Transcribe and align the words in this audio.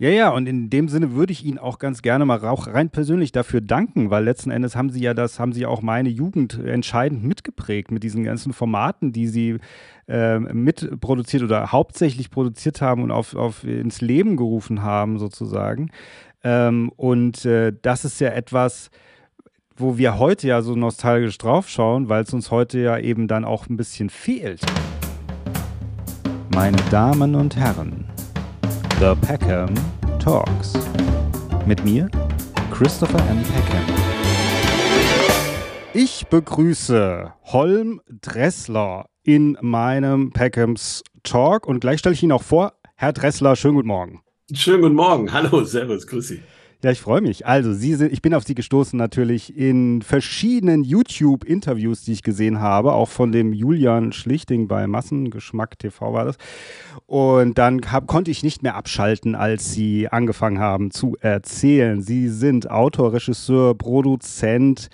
Ja, 0.00 0.10
ja, 0.10 0.30
und 0.30 0.46
in 0.46 0.70
dem 0.70 0.88
Sinne 0.88 1.14
würde 1.14 1.32
ich 1.32 1.44
Ihnen 1.44 1.58
auch 1.58 1.80
ganz 1.80 2.02
gerne 2.02 2.24
mal 2.24 2.38
auch 2.44 2.68
rein 2.68 2.88
persönlich 2.88 3.32
dafür 3.32 3.60
danken, 3.60 4.10
weil 4.10 4.22
letzten 4.22 4.52
Endes 4.52 4.76
haben 4.76 4.90
Sie 4.90 5.00
ja 5.00 5.12
das, 5.12 5.40
haben 5.40 5.52
Sie 5.52 5.66
auch 5.66 5.82
meine 5.82 6.08
Jugend 6.08 6.56
entscheidend 6.56 7.24
mitgeprägt 7.24 7.90
mit 7.90 8.04
diesen 8.04 8.22
ganzen 8.22 8.52
Formaten, 8.52 9.12
die 9.12 9.26
Sie 9.26 9.58
äh, 10.06 10.38
mitproduziert 10.38 11.42
oder 11.42 11.72
hauptsächlich 11.72 12.30
produziert 12.30 12.80
haben 12.80 13.02
und 13.02 13.10
auf, 13.10 13.34
auf 13.34 13.64
ins 13.64 14.00
Leben 14.00 14.36
gerufen 14.36 14.82
haben, 14.82 15.18
sozusagen. 15.18 15.90
Ähm, 16.44 16.92
und 16.94 17.44
äh, 17.44 17.72
das 17.82 18.04
ist 18.04 18.20
ja 18.20 18.28
etwas, 18.28 18.92
wo 19.76 19.98
wir 19.98 20.20
heute 20.20 20.46
ja 20.46 20.62
so 20.62 20.76
nostalgisch 20.76 21.38
draufschauen, 21.38 22.08
weil 22.08 22.22
es 22.22 22.32
uns 22.32 22.52
heute 22.52 22.78
ja 22.78 22.98
eben 22.98 23.26
dann 23.26 23.44
auch 23.44 23.68
ein 23.68 23.76
bisschen 23.76 24.10
fehlt. 24.10 24.60
Meine 26.54 26.78
Damen 26.92 27.34
und 27.34 27.56
Herren. 27.56 28.04
The 29.00 29.14
Peckham 29.24 29.72
Talks. 30.18 30.72
Mit 31.66 31.84
mir, 31.84 32.10
Christopher 32.72 33.20
M. 33.30 33.40
Peckham. 33.44 33.84
Ich 35.94 36.26
begrüße 36.26 37.32
Holm 37.44 38.00
Dressler 38.08 39.06
in 39.22 39.56
meinem 39.60 40.32
Peckhams 40.32 41.04
Talk 41.22 41.68
und 41.68 41.78
gleich 41.78 42.00
stelle 42.00 42.16
ich 42.16 42.24
ihn 42.24 42.32
auch 42.32 42.42
vor. 42.42 42.72
Herr 42.96 43.12
Dressler, 43.12 43.54
schönen 43.54 43.76
guten 43.76 43.86
Morgen. 43.86 44.22
Schönen 44.52 44.82
guten 44.82 44.96
Morgen. 44.96 45.32
Hallo, 45.32 45.62
Servus, 45.62 46.04
grüß 46.04 46.26
Sie. 46.26 46.42
Ja, 46.84 46.92
ich 46.92 47.00
freue 47.00 47.20
mich. 47.20 47.44
Also, 47.44 47.72
Sie 47.72 47.96
sind, 47.96 48.12
ich 48.12 48.22
bin 48.22 48.32
auf 48.34 48.44
Sie 48.44 48.54
gestoßen 48.54 48.96
natürlich 48.96 49.56
in 49.56 50.00
verschiedenen 50.00 50.84
YouTube-Interviews, 50.84 52.04
die 52.04 52.12
ich 52.12 52.22
gesehen 52.22 52.60
habe, 52.60 52.92
auch 52.92 53.08
von 53.08 53.32
dem 53.32 53.52
Julian 53.52 54.12
Schlichting 54.12 54.68
bei 54.68 54.86
Massengeschmack 54.86 55.76
TV 55.76 56.12
war 56.12 56.26
das. 56.26 56.36
Und 57.06 57.58
dann 57.58 57.80
hab, 57.90 58.06
konnte 58.06 58.30
ich 58.30 58.44
nicht 58.44 58.62
mehr 58.62 58.76
abschalten, 58.76 59.34
als 59.34 59.72
Sie 59.72 60.08
angefangen 60.08 60.60
haben 60.60 60.92
zu 60.92 61.16
erzählen. 61.20 62.00
Sie 62.00 62.28
sind 62.28 62.70
Autor, 62.70 63.12
Regisseur, 63.12 63.74
Produzent, 63.74 64.88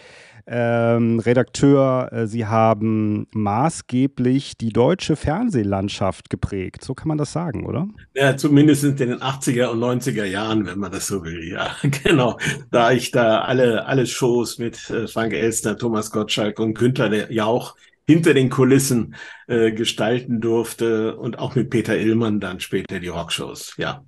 ähm, 0.47 1.19
Redakteur. 1.19 2.11
Äh, 2.13 2.27
Sie 2.27 2.47
haben 2.47 3.27
maßgeblich 3.33 4.57
die 4.59 4.71
deutsche 4.71 5.17
Fernsehlandschaft 5.17 6.31
geprägt. 6.31 6.85
So 6.85 6.95
kann 6.95 7.09
man 7.09 7.19
das 7.19 7.33
sagen, 7.33 7.67
oder? 7.67 7.89
Ja, 8.15 8.37
zumindest 8.37 8.85
in 8.85 8.97
den 8.97 9.21
80er 9.21 9.69
und 9.69 9.81
90er 9.81 10.25
Jahren, 10.25 10.67
wenn 10.67 10.79
man 10.79 10.93
das 10.93 11.07
so 11.07 11.25
will. 11.25 11.49
Ja, 11.49 11.75
genau. 12.05 12.39
Da 12.71 12.93
ich 12.93 13.11
da 13.11 13.41
alle, 13.41 13.87
alle 13.87 14.07
Shows 14.07 14.59
mit 14.59 14.91
äh, 14.91 15.07
Frank 15.07 15.33
Elstner, 15.33 15.77
Thomas 15.77 16.11
Gottschalk 16.11 16.59
und 16.59 16.75
Günther 16.75 17.31
Jauch 17.31 17.77
hinter 18.07 18.35
den 18.35 18.51
Kulissen 18.51 19.15
äh, 19.47 19.73
gestalten 19.73 20.41
durfte 20.41 21.17
und 21.17 21.39
auch 21.39 21.55
mit 21.55 21.71
Peter 21.71 21.97
Illmann 21.97 22.41
dann 22.41 22.61
später 22.61 23.01
die 23.01 23.09
Rockshows. 23.09 23.75
Ja. 23.79 24.05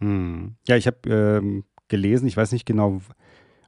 Hm. 0.00 0.56
Ja, 0.66 0.76
ich 0.76 0.86
habe 0.86 0.98
ähm, 1.08 1.64
gelesen, 1.88 2.26
ich 2.26 2.36
weiß 2.36 2.52
nicht 2.52 2.66
genau, 2.66 3.00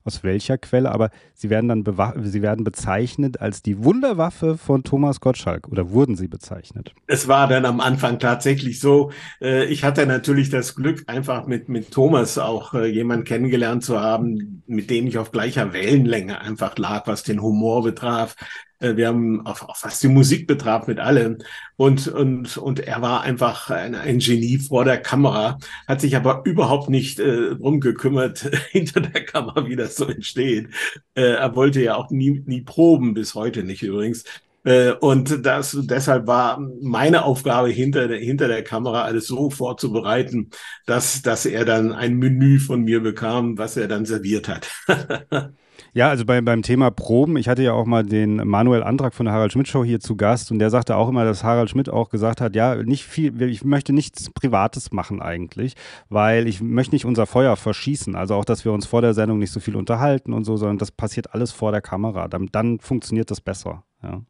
aus 0.08 0.24
welcher 0.24 0.56
Quelle, 0.56 0.90
aber 0.90 1.10
sie 1.34 1.50
werden 1.50 1.68
dann 1.68 1.84
sie 2.24 2.42
werden 2.42 2.64
bezeichnet 2.64 3.40
als 3.40 3.62
die 3.62 3.84
Wunderwaffe 3.84 4.56
von 4.56 4.82
Thomas 4.82 5.20
Gottschalk 5.20 5.68
oder 5.68 5.90
wurden 5.90 6.16
sie 6.16 6.28
bezeichnet? 6.28 6.94
Es 7.06 7.28
war 7.28 7.46
dann 7.46 7.66
am 7.66 7.80
Anfang 7.80 8.18
tatsächlich 8.18 8.80
so. 8.80 9.12
Äh, 9.42 9.66
ich 9.66 9.84
hatte 9.84 10.06
natürlich 10.06 10.48
das 10.48 10.74
Glück, 10.74 11.04
einfach 11.06 11.46
mit, 11.46 11.68
mit 11.68 11.90
Thomas 11.90 12.38
auch 12.38 12.72
äh, 12.72 12.86
jemanden 12.86 13.24
kennengelernt 13.24 13.84
zu 13.84 14.00
haben, 14.00 14.62
mit 14.66 14.88
dem 14.88 15.06
ich 15.06 15.18
auf 15.18 15.30
gleicher 15.30 15.74
Wellenlänge 15.74 16.40
einfach 16.40 16.78
lag, 16.78 17.06
was 17.06 17.22
den 17.22 17.42
Humor 17.42 17.82
betraf, 17.82 18.34
wir 18.80 19.08
haben 19.08 19.44
auch, 19.46 19.68
auch 19.68 19.76
was 19.82 20.00
die 20.00 20.08
Musik 20.08 20.46
betraf 20.46 20.86
mit 20.86 21.00
allem. 21.00 21.38
Und, 21.76 22.08
und, 22.08 22.56
und 22.56 22.80
er 22.80 23.02
war 23.02 23.22
einfach 23.22 23.70
ein, 23.70 23.94
ein 23.94 24.18
Genie 24.18 24.58
vor 24.58 24.84
der 24.84 24.98
Kamera, 24.98 25.58
hat 25.86 26.00
sich 26.00 26.16
aber 26.16 26.42
überhaupt 26.44 26.88
nicht 26.88 27.18
äh, 27.18 27.56
drum 27.56 27.80
gekümmert 27.80 28.50
hinter 28.70 29.00
der 29.00 29.24
Kamera, 29.24 29.66
wie 29.66 29.76
das 29.76 29.96
so 29.96 30.06
entsteht. 30.06 30.68
Äh, 31.14 31.32
er 31.34 31.54
wollte 31.56 31.82
ja 31.82 31.96
auch 31.96 32.10
nie, 32.10 32.42
nie 32.46 32.62
proben, 32.62 33.14
bis 33.14 33.34
heute 33.34 33.64
nicht 33.64 33.82
übrigens. 33.82 34.24
Äh, 34.64 34.92
und 34.92 35.46
das, 35.46 35.76
deshalb 35.80 36.26
war 36.26 36.60
meine 36.80 37.24
Aufgabe 37.24 37.68
hinter 37.70 38.08
der, 38.08 38.18
hinter 38.18 38.48
der 38.48 38.62
Kamera 38.64 39.02
alles 39.02 39.26
so 39.26 39.50
vorzubereiten, 39.50 40.50
dass, 40.86 41.22
dass 41.22 41.46
er 41.46 41.64
dann 41.64 41.92
ein 41.92 42.16
Menü 42.16 42.58
von 42.58 42.82
mir 42.82 43.00
bekam, 43.00 43.56
was 43.58 43.76
er 43.76 43.88
dann 43.88 44.04
serviert 44.04 44.48
hat. 44.48 44.68
Ja, 45.98 46.10
also 46.10 46.24
bei, 46.24 46.40
beim 46.40 46.62
Thema 46.62 46.92
Proben, 46.92 47.36
ich 47.38 47.48
hatte 47.48 47.64
ja 47.64 47.72
auch 47.72 47.84
mal 47.84 48.04
den 48.04 48.36
Manuel 48.36 48.84
Antrag 48.84 49.14
von 49.14 49.26
der 49.26 49.34
Harald 49.34 49.50
Schmidt 49.50 49.66
Show 49.66 49.84
hier 49.84 49.98
zu 49.98 50.14
Gast 50.14 50.52
und 50.52 50.60
der 50.60 50.70
sagte 50.70 50.94
auch 50.94 51.08
immer, 51.08 51.24
dass 51.24 51.42
Harald 51.42 51.70
Schmidt 51.70 51.88
auch 51.88 52.08
gesagt 52.08 52.40
hat, 52.40 52.54
ja, 52.54 52.76
nicht 52.76 53.04
viel, 53.04 53.42
ich 53.42 53.64
möchte 53.64 53.92
nichts 53.92 54.30
Privates 54.30 54.92
machen 54.92 55.20
eigentlich, 55.20 55.74
weil 56.08 56.46
ich 56.46 56.60
möchte 56.60 56.94
nicht 56.94 57.04
unser 57.04 57.26
Feuer 57.26 57.56
verschießen. 57.56 58.14
Also 58.14 58.36
auch, 58.36 58.44
dass 58.44 58.64
wir 58.64 58.70
uns 58.70 58.86
vor 58.86 59.02
der 59.02 59.12
Sendung 59.12 59.40
nicht 59.40 59.50
so 59.50 59.58
viel 59.58 59.74
unterhalten 59.74 60.34
und 60.34 60.44
so, 60.44 60.56
sondern 60.56 60.78
das 60.78 60.92
passiert 60.92 61.34
alles 61.34 61.50
vor 61.50 61.72
der 61.72 61.80
Kamera. 61.80 62.28
Dann, 62.28 62.46
dann 62.52 62.78
funktioniert 62.78 63.32
das 63.32 63.40
besser. 63.40 63.82
Ja. 64.00 64.22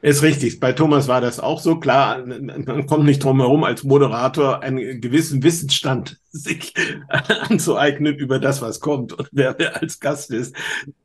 Ist 0.00 0.22
richtig. 0.22 0.60
Bei 0.60 0.72
Thomas 0.72 1.08
war 1.08 1.20
das 1.20 1.40
auch 1.40 1.60
so. 1.60 1.80
Klar, 1.80 2.24
man 2.24 2.86
kommt 2.86 3.04
nicht 3.04 3.22
drum 3.24 3.40
herum, 3.40 3.64
als 3.64 3.82
Moderator 3.82 4.62
einen 4.62 5.00
gewissen 5.00 5.42
Wissensstand 5.42 6.18
sich 6.30 6.72
anzueignen 7.48 8.14
über 8.14 8.38
das, 8.38 8.62
was 8.62 8.78
kommt 8.78 9.12
und 9.12 9.28
wer, 9.32 9.80
als 9.80 9.98
Gast 9.98 10.30
ist. 10.30 10.54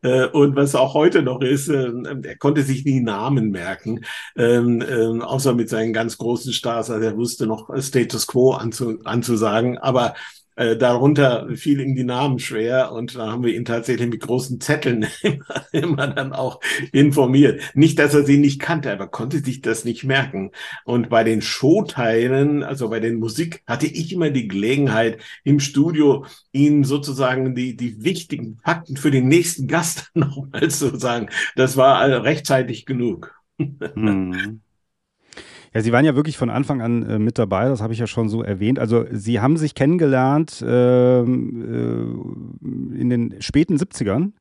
Äh, 0.03 0.27
und 0.27 0.55
was 0.55 0.75
auch 0.75 0.93
heute 0.93 1.23
noch 1.23 1.41
ist, 1.41 1.69
ähm, 1.69 2.21
er 2.23 2.37
konnte 2.37 2.61
sich 2.61 2.85
nie 2.85 2.99
Namen 2.99 3.49
merken, 3.49 4.01
ähm, 4.35 4.83
ähm, 4.87 5.21
außer 5.23 5.55
mit 5.55 5.69
seinen 5.69 5.93
ganz 5.93 6.17
großen 6.19 6.53
Stars. 6.53 6.91
Also 6.91 7.03
er 7.03 7.17
wusste 7.17 7.47
noch 7.47 7.69
Status 7.81 8.27
Quo 8.27 8.51
anzu, 8.51 8.99
anzusagen. 9.05 9.79
Aber 9.79 10.13
äh, 10.55 10.77
darunter 10.77 11.47
fiel 11.55 11.79
ihm 11.79 11.95
die 11.95 12.03
Namen 12.03 12.39
schwer 12.39 12.91
und 12.91 13.15
da 13.15 13.31
haben 13.31 13.43
wir 13.43 13.55
ihn 13.55 13.65
tatsächlich 13.65 14.09
mit 14.09 14.21
großen 14.21 14.59
Zetteln 14.61 15.07
immer, 15.21 15.65
immer 15.71 16.07
dann 16.07 16.33
auch 16.33 16.59
informiert. 16.91 17.61
Nicht, 17.73 17.99
dass 17.99 18.13
er 18.13 18.23
sie 18.23 18.37
nicht 18.37 18.59
kannte, 18.59 18.91
aber 18.91 19.07
konnte 19.07 19.39
sich 19.39 19.61
das 19.61 19.85
nicht 19.85 20.03
merken. 20.03 20.51
Und 20.85 21.09
bei 21.09 21.23
den 21.23 21.41
Showteilen, 21.41 22.63
also 22.63 22.89
bei 22.89 22.99
den 22.99 23.15
Musik, 23.15 23.63
hatte 23.67 23.87
ich 23.87 24.11
immer 24.11 24.29
die 24.29 24.47
Gelegenheit, 24.47 25.19
im 25.43 25.59
Studio 25.59 26.25
ihm 26.51 26.83
sozusagen 26.83 27.55
die, 27.55 27.75
die 27.75 28.03
wichtigen 28.03 28.57
Fakten 28.63 28.97
für 28.97 29.11
den 29.11 29.27
nächsten 29.27 29.67
Gast 29.67 30.11
nochmal 30.13 30.69
zu 30.69 30.97
sagen. 30.97 31.29
Das 31.55 31.77
war 31.77 32.23
rechtzeitig 32.23 32.85
genug. 32.85 33.33
Hm. 33.57 34.61
Ja, 35.73 35.81
Sie 35.81 35.91
waren 35.91 36.05
ja 36.05 36.15
wirklich 36.15 36.37
von 36.37 36.49
Anfang 36.49 36.81
an 36.81 37.03
äh, 37.03 37.19
mit 37.19 37.37
dabei, 37.39 37.67
das 37.67 37.81
habe 37.81 37.93
ich 37.93 37.99
ja 37.99 38.07
schon 38.07 38.29
so 38.29 38.43
erwähnt. 38.43 38.79
Also 38.79 39.05
Sie 39.11 39.39
haben 39.39 39.57
sich 39.57 39.75
kennengelernt 39.75 40.63
ähm, 40.65 42.57
äh, 42.61 42.99
in 42.99 43.09
den 43.09 43.35
späten 43.39 43.77
70ern. 43.77 44.31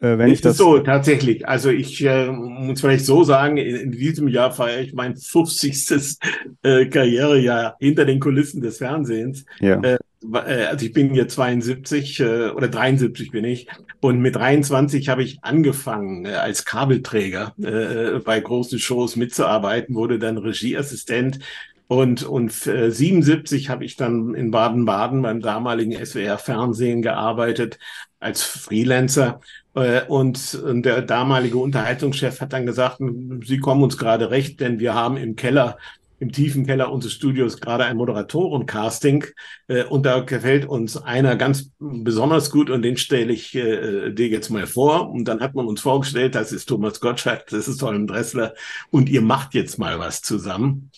Äh, 0.00 0.16
wenn 0.16 0.32
ich 0.32 0.40
das 0.40 0.56
so, 0.56 0.78
tatsächlich. 0.78 1.46
Also 1.46 1.68
ich 1.68 2.02
äh, 2.04 2.30
muss 2.30 2.80
vielleicht 2.80 3.04
so 3.04 3.22
sagen, 3.22 3.58
in, 3.58 3.76
in, 3.76 3.92
diesem 3.92 4.28
Jahr 4.28 4.50
feiere 4.50 4.80
ich 4.80 4.94
mein 4.94 5.16
50. 5.16 6.16
Äh, 6.62 6.86
Karrierejahr 6.86 7.76
hinter 7.78 8.06
den 8.06 8.20
Kulissen 8.20 8.62
des 8.62 8.78
Fernsehens. 8.78 9.44
Ja. 9.60 9.80
Äh, 10.22 10.64
also 10.64 10.86
ich 10.86 10.92
bin 10.92 11.14
jetzt 11.14 11.34
72 11.34 12.20
äh, 12.20 12.48
oder 12.50 12.68
73 12.68 13.30
bin 13.30 13.44
ich. 13.44 13.68
Und 14.00 14.20
mit 14.20 14.36
23 14.36 15.08
habe 15.08 15.22
ich 15.22 15.42
angefangen 15.42 16.24
äh, 16.26 16.34
als 16.34 16.64
Kabelträger 16.64 17.54
äh, 17.62 18.18
bei 18.20 18.40
großen 18.40 18.78
Shows 18.78 19.16
mitzuarbeiten, 19.16 19.94
wurde 19.94 20.18
dann 20.18 20.38
Regieassistent. 20.38 21.40
Und 21.86 22.22
und 22.22 22.66
äh, 22.68 22.90
77 22.92 23.68
habe 23.68 23.84
ich 23.84 23.96
dann 23.96 24.34
in 24.34 24.52
Baden-Baden 24.52 25.22
beim 25.22 25.40
damaligen 25.40 25.92
SWR 26.04 26.38
Fernsehen 26.38 27.02
gearbeitet 27.02 27.78
als 28.20 28.42
Freelancer. 28.44 29.40
Äh, 29.74 30.02
und, 30.06 30.54
und 30.54 30.84
der 30.84 31.02
damalige 31.02 31.58
Unterhaltungschef 31.58 32.40
hat 32.40 32.52
dann 32.52 32.66
gesagt, 32.66 32.98
Sie 33.44 33.58
kommen 33.58 33.82
uns 33.82 33.98
gerade 33.98 34.30
recht, 34.30 34.60
denn 34.60 34.78
wir 34.78 34.94
haben 34.94 35.16
im 35.16 35.34
Keller 35.34 35.78
im 36.20 36.30
tiefen 36.30 36.66
Keller 36.66 36.92
unseres 36.92 37.14
Studios 37.14 37.60
gerade 37.60 37.84
ein 37.84 37.96
Moderatorencasting 37.96 39.24
äh, 39.68 39.84
und 39.84 40.04
da 40.04 40.20
gefällt 40.20 40.66
uns 40.66 40.96
einer 40.96 41.34
ganz 41.34 41.72
besonders 41.78 42.50
gut 42.50 42.70
und 42.70 42.82
den 42.82 42.98
stelle 42.98 43.32
ich 43.32 43.54
äh, 43.54 44.10
dir 44.12 44.28
jetzt 44.28 44.50
mal 44.50 44.66
vor. 44.66 45.10
Und 45.10 45.24
dann 45.24 45.40
hat 45.40 45.54
man 45.54 45.66
uns 45.66 45.80
vorgestellt, 45.80 46.34
das 46.34 46.52
ist 46.52 46.66
Thomas 46.66 47.00
Gottschalk, 47.00 47.46
das 47.48 47.66
ist 47.66 47.82
Holm 47.82 48.06
Dressler 48.06 48.54
und 48.90 49.08
ihr 49.08 49.22
macht 49.22 49.54
jetzt 49.54 49.78
mal 49.78 49.98
was 49.98 50.20
zusammen. 50.20 50.90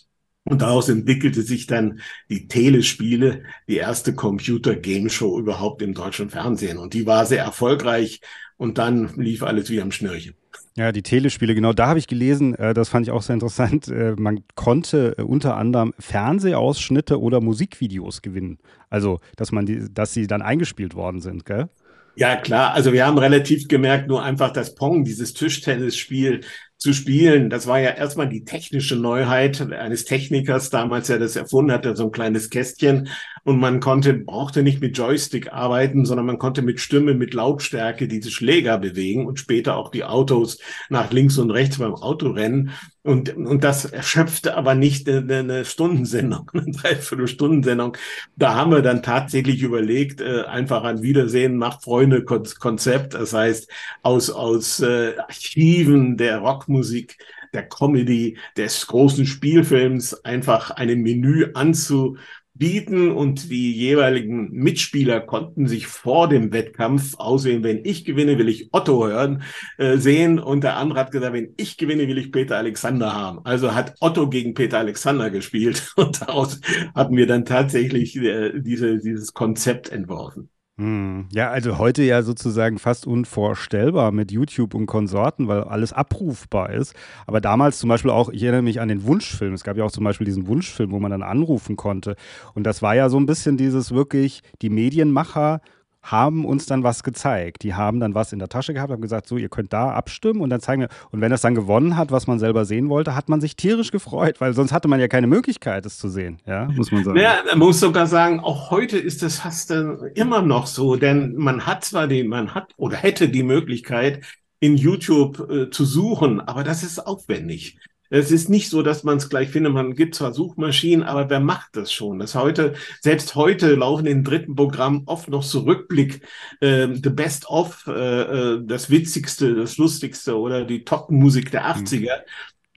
Und 0.45 0.61
daraus 0.61 0.89
entwickelte 0.89 1.43
sich 1.43 1.69
dann 1.69 2.01
die 2.29 2.49
Telespiele, 2.49 3.45
die 3.69 3.77
erste 3.77 4.13
Computer-Game-Show 4.15 5.39
überhaupt 5.39 5.83
im 5.83 5.95
deutschen 5.95 6.31
Fernsehen. 6.31 6.79
Und 6.79 6.95
die 6.95 7.07
war 7.07 7.27
sehr 7.27 7.45
erfolgreich 7.45 8.21
und 8.57 8.79
dann 8.79 9.15
lief 9.15 9.45
alles 9.45 9.71
wie 9.71 9.81
am 9.81 9.93
Schnürchen. 9.93 10.35
Ja, 10.77 10.91
die 10.91 11.03
Telespiele, 11.03 11.55
genau, 11.55 11.75
da 11.75 11.89
habe 11.89 11.99
ich 11.99 12.07
gelesen, 12.07 12.55
äh, 12.55 12.73
das 12.73 12.89
fand 12.89 13.07
ich 13.07 13.13
auch 13.13 13.23
sehr 13.23 13.35
interessant. 13.35 13.89
Äh, 13.89 14.15
man 14.17 14.41
konnte 14.55 15.17
äh, 15.19 15.23
unter 15.23 15.57
anderem 15.57 15.93
Fernsehausschnitte 15.99 17.21
oder 17.21 17.43
Musikvideos 17.43 18.23
gewinnen. 18.23 18.59
Also, 18.89 19.21
dass 19.37 19.53
man 19.53 19.67
die, 19.67 19.93
dass 19.93 20.15
sie 20.15 20.27
dann 20.27 20.41
eingespielt 20.41 20.95
worden 20.95 21.21
sind, 21.21 21.45
gell? 21.45 21.69
Ja, 22.15 22.37
klar. 22.37 22.75
Also 22.75 22.93
wir 22.93 23.07
haben 23.07 23.17
relativ 23.17 23.69
gemerkt, 23.69 24.09
nur 24.09 24.23
einfach 24.23 24.53
das 24.53 24.75
Pong, 24.75 25.05
dieses 25.05 25.33
Tischtennisspiel, 25.33 26.43
zu 26.83 26.93
spielen. 26.93 27.49
Das 27.49 27.69
war 27.69 27.79
ja 27.79 27.91
erstmal 27.91 28.29
die 28.29 28.45
technische 28.45 28.97
Neuheit 28.97 29.61
eines 29.61 30.05
Technikers 30.05 30.69
damals, 30.69 31.07
der 31.07 31.21
das 31.21 31.37
erfunden 31.37 31.71
hatte, 31.71 31.95
so 31.95 32.07
ein 32.07 32.11
kleines 32.11 32.51
Kästchen. 32.51 33.09
Und 33.45 33.59
man 33.59 33.81
konnte, 33.81 34.15
brauchte 34.15 34.63
nicht 34.63 34.81
mit 34.81 34.97
Joystick 34.97 35.53
arbeiten, 35.53 36.05
sondern 36.05 36.27
man 36.27 36.39
konnte 36.39 36.63
mit 36.63 36.79
Stimme, 36.79 37.15
mit 37.15 37.35
Lautstärke 37.35 38.07
diese 38.07 38.31
Schläger 38.31 38.79
bewegen 38.79 39.27
und 39.27 39.41
später 39.41 39.77
auch 39.77 39.91
die 39.91 40.05
Autos 40.05 40.59
nach 40.91 41.11
links 41.11 41.39
und 41.39 41.51
rechts 41.51 41.79
beim 41.79 41.95
Autorennen. 41.95 42.71
Und, 43.03 43.35
und 43.35 43.65
das 43.65 43.85
erschöpfte 43.85 44.57
aber 44.57 44.77
nicht 44.77 45.09
eine, 45.09 45.39
eine 45.39 45.65
Stundensendung, 45.65 46.49
eine 46.55 46.71
Dreiviertelstundensendung. 46.71 47.97
Da 48.37 48.55
haben 48.55 48.71
wir 48.71 48.83
dann 48.83 49.03
tatsächlich 49.03 49.63
überlegt, 49.63 50.21
äh, 50.21 50.43
einfach 50.43 50.85
ein 50.85 51.03
Wiedersehen 51.03 51.57
macht 51.57 51.83
Freunde 51.83 52.25
Konzept. 52.25 53.15
Das 53.15 53.33
heißt, 53.33 53.69
aus, 54.03 54.31
aus 54.31 54.79
äh, 54.81 55.15
Archiven 55.19 56.17
der 56.17 56.39
Rockmusik, 56.39 57.19
der 57.53 57.69
Comedy, 57.69 58.39
des 58.57 58.87
großen 58.87 59.27
Spielfilms 59.27 60.25
einfach 60.25 60.71
ein 60.71 61.03
Menü 61.03 61.51
anzu 61.55 62.17
bieten 62.55 63.11
und 63.11 63.51
die 63.51 63.73
jeweiligen 63.73 64.51
Mitspieler 64.51 65.21
konnten 65.21 65.67
sich 65.67 65.87
vor 65.87 66.29
dem 66.29 66.53
Wettkampf 66.53 67.15
auswählen, 67.17 67.63
wenn 67.63 67.85
ich 67.85 68.05
gewinne, 68.05 68.39
will 68.39 68.49
ich 68.49 68.69
Otto 68.73 69.07
hören, 69.07 69.43
äh, 69.79 69.97
sehen 69.97 70.39
und 70.39 70.63
der 70.63 70.77
andere 70.77 71.01
hat 71.01 71.13
gesagt, 71.13 71.33
wenn 71.33 71.55
ich 71.57 71.77
gewinne, 71.79 72.07
will 72.09 72.19
ich 72.19 72.31
Peter 72.31 72.59
Alexander 72.59 73.15
haben. 73.15 73.41
Also 73.45 73.75
hat 73.75 73.95
Otto 74.01 74.29
gegen 74.29 74.55
Peter 74.55 74.79
Alexander 74.79 75.31
gespielt 75.31 75.93
und 75.97 76.21
daraus 76.21 76.61
hatten 76.95 77.17
wir 77.17 77.27
dann 77.27 77.45
tatsächlich 77.45 78.17
äh, 78.17 78.61
diese, 78.61 78.99
dieses 78.99 79.33
Konzept 79.33 79.91
entworfen. 79.91 80.52
Hm. 80.79 81.29
Ja, 81.33 81.51
also 81.51 81.77
heute 81.77 82.03
ja 82.03 82.23
sozusagen 82.23 82.79
fast 82.79 83.07
unvorstellbar 83.07 84.11
mit 84.11 84.33
YouTube 84.33 84.75
und 84.75 84.87
Konsorten, 84.87 85.47
weil 85.47 85.65
alles 85.65 85.93
abrufbar 85.93 86.71
ist. 86.71 86.95
Aber 87.27 87.43
damals 87.43 87.79
zum 87.79 87.89
Beispiel 87.89 88.11
auch, 88.11 88.31
ich 88.31 88.43
erinnere 88.43 88.63
mich 88.63 88.81
an 88.81 88.89
den 88.89 89.05
Wunschfilm. 89.05 89.53
Es 89.53 89.65
gab 89.65 89.77
ja 89.77 89.85
auch 89.85 89.93
zum 89.93 90.05
Beispiel 90.05 90.25
diesen 90.25 90.47
Wunschfilm, 90.47 90.91
wo 90.91 90.99
man 90.99 91.11
dann 91.11 91.23
anrufen 91.23 91.77
konnte. 91.77 92.17
Und 92.55 92.65
das 92.65 92.81
war 92.81 92.95
ja 92.95 93.11
so 93.11 93.19
ein 93.19 93.27
bisschen 93.27 93.59
dieses 93.59 93.93
wirklich, 93.93 94.43
die 94.63 94.71
Medienmacher 94.71 95.61
haben 96.03 96.45
uns 96.45 96.67
dann 96.67 96.83
was 96.83 97.03
gezeigt. 97.03 97.63
Die 97.63 97.75
haben 97.75 98.01
dann 98.01 98.15
was 98.15 98.33
in 98.33 98.39
der 98.39 98.49
Tasche 98.49 98.75
gehabt, 98.75 98.93
haben 98.93 99.01
gesagt, 99.01 99.29
so, 99.29 99.37
ihr 99.37 99.49
könnt 99.49 99.73
da 99.73 99.93
abstimmen 99.93 100.41
und 100.41 100.51
dann 100.51 100.61
zeigen 100.61 100.83
wir. 100.83 100.89
Und 101.11 101.21
wenn 101.21 101.31
das 101.31 101.43
dann 101.43 101.55
gewonnen 101.55 101.97
hat, 101.97 102.11
was 102.11 102.27
man 102.27 102.39
selber 102.39 102.65
sehen 102.65 102.89
wollte, 102.89 103.15
hat 103.15 103.29
man 103.29 103.41
sich 103.41 103.57
tierisch 103.57 103.91
gefreut, 103.91 104.41
weil 104.41 104.53
sonst 104.53 104.73
hatte 104.73 104.89
man 104.89 105.01
ja 105.01 105.09
keine 105.09 105.27
Möglichkeit, 105.27 105.87
es 105.87 105.99
zu 105.99 106.09
sehen. 106.09 106.39
Ja, 106.47 106.67
muss 106.67 106.91
man 106.91 107.05
sagen. 107.05 107.19
Ja, 107.19 107.39
man 107.49 107.59
muss 107.59 107.81
sogar 107.81 108.07
sagen, 108.07 108.41
auch 108.41 108.71
heute 108.71 108.99
ist 108.99 109.23
es 109.23 109.41
fast 109.41 109.71
äh, 109.71 109.85
immer 110.15 110.43
noch 110.43 110.67
so, 110.67 110.97
denn 110.97 111.37
man 111.37 111.67
hat 111.67 111.85
zwar 111.85 112.09
die, 112.09 112.25
man 112.25 112.55
hat 112.55 112.73
oder 112.77 112.97
hätte 112.97 113.29
die 113.29 113.43
Möglichkeit, 113.43 114.25
in 114.61 114.77
YouTube 114.77 115.51
äh, 115.51 115.71
zu 115.71 115.85
suchen, 115.85 116.41
aber 116.41 116.63
das 116.63 116.83
ist 116.83 117.01
aufwendig. 117.01 117.79
Es 118.13 118.31
ist 118.31 118.51
nicht 118.51 118.69
so, 118.69 118.83
dass 118.83 119.05
man 119.05 119.17
es 119.17 119.31
gleich 119.31 119.49
findet. 119.49 119.73
Man 119.73 119.95
gibt 119.95 120.15
zwar 120.15 120.35
Suchmaschinen, 120.35 121.03
aber 121.03 121.31
wer 121.31 121.41
macht 121.41 121.77
das 121.77 121.91
schon? 121.91 122.19
Das 122.19 122.35
heute, 122.35 122.75
selbst 123.01 123.37
heute 123.37 123.75
laufen 123.75 124.05
in 124.05 124.23
dritten 124.23 124.55
Programm 124.55 125.05
oft 125.07 125.31
noch 125.31 125.43
so 125.43 125.61
Rückblick, 125.61 126.21
äh, 126.61 126.89
the 126.93 127.09
best 127.09 127.49
of, 127.49 127.87
äh, 127.87 127.93
äh, 127.93 128.61
das 128.63 128.91
Witzigste, 128.91 129.55
das 129.55 129.79
Lustigste 129.79 130.39
oder 130.39 130.67
die 130.67 130.85
Top-Musik 130.85 131.51
der 131.53 131.65
80er. 131.75 132.19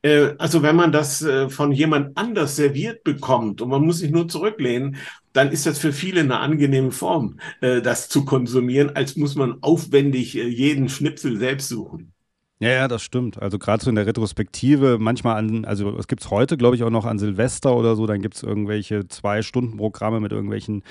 Mhm. 0.04 0.36
Also 0.38 0.62
wenn 0.62 0.76
man 0.76 0.92
das 0.92 1.22
äh, 1.24 1.50
von 1.50 1.72
jemand 1.74 2.16
anders 2.16 2.56
serviert 2.56 3.04
bekommt 3.04 3.60
und 3.60 3.70
man 3.70 3.84
muss 3.84 3.98
sich 4.00 4.12
nur 4.12 4.30
zurücklehnen, 4.30 4.98
dann 5.34 5.52
ist 5.52 5.66
das 5.66 5.80
für 5.80 5.92
viele 5.92 6.22
eine 6.22 6.40
angenehme 6.40 6.92
Form, 6.92 7.40
äh, 7.60 7.82
das 7.82 8.08
zu 8.08 8.24
konsumieren, 8.24 8.96
als 8.96 9.18
muss 9.18 9.36
man 9.36 9.62
aufwendig 9.62 10.36
jeden 10.36 10.88
Schnipsel 10.88 11.38
selbst 11.38 11.68
suchen. 11.68 12.15
Ja, 12.66 12.72
ja, 12.72 12.88
das 12.88 13.04
stimmt. 13.04 13.40
Also 13.40 13.60
gerade 13.60 13.84
so 13.84 13.92
in 13.92 13.96
der 13.96 14.08
Retrospektive, 14.08 14.98
manchmal 15.00 15.38
an, 15.38 15.66
also 15.66 15.96
es 16.00 16.08
gibt 16.08 16.24
es 16.24 16.32
heute, 16.32 16.58
glaube 16.58 16.76
ich, 16.76 16.82
auch 16.82 16.90
noch 16.90 17.06
an 17.06 17.20
Silvester 17.20 17.78
oder 17.78 17.96
so, 17.96 18.08
dann 18.08 18.24
gibt 18.24 18.34
es 18.34 18.42
irgendwelche 18.42 19.08
Zwei-Stunden-Programme 19.08 20.20
mit 20.20 20.32
irgendwelchen 20.32 20.82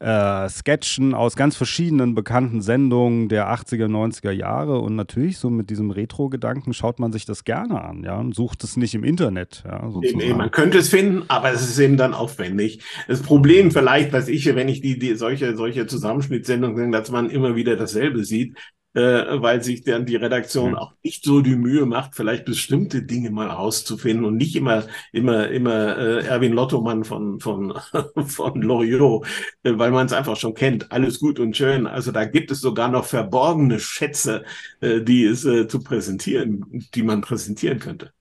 äh, 0.00 0.48
Sketchen 0.48 1.12
aus 1.12 1.36
ganz 1.36 1.54
verschiedenen 1.54 2.14
bekannten 2.14 2.62
Sendungen 2.62 3.28
der 3.28 3.52
80er, 3.52 3.88
90er 3.88 4.30
Jahre. 4.30 4.78
Und 4.78 4.96
natürlich, 4.96 5.36
so 5.36 5.50
mit 5.50 5.68
diesem 5.68 5.90
Retro-Gedanken 5.90 6.72
schaut 6.72 6.98
man 6.98 7.12
sich 7.12 7.26
das 7.26 7.44
gerne 7.44 7.84
an, 7.84 8.04
ja, 8.04 8.16
und 8.16 8.34
sucht 8.34 8.64
es 8.64 8.78
nicht 8.78 8.94
im 8.94 9.04
Internet. 9.04 9.64
Ja, 9.66 9.86
eben, 10.00 10.38
man 10.38 10.50
könnte 10.50 10.78
es 10.78 10.88
finden, 10.88 11.24
aber 11.28 11.52
es 11.52 11.60
ist 11.60 11.78
eben 11.78 11.98
dann 11.98 12.14
aufwendig. 12.14 12.82
Das 13.06 13.20
Problem 13.20 13.70
vielleicht, 13.70 14.14
was 14.14 14.28
ich, 14.28 14.46
wenn 14.54 14.68
ich 14.68 14.80
die, 14.80 14.98
die 14.98 15.14
solche, 15.14 15.54
solche 15.58 15.86
Zusammenschnittssendungen 15.86 16.76
sehe, 16.78 16.90
dass 16.90 17.10
man 17.10 17.28
immer 17.28 17.54
wieder 17.54 17.76
dasselbe 17.76 18.24
sieht, 18.24 18.56
äh, 18.94 19.40
weil 19.42 19.62
sich 19.62 19.84
dann 19.84 20.06
die 20.06 20.16
Redaktion 20.16 20.74
auch 20.74 20.92
nicht 21.02 21.24
so 21.24 21.40
die 21.40 21.56
Mühe 21.56 21.86
macht, 21.86 22.14
vielleicht 22.14 22.44
bestimmte 22.44 23.02
Dinge 23.02 23.30
mal 23.30 23.50
auszufinden 23.50 24.24
und 24.24 24.36
nicht 24.36 24.56
immer 24.56 24.84
immer 25.12 25.48
immer 25.48 25.96
äh, 25.96 26.26
Erwin 26.26 26.52
Lottomann 26.52 27.04
von 27.04 27.40
von 27.40 27.74
von 28.26 28.62
Loriot, 28.62 29.26
äh, 29.62 29.72
weil 29.76 29.90
man 29.90 30.06
es 30.06 30.12
einfach 30.12 30.36
schon 30.36 30.54
kennt. 30.54 30.90
Alles 30.90 31.20
gut 31.20 31.38
und 31.38 31.56
schön. 31.56 31.86
Also 31.86 32.12
da 32.12 32.24
gibt 32.24 32.50
es 32.50 32.60
sogar 32.60 32.88
noch 32.88 33.04
verborgene 33.04 33.78
Schätze, 33.78 34.44
äh, 34.80 35.00
die 35.02 35.24
es 35.24 35.44
äh, 35.44 35.68
zu 35.68 35.80
präsentieren, 35.80 36.88
die 36.94 37.02
man 37.02 37.20
präsentieren 37.20 37.78
könnte. 37.78 38.12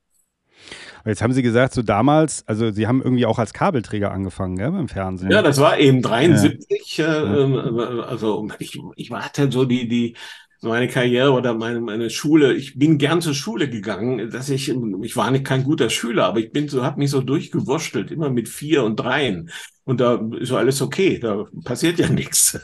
Jetzt 1.08 1.22
haben 1.22 1.32
Sie 1.32 1.42
gesagt, 1.42 1.74
so 1.74 1.82
damals, 1.82 2.46
also 2.48 2.70
Sie 2.72 2.86
haben 2.86 3.02
irgendwie 3.02 3.26
auch 3.26 3.40
als 3.40 3.54
Kabelträger 3.54 4.12
angefangen, 4.12 4.58
gell, 4.58 4.72
beim 4.72 4.90
Fernsehen. 4.90 5.32
Ja, 5.32 5.42
das 5.42 5.58
war 5.60 5.80
eben 5.80 6.02
73. 6.02 6.98
Ja. 6.98 7.24
Äh, 7.24 7.54
äh, 7.54 8.02
also 8.02 8.48
ich, 8.60 8.78
ich 8.96 9.12
hatte 9.12 9.50
so 9.50 9.64
die, 9.64 9.88
die, 9.88 10.16
meine 10.62 10.88
Karriere 10.88 11.32
oder 11.32 11.54
meine, 11.54 11.80
meine 11.82 12.10
Schule, 12.10 12.54
ich 12.54 12.78
bin 12.78 12.98
gern 12.98 13.22
zur 13.22 13.34
Schule 13.34 13.70
gegangen, 13.70 14.30
dass 14.32 14.50
ich, 14.50 14.70
ich 14.70 15.16
war 15.16 15.32
nicht 15.32 15.46
kein 15.46 15.64
guter 15.64 15.90
Schüler, 15.90 16.26
aber 16.26 16.40
ich 16.40 16.52
bin 16.52 16.68
so, 16.68 16.84
habe 16.84 17.00
mich 17.00 17.12
so 17.12 17.22
durchgewurschtelt, 17.22 18.12
immer 18.12 18.30
mit 18.30 18.50
vier 18.50 18.84
und 18.84 18.96
dreien. 18.98 19.52
Und 19.88 20.02
da 20.02 20.22
ist 20.38 20.52
alles 20.52 20.82
okay, 20.82 21.18
da 21.18 21.46
passiert 21.64 21.98
ja 21.98 22.10
nichts. 22.22 22.60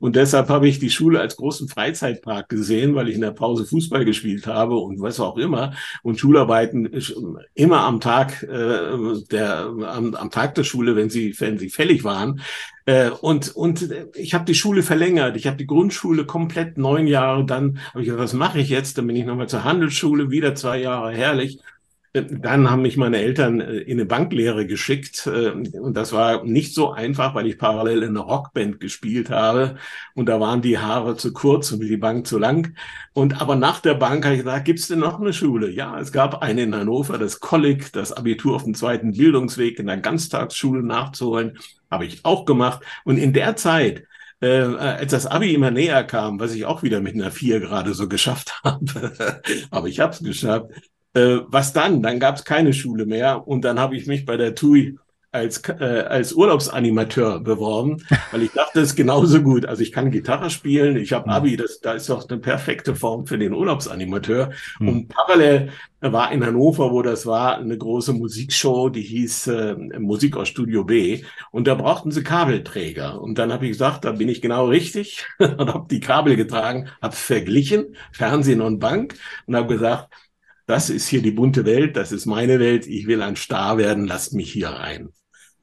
Und 0.00 0.16
deshalb 0.16 0.48
habe 0.48 0.66
ich 0.66 0.80
die 0.80 0.90
Schule 0.90 1.20
als 1.20 1.36
großen 1.36 1.68
Freizeitpark 1.68 2.48
gesehen, 2.48 2.96
weil 2.96 3.08
ich 3.08 3.14
in 3.14 3.20
der 3.20 3.30
Pause 3.30 3.64
Fußball 3.64 4.04
gespielt 4.04 4.48
habe 4.48 4.76
und 4.76 5.00
was 5.00 5.20
auch 5.20 5.36
immer. 5.36 5.74
Und 6.02 6.18
Schularbeiten 6.18 6.90
immer 7.54 7.82
am 7.82 8.00
Tag 8.00 8.42
äh, 8.42 9.22
der 9.30 9.72
am, 9.86 10.16
am 10.16 10.30
Tag 10.32 10.56
der 10.56 10.64
Schule, 10.64 10.96
wenn 10.96 11.10
sie 11.10 11.32
wenn 11.38 11.58
sie 11.58 11.70
fällig 11.70 12.02
waren. 12.02 12.40
Äh, 12.86 13.10
und 13.10 13.54
und 13.54 13.88
ich 14.16 14.34
habe 14.34 14.44
die 14.44 14.56
Schule 14.56 14.82
verlängert. 14.82 15.36
Ich 15.36 15.46
habe 15.46 15.56
die 15.56 15.66
Grundschule 15.68 16.26
komplett 16.26 16.76
neun 16.76 17.06
Jahre. 17.06 17.46
Dann 17.46 17.78
habe 17.90 18.00
ich 18.00 18.06
gesagt, 18.06 18.24
was 18.24 18.32
mache 18.32 18.58
ich 18.58 18.68
jetzt? 18.68 18.98
Dann 18.98 19.06
bin 19.06 19.14
ich 19.14 19.24
nochmal 19.24 19.48
zur 19.48 19.62
Handelsschule, 19.62 20.30
wieder 20.30 20.56
zwei 20.56 20.80
Jahre, 20.80 21.12
herrlich. 21.12 21.60
Dann 22.14 22.70
haben 22.70 22.82
mich 22.82 22.98
meine 22.98 23.16
Eltern 23.18 23.60
äh, 23.60 23.78
in 23.78 23.98
eine 23.98 24.04
Banklehre 24.04 24.66
geschickt 24.66 25.26
äh, 25.26 25.50
und 25.50 25.96
das 25.96 26.12
war 26.12 26.44
nicht 26.44 26.74
so 26.74 26.92
einfach, 26.92 27.34
weil 27.34 27.46
ich 27.46 27.56
parallel 27.56 28.02
in 28.02 28.10
einer 28.10 28.26
Rockband 28.26 28.80
gespielt 28.80 29.30
habe 29.30 29.76
und 30.14 30.26
da 30.28 30.38
waren 30.38 30.60
die 30.60 30.78
Haare 30.78 31.16
zu 31.16 31.32
kurz 31.32 31.72
und 31.72 31.80
die 31.80 31.96
Bank 31.96 32.26
zu 32.26 32.38
lang. 32.38 32.76
Und 33.14 33.40
aber 33.40 33.56
nach 33.56 33.80
der 33.80 33.94
Bank 33.94 34.26
habe 34.26 34.34
ich 34.34 34.42
gesagt, 34.42 34.66
gibt's 34.66 34.88
denn 34.88 34.98
noch 34.98 35.20
eine 35.20 35.32
Schule? 35.32 35.70
Ja, 35.70 35.98
es 35.98 36.12
gab 36.12 36.42
eine 36.42 36.64
in 36.64 36.74
Hannover, 36.74 37.16
das 37.16 37.40
Kolleg, 37.40 37.92
das 37.92 38.12
Abitur 38.12 38.56
auf 38.56 38.64
dem 38.64 38.74
zweiten 38.74 39.12
Bildungsweg 39.12 39.78
in 39.78 39.86
der 39.86 39.96
Ganztagsschule 39.96 40.82
nachzuholen, 40.82 41.58
habe 41.90 42.04
ich 42.04 42.24
auch 42.26 42.44
gemacht. 42.44 42.80
Und 43.04 43.16
in 43.16 43.32
der 43.32 43.56
Zeit 43.56 44.04
äh, 44.42 44.48
als 44.48 45.12
das 45.12 45.26
Abi 45.26 45.54
immer 45.54 45.70
näher 45.70 46.04
kam, 46.04 46.40
was 46.40 46.52
ich 46.52 46.66
auch 46.66 46.82
wieder 46.82 47.00
mit 47.00 47.14
einer 47.14 47.30
vier 47.30 47.60
gerade 47.60 47.94
so 47.94 48.08
geschafft 48.08 48.60
habe, 48.64 49.40
aber 49.70 49.88
ich 49.88 50.00
habe 50.00 50.12
es 50.12 50.22
geschafft, 50.22 50.66
äh, 51.14 51.38
was 51.46 51.72
dann? 51.72 52.02
Dann 52.02 52.20
gab 52.20 52.36
es 52.36 52.44
keine 52.44 52.72
Schule 52.72 53.06
mehr 53.06 53.46
und 53.46 53.64
dann 53.64 53.78
habe 53.78 53.96
ich 53.96 54.06
mich 54.06 54.24
bei 54.24 54.36
der 54.36 54.54
TUI 54.54 54.98
als, 55.32 55.62
äh, 55.66 56.04
als 56.08 56.34
Urlaubsanimateur 56.34 57.40
beworben, 57.40 58.04
weil 58.30 58.42
ich 58.42 58.52
dachte, 58.52 58.80
es 58.80 58.90
ist 58.90 58.96
genauso 58.96 59.40
gut. 59.40 59.64
Also 59.64 59.82
ich 59.82 59.90
kann 59.90 60.10
Gitarre 60.10 60.50
spielen, 60.50 60.96
ich 60.96 61.14
habe 61.14 61.28
mhm. 61.28 61.32
Abi, 61.32 61.56
das, 61.56 61.80
da 61.80 61.94
ist 61.94 62.10
doch 62.10 62.28
eine 62.28 62.38
perfekte 62.38 62.94
Form 62.94 63.26
für 63.26 63.38
den 63.38 63.54
Urlaubsanimateur. 63.54 64.50
Mhm. 64.78 64.88
Und 64.88 65.08
parallel 65.08 65.70
war 66.02 66.32
in 66.32 66.44
Hannover, 66.44 66.92
wo 66.92 67.00
das 67.00 67.24
war, 67.24 67.56
eine 67.56 67.78
große 67.78 68.12
Musikshow, 68.12 68.90
die 68.90 69.00
hieß 69.00 69.46
äh, 69.46 69.74
Musik 69.98 70.36
aus 70.36 70.48
Studio 70.48 70.84
B. 70.84 71.22
Und 71.50 71.66
da 71.66 71.76
brauchten 71.76 72.10
sie 72.10 72.22
Kabelträger. 72.22 73.18
Und 73.20 73.38
dann 73.38 73.52
habe 73.52 73.64
ich 73.64 73.72
gesagt, 73.72 74.04
da 74.04 74.12
bin 74.12 74.28
ich 74.28 74.42
genau 74.42 74.66
richtig 74.66 75.24
und 75.38 75.72
habe 75.72 75.86
die 75.90 76.00
Kabel 76.00 76.36
getragen, 76.36 76.88
habe 77.00 77.16
verglichen, 77.16 77.96
Fernsehen 78.12 78.60
und 78.60 78.80
Bank 78.80 79.14
und 79.46 79.56
habe 79.56 79.68
gesagt, 79.68 80.10
das 80.72 80.88
ist 80.88 81.06
hier 81.06 81.20
die 81.20 81.32
bunte 81.32 81.66
Welt, 81.66 81.98
das 81.98 82.12
ist 82.12 82.24
meine 82.24 82.58
Welt, 82.58 82.86
ich 82.86 83.06
will 83.06 83.20
ein 83.20 83.36
Star 83.36 83.76
werden, 83.76 84.06
lasst 84.06 84.32
mich 84.32 84.50
hier 84.50 84.70
rein. 84.70 85.10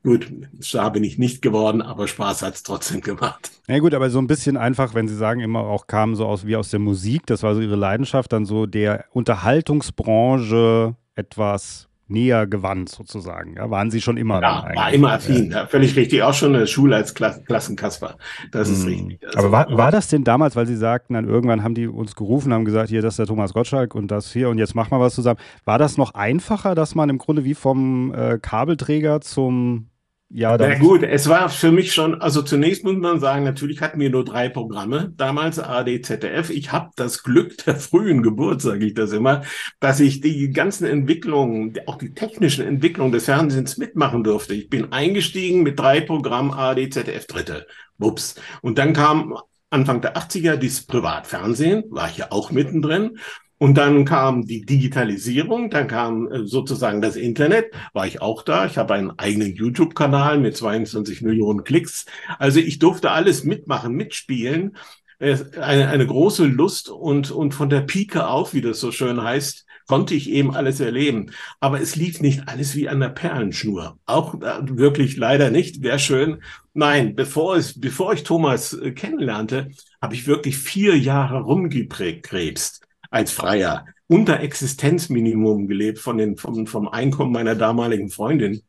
Gut, 0.03 0.31
Star 0.61 0.91
bin 0.91 1.03
ich 1.03 1.17
nicht 1.17 1.41
geworden, 1.41 1.81
aber 1.81 2.07
Spaß 2.07 2.43
hat 2.43 2.53
es 2.53 2.61
trotzdem 2.61 3.01
gemacht. 3.01 3.51
Na 3.67 3.73
ja, 3.73 3.79
gut, 3.79 3.95
aber 3.95 4.11
so 4.11 4.19
ein 4.19 4.27
bisschen 4.27 4.55
einfach, 4.55 4.93
wenn 4.93 5.07
Sie 5.07 5.15
sagen, 5.15 5.41
immer 5.41 5.61
auch 5.61 5.87
kam 5.87 6.15
so 6.15 6.27
aus 6.27 6.45
wie 6.45 6.55
aus 6.55 6.69
der 6.69 6.79
Musik, 6.79 7.25
das 7.25 7.41
war 7.41 7.55
so 7.55 7.61
Ihre 7.61 7.75
Leidenschaft, 7.75 8.31
dann 8.31 8.45
so 8.45 8.67
der 8.67 9.05
Unterhaltungsbranche 9.11 10.95
etwas 11.15 11.88
näher 12.09 12.47
gewandt 12.47 12.89
sozusagen. 12.89 13.55
Ja, 13.55 13.69
waren 13.69 13.91
Sie 13.91 14.01
schon 14.01 14.17
immer? 14.17 14.41
Ja, 14.41 14.69
war 14.75 14.91
immer 14.91 15.13
affin. 15.13 15.51
Ja. 15.51 15.67
völlig 15.67 15.95
richtig. 15.95 16.23
Auch 16.23 16.33
schon 16.33 16.53
in 16.53 16.59
der 16.59 16.65
Schule 16.65 16.95
als 16.95 17.13
Klass 17.13 17.43
Klassenkasper. 17.45 18.17
Das 18.51 18.69
ist 18.69 18.83
hm. 18.83 18.87
richtig. 18.87 19.25
Also, 19.25 19.39
Aber 19.39 19.51
war, 19.51 19.77
war 19.77 19.91
das 19.91 20.07
denn 20.07 20.23
damals, 20.23 20.55
weil 20.55 20.65
Sie 20.65 20.75
sagten, 20.75 21.13
dann 21.13 21.27
irgendwann 21.27 21.63
haben 21.63 21.75
die 21.75 21.87
uns 21.87 22.15
gerufen, 22.15 22.53
haben 22.53 22.65
gesagt, 22.65 22.89
hier, 22.89 23.01
das 23.01 23.13
ist 23.13 23.19
der 23.19 23.27
Thomas 23.27 23.53
Gottschalk 23.53 23.95
und 23.95 24.09
das 24.09 24.31
hier 24.31 24.49
und 24.49 24.57
jetzt 24.57 24.75
machen 24.75 24.91
wir 24.91 24.99
was 24.99 25.15
zusammen. 25.15 25.39
War 25.65 25.77
das 25.77 25.97
noch 25.97 26.13
einfacher, 26.13 26.75
dass 26.75 26.95
man 26.95 27.09
im 27.09 27.17
Grunde 27.17 27.43
wie 27.43 27.53
vom 27.53 28.13
äh, 28.13 28.39
Kabelträger 28.39 29.21
zum 29.21 29.89
ja, 30.31 30.55
Na 30.57 30.77
gut, 30.77 31.01
es 31.01 31.27
war 31.27 31.49
für 31.49 31.71
mich 31.71 31.91
schon, 31.91 32.21
also 32.21 32.43
zunächst 32.43 32.83
muss 32.83 32.95
man 32.95 33.19
sagen, 33.19 33.43
natürlich 33.43 33.81
hatten 33.81 33.99
wir 33.99 34.11
nur 34.11 34.23
drei 34.23 34.47
Programme, 34.47 35.11
damals 35.17 35.57
AD, 35.57 36.01
ZDF. 36.01 36.51
Ich 36.51 36.71
habe 36.71 36.91
das 36.95 37.23
Glück 37.23 37.57
der 37.65 37.75
frühen 37.75 38.21
Geburt, 38.21 38.61
sage 38.61 38.85
ich 38.85 38.93
das 38.93 39.11
immer, 39.11 39.41
dass 39.79 39.99
ich 39.99 40.21
die 40.21 40.51
ganzen 40.51 40.85
Entwicklungen, 40.85 41.73
auch 41.87 41.97
die 41.97 42.13
technischen 42.13 42.65
Entwicklungen 42.65 43.11
des 43.11 43.25
Fernsehens 43.25 43.77
mitmachen 43.77 44.23
durfte. 44.23 44.53
Ich 44.53 44.69
bin 44.69 44.91
eingestiegen 44.91 45.63
mit 45.63 45.79
drei 45.79 45.99
Programmen 45.99 46.53
AD, 46.53 46.89
ZDF, 46.91 47.25
Dritte. 47.25 47.65
Wups. 47.97 48.35
Und 48.61 48.77
dann 48.77 48.93
kam 48.93 49.35
Anfang 49.71 50.01
der 50.01 50.15
80er 50.15 50.55
dieses 50.57 50.85
Privatfernsehen, 50.85 51.83
war 51.89 52.09
ich 52.09 52.17
ja 52.17 52.27
auch 52.31 52.51
mittendrin. 52.51 53.17
Und 53.59 53.77
dann 53.77 54.05
kam 54.05 54.45
die 54.45 54.65
Digitalisierung, 54.65 55.69
dann 55.69 55.87
kam 55.87 56.31
äh, 56.31 56.45
sozusagen 56.45 57.01
das 57.01 57.17
Internet, 57.17 57.73
war 57.91 58.07
ich 58.07 58.21
auch 58.21 58.41
da. 58.41 58.65
Ich 58.65 58.77
habe 58.77 58.93
einen 58.93 59.11
eigenen 59.19 59.53
YouTube-Kanal 59.53 60.39
mit 60.39 60.55
22 60.55 61.21
Millionen 61.21 61.65
Klicks. 61.65 62.05
Also 62.39 62.61
ich 62.61 62.79
durfte 62.79 63.11
alles 63.11 63.43
mitmachen, 63.43 63.93
mitspielen. 63.93 64.77
Eine, 65.19 65.89
eine 65.89 66.07
große 66.07 66.45
Lust 66.45 66.87
und, 66.89 67.31
und 67.31 67.53
von 67.53 67.69
der 67.69 67.81
Pike 67.81 68.25
auf, 68.25 68.53
wie 68.53 68.61
das 68.61 68.79
so 68.79 68.93
schön 68.93 69.21
heißt, 69.21 69.65
konnte 69.85 70.15
ich 70.15 70.29
eben 70.29 70.55
alles 70.55 70.79
erleben. 70.79 71.31
Aber 71.59 71.81
es 71.81 71.97
lief 71.97 72.21
nicht 72.21 72.47
alles 72.47 72.77
wie 72.77 72.87
an 72.87 73.01
der 73.01 73.09
Perlenschnur. 73.09 73.99
Auch 74.05 74.35
äh, 74.35 74.59
wirklich 74.61 75.17
leider 75.17 75.51
nicht. 75.51 75.83
Wäre 75.83 75.99
schön. 75.99 76.41
Nein, 76.73 77.13
bevor, 77.13 77.57
es, 77.57 77.77
bevor 77.77 78.13
ich 78.13 78.23
Thomas 78.23 78.71
äh, 78.71 78.91
kennenlernte, 78.91 79.71
habe 80.01 80.15
ich 80.15 80.27
wirklich 80.27 80.57
vier 80.57 80.97
Jahre 80.97 81.41
rumgekrebst 81.41 82.85
als 83.09 83.31
Freier 83.31 83.85
unter 84.07 84.39
Existenzminimum 84.39 85.67
gelebt 85.67 85.99
von 85.99 86.17
den, 86.17 86.35
vom, 86.35 86.65
vom 86.65 86.87
Einkommen 86.87 87.31
meiner 87.31 87.55
damaligen 87.55 88.09
Freundin. 88.09 88.63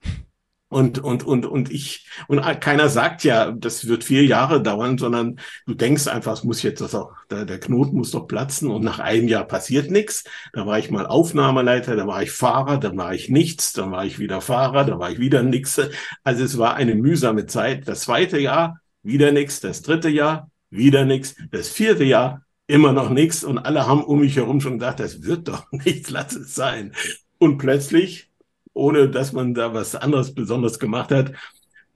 Und, 0.73 1.01
und, 1.01 1.25
und, 1.25 1.47
und 1.47 1.73
ich, 1.73 2.09
und 2.29 2.41
keiner 2.61 2.89
sagt 2.89 3.25
ja, 3.25 3.51
das 3.51 3.89
wird 3.89 4.05
vier 4.05 4.25
Jahre 4.25 4.63
dauern, 4.63 4.99
sondern 4.99 5.41
du 5.67 5.75
denkst 5.75 6.07
einfach, 6.07 6.35
es 6.35 6.45
muss 6.45 6.63
jetzt 6.63 6.81
das 6.81 6.95
auch, 6.95 7.13
der, 7.29 7.45
der 7.45 7.59
Knoten 7.59 7.97
muss 7.97 8.13
doch 8.13 8.29
platzen 8.29 8.71
und 8.71 8.85
nach 8.85 9.01
einem 9.01 9.27
Jahr 9.27 9.45
passiert 9.45 9.91
nichts. 9.91 10.23
Da 10.53 10.67
war 10.67 10.79
ich 10.79 10.89
mal 10.89 11.07
Aufnahmeleiter, 11.07 11.97
da 11.97 12.07
war 12.07 12.23
ich 12.23 12.31
Fahrer, 12.31 12.79
dann 12.79 12.97
war 12.97 13.13
ich 13.13 13.29
nichts, 13.29 13.73
dann 13.73 13.91
war 13.91 14.05
ich 14.05 14.21
wieder 14.21 14.41
Fahrer, 14.41 14.85
da 14.85 15.01
war 15.01 15.11
ich 15.11 15.19
wieder 15.19 15.43
nichts. 15.43 15.81
Also 16.23 16.45
es 16.45 16.57
war 16.57 16.77
eine 16.77 16.95
mühsame 16.95 17.47
Zeit. 17.47 17.89
Das 17.89 18.03
zweite 18.03 18.39
Jahr, 18.39 18.79
wieder 19.03 19.33
nichts, 19.33 19.59
das 19.59 19.83
dritte 19.83 20.09
Jahr, 20.09 20.53
wieder 20.71 21.05
nichts, 21.05 21.35
das 21.51 21.69
vierte 21.69 22.05
Jahr, 22.05 22.45
immer 22.71 22.93
noch 22.93 23.11
nichts 23.11 23.45
und 23.45 23.59
alle 23.59 23.87
haben 23.87 24.03
um 24.05 24.21
mich 24.21 24.37
herum 24.37 24.61
schon 24.61 24.79
gedacht, 24.79 25.01
das 25.01 25.23
wird 25.23 25.49
doch 25.49 25.71
nichts, 25.73 26.11
lass 26.11 26.35
es 26.35 26.55
sein. 26.55 26.93
Und 27.39 27.59
plötzlich, 27.59 28.31
ohne 28.73 29.09
dass 29.09 29.33
man 29.33 29.55
da 29.55 29.75
was 29.75 29.95
anderes 29.95 30.35
besonders 30.35 30.79
gemacht 30.79 31.11
hat, 31.11 31.33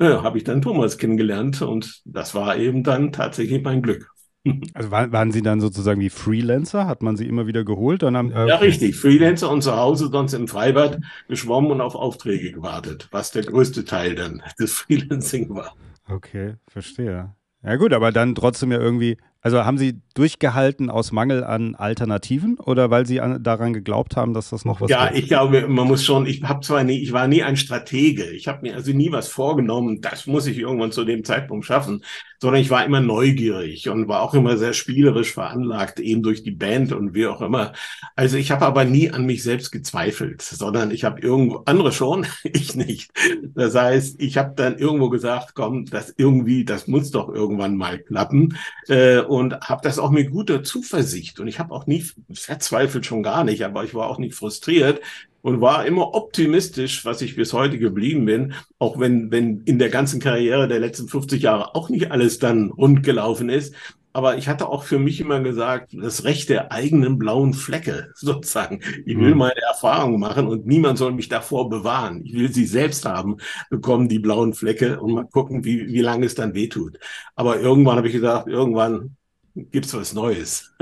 ja, 0.01 0.23
habe 0.23 0.39
ich 0.39 0.45
dann 0.45 0.63
Thomas 0.63 0.99
kennengelernt 0.99 1.63
und 1.63 2.03
das 2.05 2.35
war 2.35 2.57
eben 2.57 2.83
dann 2.83 3.13
tatsächlich 3.13 3.63
mein 3.63 3.83
Glück. 3.83 4.11
Also 4.75 4.91
waren, 4.91 5.33
Sie 5.33 5.41
dann 5.41 5.63
sozusagen 5.63 6.03
wie 6.03 6.11
Freelancer? 6.11 6.87
Hat 6.87 7.03
man 7.03 7.17
Sie 7.17 7.27
immer 7.27 7.47
wieder 7.47 7.65
geholt? 7.65 8.03
Dann 8.03 8.15
haben, 8.15 8.31
äh, 8.31 8.47
ja, 8.47 8.57
richtig. 8.57 8.95
Freelancer 8.95 9.51
und 9.51 9.63
zu 9.63 9.75
Hause 9.75 10.11
sonst 10.13 10.35
im 10.35 10.49
Freibad 10.49 11.01
geschwommen 11.29 11.71
und 11.71 11.81
auf 11.81 11.95
Aufträge 11.95 12.53
gewartet, 12.53 13.09
was 13.11 13.31
der 13.31 13.45
größte 13.45 13.87
Teil 13.87 14.15
dann 14.15 14.43
des 14.59 14.73
Freelancing 14.75 15.49
war. 15.49 15.75
Okay, 16.11 16.57
verstehe. 16.69 17.35
Ja 17.63 17.77
gut, 17.77 17.95
aber 17.95 18.13
dann 18.13 18.35
trotzdem 18.35 18.71
ja 18.71 18.79
irgendwie 18.79 19.17
also 19.45 19.65
haben 19.65 19.79
Sie 19.79 20.03
durchgehalten 20.15 20.91
aus 20.91 21.13
Mangel 21.13 21.45
an 21.45 21.77
Alternativen 21.77 22.59
oder 22.59 22.91
weil 22.91 23.07
Sie 23.07 23.21
an, 23.23 23.43
daran 23.45 23.73
geglaubt 23.75 24.17
haben, 24.17 24.35
dass 24.35 24.51
das 24.51 24.65
noch 24.67 24.81
was 24.83 24.99
Ja, 24.99 24.99
wird? 24.99 25.15
ich 25.15 25.29
glaube, 25.29 25.67
man 25.67 25.87
muss 25.89 26.05
schon, 26.05 26.27
ich 26.27 26.43
habe 26.43 26.61
zwar 26.61 26.85
nie, 26.85 26.99
ich 26.99 27.13
war 27.15 27.27
nie 27.27 27.43
ein 27.43 27.57
Stratege, 27.57 28.25
ich 28.33 28.49
habe 28.49 28.61
mir 28.61 28.75
also 28.75 28.93
nie 28.93 29.11
was 29.13 29.29
vorgenommen, 29.29 30.03
das 30.03 30.27
muss 30.27 30.47
ich 30.47 30.59
irgendwann 30.59 30.93
zu 30.93 31.07
dem 31.07 31.25
Zeitpunkt 31.25 31.65
schaffen, 31.65 32.05
sondern 32.39 32.61
ich 32.61 32.69
war 32.69 32.85
immer 32.85 33.01
neugierig 33.01 33.89
und 33.89 34.07
war 34.07 34.21
auch 34.21 34.35
immer 34.35 34.59
sehr 34.59 34.75
spielerisch 34.75 35.33
veranlagt, 35.33 36.01
eben 36.01 36.23
durch 36.23 36.43
die 36.43 36.51
Band 36.51 36.93
und 36.93 37.15
wie 37.15 37.27
auch 37.27 37.41
immer. 37.41 37.73
Also 38.15 38.37
ich 38.37 38.51
habe 38.51 38.67
aber 38.67 38.85
nie 38.85 39.11
an 39.11 39.25
mich 39.25 39.43
selbst 39.43 39.71
gezweifelt, 39.73 40.43
sondern 40.43 40.91
ich 40.91 41.05
habe 41.05 41.23
irgendwo, 41.23 41.63
andere 41.65 41.91
schon, 41.91 42.27
ich 42.45 42.75
nicht. 42.75 43.11
Das 43.55 43.75
heißt, 43.75 44.21
ich 44.21 44.37
habe 44.37 44.53
dann 44.55 44.77
irgendwo 44.77 45.09
gesagt, 45.09 45.55
komm, 45.55 45.87
das 45.87 46.13
irgendwie, 46.19 46.67
das 46.67 46.89
muss 46.89 47.11
doch 47.11 47.31
irgendwann 47.31 47.77
mal 47.79 47.99
klappen. 47.99 48.59
Äh, 48.89 49.21
und 49.35 49.61
habe 49.61 49.83
das 49.83 49.99
auch 49.99 50.11
mit 50.11 50.31
guter 50.31 50.63
Zuversicht. 50.63 51.41
Und 51.41 51.49
ich 51.49 51.59
habe 51.59 51.75
auch 51.75 51.87
nie 51.87 52.05
verzweifelt, 52.33 53.07
schon 53.07 53.23
gar 53.23 53.45
nicht, 53.45 53.65
aber 53.65 53.85
ich 53.85 53.95
war 53.95 54.09
auch 54.09 54.19
nicht 54.19 54.35
frustriert 54.35 55.01
und 55.45 55.61
war 55.61 55.85
immer 55.85 56.15
optimistisch, 56.15 57.05
was 57.05 57.21
ich 57.21 57.37
bis 57.37 57.53
heute 57.53 57.79
geblieben 57.79 58.25
bin, 58.25 58.55
auch 58.79 58.99
wenn, 58.99 59.31
wenn 59.31 59.63
in 59.67 59.79
der 59.79 59.91
ganzen 59.91 60.19
Karriere 60.19 60.69
der 60.69 60.81
letzten 60.81 61.07
50 61.07 61.43
Jahre 61.43 61.75
auch 61.75 61.91
nicht 61.91 62.11
alles 62.11 62.39
dann 62.39 62.71
rund 62.71 63.03
gelaufen 63.03 63.51
ist. 63.51 63.75
Aber 64.15 64.39
ich 64.39 64.49
hatte 64.49 64.69
auch 64.69 64.85
für 64.85 64.99
mich 64.99 65.21
immer 65.21 65.41
gesagt, 65.41 65.91
das 65.93 66.25
Recht 66.25 66.49
der 66.49 66.73
eigenen 66.73 67.19
blauen 67.19 67.53
Flecke 67.53 68.13
sozusagen. 68.15 68.81
Ich 69.05 69.19
will 69.19 69.33
mhm. 69.33 69.39
meine 69.39 69.61
Erfahrungen 69.69 70.19
machen 70.19 70.47
und 70.47 70.67
niemand 70.67 70.97
soll 70.97 71.13
mich 71.13 71.29
davor 71.29 71.69
bewahren. 71.69 72.23
Ich 72.25 72.33
will 72.33 72.51
sie 72.51 72.65
selbst 72.65 73.05
haben, 73.05 73.37
bekommen 73.69 74.09
die 74.09 74.21
blauen 74.21 74.55
Flecke 74.55 74.99
und 74.99 75.13
mal 75.13 75.27
gucken, 75.27 75.65
wie, 75.65 75.89
wie 75.89 76.01
lange 76.01 76.25
es 76.25 76.35
dann 76.35 76.55
wehtut. 76.55 76.99
Aber 77.35 77.61
irgendwann 77.61 77.97
habe 77.99 78.07
ich 78.07 78.15
gesagt, 78.15 78.49
irgendwann 78.49 79.17
gibt 79.55 79.87
es 79.87 79.95
was 79.95 80.15
Neues. 80.15 80.75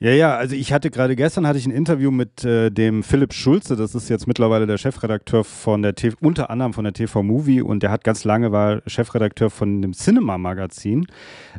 ja, 0.00 0.10
ja, 0.12 0.36
also 0.36 0.56
ich 0.56 0.72
hatte 0.72 0.90
gerade 0.90 1.14
gestern 1.14 1.46
hatte 1.46 1.58
ich 1.58 1.66
ein 1.66 1.72
Interview 1.72 2.10
mit 2.10 2.42
äh, 2.42 2.70
dem 2.70 3.02
Philipp 3.02 3.34
Schulze, 3.34 3.76
das 3.76 3.94
ist 3.94 4.08
jetzt 4.08 4.26
mittlerweile 4.26 4.66
der 4.66 4.78
Chefredakteur 4.78 5.44
von 5.44 5.82
der 5.82 5.94
TV, 5.94 6.16
unter 6.20 6.48
anderem 6.48 6.72
von 6.72 6.84
der 6.84 6.94
TV 6.94 7.22
Movie 7.22 7.60
und 7.60 7.82
der 7.82 7.90
hat 7.90 8.02
ganz 8.02 8.24
lange 8.24 8.50
war 8.50 8.80
Chefredakteur 8.86 9.50
von 9.50 9.82
dem 9.82 9.92
Cinema 9.92 10.38
Magazin, 10.38 11.06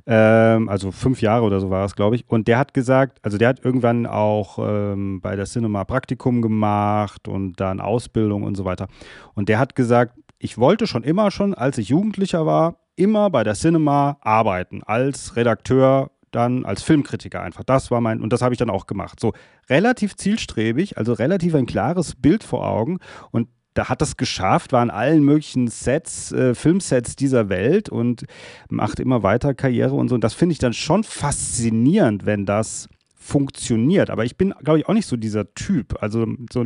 ähm, 0.08 0.70
also 0.70 0.92
fünf 0.92 1.22
Jahre 1.22 1.46
oder 1.46 1.60
so 1.60 1.70
war 1.70 1.86
es, 1.86 1.96
glaube 1.96 2.16
ich. 2.16 2.28
Und 2.28 2.48
der 2.48 2.58
hat 2.58 2.74
gesagt, 2.74 3.20
also 3.22 3.38
der 3.38 3.50
hat 3.50 3.63
irgendwann 3.63 4.08
auch 4.08 4.58
ähm, 4.60 5.22
bei 5.22 5.36
der 5.36 5.46
Cinema 5.46 5.84
Praktikum 5.84 6.42
gemacht 6.42 7.28
und 7.28 7.60
dann 7.60 7.80
Ausbildung 7.80 8.42
und 8.42 8.56
so 8.56 8.66
weiter. 8.66 8.88
Und 9.36 9.50
der 9.50 9.60
hat 9.60 9.75
gesagt, 9.75 10.18
ich 10.40 10.58
wollte 10.58 10.88
schon 10.88 11.04
immer 11.04 11.30
schon, 11.30 11.54
als 11.54 11.78
ich 11.78 11.90
Jugendlicher 11.90 12.46
war, 12.48 12.78
immer 12.96 13.30
bei 13.30 13.44
der 13.44 13.54
Cinema 13.54 14.18
arbeiten 14.22 14.84
als 14.84 15.36
Redakteur 15.36 16.12
dann 16.36 16.66
als 16.66 16.84
Filmkritiker 16.84 17.42
einfach. 17.42 17.63
Das 17.63 17.92
war 17.92 18.02
mein, 18.02 18.22
und 18.22 18.34
das 18.34 18.42
habe 18.42 18.54
ich 18.54 18.60
dann 18.60 18.70
auch 18.70 18.88
gemacht. 18.88 19.20
So 19.20 19.34
relativ 19.70 20.16
zielstrebig, 20.16 20.98
also 20.98 21.13
relativ 21.13 21.56
ein 21.56 21.66
klares 21.66 22.16
Bild 22.16 22.44
vor 22.44 22.68
Augen 22.68 23.00
und 23.32 23.48
da 23.74 23.90
hat 23.90 24.02
das 24.02 24.18
geschafft, 24.18 24.72
war 24.72 24.82
an 24.82 24.92
allen 24.92 25.24
möglichen 25.24 25.68
Sets, 25.68 26.32
äh, 26.32 26.54
Filmsets 26.54 27.16
dieser 27.16 27.50
Welt 27.50 27.90
und 27.90 28.25
macht 28.70 29.00
immer 29.00 29.24
weiter 29.24 29.54
Karriere 29.54 29.96
und 29.96 30.10
so. 30.10 30.16
Und 30.16 30.24
das 30.24 30.34
finde 30.36 30.54
ich 30.54 30.60
dann 30.60 30.74
schon 30.74 31.04
faszinierend, 31.04 32.25
wenn 32.25 32.46
das 32.46 32.88
funktioniert. 33.24 34.10
Aber 34.10 34.25
ich 34.25 34.36
bin, 34.36 34.53
glaube 34.63 34.80
ich, 34.80 34.88
auch 34.88 34.94
nicht 34.94 35.08
so 35.08 35.15
dieser 35.15 35.53
Typ. 35.53 35.96
Also, 36.01 36.27
so, 36.51 36.65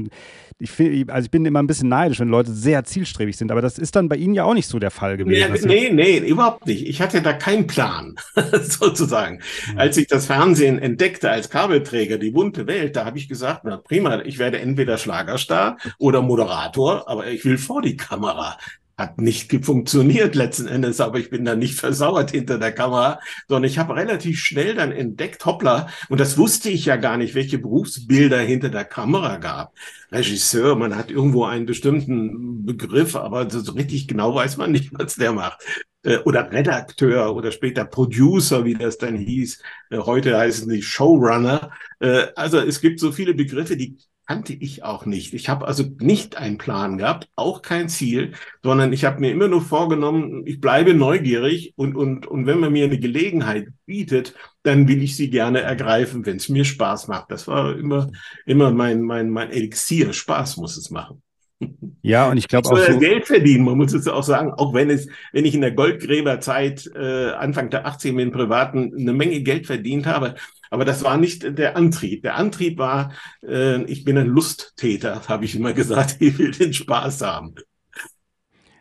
ich, 0.58 0.72
find, 0.72 1.10
also 1.12 1.26
ich 1.26 1.32
bin 1.32 1.46
immer 1.46 1.60
ein 1.60 1.68
bisschen 1.68 1.90
neidisch, 1.90 2.20
wenn 2.20 2.30
Leute 2.30 2.52
sehr 2.52 2.84
zielstrebig 2.84 3.38
sind. 3.38 3.52
Aber 3.52 3.62
das 3.62 3.78
ist 3.78 3.96
dann 3.96 4.10
bei 4.10 4.16
Ihnen 4.16 4.34
ja 4.34 4.44
auch 4.44 4.56
nicht 4.56 4.68
so 4.68 4.80
der 4.80 4.92
Fall 4.92 5.18
gewesen. 5.18 5.68
Nee, 5.68 5.92
nee, 5.92 6.20
nee 6.20 6.28
überhaupt 6.28 6.66
nicht. 6.66 6.88
Ich 6.88 7.02
hatte 7.02 7.22
da 7.22 7.34
keinen 7.34 7.68
Plan, 7.68 8.16
sozusagen. 8.62 9.40
Mhm. 9.72 9.78
Als 9.78 9.98
ich 9.98 10.08
das 10.08 10.26
Fernsehen 10.26 10.80
entdeckte 10.80 11.30
als 11.30 11.50
Kabelträger, 11.50 12.18
die 12.18 12.32
bunte 12.32 12.66
Welt, 12.68 12.96
da 12.96 13.06
habe 13.06 13.18
ich 13.20 13.30
gesagt, 13.30 13.62
na 13.64 13.78
prima, 13.78 14.22
ich 14.22 14.40
werde 14.40 14.60
entweder 14.60 14.98
Schlagerstar 14.98 15.78
oder 16.00 16.22
Moderator, 16.22 17.08
aber 17.08 17.28
ich 17.28 17.46
will 17.46 17.58
vor 17.58 17.82
die 17.82 17.98
Kamera 17.98 18.58
hat 18.98 19.20
nicht 19.22 19.64
funktioniert 19.64 20.34
letzten 20.34 20.68
Endes, 20.68 21.00
aber 21.00 21.20
ich 21.20 21.30
bin 21.30 21.46
da 21.46 21.56
nicht 21.56 21.76
versauert 21.80 22.32
hinter 22.32 22.58
der 22.58 22.72
Kamera, 22.72 23.20
sondern 23.48 23.70
ich 23.70 23.78
habe 23.78 23.96
relativ 23.96 24.40
schnell 24.40 24.76
dann 24.76 24.92
entdeckt, 24.92 25.46
hoppla, 25.46 25.88
und 26.10 26.20
das 26.20 26.38
wusste 26.38 26.70
ich 26.70 26.86
ja 26.86 26.96
gar 26.96 27.18
nicht, 27.18 27.36
welche 27.36 27.60
Berufsbilder 27.60 28.40
hinter 28.40 28.70
der 28.70 28.86
Kamera 28.86 29.38
gab. 29.38 29.74
Regisseur, 30.12 30.76
man 30.76 30.96
hat 30.96 31.12
irgendwo 31.12 31.46
einen 31.46 31.66
bestimmten 31.66 32.66
Begriff, 32.66 33.16
aber 33.16 33.50
so 33.50 33.72
richtig 33.74 34.08
genau 34.08 34.34
weiß 34.34 34.58
man 34.58 34.72
nicht, 34.72 34.92
was 34.98 35.16
der 35.16 35.34
macht. 35.34 35.64
Äh, 36.04 36.18
oder 36.20 36.52
Redakteur 36.52 37.36
oder 37.36 37.52
später 37.52 37.86
Producer, 37.86 38.66
wie 38.66 38.74
das 38.76 38.98
dann 38.98 39.16
hieß. 39.16 39.62
Äh, 39.92 39.98
heute 39.98 40.38
heißen 40.38 40.70
die 40.70 40.82
Showrunner. 40.82 41.72
Äh, 42.00 42.28
also 42.36 42.60
es 42.60 42.82
gibt 42.82 43.00
so 43.00 43.12
viele 43.12 43.34
Begriffe, 43.34 43.78
die 43.78 43.98
kannte 44.28 44.54
ich 44.54 44.84
auch 44.84 45.06
nicht. 45.06 45.34
Ich 45.34 45.48
habe 45.48 45.68
also 45.68 45.86
nicht 46.00 46.38
einen 46.38 46.58
Plan 46.58 46.98
gehabt, 46.98 47.30
auch 47.36 47.62
kein 47.62 47.88
Ziel, 47.88 48.34
sondern 48.62 48.92
ich 48.92 49.06
habe 49.06 49.22
mir 49.22 49.32
immer 49.32 49.48
nur 49.48 49.62
vorgenommen, 49.62 50.44
ich 50.46 50.60
bleibe 50.60 50.94
neugierig 50.94 51.74
und, 51.78 51.96
und, 51.96 52.28
und 52.28 52.46
wenn 52.46 52.60
man 52.60 52.74
mir 52.74 52.86
eine 52.86 53.00
Gelegenheit 53.00 53.70
bietet, 53.86 54.36
dann 54.64 54.88
will 54.90 55.02
ich 55.02 55.16
sie 55.16 55.30
gerne 55.30 55.62
ergreifen, 55.62 56.26
wenn 56.26 56.38
es 56.38 56.50
mir 56.50 56.66
Spaß 56.66 57.08
macht. 57.08 57.32
Das 57.32 57.48
war 57.48 57.78
immer, 57.78 58.12
immer 58.46 58.72
mein, 58.72 59.02
mein, 59.02 59.30
mein 59.30 59.50
Elixier. 59.50 60.12
Spaß 60.12 60.58
muss 60.58 60.76
es 60.76 60.92
machen. 60.92 61.22
Ja, 62.04 62.30
und 62.30 62.38
ich 62.38 62.48
glaube 62.48 62.70
auch 62.70 62.78
so 62.78 63.00
Geld 63.00 63.26
verdienen, 63.26 63.66
man 63.66 63.78
muss 63.78 63.94
es 63.94 64.08
auch 64.08 64.24
sagen, 64.24 64.54
auch 64.54 64.74
wenn 64.74 64.90
es, 64.90 65.10
wenn 65.34 65.44
ich 65.44 65.56
in 65.56 65.62
der 65.62 65.74
Goldgräberzeit 65.74 66.90
äh, 66.96 67.32
Anfang 67.32 67.70
der 67.70 67.86
80er 67.86 68.14
mit 68.14 68.26
dem 68.28 68.32
Privaten 68.32 68.94
eine 68.98 69.12
Menge 69.12 69.42
Geld 69.42 69.66
verdient 69.66 70.06
habe, 70.06 70.36
aber 70.70 70.86
das 70.86 71.04
war 71.04 71.18
nicht 71.18 71.58
der 71.58 71.76
Antrieb. 71.76 72.24
Der 72.24 72.36
Antrieb 72.36 72.78
war, 72.78 73.12
äh, 73.44 73.84
ich 73.84 74.04
bin 74.04 74.18
ein 74.18 74.28
Lusttäter, 74.28 75.22
habe 75.28 75.46
ich 75.46 75.56
immer 75.56 75.74
gesagt, 75.74 76.18
ich 76.20 76.38
will 76.38 76.52
den 76.52 76.74
Spaß 76.74 77.22
haben. 77.22 77.56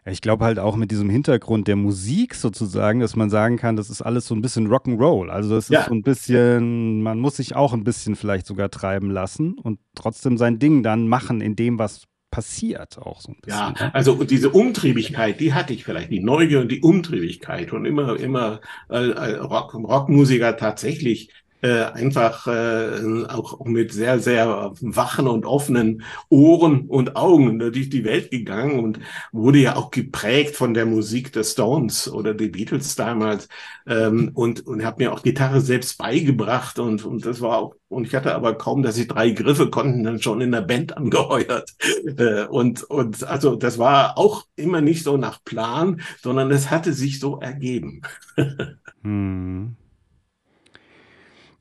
Ich 0.08 0.20
glaube 0.20 0.44
halt 0.44 0.60
auch 0.60 0.76
mit 0.76 0.92
diesem 0.92 1.10
Hintergrund 1.10 1.66
der 1.66 1.74
Musik 1.74 2.36
sozusagen, 2.36 3.00
dass 3.00 3.16
man 3.16 3.28
sagen 3.28 3.56
kann, 3.56 3.74
das 3.74 3.90
ist 3.90 4.02
alles 4.02 4.26
so 4.26 4.36
ein 4.36 4.40
bisschen 4.40 4.68
Rock'n'Roll. 4.68 5.30
Also 5.30 5.56
es 5.56 5.68
ja. 5.68 5.80
ist 5.80 5.88
so 5.88 5.94
ein 5.94 6.02
bisschen, 6.02 7.02
man 7.02 7.18
muss 7.18 7.36
sich 7.36 7.56
auch 7.56 7.72
ein 7.72 7.82
bisschen 7.82 8.14
vielleicht 8.14 8.46
sogar 8.46 8.70
treiben 8.70 9.10
lassen 9.10 9.54
und 9.54 9.80
trotzdem 9.96 10.38
sein 10.38 10.60
Ding 10.60 10.84
dann 10.84 11.08
machen 11.08 11.40
in 11.40 11.56
dem, 11.56 11.80
was 11.80 12.04
passiert 12.30 12.98
auch 12.98 13.20
so 13.20 13.32
ein 13.32 13.38
bisschen. 13.40 13.74
Ja, 13.78 13.90
also 13.92 14.22
diese 14.22 14.50
Umtriebigkeit, 14.50 15.40
die 15.40 15.54
hatte 15.54 15.72
ich 15.72 15.84
vielleicht, 15.84 16.10
die 16.12 16.20
Neugier 16.20 16.60
und 16.60 16.70
die 16.70 16.82
Umtriebigkeit 16.82 17.72
und 17.72 17.84
immer, 17.84 18.16
immer 18.20 18.60
äh, 18.88 18.98
Rock, 18.98 19.74
Rockmusiker 19.74 20.56
tatsächlich 20.56 21.30
äh, 21.66 21.82
einfach 21.92 22.46
äh, 22.46 23.24
auch 23.28 23.64
mit 23.64 23.92
sehr, 23.92 24.20
sehr 24.20 24.72
wachen 24.80 25.26
und 25.26 25.44
offenen 25.44 26.02
Ohren 26.28 26.82
und 26.86 27.16
Augen 27.16 27.58
durch 27.58 27.90
die 27.90 28.04
Welt 28.04 28.30
gegangen 28.30 28.78
und 28.78 29.00
wurde 29.32 29.58
ja 29.58 29.74
auch 29.74 29.90
geprägt 29.90 30.54
von 30.54 30.74
der 30.74 30.86
Musik 30.86 31.32
der 31.32 31.42
Stones 31.42 32.08
oder 32.08 32.34
der 32.34 32.48
Beatles 32.48 32.94
damals 32.94 33.48
ähm, 33.86 34.30
und, 34.34 34.64
und 34.64 34.84
habe 34.84 35.02
mir 35.02 35.12
auch 35.12 35.24
Gitarre 35.24 35.60
selbst 35.60 35.98
beigebracht 35.98 36.78
und, 36.78 37.04
und 37.04 37.26
das 37.26 37.40
war 37.40 37.58
auch, 37.58 37.74
und 37.88 38.06
ich 38.06 38.14
hatte 38.14 38.36
aber 38.36 38.54
kaum, 38.54 38.84
dass 38.84 38.96
ich 38.96 39.08
drei 39.08 39.30
Griffe 39.30 39.68
konnten, 39.68 40.04
dann 40.04 40.22
schon 40.22 40.40
in 40.40 40.52
der 40.52 40.62
Band 40.62 40.96
angeheuert. 40.96 41.74
Äh, 42.18 42.46
und, 42.46 42.84
und 42.84 43.24
also 43.24 43.56
das 43.56 43.78
war 43.78 44.16
auch 44.16 44.44
immer 44.54 44.80
nicht 44.80 45.02
so 45.02 45.16
nach 45.16 45.42
Plan, 45.44 46.00
sondern 46.22 46.50
es 46.50 46.70
hatte 46.70 46.92
sich 46.92 47.18
so 47.18 47.40
ergeben. 47.40 48.02
hm. 49.02 49.76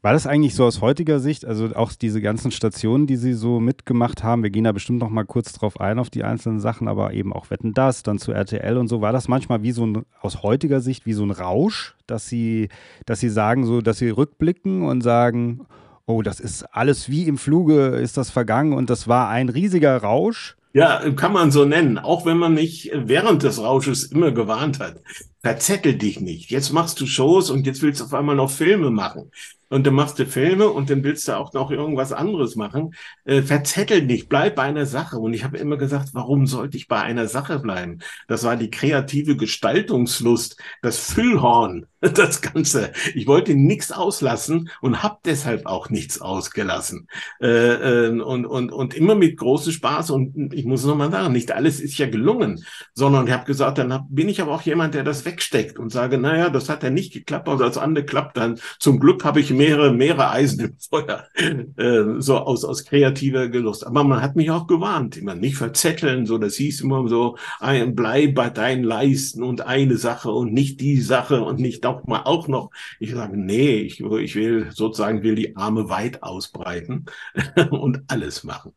War 0.05 0.13
das 0.13 0.27
eigentlich 0.27 0.53
so 0.53 0.65
aus 0.65 0.81
heutiger 0.81 1.19
Sicht, 1.19 1.45
also 1.45 1.75
auch 1.75 1.91
diese 1.93 2.21
ganzen 2.21 2.51
Stationen, 2.51 3.07
die 3.07 3.15
Sie 3.15 3.33
so 3.33 3.59
mitgemacht 3.59 4.23
haben, 4.23 4.43
wir 4.43 4.51
gehen 4.51 4.65
da 4.65 4.71
bestimmt 4.71 4.99
noch 4.99 5.09
mal 5.09 5.25
kurz 5.25 5.51
drauf 5.53 5.81
ein, 5.81 5.97
auf 5.97 6.11
die 6.11 6.23
einzelnen 6.23 6.59
Sachen, 6.59 6.87
aber 6.87 7.13
eben 7.13 7.33
auch 7.33 7.49
Wetten 7.49 7.73
das, 7.73 8.03
dann 8.03 8.19
zu 8.19 8.31
RTL 8.31 8.77
und 8.77 8.87
so, 8.87 9.01
war 9.01 9.13
das 9.13 9.27
manchmal 9.27 9.63
wie 9.63 9.71
so 9.71 9.83
ein, 9.83 10.05
aus 10.21 10.43
heutiger 10.43 10.79
Sicht, 10.79 11.07
wie 11.07 11.13
so 11.13 11.23
ein 11.23 11.31
Rausch, 11.31 11.95
dass 12.05 12.27
Sie, 12.27 12.69
dass 13.07 13.19
Sie 13.19 13.29
sagen, 13.29 13.65
so, 13.65 13.81
dass 13.81 13.97
Sie 13.97 14.11
rückblicken 14.11 14.83
und 14.83 15.01
sagen, 15.01 15.65
oh, 16.05 16.21
das 16.21 16.39
ist 16.39 16.65
alles 16.71 17.09
wie 17.09 17.23
im 17.23 17.39
Fluge, 17.39 17.87
ist 17.95 18.15
das 18.15 18.29
vergangen 18.29 18.73
und 18.73 18.91
das 18.91 19.07
war 19.07 19.29
ein 19.29 19.49
riesiger 19.49 19.97
Rausch? 19.97 20.55
Ja, 20.73 21.09
kann 21.15 21.33
man 21.33 21.49
so 21.49 21.65
nennen, 21.65 21.97
auch 21.97 22.27
wenn 22.27 22.37
man 22.37 22.53
mich 22.53 22.91
während 22.93 23.41
des 23.41 23.59
Rausches 23.59 24.03
immer 24.03 24.31
gewarnt 24.31 24.79
hat. 24.79 24.97
Verzettel 25.45 25.95
dich 25.95 26.21
nicht. 26.21 26.49
Jetzt 26.49 26.73
machst 26.73 26.99
du 26.99 27.05
Shows 27.05 27.51
und 27.51 27.67
jetzt 27.67 27.83
willst 27.83 28.01
du 28.01 28.05
auf 28.05 28.15
einmal 28.15 28.35
noch 28.35 28.49
Filme 28.49 28.89
machen 28.89 29.29
und 29.69 29.85
dann 29.85 29.95
machst 29.95 30.19
du 30.19 30.25
Filme 30.25 30.69
und 30.69 30.89
dann 30.89 31.03
willst 31.03 31.27
du 31.27 31.37
auch 31.37 31.53
noch 31.53 31.71
irgendwas 31.71 32.13
anderes 32.13 32.55
machen. 32.55 32.93
Äh, 33.25 33.41
verzettel 33.41 34.03
nicht, 34.03 34.29
bleib 34.29 34.55
bei 34.55 34.63
einer 34.63 34.85
Sache. 34.85 35.17
Und 35.17 35.33
ich 35.33 35.43
habe 35.43 35.57
immer 35.57 35.77
gesagt, 35.77 36.09
warum 36.13 36.45
sollte 36.45 36.77
ich 36.77 36.87
bei 36.87 37.01
einer 37.01 37.27
Sache 37.27 37.59
bleiben? 37.59 37.99
Das 38.27 38.43
war 38.43 38.57
die 38.57 38.69
kreative 38.69 39.35
Gestaltungslust, 39.35 40.61
das 40.81 40.97
Füllhorn, 40.99 41.87
das 42.01 42.41
Ganze. 42.41 42.91
Ich 43.15 43.25
wollte 43.25 43.55
nichts 43.55 43.91
auslassen 43.91 44.69
und 44.81 45.01
habe 45.01 45.17
deshalb 45.25 45.65
auch 45.65 45.89
nichts 45.89 46.21
ausgelassen. 46.21 47.07
Äh, 47.41 47.47
äh, 47.47 48.21
und, 48.21 48.45
und, 48.45 48.71
und 48.71 48.93
immer 48.93 49.15
mit 49.15 49.37
großem 49.37 49.73
Spaß. 49.73 50.11
Und 50.11 50.53
ich 50.53 50.65
muss 50.65 50.85
noch 50.85 50.95
mal 50.95 51.11
sagen, 51.11 51.33
nicht 51.33 51.51
alles 51.51 51.79
ist 51.79 51.97
ja 51.97 52.07
gelungen, 52.07 52.63
sondern 52.93 53.25
ich 53.25 53.33
habe 53.33 53.45
gesagt, 53.45 53.79
dann 53.79 53.91
hab, 53.91 54.05
bin 54.09 54.29
ich 54.29 54.41
aber 54.41 54.53
auch 54.53 54.61
jemand, 54.61 54.93
der 54.93 55.03
das 55.03 55.25
wegsteckt 55.35 55.79
und 55.79 55.91
sage, 55.91 56.17
naja, 56.17 56.49
das 56.49 56.69
hat 56.69 56.83
ja 56.83 56.89
nicht 56.89 57.13
geklappt, 57.13 57.47
aber 57.49 57.65
das 57.65 57.77
andere 57.77 58.05
klappt 58.05 58.37
dann. 58.37 58.59
Zum 58.79 58.99
Glück 58.99 59.25
habe 59.25 59.41
ich 59.41 59.51
mehrere, 59.51 59.91
mehrere 59.91 60.29
Eisen 60.29 60.59
im 60.61 60.77
Feuer, 60.79 61.25
äh, 61.35 62.19
so 62.19 62.37
aus, 62.37 62.63
aus 62.63 62.85
kreativer 62.85 63.49
Gelust. 63.49 63.85
Aber 63.85 64.03
man 64.03 64.21
hat 64.21 64.35
mich 64.35 64.49
auch 64.51 64.67
gewarnt, 64.67 65.17
immer 65.17 65.35
nicht 65.35 65.57
verzetteln, 65.57 66.25
so, 66.25 66.37
das 66.37 66.55
hieß 66.55 66.81
immer 66.81 67.07
so, 67.09 67.37
ein, 67.59 67.95
bleib 67.95 68.35
bei 68.35 68.49
deinen 68.49 68.83
Leisten 68.83 69.43
und 69.43 69.61
eine 69.61 69.97
Sache 69.97 70.31
und 70.31 70.53
nicht 70.53 70.79
die 70.79 71.01
Sache 71.01 71.43
und 71.43 71.59
nicht 71.59 71.83
doch 71.83 72.05
mal 72.05 72.21
auch 72.23 72.47
noch. 72.47 72.71
Ich 72.99 73.11
sage, 73.11 73.37
nee, 73.37 73.77
ich, 73.77 73.99
ich 73.99 74.35
will 74.35 74.69
sozusagen, 74.71 75.23
will 75.23 75.35
die 75.35 75.55
Arme 75.57 75.89
weit 75.89 76.23
ausbreiten 76.23 77.05
und 77.71 78.03
alles 78.07 78.43
machen. 78.43 78.71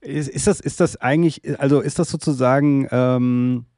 Ist, 0.00 0.28
ist 0.28 0.46
das, 0.46 0.60
ist 0.60 0.80
das 0.80 0.96
eigentlich, 0.96 1.42
also 1.60 1.80
ist 1.80 1.98
das 1.98 2.08
sozusagen, 2.08 2.88
ähm 2.90 3.66
äh, 3.66 3.71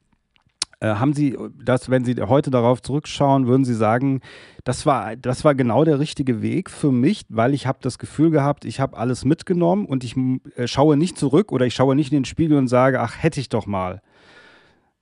haben 0.80 1.12
Sie 1.12 1.36
das, 1.62 1.90
wenn 1.90 2.04
Sie 2.04 2.14
heute 2.20 2.50
darauf 2.50 2.82
zurückschauen, 2.82 3.46
würden 3.46 3.64
Sie 3.64 3.74
sagen, 3.74 4.20
das 4.64 4.86
war, 4.86 5.16
das 5.16 5.44
war 5.44 5.54
genau 5.54 5.84
der 5.84 5.98
richtige 5.98 6.42
Weg 6.42 6.70
für 6.70 6.90
mich, 6.90 7.22
weil 7.28 7.54
ich 7.54 7.66
habe 7.66 7.78
das 7.82 7.98
Gefühl 7.98 8.30
gehabt, 8.30 8.64
ich 8.64 8.80
habe 8.80 8.96
alles 8.96 9.24
mitgenommen 9.24 9.86
und 9.86 10.04
ich 10.04 10.16
äh, 10.56 10.66
schaue 10.66 10.96
nicht 10.96 11.18
zurück 11.18 11.52
oder 11.52 11.66
ich 11.66 11.74
schaue 11.74 11.94
nicht 11.94 12.12
in 12.12 12.20
den 12.20 12.24
Spiegel 12.24 12.56
und 12.56 12.68
sage, 12.68 13.00
ach, 13.00 13.22
hätte 13.22 13.40
ich 13.40 13.48
doch 13.48 13.66
mal. 13.66 14.00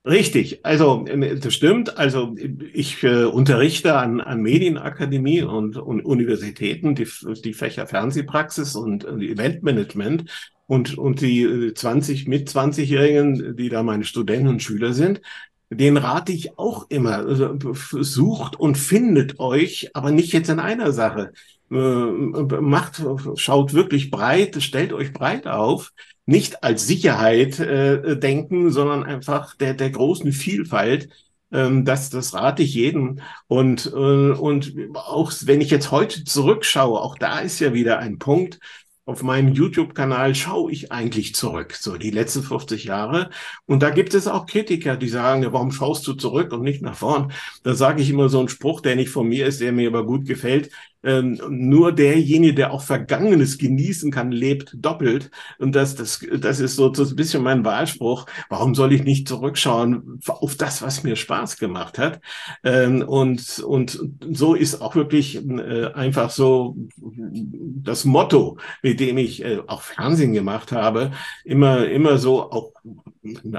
Richtig, 0.05 0.65
also 0.65 1.05
äh, 1.07 1.39
das 1.39 1.53
stimmt. 1.53 1.97
Also 1.97 2.35
ich 2.73 3.03
äh, 3.03 3.23
unterrichte 3.23 3.95
an, 3.95 4.19
an 4.19 4.41
Medienakademie 4.41 5.43
und, 5.43 5.77
und 5.77 6.03
Universitäten 6.03 6.93
die, 6.95 7.07
die 7.43 7.53
Fächer 7.53 7.87
Fernsehpraxis 7.87 8.75
und, 8.75 9.05
und 9.05 9.21
Eventmanagement. 9.21 10.25
Und, 10.65 10.97
und 10.97 11.21
die 11.21 11.73
20 11.73 12.27
mit 12.27 12.49
20-Jährigen, 12.49 13.55
die 13.55 13.69
da 13.69 13.83
meine 13.83 14.05
Studenten 14.05 14.47
und 14.47 14.63
Schüler 14.63 14.93
sind, 14.93 15.21
den 15.75 15.97
rate 15.97 16.31
ich 16.31 16.57
auch 16.57 16.85
immer. 16.89 17.17
Also, 17.17 17.57
sucht 17.73 18.59
und 18.59 18.77
findet 18.77 19.39
euch, 19.39 19.89
aber 19.93 20.11
nicht 20.11 20.33
jetzt 20.33 20.49
in 20.49 20.59
einer 20.59 20.91
Sache. 20.91 21.33
Äh, 21.71 21.75
macht, 21.75 23.03
schaut 23.35 23.73
wirklich 23.73 24.11
breit, 24.11 24.61
stellt 24.61 24.93
euch 24.93 25.13
breit 25.13 25.47
auf. 25.47 25.93
Nicht 26.25 26.63
als 26.63 26.87
Sicherheit 26.87 27.59
äh, 27.59 28.17
denken, 28.17 28.71
sondern 28.71 29.03
einfach 29.03 29.55
der, 29.55 29.73
der 29.73 29.89
großen 29.89 30.31
Vielfalt. 30.31 31.09
Ähm, 31.51 31.85
das, 31.85 32.09
das 32.09 32.33
rate 32.33 32.63
ich 32.63 32.73
jedem. 32.73 33.19
Und, 33.47 33.87
äh, 33.87 34.31
und 34.31 34.73
auch 34.93 35.31
wenn 35.43 35.61
ich 35.61 35.69
jetzt 35.69 35.91
heute 35.91 36.23
zurückschaue, 36.23 36.99
auch 37.01 37.17
da 37.17 37.39
ist 37.39 37.59
ja 37.59 37.73
wieder 37.73 37.99
ein 37.99 38.19
Punkt, 38.19 38.59
auf 39.05 39.21
meinem 39.21 39.53
YouTube-Kanal 39.53 40.33
schaue 40.33 40.71
ich 40.71 40.91
eigentlich 40.91 41.35
zurück, 41.35 41.73
so 41.75 41.97
die 41.97 42.11
letzten 42.11 42.41
50 42.43 42.85
Jahre. 42.85 43.29
Und 43.65 43.83
da 43.83 43.89
gibt 43.89 44.13
es 44.13 44.27
auch 44.27 44.45
Kritiker, 44.45 44.95
die 44.95 45.09
sagen, 45.09 45.45
warum 45.51 45.71
schaust 45.71 46.07
du 46.07 46.13
zurück 46.13 46.53
und 46.53 46.61
nicht 46.61 46.81
nach 46.81 46.95
vorn? 46.95 47.33
Da 47.63 47.73
sage 47.73 48.01
ich 48.01 48.09
immer 48.09 48.29
so 48.29 48.39
einen 48.39 48.49
Spruch, 48.49 48.81
der 48.81 48.95
nicht 48.95 49.09
von 49.09 49.27
mir 49.27 49.45
ist, 49.47 49.59
der 49.59 49.73
mir 49.73 49.89
aber 49.89 50.05
gut 50.05 50.25
gefällt 50.25 50.71
ähm, 51.03 51.39
nur 51.49 51.91
derjenige, 51.91 52.53
der 52.53 52.71
auch 52.71 52.81
Vergangenes 52.81 53.57
genießen 53.57 54.11
kann, 54.11 54.31
lebt 54.31 54.75
doppelt. 54.77 55.31
Und 55.59 55.75
das, 55.75 55.95
das, 55.95 56.25
das 56.39 56.59
ist 56.59 56.75
so, 56.75 56.93
so 56.93 57.03
ein 57.03 57.15
bisschen 57.15 57.43
mein 57.43 57.65
Wahlspruch. 57.65 58.25
Warum 58.49 58.75
soll 58.75 58.93
ich 58.93 59.03
nicht 59.03 59.27
zurückschauen 59.27 60.19
auf 60.27 60.55
das, 60.55 60.81
was 60.81 61.03
mir 61.03 61.15
Spaß 61.15 61.57
gemacht 61.57 61.97
hat? 61.97 62.21
Ähm, 62.63 63.01
und, 63.01 63.59
und 63.59 63.99
so 64.31 64.55
ist 64.55 64.81
auch 64.81 64.95
wirklich 64.95 65.35
äh, 65.35 65.87
einfach 65.93 66.29
so 66.29 66.75
das 66.97 68.05
Motto, 68.05 68.57
mit 68.81 68.99
dem 68.99 69.17
ich 69.17 69.43
äh, 69.43 69.59
auch 69.67 69.81
Fernsehen 69.81 70.33
gemacht 70.33 70.71
habe, 70.71 71.11
immer, 71.43 71.87
immer 71.87 72.17
so 72.17 72.51
auch 72.51 72.71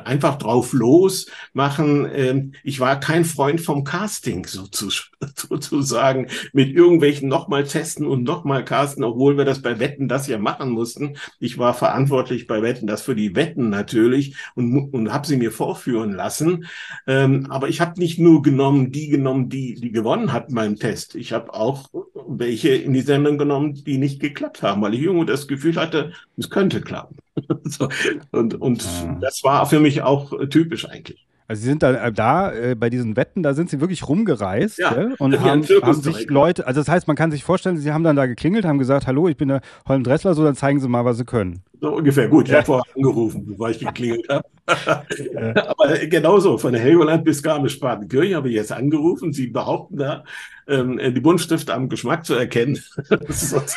einfach 0.04 0.38
drauf 0.38 0.72
los 0.72 1.26
machen. 1.52 2.08
Ähm, 2.12 2.52
ich 2.62 2.80
war 2.80 3.00
kein 3.00 3.24
Freund 3.24 3.60
vom 3.60 3.84
Casting 3.84 4.46
sozusagen 4.46 6.28
mit 6.52 6.74
irgendwelchen 6.74 7.28
nochmal 7.28 7.64
testen 7.64 8.06
und 8.06 8.24
nochmal 8.24 8.64
casten, 8.64 9.04
obwohl 9.04 9.36
wir 9.36 9.44
das 9.44 9.62
bei 9.62 9.78
Wetten 9.78 10.08
das 10.08 10.26
ja 10.26 10.38
machen 10.38 10.70
mussten. 10.70 11.16
Ich 11.40 11.58
war 11.58 11.74
verantwortlich 11.74 12.46
bei 12.46 12.62
Wetten 12.62 12.86
das 12.86 13.02
für 13.02 13.14
die 13.14 13.34
Wetten 13.34 13.70
natürlich 13.70 14.36
und, 14.54 14.92
und 14.92 15.12
habe 15.12 15.26
sie 15.26 15.36
mir 15.36 15.52
vorführen 15.52 16.12
lassen. 16.12 16.66
Ähm, 17.06 17.46
aber 17.50 17.68
ich 17.68 17.80
habe 17.80 17.98
nicht 17.98 18.18
nur 18.18 18.42
genommen, 18.42 18.92
die 18.92 19.08
genommen, 19.08 19.48
die, 19.48 19.74
die 19.74 19.92
gewonnen 19.92 20.32
hat 20.32 20.48
beim 20.50 20.76
Test. 20.76 21.14
Ich 21.14 21.32
habe 21.32 21.54
auch 21.54 21.88
welche 22.28 22.70
in 22.70 22.92
die 22.92 23.00
Sendung 23.00 23.38
genommen, 23.38 23.74
die 23.84 23.98
nicht 23.98 24.20
geklappt 24.20 24.62
haben, 24.62 24.82
weil 24.82 24.94
ich 24.94 25.02
irgendwo 25.02 25.24
das 25.24 25.48
Gefühl 25.48 25.76
hatte, 25.76 26.12
es 26.36 26.50
könnte 26.50 26.80
klappen. 26.80 27.16
so, 27.64 27.88
und 28.30 28.54
und 28.60 28.84
ah. 28.86 29.18
das 29.20 29.42
war 29.42 29.66
für 29.66 29.80
mich 29.80 30.02
auch 30.02 30.32
typisch 30.48 30.88
eigentlich. 30.88 31.23
Also 31.46 31.60
sie 31.60 31.68
sind 31.68 31.82
da, 31.82 32.06
äh, 32.06 32.12
da 32.12 32.52
äh, 32.52 32.74
bei 32.74 32.88
diesen 32.88 33.16
Wetten, 33.16 33.42
da 33.42 33.52
sind 33.52 33.68
sie 33.68 33.80
wirklich 33.80 34.08
rumgereist 34.08 34.78
ja, 34.78 34.94
gell? 34.94 35.14
und 35.18 35.38
haben, 35.40 35.62
haben, 35.62 35.94
sich 35.94 36.30
Leute, 36.30 36.66
also 36.66 36.80
das 36.80 36.88
heißt, 36.88 37.06
man 37.06 37.16
kann 37.16 37.30
sich 37.30 37.44
vorstellen, 37.44 37.76
sie 37.76 37.92
haben 37.92 38.02
dann 38.02 38.16
da 38.16 38.24
geklingelt, 38.24 38.64
haben 38.64 38.78
gesagt, 38.78 39.06
hallo, 39.06 39.28
ich 39.28 39.36
bin 39.36 39.48
der 39.48 39.60
Holm 39.86 40.04
Dressler, 40.04 40.34
so 40.34 40.42
dann 40.42 40.56
zeigen 40.56 40.80
sie 40.80 40.88
mal, 40.88 41.04
was 41.04 41.18
sie 41.18 41.26
können. 41.26 41.62
So 41.82 41.96
ungefähr, 41.96 42.28
gut, 42.28 42.48
ich 42.48 42.54
habe 42.54 42.64
vorher 42.64 42.96
angerufen, 42.96 43.44
bevor 43.44 43.68
ich 43.68 43.78
geklingelt 43.78 44.26
habe. 44.30 44.44
Aber 45.68 45.98
genauso, 46.06 46.56
von 46.56 46.72
Helgoland 46.72 47.24
bis 47.24 47.42
Garmisch-Partenkirchen 47.42 48.36
habe 48.36 48.48
ich 48.48 48.54
jetzt 48.54 48.72
angerufen, 48.72 49.34
sie 49.34 49.48
behaupten 49.48 49.98
da, 49.98 50.24
ähm, 50.66 50.98
die 50.98 51.20
Buntstifte 51.20 51.74
am 51.74 51.90
Geschmack 51.90 52.24
zu 52.24 52.34
erkennen. 52.34 52.82
das, 53.10 53.42
ist 53.42 53.52
das 53.52 53.76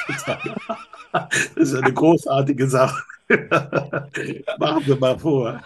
ist 1.55 1.75
eine 1.75 1.93
großartige 1.93 2.67
Sache. 2.67 3.03
Machen 4.57 4.83
wir 4.85 4.95
mal 4.95 5.19
vor. 5.19 5.61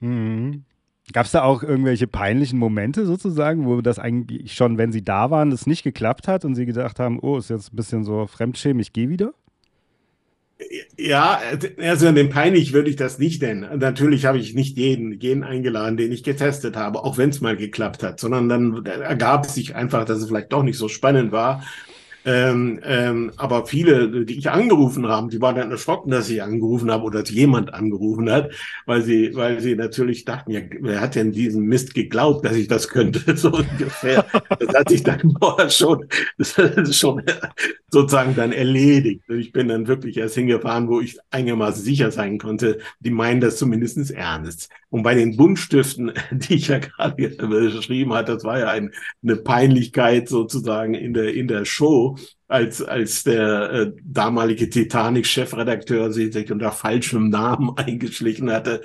Mhm. 0.00 0.64
Gab 1.12 1.26
es 1.26 1.32
da 1.32 1.42
auch 1.42 1.62
irgendwelche 1.62 2.06
peinlichen 2.06 2.58
Momente 2.58 3.06
sozusagen, 3.06 3.66
wo 3.66 3.80
das 3.80 3.98
eigentlich 3.98 4.52
schon, 4.52 4.78
wenn 4.78 4.92
sie 4.92 5.02
da 5.02 5.30
waren, 5.30 5.52
es 5.52 5.66
nicht 5.66 5.82
geklappt 5.82 6.28
hat 6.28 6.44
und 6.44 6.54
sie 6.54 6.66
gedacht 6.66 7.00
haben, 7.00 7.18
oh, 7.20 7.38
ist 7.38 7.50
jetzt 7.50 7.72
ein 7.72 7.76
bisschen 7.76 8.04
so 8.04 8.26
Fremdschämen, 8.26 8.80
ich 8.80 8.92
gehe 8.92 9.08
wieder? 9.08 9.32
Ja, 10.96 11.40
also 11.78 12.12
den 12.12 12.28
peinlich 12.28 12.72
würde 12.72 12.90
ich 12.90 12.96
das 12.96 13.18
nicht 13.18 13.40
nennen. 13.42 13.78
Natürlich 13.78 14.26
habe 14.26 14.38
ich 14.38 14.54
nicht 14.54 14.76
jeden, 14.76 15.18
jeden 15.18 15.42
eingeladen, 15.42 15.96
den 15.96 16.12
ich 16.12 16.22
getestet 16.22 16.76
habe, 16.76 17.02
auch 17.02 17.16
wenn 17.16 17.30
es 17.30 17.40
mal 17.40 17.56
geklappt 17.56 18.02
hat, 18.02 18.20
sondern 18.20 18.48
dann 18.48 18.84
ergab 18.84 19.46
es 19.46 19.54
sich 19.54 19.74
einfach, 19.74 20.04
dass 20.04 20.18
es 20.18 20.28
vielleicht 20.28 20.52
doch 20.52 20.62
nicht 20.62 20.78
so 20.78 20.88
spannend 20.88 21.32
war 21.32 21.62
ähm, 22.24 22.80
ähm, 22.84 23.32
aber 23.36 23.66
viele, 23.66 24.24
die 24.24 24.38
ich 24.38 24.50
angerufen 24.50 25.08
habe, 25.08 25.30
die 25.30 25.40
waren 25.40 25.56
dann 25.56 25.70
erschrocken, 25.70 26.10
dass 26.10 26.28
ich 26.28 26.42
angerufen 26.42 26.90
habe 26.90 27.04
oder 27.04 27.20
dass 27.20 27.30
jemand 27.30 27.72
angerufen 27.72 28.30
hat, 28.30 28.50
weil 28.86 29.02
sie, 29.02 29.34
weil 29.34 29.60
sie 29.60 29.74
natürlich 29.74 30.24
dachten, 30.24 30.50
ja, 30.50 30.60
wer 30.80 31.00
hat 31.00 31.14
denn 31.14 31.32
diesen 31.32 31.64
Mist 31.64 31.94
geglaubt, 31.94 32.44
dass 32.44 32.56
ich 32.56 32.68
das 32.68 32.88
könnte, 32.88 33.20
so 33.36 33.52
ungefähr. 33.52 34.26
Das 34.58 34.74
hat 34.74 34.88
sich 34.88 35.02
dann 35.02 35.34
schon, 35.68 36.06
das 36.36 36.58
ist 36.58 36.96
schon 36.96 37.22
sozusagen 37.90 38.34
dann 38.34 38.52
erledigt. 38.52 39.22
Ich 39.28 39.52
bin 39.52 39.68
dann 39.68 39.86
wirklich 39.86 40.16
erst 40.16 40.34
hingefahren, 40.34 40.88
wo 40.88 41.00
ich 41.00 41.18
einigermaßen 41.30 41.82
sicher 41.82 42.10
sein 42.10 42.38
konnte, 42.38 42.78
die 43.00 43.10
meinen 43.10 43.40
das 43.40 43.56
zumindest 43.56 44.10
ernst. 44.10 44.70
Und 44.90 45.02
bei 45.02 45.14
den 45.14 45.36
Buntstiften, 45.36 46.12
die 46.30 46.54
ich 46.54 46.68
ja 46.68 46.78
gerade 46.78 47.30
beschrieben 47.30 48.12
hat, 48.12 48.28
das 48.28 48.44
war 48.44 48.58
ja 48.58 48.68
ein, 48.68 48.92
eine 49.22 49.36
Peinlichkeit 49.36 50.28
sozusagen 50.28 50.94
in 50.94 51.14
der, 51.14 51.34
in 51.34 51.48
der 51.48 51.64
Show, 51.64 52.09
als, 52.48 52.82
als 52.82 53.24
der 53.24 53.70
äh, 53.72 53.92
damalige 54.04 54.68
Titanic-Chefredakteur 54.68 56.12
sich 56.12 56.50
unter 56.50 56.72
falschem 56.72 57.28
Namen 57.28 57.70
eingeschlichen 57.76 58.50
hatte, 58.50 58.82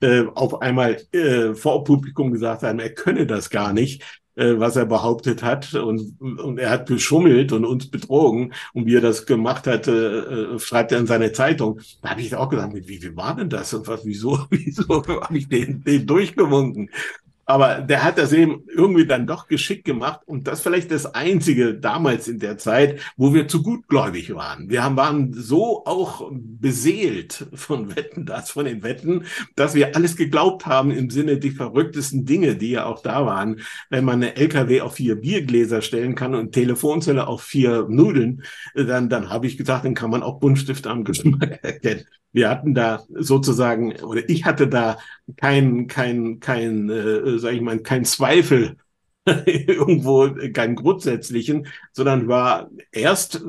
äh, 0.00 0.24
auf 0.34 0.60
einmal 0.60 0.98
äh, 1.12 1.54
vor 1.54 1.84
Publikum 1.84 2.32
gesagt 2.32 2.62
haben, 2.62 2.78
er 2.78 2.90
könne 2.90 3.26
das 3.26 3.50
gar 3.50 3.72
nicht, 3.72 4.02
äh, 4.34 4.58
was 4.58 4.76
er 4.76 4.84
behauptet 4.84 5.42
hat 5.42 5.72
und, 5.72 6.20
und 6.20 6.58
er 6.58 6.68
hat 6.68 6.84
beschummelt 6.86 7.52
und 7.52 7.64
uns 7.64 7.90
betrogen 7.90 8.52
und 8.74 8.84
wie 8.86 8.96
er 8.96 9.00
das 9.00 9.24
gemacht 9.24 9.66
hat, 9.66 9.88
äh, 9.88 10.18
äh 10.18 10.58
schreibt 10.58 10.92
er 10.92 10.98
in 10.98 11.06
seine 11.06 11.32
Zeitung. 11.32 11.80
Da 12.02 12.10
habe 12.10 12.20
ich 12.20 12.34
auch 12.34 12.50
gesagt, 12.50 12.74
wie, 12.74 13.02
wie 13.02 13.16
war 13.16 13.34
denn 13.34 13.48
das 13.48 13.72
und 13.72 13.88
was, 13.88 14.04
wieso, 14.04 14.46
wieso 14.50 15.02
habe 15.06 15.38
ich 15.38 15.48
den, 15.48 15.82
den 15.82 16.06
durchgewunken? 16.06 16.90
Aber 17.46 17.80
der 17.80 18.02
hat 18.02 18.18
das 18.18 18.32
eben 18.32 18.64
irgendwie 18.68 19.06
dann 19.06 19.26
doch 19.26 19.46
geschickt 19.46 19.84
gemacht 19.84 20.20
und 20.26 20.48
das 20.48 20.60
vielleicht 20.60 20.90
das 20.90 21.06
einzige 21.14 21.74
damals 21.74 22.26
in 22.26 22.40
der 22.40 22.58
Zeit, 22.58 23.00
wo 23.16 23.32
wir 23.32 23.46
zu 23.46 23.62
gutgläubig 23.62 24.34
waren. 24.34 24.68
Wir 24.68 24.82
haben, 24.82 24.96
waren 24.96 25.32
so 25.32 25.86
auch 25.86 26.28
beseelt 26.32 27.46
von 27.54 27.94
Wetten, 27.94 28.26
das 28.26 28.50
von 28.50 28.64
den 28.64 28.82
Wetten, 28.82 29.26
dass 29.54 29.76
wir 29.76 29.94
alles 29.94 30.16
geglaubt 30.16 30.66
haben 30.66 30.90
im 30.90 31.08
Sinne 31.08 31.38
die 31.38 31.52
verrücktesten 31.52 32.24
Dinge, 32.24 32.56
die 32.56 32.70
ja 32.70 32.86
auch 32.86 33.00
da 33.00 33.24
waren. 33.24 33.60
Wenn 33.90 34.04
man 34.04 34.16
eine 34.16 34.34
LKW 34.34 34.80
auf 34.80 34.94
vier 34.94 35.14
Biergläser 35.14 35.82
stellen 35.82 36.16
kann 36.16 36.34
und 36.34 36.50
Telefonzelle 36.50 37.28
auf 37.28 37.42
vier 37.42 37.86
Nudeln, 37.88 38.42
dann, 38.74 39.08
dann 39.08 39.30
habe 39.30 39.46
ich 39.46 39.56
gesagt, 39.56 39.84
dann 39.84 39.94
kann 39.94 40.10
man 40.10 40.24
auch 40.24 40.40
Buntstift 40.40 40.88
am 40.88 41.04
Geschmack 41.04 41.60
erkennen 41.62 42.06
wir 42.36 42.50
hatten 42.50 42.74
da 42.74 43.02
sozusagen, 43.08 43.96
oder 44.02 44.28
ich 44.28 44.44
hatte 44.44 44.68
da 44.68 44.98
kein, 45.38 45.86
kein, 45.86 46.38
kein, 46.38 46.90
äh, 46.90 47.38
sag 47.38 47.54
ich 47.54 47.62
mal, 47.62 47.78
kein 47.78 48.04
Zweifel 48.04 48.76
irgendwo, 49.46 50.28
keinen 50.52 50.76
grundsätzlichen, 50.76 51.66
sondern 51.92 52.28
war 52.28 52.70
erst 52.92 53.42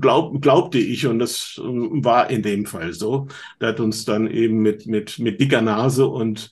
glaub, 0.00 0.42
glaubte 0.42 0.78
ich, 0.78 1.06
und 1.06 1.20
das 1.20 1.60
war 1.62 2.28
in 2.28 2.42
dem 2.42 2.66
Fall 2.66 2.92
so, 2.92 3.28
der 3.60 3.68
hat 3.68 3.80
uns 3.80 4.04
dann 4.04 4.28
eben 4.28 4.62
mit, 4.62 4.86
mit, 4.88 5.20
mit 5.20 5.40
dicker 5.40 5.62
Nase 5.62 6.06
und 6.06 6.50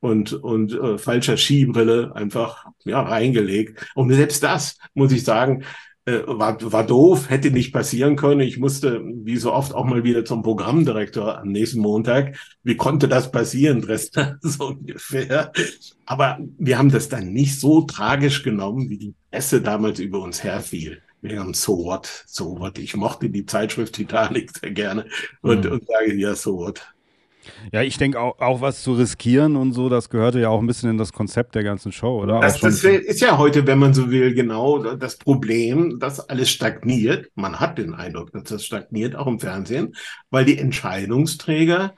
und, 0.00 0.32
und 0.32 0.72
äh, 0.74 0.96
falscher 0.96 1.36
Skibrille 1.36 2.14
einfach 2.14 2.66
ja, 2.84 3.02
reingelegt. 3.02 3.90
Und 3.96 4.12
selbst 4.12 4.44
das, 4.44 4.78
muss 4.94 5.10
ich 5.10 5.24
sagen, 5.24 5.64
äh, 6.08 6.22
war, 6.26 6.56
war 6.72 6.86
doof, 6.86 7.28
hätte 7.28 7.50
nicht 7.50 7.70
passieren 7.72 8.16
können. 8.16 8.40
Ich 8.40 8.56
musste, 8.56 9.02
wie 9.04 9.36
so 9.36 9.52
oft, 9.52 9.74
auch 9.74 9.84
mal 9.84 10.04
wieder 10.04 10.24
zum 10.24 10.42
Programmdirektor 10.42 11.38
am 11.38 11.48
nächsten 11.48 11.80
Montag. 11.80 12.38
Wie 12.62 12.76
konnte 12.76 13.08
das 13.08 13.30
passieren, 13.30 13.82
Dresdner? 13.82 14.38
so 14.42 14.68
ungefähr. 14.68 15.52
Aber 16.06 16.38
wir 16.56 16.78
haben 16.78 16.90
das 16.90 17.10
dann 17.10 17.34
nicht 17.34 17.60
so 17.60 17.82
tragisch 17.82 18.42
genommen, 18.42 18.88
wie 18.88 18.96
die 18.96 19.14
Presse 19.30 19.60
damals 19.60 19.98
über 19.98 20.20
uns 20.20 20.42
herfiel. 20.42 21.02
Wir 21.20 21.40
haben 21.40 21.52
so 21.52 21.84
what, 21.84 22.24
so 22.26 22.58
what. 22.58 22.78
Ich 22.78 22.96
mochte 22.96 23.28
die 23.28 23.44
Zeitschrift 23.44 23.94
Titanic 23.94 24.50
sehr 24.56 24.70
gerne 24.70 25.04
und, 25.42 25.66
mhm. 25.66 25.72
und 25.72 25.86
sage, 25.86 26.14
ja, 26.14 26.34
so 26.34 26.56
what. 26.56 26.94
Ja, 27.72 27.82
ich 27.82 27.98
denke 27.98 28.20
auch, 28.20 28.38
auch 28.40 28.60
was 28.60 28.82
zu 28.82 28.94
riskieren 28.94 29.56
und 29.56 29.72
so, 29.72 29.88
das 29.88 30.10
gehörte 30.10 30.40
ja 30.40 30.48
auch 30.48 30.60
ein 30.60 30.66
bisschen 30.66 30.90
in 30.90 30.98
das 30.98 31.12
Konzept 31.12 31.54
der 31.54 31.64
ganzen 31.64 31.92
Show, 31.92 32.22
oder? 32.22 32.40
Das, 32.40 32.60
das 32.60 32.84
ist 32.84 33.20
ja 33.20 33.38
heute, 33.38 33.66
wenn 33.66 33.78
man 33.78 33.94
so 33.94 34.10
will, 34.10 34.34
genau 34.34 34.78
das 34.94 35.16
Problem, 35.16 35.98
dass 35.98 36.20
alles 36.28 36.50
stagniert. 36.50 37.30
Man 37.34 37.60
hat 37.60 37.78
den 37.78 37.94
Eindruck, 37.94 38.32
dass 38.32 38.44
das 38.44 38.64
stagniert, 38.64 39.16
auch 39.16 39.26
im 39.26 39.40
Fernsehen, 39.40 39.94
weil 40.30 40.44
die 40.44 40.58
Entscheidungsträger 40.58 41.94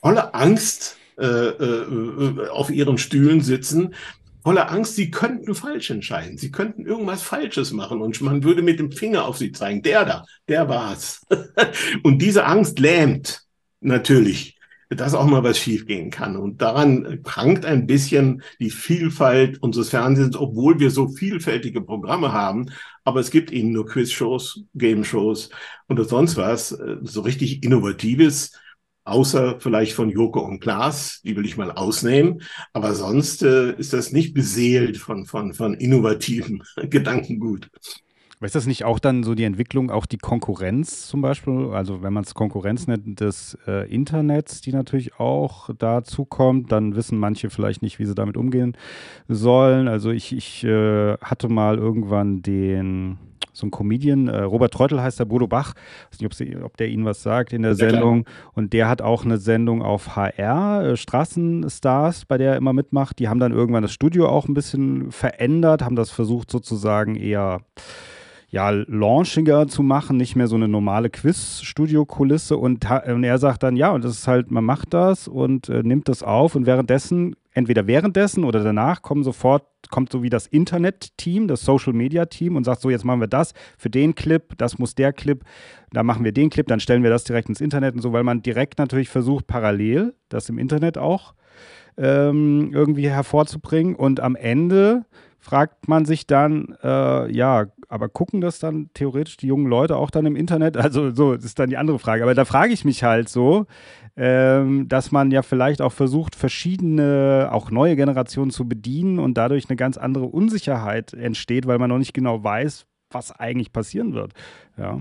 voller 0.00 0.34
Angst 0.34 0.96
äh, 1.18 1.26
äh, 1.26 2.48
auf 2.48 2.70
ihren 2.70 2.98
Stühlen 2.98 3.40
sitzen, 3.40 3.94
voller 4.42 4.70
Angst, 4.70 4.96
sie 4.96 5.10
könnten 5.10 5.54
falsch 5.54 5.90
entscheiden, 5.90 6.36
sie 6.36 6.50
könnten 6.50 6.84
irgendwas 6.84 7.22
Falsches 7.22 7.72
machen 7.72 8.00
und 8.00 8.20
man 8.20 8.42
würde 8.42 8.62
mit 8.62 8.78
dem 8.78 8.90
Finger 8.92 9.24
auf 9.24 9.38
sie 9.38 9.52
zeigen, 9.52 9.82
der 9.82 10.04
da, 10.04 10.24
der 10.48 10.68
war's. 10.68 11.24
und 12.02 12.18
diese 12.18 12.44
Angst 12.44 12.78
lähmt 12.78 13.42
natürlich 13.80 14.58
dass 14.96 15.14
auch 15.14 15.26
mal 15.26 15.42
was 15.42 15.58
schiefgehen 15.58 16.10
kann. 16.10 16.36
Und 16.36 16.62
daran 16.62 17.22
krankt 17.22 17.64
ein 17.64 17.86
bisschen 17.86 18.42
die 18.60 18.70
Vielfalt 18.70 19.62
unseres 19.62 19.90
Fernsehens, 19.90 20.36
obwohl 20.36 20.80
wir 20.80 20.90
so 20.90 21.08
vielfältige 21.08 21.80
Programme 21.80 22.32
haben. 22.32 22.70
Aber 23.04 23.20
es 23.20 23.30
gibt 23.30 23.52
eben 23.52 23.72
nur 23.72 23.86
Quizshows, 23.86 24.64
Game-Shows 24.74 25.50
und 25.88 26.08
sonst 26.08 26.36
was. 26.36 26.68
So 27.02 27.20
richtig 27.22 27.62
Innovatives, 27.64 28.52
außer 29.04 29.60
vielleicht 29.60 29.94
von 29.94 30.10
Joko 30.10 30.40
und 30.40 30.60
Klaas, 30.60 31.20
die 31.24 31.36
will 31.36 31.44
ich 31.44 31.56
mal 31.56 31.72
ausnehmen. 31.72 32.42
Aber 32.72 32.94
sonst 32.94 33.42
äh, 33.42 33.72
ist 33.72 33.92
das 33.92 34.12
nicht 34.12 34.34
beseelt 34.34 34.96
von, 34.98 35.26
von, 35.26 35.54
von 35.54 35.74
innovativen 35.74 36.62
Gedankengut. 36.90 37.70
Ist 38.42 38.54
das 38.54 38.66
nicht 38.66 38.84
auch 38.84 38.98
dann 38.98 39.22
so 39.22 39.34
die 39.34 39.44
Entwicklung, 39.44 39.90
auch 39.90 40.06
die 40.06 40.18
Konkurrenz 40.18 41.06
zum 41.06 41.22
Beispiel, 41.22 41.70
also 41.72 42.02
wenn 42.02 42.12
man 42.12 42.24
es 42.24 42.34
Konkurrenz 42.34 42.86
nennt, 42.86 43.20
des 43.20 43.56
äh, 43.66 43.88
Internets, 43.92 44.60
die 44.60 44.72
natürlich 44.72 45.18
auch 45.20 45.70
dazu 45.78 46.24
kommt, 46.24 46.72
dann 46.72 46.96
wissen 46.96 47.18
manche 47.18 47.50
vielleicht 47.50 47.82
nicht, 47.82 47.98
wie 47.98 48.04
sie 48.04 48.14
damit 48.14 48.36
umgehen 48.36 48.76
sollen. 49.28 49.86
Also 49.86 50.10
ich, 50.10 50.36
ich 50.36 50.64
äh, 50.64 51.16
hatte 51.18 51.48
mal 51.48 51.78
irgendwann 51.78 52.42
den, 52.42 53.18
so 53.52 53.66
ein 53.66 53.70
Comedian, 53.70 54.28
äh, 54.28 54.42
Robert 54.42 54.72
Treutel 54.72 55.00
heißt 55.00 55.20
der, 55.20 55.24
Bodo 55.26 55.46
Bach, 55.46 55.74
ich 55.76 56.14
weiß 56.14 56.20
nicht, 56.20 56.26
ob, 56.26 56.34
sie, 56.34 56.56
ob 56.56 56.76
der 56.76 56.88
Ihnen 56.88 57.04
was 57.04 57.22
sagt 57.22 57.52
in 57.52 57.62
der 57.62 57.72
ja, 57.72 57.76
Sendung. 57.76 58.24
Klar. 58.24 58.52
Und 58.54 58.72
der 58.72 58.88
hat 58.88 59.02
auch 59.02 59.24
eine 59.24 59.38
Sendung 59.38 59.82
auf 59.82 60.16
HR, 60.16 60.84
äh, 60.84 60.96
Straßenstars, 60.96 62.24
bei 62.24 62.38
der 62.38 62.52
er 62.52 62.56
immer 62.56 62.72
mitmacht. 62.72 63.18
Die 63.18 63.28
haben 63.28 63.40
dann 63.40 63.52
irgendwann 63.52 63.82
das 63.82 63.92
Studio 63.92 64.28
auch 64.28 64.48
ein 64.48 64.54
bisschen 64.54 65.12
verändert, 65.12 65.82
haben 65.82 65.96
das 65.96 66.10
versucht 66.10 66.50
sozusagen 66.50 67.14
eher 67.14 67.60
ja, 68.52 68.68
launchiger 68.68 69.66
zu 69.66 69.82
machen, 69.82 70.18
nicht 70.18 70.36
mehr 70.36 70.46
so 70.46 70.56
eine 70.56 70.68
normale 70.68 71.08
Quiz-Studio-Kulisse. 71.08 72.58
Und, 72.58 72.84
und, 72.90 73.24
er 73.24 73.38
sagt 73.38 73.62
dann, 73.62 73.76
ja, 73.76 73.90
und 73.92 74.04
das 74.04 74.12
ist 74.12 74.28
halt, 74.28 74.50
man 74.50 74.62
macht 74.62 74.92
das 74.92 75.26
und 75.26 75.70
äh, 75.70 75.82
nimmt 75.82 76.06
das 76.06 76.22
auf 76.22 76.54
und 76.54 76.66
währenddessen, 76.66 77.34
entweder 77.54 77.86
währenddessen 77.86 78.44
oder 78.44 78.62
danach, 78.62 79.00
kommen 79.00 79.24
sofort, 79.24 79.64
kommt 79.90 80.12
so 80.12 80.22
wie 80.22 80.28
das 80.28 80.46
Internet-Team, 80.46 81.48
das 81.48 81.62
Social-Media-Team 81.62 82.54
und 82.54 82.64
sagt 82.64 82.82
so, 82.82 82.90
jetzt 82.90 83.06
machen 83.06 83.20
wir 83.20 83.26
das 83.26 83.54
für 83.78 83.88
den 83.88 84.14
Clip, 84.14 84.52
das 84.58 84.78
muss 84.78 84.94
der 84.94 85.14
Clip, 85.14 85.42
da 85.90 86.02
machen 86.02 86.22
wir 86.22 86.32
den 86.32 86.50
Clip, 86.50 86.66
dann 86.66 86.78
stellen 86.78 87.02
wir 87.02 87.10
das 87.10 87.24
direkt 87.24 87.48
ins 87.48 87.62
Internet 87.62 87.94
und 87.94 88.02
so, 88.02 88.12
weil 88.12 88.22
man 88.22 88.42
direkt 88.42 88.78
natürlich 88.78 89.08
versucht, 89.08 89.46
parallel 89.46 90.14
das 90.28 90.50
im 90.50 90.58
Internet 90.58 90.98
auch 90.98 91.32
ähm, 91.96 92.70
irgendwie 92.74 93.08
hervorzubringen. 93.08 93.94
Und 93.94 94.20
am 94.20 94.36
Ende 94.36 95.06
fragt 95.42 95.88
man 95.88 96.04
sich 96.04 96.26
dann, 96.26 96.76
äh, 96.82 97.30
ja, 97.30 97.66
aber 97.88 98.08
gucken 98.08 98.40
das 98.40 98.60
dann 98.60 98.90
theoretisch 98.94 99.36
die 99.36 99.48
jungen 99.48 99.66
Leute 99.66 99.96
auch 99.96 100.10
dann 100.10 100.24
im 100.24 100.36
Internet? 100.36 100.76
Also 100.76 101.10
so, 101.10 101.32
ist 101.32 101.58
dann 101.58 101.68
die 101.68 101.76
andere 101.76 101.98
Frage. 101.98 102.22
Aber 102.22 102.34
da 102.34 102.44
frage 102.44 102.72
ich 102.72 102.84
mich 102.84 103.02
halt 103.02 103.28
so, 103.28 103.66
ähm, 104.16 104.88
dass 104.88 105.10
man 105.10 105.30
ja 105.32 105.42
vielleicht 105.42 105.82
auch 105.82 105.92
versucht, 105.92 106.36
verschiedene, 106.36 107.48
auch 107.50 107.70
neue 107.70 107.96
Generationen 107.96 108.52
zu 108.52 108.68
bedienen 108.68 109.18
und 109.18 109.36
dadurch 109.36 109.68
eine 109.68 109.76
ganz 109.76 109.96
andere 109.98 110.26
Unsicherheit 110.26 111.12
entsteht, 111.12 111.66
weil 111.66 111.78
man 111.78 111.90
noch 111.90 111.98
nicht 111.98 112.14
genau 112.14 112.42
weiß, 112.42 112.86
was 113.10 113.32
eigentlich 113.32 113.72
passieren 113.72 114.14
wird. 114.14 114.32
Ja. 114.78 115.00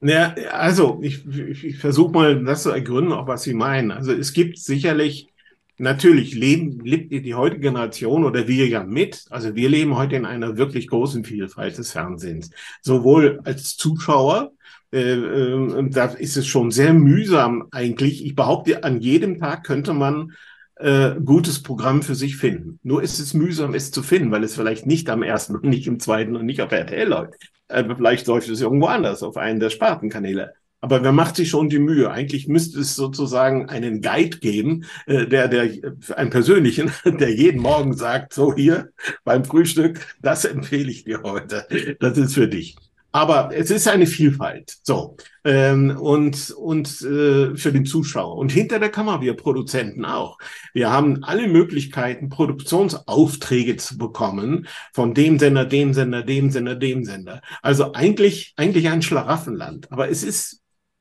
Ja, 0.00 0.34
also 0.52 1.00
ich, 1.02 1.26
ich, 1.26 1.64
ich 1.64 1.78
versuche 1.78 2.12
mal 2.12 2.44
das 2.44 2.62
zu 2.62 2.70
ergründen, 2.70 3.12
auch 3.12 3.26
was 3.26 3.42
Sie 3.42 3.54
meinen. 3.54 3.90
Also 3.90 4.12
es 4.12 4.32
gibt 4.32 4.58
sicherlich, 4.58 5.32
natürlich 5.78 6.34
leben, 6.34 6.80
lebt 6.80 7.12
die 7.12 7.34
heutige 7.34 7.62
Generation 7.62 8.24
oder 8.24 8.48
wir 8.48 8.66
ja 8.66 8.84
mit. 8.84 9.24
Also 9.30 9.54
wir 9.54 9.68
leben 9.68 9.96
heute 9.96 10.16
in 10.16 10.26
einer 10.26 10.56
wirklich 10.56 10.88
großen 10.88 11.24
Vielfalt 11.24 11.78
des 11.78 11.92
Fernsehens. 11.92 12.50
Sowohl 12.82 13.40
als 13.44 13.76
Zuschauer, 13.76 14.52
äh, 14.92 15.12
äh, 15.12 15.90
da 15.90 16.06
ist 16.06 16.36
es 16.36 16.46
schon 16.46 16.70
sehr 16.70 16.92
mühsam 16.92 17.68
eigentlich. 17.70 18.24
Ich 18.24 18.34
behaupte, 18.34 18.84
an 18.84 19.00
jedem 19.00 19.38
Tag 19.38 19.64
könnte 19.64 19.94
man 19.94 20.32
äh, 20.76 21.14
gutes 21.24 21.62
Programm 21.62 22.02
für 22.02 22.14
sich 22.14 22.36
finden. 22.36 22.78
Nur 22.82 23.02
ist 23.02 23.18
es 23.18 23.34
mühsam, 23.34 23.74
es 23.74 23.90
zu 23.90 24.02
finden, 24.02 24.30
weil 24.30 24.44
es 24.44 24.54
vielleicht 24.54 24.86
nicht 24.86 25.10
am 25.10 25.22
ersten 25.22 25.56
und 25.56 25.64
nicht 25.64 25.86
im 25.86 26.00
zweiten 26.00 26.36
und 26.36 26.46
nicht 26.46 26.62
auf 26.62 26.72
RTL 26.72 27.08
läuft. 27.08 27.34
Äh, 27.68 27.84
vielleicht 27.96 28.26
läuft 28.26 28.48
es 28.48 28.60
irgendwo 28.60 28.86
anders, 28.86 29.22
auf 29.22 29.36
einen 29.36 29.60
der 29.60 29.70
Spartenkanäle. 29.70 30.54
Aber 30.80 31.02
wer 31.02 31.12
macht 31.12 31.36
sich 31.36 31.50
schon 31.50 31.68
die 31.68 31.80
Mühe? 31.80 32.10
Eigentlich 32.10 32.46
müsste 32.46 32.80
es 32.80 32.94
sozusagen 32.94 33.68
einen 33.68 34.00
Guide 34.00 34.38
geben, 34.38 34.84
äh, 35.06 35.26
der, 35.26 35.48
der, 35.48 35.68
einen 36.14 36.30
persönlichen, 36.30 36.92
der 37.04 37.34
jeden 37.34 37.60
Morgen 37.60 37.94
sagt, 37.94 38.32
so 38.32 38.54
hier 38.54 38.90
beim 39.24 39.44
Frühstück, 39.44 40.16
das 40.22 40.44
empfehle 40.44 40.90
ich 40.90 41.04
dir 41.04 41.22
heute. 41.22 41.66
Das 42.00 42.16
ist 42.16 42.34
für 42.34 42.48
dich. 42.48 42.76
Aber 43.10 43.50
es 43.54 43.70
ist 43.70 43.88
eine 43.88 44.06
Vielfalt. 44.06 44.76
So. 44.82 45.16
Ähm, 45.44 45.96
und 45.98 46.50
und 46.50 46.88
äh, 47.00 47.56
für 47.56 47.72
den 47.72 47.86
Zuschauer. 47.86 48.36
Und 48.36 48.52
hinter 48.52 48.78
der 48.78 48.90
Kamera, 48.90 49.22
wir 49.22 49.34
Produzenten 49.34 50.04
auch. 50.04 50.38
Wir 50.74 50.90
haben 50.90 51.24
alle 51.24 51.48
Möglichkeiten, 51.48 52.28
Produktionsaufträge 52.28 53.76
zu 53.76 53.96
bekommen 53.96 54.68
von 54.92 55.14
dem 55.14 55.38
Sender, 55.38 55.64
dem 55.64 55.94
Sender, 55.94 56.22
dem 56.22 56.50
Sender, 56.50 56.76
dem 56.76 57.04
Sender. 57.04 57.40
Also 57.62 57.92
eigentlich, 57.94 58.52
eigentlich 58.56 58.88
ein 58.88 59.02
Schlaraffenland. 59.02 59.90
Aber 59.90 60.10
es 60.10 60.22
ist 60.22 60.60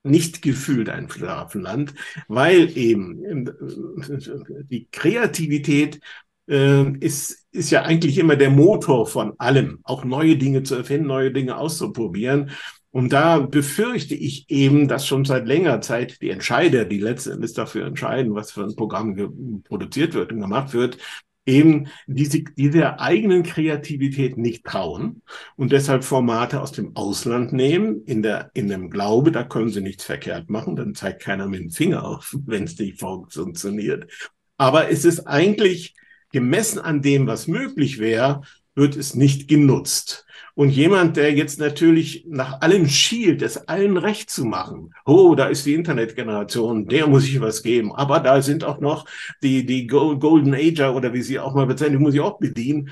nicht 0.09 0.41
gefühlt 0.41 0.89
ein 0.89 1.09
Schlaraffenland, 1.09 1.93
weil 2.27 2.75
eben 2.77 3.47
äh, 3.47 4.63
die 4.69 4.87
Kreativität 4.91 5.99
äh, 6.47 6.89
ist, 6.99 7.45
ist 7.51 7.71
ja 7.71 7.83
eigentlich 7.83 8.17
immer 8.17 8.35
der 8.35 8.49
Motor 8.49 9.07
von 9.07 9.33
allem, 9.39 9.79
auch 9.83 10.03
neue 10.03 10.37
Dinge 10.37 10.63
zu 10.63 10.75
erfinden, 10.75 11.07
neue 11.07 11.31
Dinge 11.31 11.57
auszuprobieren. 11.57 12.51
Und 12.91 13.13
da 13.13 13.39
befürchte 13.39 14.15
ich 14.15 14.49
eben, 14.49 14.87
dass 14.87 15.05
schon 15.05 15.25
seit 15.25 15.45
längerer 15.45 15.81
Zeit 15.81 16.21
die 16.21 16.29
Entscheider, 16.29 16.85
die 16.85 16.99
letztendlich 16.99 17.53
dafür 17.53 17.85
entscheiden, 17.85 18.33
was 18.33 18.51
für 18.51 18.63
ein 18.63 18.75
Programm 18.75 19.61
produziert 19.67 20.13
wird 20.13 20.31
und 20.31 20.39
gemacht 20.39 20.73
wird, 20.73 20.97
eben 21.47 21.87
diese, 22.05 22.43
diese 22.43 22.99
eigenen 22.99 23.43
Kreativität 23.43 24.37
nicht 24.37 24.65
trauen 24.65 25.23
und 25.55 25.71
deshalb 25.71 26.03
Formate 26.03 26.61
aus 26.61 26.73
dem 26.73 26.95
Ausland 26.95 27.53
nehmen, 27.53 28.03
in 28.05 28.21
der, 28.21 28.51
in 28.53 28.67
dem 28.67 28.89
Glaube, 28.89 29.31
da 29.31 29.43
können 29.43 29.69
sie 29.69 29.81
nichts 29.81 30.03
verkehrt 30.03 30.49
machen, 30.49 30.75
dann 30.75 30.93
zeigt 30.93 31.23
keiner 31.23 31.47
mit 31.47 31.61
dem 31.61 31.71
Finger 31.71 32.05
auf, 32.05 32.35
wenn 32.45 32.65
es 32.65 32.77
nicht 32.77 32.99
funktioniert. 32.99 34.11
Aber 34.57 34.89
es 34.91 35.05
ist 35.05 35.21
eigentlich 35.21 35.95
gemessen 36.31 36.79
an 36.79 37.01
dem, 37.01 37.25
was 37.25 37.47
möglich 37.47 37.99
wäre, 37.99 38.41
wird 38.75 38.95
es 38.95 39.15
nicht 39.15 39.47
genutzt. 39.47 40.26
Und 40.57 40.71
jemand, 40.71 41.17
der 41.17 41.35
jetzt 41.35 41.59
natürlich 41.59 42.25
nach 42.27 42.61
allem 42.61 42.87
schielt, 42.87 43.43
es 43.43 43.67
allen 43.67 43.95
recht 43.95 44.31
zu 44.31 44.43
machen. 44.43 44.91
Oh, 45.05 45.35
da 45.35 45.45
ist 45.45 45.67
die 45.67 45.75
Internetgeneration, 45.75 46.87
der 46.87 47.05
muss 47.05 47.27
ich 47.27 47.39
was 47.39 47.61
geben. 47.61 47.93
Aber 47.93 48.19
da 48.21 48.41
sind 48.41 48.63
auch 48.63 48.79
noch 48.79 49.05
die, 49.43 49.67
die 49.67 49.85
Golden 49.85 50.55
Ager 50.55 50.95
oder 50.95 51.13
wie 51.13 51.21
sie 51.21 51.37
auch 51.37 51.53
mal 51.53 51.67
bezeichnen, 51.67 51.99
die 51.99 52.03
muss 52.03 52.15
ich 52.15 52.21
auch 52.21 52.39
bedienen. 52.39 52.89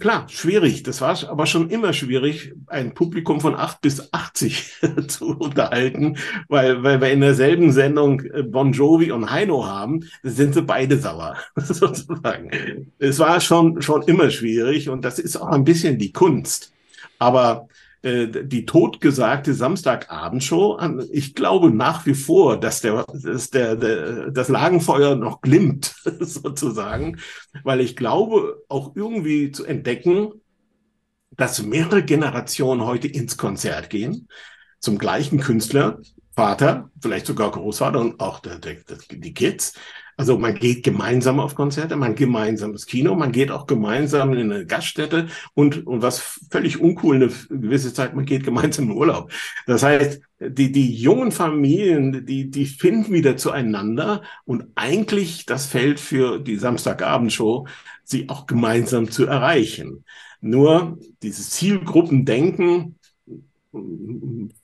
Klar, 0.00 0.28
schwierig. 0.28 0.82
Das 0.82 1.00
war 1.00 1.16
aber 1.28 1.46
schon 1.46 1.70
immer 1.70 1.92
schwierig, 1.92 2.54
ein 2.66 2.92
Publikum 2.92 3.40
von 3.40 3.54
acht 3.54 3.80
bis 3.82 4.12
80 4.12 4.80
zu 5.06 5.38
unterhalten, 5.38 6.16
weil, 6.48 6.82
weil 6.82 7.00
wir 7.00 7.12
in 7.12 7.20
derselben 7.20 7.70
Sendung 7.70 8.20
äh, 8.20 8.42
Bon 8.42 8.72
Jovi 8.72 9.12
und 9.12 9.30
Heino 9.30 9.64
haben, 9.64 10.00
sind 10.24 10.54
sie 10.54 10.62
beide 10.62 10.98
sauer, 10.98 11.36
sozusagen. 11.54 12.50
Es 12.98 13.20
war 13.20 13.40
schon, 13.40 13.80
schon 13.80 14.02
immer 14.02 14.30
schwierig 14.30 14.88
und 14.88 15.04
das 15.04 15.20
ist 15.20 15.36
auch 15.36 15.50
ein 15.50 15.62
bisschen 15.62 15.96
die 15.96 16.12
Kunst. 16.12 16.72
Aber 17.20 17.68
äh, 18.02 18.26
die 18.26 18.64
totgesagte 18.64 19.52
Samstagabendshow, 19.52 20.80
ich 21.12 21.34
glaube 21.34 21.70
nach 21.70 22.06
wie 22.06 22.14
vor, 22.14 22.58
dass 22.58 22.80
der, 22.80 23.04
dass 23.12 23.50
der, 23.50 23.76
der 23.76 24.30
das 24.30 24.48
Lagenfeuer 24.48 25.16
noch 25.16 25.42
glimmt, 25.42 25.94
sozusagen, 26.20 27.18
weil 27.62 27.80
ich 27.80 27.94
glaube 27.96 28.64
auch 28.68 28.96
irgendwie 28.96 29.52
zu 29.52 29.66
entdecken, 29.66 30.32
dass 31.36 31.62
mehrere 31.62 32.02
Generationen 32.02 32.84
heute 32.84 33.06
ins 33.06 33.36
Konzert 33.36 33.90
gehen, 33.90 34.28
zum 34.80 34.96
gleichen 34.96 35.38
Künstler, 35.38 36.00
Vater, 36.40 36.90
vielleicht 37.02 37.26
sogar 37.26 37.50
Großvater 37.50 38.00
und 38.00 38.18
auch 38.18 38.40
der, 38.40 38.56
der, 38.56 38.76
die 39.10 39.34
Kids, 39.34 39.74
also 40.16 40.38
man 40.38 40.54
geht 40.54 40.82
gemeinsam 40.82 41.38
auf 41.38 41.54
Konzerte, 41.54 41.96
man 41.96 42.14
gemeinsam 42.14 42.70
ins 42.70 42.86
Kino, 42.86 43.14
man 43.14 43.30
geht 43.30 43.50
auch 43.50 43.66
gemeinsam 43.66 44.32
in 44.32 44.50
eine 44.50 44.64
Gaststätte 44.64 45.26
und, 45.52 45.86
und 45.86 46.00
was 46.00 46.40
völlig 46.50 46.80
uncool 46.80 47.16
eine 47.16 47.28
gewisse 47.50 47.92
Zeit, 47.92 48.14
man 48.14 48.24
geht 48.24 48.44
gemeinsam 48.44 48.86
in 48.86 48.96
Urlaub. 48.96 49.30
Das 49.66 49.82
heißt, 49.82 50.22
die, 50.38 50.72
die 50.72 50.94
jungen 50.94 51.30
Familien, 51.30 52.24
die, 52.24 52.50
die 52.50 52.64
finden 52.64 53.12
wieder 53.12 53.36
zueinander 53.36 54.22
und 54.46 54.64
eigentlich 54.76 55.44
das 55.44 55.66
Feld 55.66 56.00
für 56.00 56.38
die 56.38 56.56
Samstagabendshow, 56.56 57.66
sie 58.02 58.30
auch 58.30 58.46
gemeinsam 58.46 59.10
zu 59.10 59.26
erreichen. 59.26 60.06
Nur 60.40 60.98
dieses 61.22 61.50
Zielgruppendenken 61.50 62.96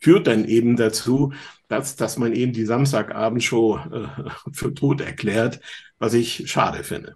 führt 0.00 0.26
dann 0.26 0.46
eben 0.46 0.76
dazu, 0.76 1.32
dass, 1.68 1.96
dass 1.96 2.18
man 2.18 2.32
eben 2.32 2.52
die 2.52 2.64
Samstagabendshow 2.64 3.78
äh, 3.78 4.08
für 4.52 4.74
tot 4.74 5.00
erklärt, 5.00 5.60
was 5.98 6.14
ich 6.14 6.50
schade 6.50 6.84
finde. 6.84 7.14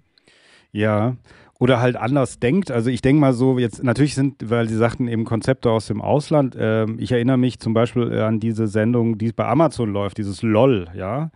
Ja, 0.72 1.16
oder 1.60 1.80
halt 1.80 1.96
anders 1.96 2.38
denkt. 2.38 2.70
Also 2.70 2.88
ich 2.88 3.02
denke 3.02 3.20
mal 3.20 3.34
so, 3.34 3.58
jetzt 3.58 3.84
natürlich 3.84 4.14
sind, 4.14 4.48
weil 4.48 4.66
Sie 4.66 4.76
sagten 4.76 5.08
eben 5.08 5.24
Konzepte 5.24 5.70
aus 5.70 5.86
dem 5.86 6.00
Ausland. 6.00 6.56
Ähm, 6.58 6.96
ich 6.98 7.12
erinnere 7.12 7.36
mich 7.36 7.58
zum 7.60 7.74
Beispiel 7.74 8.10
an 8.20 8.40
diese 8.40 8.66
Sendung, 8.66 9.18
die 9.18 9.30
bei 9.32 9.46
Amazon 9.46 9.92
läuft, 9.92 10.16
dieses 10.16 10.40
LOL, 10.42 10.88
ja, 10.94 11.24
äh, 11.24 11.28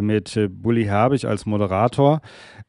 mit 0.00 0.36
äh, 0.36 0.48
Bully 0.48 0.84
Herbig 0.84 1.26
als 1.26 1.46
Moderator. 1.46 2.20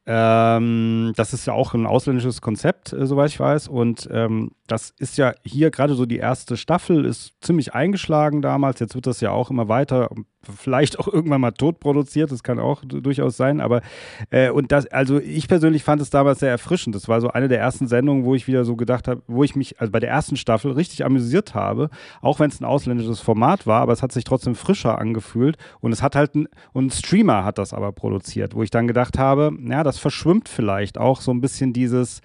Ähm, 0.06 1.12
das 1.16 1.32
ist 1.32 1.46
ja 1.46 1.54
auch 1.54 1.72
ein 1.72 1.86
ausländisches 1.86 2.42
Konzept, 2.42 2.92
äh, 2.92 3.06
soweit 3.06 3.30
ich 3.30 3.40
weiß. 3.40 3.68
Und 3.68 4.06
ähm, 4.12 4.50
das 4.66 4.92
ist 4.98 5.16
ja 5.16 5.32
hier 5.42 5.70
gerade 5.70 5.94
so 5.94 6.04
die 6.04 6.18
erste 6.18 6.56
Staffel, 6.56 7.04
ist 7.06 7.32
ziemlich 7.40 7.74
eingeschlagen 7.74 8.42
damals. 8.42 8.80
Jetzt 8.80 8.94
wird 8.94 9.06
das 9.06 9.20
ja 9.20 9.30
auch 9.30 9.50
immer 9.50 9.68
weiter, 9.68 10.10
vielleicht 10.42 10.98
auch 10.98 11.08
irgendwann 11.08 11.40
mal 11.40 11.52
tot 11.52 11.80
produziert. 11.80 12.30
Das 12.32 12.42
kann 12.42 12.58
auch 12.58 12.82
durchaus 12.84 13.36
sein. 13.36 13.60
Aber 13.60 13.80
äh, 14.30 14.50
und 14.50 14.72
das, 14.72 14.86
also 14.86 15.18
ich 15.18 15.48
persönlich 15.48 15.84
fand 15.84 16.02
es 16.02 16.10
damals 16.10 16.40
sehr 16.40 16.50
erfrischend. 16.50 16.94
Das 16.94 17.08
war 17.08 17.22
so 17.22 17.28
eine 17.28 17.48
der 17.48 17.60
ersten 17.60 17.86
Sendungen, 17.86 18.24
wo 18.24 18.34
ich 18.34 18.46
wieder 18.46 18.64
so 18.64 18.76
gedacht 18.76 19.08
habe, 19.08 19.22
wo 19.26 19.42
ich 19.42 19.56
mich 19.56 19.80
also 19.80 19.90
bei 19.90 20.00
der 20.00 20.10
ersten 20.10 20.36
Staffel 20.36 20.72
richtig 20.72 21.04
amüsiert 21.04 21.54
habe, 21.54 21.88
auch 22.20 22.40
wenn 22.40 22.50
es 22.50 22.60
ein 22.60 22.64
ausländisches 22.66 23.20
Format 23.20 23.66
war, 23.66 23.80
aber 23.80 23.92
es 23.92 24.02
hat 24.02 24.12
sich 24.12 24.24
trotzdem 24.24 24.54
frischer 24.54 24.98
angefühlt. 24.98 25.56
Und 25.80 25.92
es 25.92 26.02
hat 26.02 26.16
halt 26.16 26.34
ein, 26.34 26.48
ein 26.74 26.90
Streamer 27.14 27.44
hat 27.44 27.58
das 27.58 27.72
aber 27.72 27.92
produziert, 27.92 28.56
wo 28.56 28.64
ich 28.64 28.70
dann 28.70 28.88
gedacht 28.88 29.18
habe, 29.20 29.56
ja, 29.64 29.84
das 29.84 29.98
verschwimmt 29.98 30.48
vielleicht 30.48 30.98
auch 30.98 31.20
so 31.20 31.30
ein 31.30 31.40
bisschen 31.40 31.72
dieses, 31.72 32.22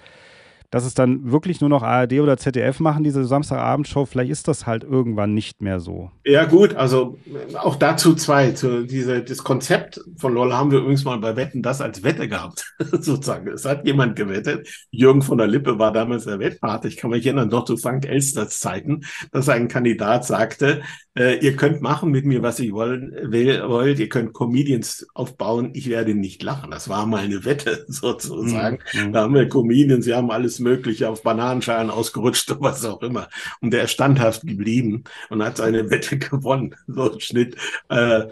dass 0.71 0.83
es 0.83 0.95
dann 0.95 1.31
wirklich 1.31 1.61
nur 1.61 1.69
noch 1.69 1.83
ARD 1.83 2.13
oder 2.13 2.37
ZDF 2.37 2.79
machen, 2.79 3.03
diese 3.03 3.23
Samstagabendshow, 3.23 4.07
vielleicht 4.07 4.31
ist 4.31 4.47
das 4.47 4.65
halt 4.65 4.83
irgendwann 4.83 5.35
nicht 5.35 5.61
mehr 5.61 5.79
so. 5.79 6.09
Ja, 6.25 6.45
gut, 6.45 6.75
also 6.75 7.19
auch 7.53 7.75
dazu 7.75 8.15
zwei. 8.15 8.51
Zu 8.51 8.87
diese, 8.87 9.21
das 9.21 9.43
Konzept 9.43 10.01
von 10.17 10.33
LOL 10.33 10.53
haben 10.53 10.71
wir 10.71 10.79
übrigens 10.79 11.05
mal 11.05 11.19
bei 11.19 11.35
Wetten 11.35 11.61
das 11.61 11.81
als 11.81 12.03
Wette 12.03 12.27
gehabt, 12.27 12.73
sozusagen. 12.91 13.47
Es 13.47 13.65
hat 13.65 13.85
jemand 13.85 14.15
gewettet. 14.15 14.67
Jürgen 14.89 15.21
von 15.21 15.37
der 15.37 15.47
Lippe 15.47 15.77
war 15.77 15.91
damals 15.91 16.25
der 16.25 16.39
Wettpate. 16.39 16.87
Ich 16.87 16.97
kann 16.97 17.11
mich 17.11 17.27
erinnern, 17.27 17.51
doch 17.51 17.65
zu 17.65 17.77
Frank 17.77 18.07
Elsters 18.07 18.59
Zeiten, 18.59 19.01
dass 19.31 19.49
ein 19.49 19.67
Kandidat 19.67 20.25
sagte, 20.25 20.81
äh, 21.19 21.37
ihr 21.39 21.57
könnt 21.57 21.81
machen 21.81 22.11
mit 22.11 22.25
mir, 22.25 22.41
was 22.41 22.61
ihr 22.61 22.71
wollen, 22.71 23.11
will, 23.31 23.61
wollt. 23.67 23.99
Ihr 23.99 24.07
könnt 24.07 24.33
Comedians 24.33 25.05
aufbauen. 25.13 25.71
Ich 25.73 25.89
werde 25.89 26.15
nicht 26.15 26.41
lachen. 26.41 26.71
Das 26.71 26.87
war 26.87 27.05
mal 27.05 27.25
eine 27.25 27.43
Wette 27.43 27.83
sozusagen. 27.89 28.79
Mhm. 28.93 29.11
Da 29.11 29.23
haben 29.23 29.33
wir 29.33 29.49
Comedians, 29.49 30.05
sie 30.05 30.13
haben 30.13 30.31
alles 30.31 30.59
Mögliche 30.59 31.09
auf 31.09 31.21
Bananenschalen 31.21 31.89
ausgerutscht 31.89 32.49
oder 32.51 32.61
was 32.61 32.85
auch 32.85 33.01
immer. 33.01 33.27
Und 33.59 33.71
der 33.71 33.83
ist 33.83 33.91
standhaft 33.91 34.47
geblieben 34.47 35.03
und 35.29 35.43
hat 35.43 35.57
seine 35.57 35.89
Wette 35.89 36.17
gewonnen. 36.17 36.73
So 36.87 37.11
ein 37.11 37.19
Schnitt. 37.19 37.57
Äh, 37.89 38.27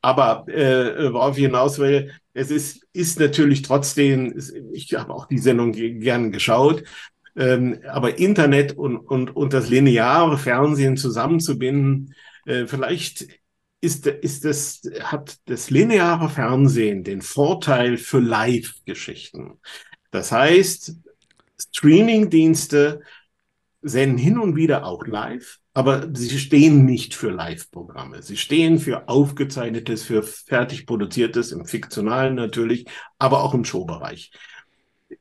aber 0.00 0.48
äh, 0.48 1.12
worauf 1.12 1.38
ich 1.38 1.44
hinaus 1.44 1.78
will, 1.78 2.10
es 2.34 2.50
ist, 2.50 2.84
ist 2.92 3.20
natürlich 3.20 3.62
trotzdem, 3.62 4.34
ich 4.72 4.92
habe 4.94 5.14
auch 5.14 5.26
die 5.26 5.38
Sendung 5.38 5.70
gern 5.70 6.32
geschaut, 6.32 6.82
ähm, 7.36 7.78
aber 7.88 8.18
Internet 8.18 8.76
und, 8.76 8.96
und, 8.96 9.36
und 9.36 9.52
das 9.52 9.70
lineare 9.70 10.38
Fernsehen 10.38 10.96
zusammenzubinden, 10.96 12.14
äh, 12.46 12.66
vielleicht 12.66 13.26
ist, 13.80 14.06
ist 14.06 14.44
das, 14.44 14.82
hat 15.02 15.38
das 15.46 15.70
lineare 15.70 16.28
Fernsehen 16.28 17.02
den 17.04 17.20
Vorteil 17.20 17.96
für 17.96 18.20
Live-Geschichten. 18.20 19.58
Das 20.10 20.30
heißt, 20.30 20.94
Streaming-Dienste 21.58 23.00
senden 23.82 24.18
hin 24.18 24.38
und 24.38 24.54
wieder 24.54 24.86
auch 24.86 25.04
live, 25.04 25.58
aber 25.74 26.08
sie 26.14 26.38
stehen 26.38 26.84
nicht 26.84 27.14
für 27.14 27.30
Live-Programme. 27.30 28.22
Sie 28.22 28.36
stehen 28.36 28.78
für 28.78 29.08
aufgezeichnetes, 29.08 30.04
für 30.04 30.22
fertig 30.22 30.86
produziertes, 30.86 31.50
im 31.50 31.66
Fiktionalen 31.66 32.36
natürlich, 32.36 32.86
aber 33.18 33.42
auch 33.42 33.54
im 33.54 33.64
Showbereich. 33.64 34.30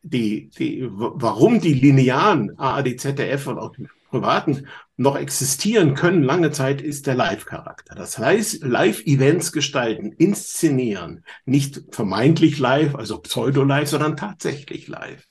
Die, 0.03 0.49
die, 0.49 0.87
warum 0.87 1.59
die 1.59 1.73
linearen 1.73 2.57
ARD, 2.59 2.99
ZDF 2.99 3.47
und 3.47 3.57
auch 3.57 3.75
die 3.75 3.87
privaten 4.11 4.67
noch 4.97 5.15
existieren 5.15 5.95
können 5.95 6.21
lange 6.21 6.51
Zeit, 6.51 6.81
ist 6.81 7.07
der 7.07 7.15
Live-Charakter. 7.15 7.95
Das 7.95 8.19
heißt, 8.19 8.63
Live-Events 8.63 9.51
gestalten, 9.51 10.11
inszenieren, 10.11 11.23
nicht 11.45 11.81
vermeintlich 11.89 12.59
live, 12.59 12.95
also 12.95 13.17
pseudo-live, 13.17 13.89
sondern 13.89 14.15
tatsächlich 14.15 14.87
live. 14.87 15.25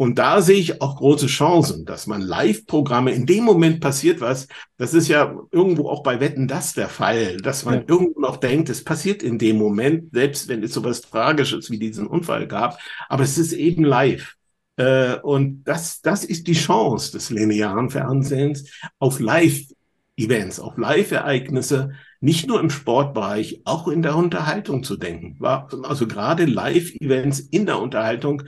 Und 0.00 0.20
da 0.20 0.40
sehe 0.40 0.60
ich 0.60 0.80
auch 0.80 0.94
große 0.94 1.26
Chancen, 1.26 1.84
dass 1.84 2.06
man 2.06 2.20
Live-Programme, 2.20 3.10
in 3.10 3.26
dem 3.26 3.42
Moment 3.42 3.80
passiert 3.80 4.20
was, 4.20 4.46
das 4.76 4.94
ist 4.94 5.08
ja 5.08 5.36
irgendwo 5.50 5.88
auch 5.88 6.04
bei 6.04 6.20
Wetten 6.20 6.46
das 6.46 6.72
der 6.74 6.88
Fall, 6.88 7.38
dass 7.38 7.64
man 7.64 7.74
ja. 7.74 7.84
irgendwo 7.88 8.20
noch 8.20 8.36
denkt, 8.36 8.68
es 8.68 8.84
passiert 8.84 9.24
in 9.24 9.38
dem 9.38 9.58
Moment, 9.58 10.12
selbst 10.12 10.46
wenn 10.46 10.62
es 10.62 10.72
sowas 10.72 11.00
Tragisches 11.00 11.68
wie 11.72 11.80
diesen 11.80 12.06
Unfall 12.06 12.46
gab, 12.46 12.78
aber 13.08 13.24
es 13.24 13.38
ist 13.38 13.52
eben 13.52 13.82
live. 13.82 14.37
Äh, 14.78 15.16
und 15.20 15.64
das, 15.64 16.00
das 16.00 16.24
ist 16.24 16.46
die 16.46 16.54
Chance 16.54 17.12
des 17.12 17.30
linearen 17.30 17.90
Fernsehens 17.90 18.70
auf 18.98 19.20
Live-Events, 19.20 20.60
auf 20.60 20.78
Live-Ereignisse, 20.78 21.90
nicht 22.20 22.46
nur 22.46 22.60
im 22.60 22.70
Sportbereich, 22.70 23.60
auch 23.64 23.88
in 23.88 24.02
der 24.02 24.16
Unterhaltung 24.16 24.82
zu 24.82 24.96
denken. 24.96 25.44
Also 25.44 26.06
gerade 26.06 26.44
Live-Events 26.46 27.40
in 27.40 27.66
der 27.66 27.80
Unterhaltung 27.80 28.44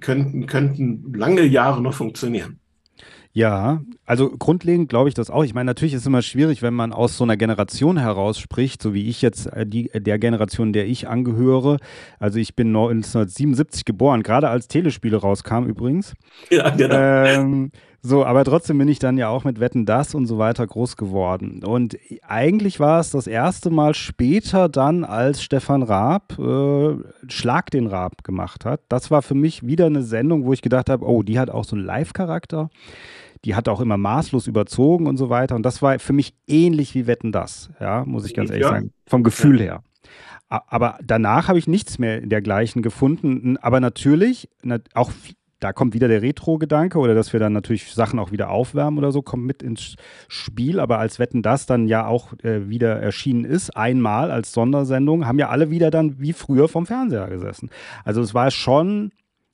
könnten, 0.00 0.46
könnten 0.46 1.12
lange 1.12 1.42
Jahre 1.42 1.82
noch 1.82 1.94
funktionieren. 1.94 2.61
Ja, 3.34 3.80
also 4.04 4.28
grundlegend 4.28 4.90
glaube 4.90 5.08
ich 5.08 5.14
das 5.14 5.30
auch. 5.30 5.42
Ich 5.42 5.54
meine, 5.54 5.64
natürlich 5.64 5.94
ist 5.94 6.02
es 6.02 6.06
immer 6.06 6.20
schwierig, 6.20 6.60
wenn 6.60 6.74
man 6.74 6.92
aus 6.92 7.16
so 7.16 7.24
einer 7.24 7.38
Generation 7.38 7.96
heraus 7.96 8.38
spricht, 8.38 8.82
so 8.82 8.92
wie 8.92 9.08
ich 9.08 9.22
jetzt 9.22 9.46
äh, 9.46 9.66
die, 9.66 9.90
der 9.94 10.18
Generation, 10.18 10.74
der 10.74 10.86
ich 10.86 11.08
angehöre. 11.08 11.78
Also 12.18 12.38
ich 12.38 12.54
bin 12.54 12.68
1977 12.68 13.86
geboren, 13.86 14.22
gerade 14.22 14.50
als 14.50 14.68
Telespiele 14.68 15.16
rauskam 15.16 15.64
übrigens. 15.64 16.12
Ja, 16.50 16.68
genau. 16.70 16.94
Ähm, 16.94 17.70
so, 18.02 18.24
aber 18.24 18.44
trotzdem 18.44 18.78
bin 18.78 18.88
ich 18.88 18.98
dann 18.98 19.16
ja 19.16 19.28
auch 19.28 19.44
mit 19.44 19.60
Wetten 19.60 19.86
das 19.86 20.14
und 20.14 20.26
so 20.26 20.36
weiter 20.36 20.66
groß 20.66 20.96
geworden. 20.96 21.62
Und 21.64 21.96
eigentlich 22.26 22.80
war 22.80 22.98
es 22.98 23.12
das 23.12 23.28
erste 23.28 23.70
Mal 23.70 23.94
später 23.94 24.68
dann, 24.68 25.04
als 25.04 25.42
Stefan 25.42 25.84
Raab 25.84 26.36
äh, 26.38 26.96
Schlag 27.28 27.70
den 27.70 27.86
Raab 27.86 28.24
gemacht 28.24 28.64
hat. 28.64 28.80
Das 28.88 29.10
war 29.10 29.22
für 29.22 29.36
mich 29.36 29.64
wieder 29.64 29.86
eine 29.86 30.02
Sendung, 30.02 30.44
wo 30.44 30.52
ich 30.52 30.62
gedacht 30.62 30.90
habe, 30.90 31.06
oh, 31.06 31.22
die 31.22 31.38
hat 31.38 31.48
auch 31.48 31.64
so 31.64 31.76
einen 31.76 31.84
Live-Charakter 31.86 32.68
die 33.44 33.54
hat 33.54 33.68
auch 33.68 33.80
immer 33.80 33.96
maßlos 33.96 34.46
überzogen 34.46 35.06
und 35.06 35.16
so 35.16 35.30
weiter. 35.30 35.56
Und 35.56 35.64
das 35.64 35.82
war 35.82 35.98
für 35.98 36.12
mich 36.12 36.34
ähnlich 36.46 36.94
wie 36.94 37.06
Wetten 37.06 37.32
das, 37.32 37.70
ja, 37.80 38.04
muss 38.04 38.24
ich 38.24 38.34
ganz 38.34 38.50
ehrlich 38.50 38.64
ja. 38.64 38.70
sagen, 38.70 38.92
vom 39.06 39.22
Gefühl 39.22 39.58
ja. 39.58 39.64
her. 39.64 39.82
Aber 40.48 40.98
danach 41.02 41.48
habe 41.48 41.58
ich 41.58 41.66
nichts 41.66 41.98
mehr 41.98 42.20
dergleichen 42.20 42.82
gefunden. 42.82 43.56
Aber 43.56 43.80
natürlich, 43.80 44.50
auch 44.92 45.10
da 45.60 45.72
kommt 45.72 45.94
wieder 45.94 46.08
der 46.08 46.22
Retro-Gedanke 46.22 46.98
oder 46.98 47.14
dass 47.14 47.32
wir 47.32 47.40
dann 47.40 47.52
natürlich 47.52 47.94
Sachen 47.94 48.18
auch 48.18 48.32
wieder 48.32 48.50
aufwärmen 48.50 48.98
oder 48.98 49.12
so, 49.12 49.22
kommt 49.22 49.44
mit 49.44 49.62
ins 49.62 49.96
Spiel. 50.28 50.78
Aber 50.78 50.98
als 50.98 51.18
Wetten 51.18 51.40
das 51.40 51.66
dann 51.66 51.86
ja 51.86 52.06
auch 52.06 52.32
äh, 52.42 52.68
wieder 52.68 53.00
erschienen 53.00 53.44
ist, 53.44 53.70
einmal 53.76 54.30
als 54.30 54.52
Sondersendung, 54.52 55.26
haben 55.26 55.38
ja 55.38 55.48
alle 55.48 55.70
wieder 55.70 55.90
dann 55.90 56.20
wie 56.20 56.32
früher 56.32 56.68
vom 56.68 56.84
Fernseher 56.84 57.28
gesessen. 57.28 57.70
Also 58.04 58.20
es 58.20 58.34
war 58.34 58.50
schon 58.50 59.12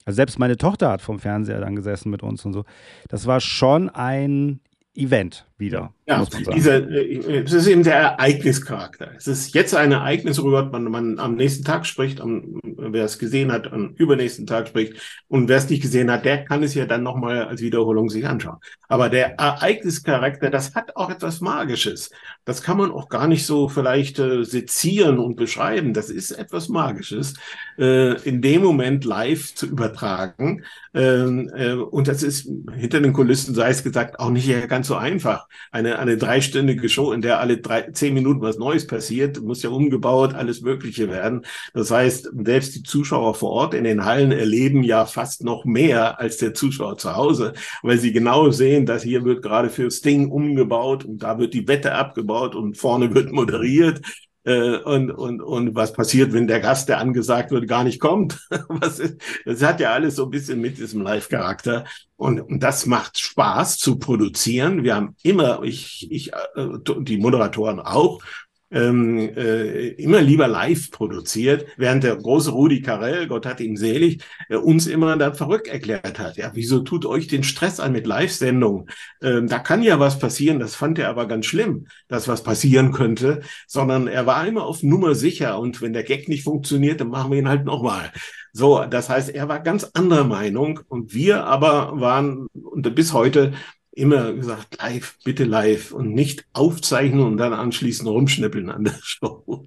also 0.08 0.16
selbst 0.16 0.38
meine 0.38 0.56
Tochter 0.56 0.88
hat 0.88 1.02
vom 1.02 1.18
Fernseher 1.18 1.60
dann 1.60 1.76
gesessen 1.76 2.08
mit 2.08 2.22
uns 2.22 2.42
und 2.46 2.54
so. 2.54 2.64
Das 3.08 3.26
war 3.26 3.40
schon 3.40 3.90
ein 3.90 4.60
Event 4.94 5.46
wieder. 5.58 5.92
Ja, 6.06 6.24
dieser, 6.54 6.88
äh, 6.90 7.42
es 7.44 7.52
ist 7.52 7.66
eben 7.66 7.82
der 7.82 7.96
Ereignischarakter. 7.96 9.10
Es 9.16 9.26
ist 9.26 9.54
jetzt 9.54 9.74
ein 9.74 9.92
Ereignis, 9.92 10.40
worüber 10.40 10.64
man, 10.64 10.84
man 10.84 11.18
am 11.18 11.34
nächsten 11.34 11.64
Tag 11.64 11.84
spricht, 11.84 12.20
am, 12.20 12.60
wer 12.62 13.04
es 13.04 13.18
gesehen 13.18 13.52
hat, 13.52 13.70
am 13.72 13.90
übernächsten 13.96 14.46
Tag 14.46 14.68
spricht. 14.68 14.94
Und 15.28 15.48
wer 15.48 15.58
es 15.58 15.68
nicht 15.68 15.82
gesehen 15.82 16.10
hat, 16.10 16.24
der 16.24 16.44
kann 16.44 16.62
es 16.62 16.74
ja 16.74 16.86
dann 16.86 17.02
nochmal 17.02 17.44
als 17.44 17.60
Wiederholung 17.60 18.08
sich 18.08 18.26
anschauen. 18.26 18.58
Aber 18.88 19.10
der 19.10 19.38
Ereignischarakter, 19.38 20.48
das 20.48 20.74
hat 20.74 20.96
auch 20.96 21.10
etwas 21.10 21.40
Magisches. 21.40 22.10
Das 22.44 22.62
kann 22.62 22.78
man 22.78 22.90
auch 22.90 23.08
gar 23.08 23.26
nicht 23.26 23.44
so 23.44 23.68
vielleicht 23.68 24.18
äh, 24.18 24.44
sezieren 24.44 25.18
und 25.18 25.36
beschreiben. 25.36 25.92
Das 25.92 26.08
ist 26.08 26.30
etwas 26.30 26.68
Magisches, 26.68 27.34
äh, 27.78 28.14
in 28.22 28.40
dem 28.40 28.62
Moment 28.62 29.04
live 29.04 29.54
zu 29.54 29.66
übertragen. 29.66 30.64
Ähm, 30.94 31.50
äh, 31.54 31.72
und 31.72 32.08
das 32.08 32.22
ist 32.22 32.48
hinter 32.74 33.00
den 33.00 33.12
Kulissen, 33.12 33.54
sei 33.54 33.70
es 33.70 33.82
gesagt, 33.82 34.20
auch 34.20 34.30
nicht 34.30 34.48
ganz 34.68 34.86
so 34.86 34.96
einfach 34.96 35.47
eine, 35.70 35.98
eine 35.98 36.16
dreistündige 36.16 36.88
Show, 36.88 37.12
in 37.12 37.22
der 37.22 37.40
alle 37.40 37.58
drei, 37.58 37.82
zehn 37.92 38.14
Minuten 38.14 38.40
was 38.40 38.58
Neues 38.58 38.86
passiert, 38.86 39.40
muss 39.40 39.62
ja 39.62 39.70
umgebaut, 39.70 40.34
alles 40.34 40.60
Mögliche 40.62 41.08
werden. 41.08 41.44
Das 41.74 41.90
heißt, 41.90 42.30
selbst 42.44 42.74
die 42.74 42.82
Zuschauer 42.82 43.34
vor 43.34 43.50
Ort 43.50 43.74
in 43.74 43.84
den 43.84 44.04
Hallen 44.04 44.32
erleben 44.32 44.82
ja 44.82 45.06
fast 45.06 45.44
noch 45.44 45.64
mehr 45.64 46.20
als 46.20 46.38
der 46.38 46.54
Zuschauer 46.54 46.98
zu 46.98 47.16
Hause, 47.16 47.52
weil 47.82 47.98
sie 47.98 48.12
genau 48.12 48.50
sehen, 48.50 48.86
dass 48.86 49.02
hier 49.02 49.24
wird 49.24 49.42
gerade 49.42 49.70
für 49.70 49.90
Sting 49.90 50.30
umgebaut 50.30 51.04
und 51.04 51.22
da 51.22 51.38
wird 51.38 51.54
die 51.54 51.68
Wette 51.68 51.94
abgebaut 51.94 52.54
und 52.54 52.76
vorne 52.76 53.14
wird 53.14 53.32
moderiert 53.32 54.00
und, 54.44 55.10
und, 55.10 55.42
und 55.42 55.74
was 55.74 55.92
passiert, 55.92 56.32
wenn 56.32 56.46
der 56.46 56.60
Gast, 56.60 56.88
der 56.88 56.98
angesagt 56.98 57.50
wird, 57.50 57.68
gar 57.68 57.84
nicht 57.84 58.00
kommt. 58.00 58.46
was 58.68 58.98
ist, 58.98 59.16
das 59.44 59.62
hat 59.62 59.80
ja 59.80 59.92
alles 59.92 60.16
so 60.16 60.24
ein 60.24 60.30
bisschen 60.30 60.60
mit 60.60 60.78
diesem 60.78 61.02
Live-Charakter. 61.02 61.84
Und, 62.16 62.40
und 62.40 62.62
das 62.62 62.86
macht 62.86 63.18
Spaß 63.18 63.78
zu 63.78 63.98
produzieren. 63.98 64.84
Wir 64.84 64.96
haben 64.96 65.16
immer, 65.22 65.62
ich, 65.62 66.10
ich, 66.10 66.32
äh, 66.32 66.68
die 67.00 67.18
Moderatoren 67.18 67.80
auch, 67.80 68.22
ähm, 68.70 69.18
äh, 69.18 69.88
immer 69.88 70.20
lieber 70.20 70.46
live 70.46 70.90
produziert, 70.90 71.66
während 71.76 72.04
der 72.04 72.16
große 72.16 72.50
Rudi 72.50 72.82
Carell, 72.82 73.26
Gott 73.26 73.46
hat 73.46 73.60
ihn 73.60 73.76
selig, 73.76 74.22
äh, 74.48 74.56
uns 74.56 74.86
immer 74.86 75.16
dann 75.16 75.34
verrückt 75.34 75.68
erklärt 75.68 76.18
hat. 76.18 76.36
Ja, 76.36 76.50
wieso 76.54 76.80
tut 76.80 77.06
euch 77.06 77.26
den 77.26 77.44
Stress 77.44 77.80
an 77.80 77.92
mit 77.92 78.06
Live-Sendungen? 78.06 78.86
Ähm, 79.22 79.48
da 79.48 79.58
kann 79.58 79.82
ja 79.82 79.98
was 79.98 80.18
passieren, 80.18 80.58
das 80.58 80.74
fand 80.74 80.98
er 80.98 81.08
aber 81.08 81.26
ganz 81.26 81.46
schlimm, 81.46 81.86
dass 82.08 82.28
was 82.28 82.42
passieren 82.42 82.92
könnte, 82.92 83.40
sondern 83.66 84.06
er 84.06 84.26
war 84.26 84.46
immer 84.46 84.64
auf 84.64 84.82
Nummer 84.82 85.14
sicher 85.14 85.58
und 85.58 85.80
wenn 85.80 85.92
der 85.92 86.04
Gag 86.04 86.28
nicht 86.28 86.44
funktioniert, 86.44 87.00
dann 87.00 87.08
machen 87.08 87.30
wir 87.30 87.38
ihn 87.38 87.48
halt 87.48 87.64
nochmal. 87.64 88.12
So, 88.52 88.84
das 88.84 89.08
heißt, 89.08 89.30
er 89.30 89.48
war 89.48 89.60
ganz 89.60 89.84
anderer 89.94 90.24
Meinung 90.24 90.80
und 90.88 91.14
wir 91.14 91.44
aber 91.44 92.00
waren 92.00 92.48
bis 92.52 93.12
heute 93.12 93.52
immer 93.98 94.32
gesagt, 94.32 94.78
live, 94.80 95.18
bitte 95.24 95.44
live 95.44 95.92
und 95.92 96.14
nicht 96.14 96.46
aufzeichnen 96.52 97.20
und 97.20 97.36
dann 97.36 97.52
anschließend 97.52 98.08
rumschnippeln 98.08 98.70
an 98.70 98.84
der 98.84 98.94
Show. 99.02 99.66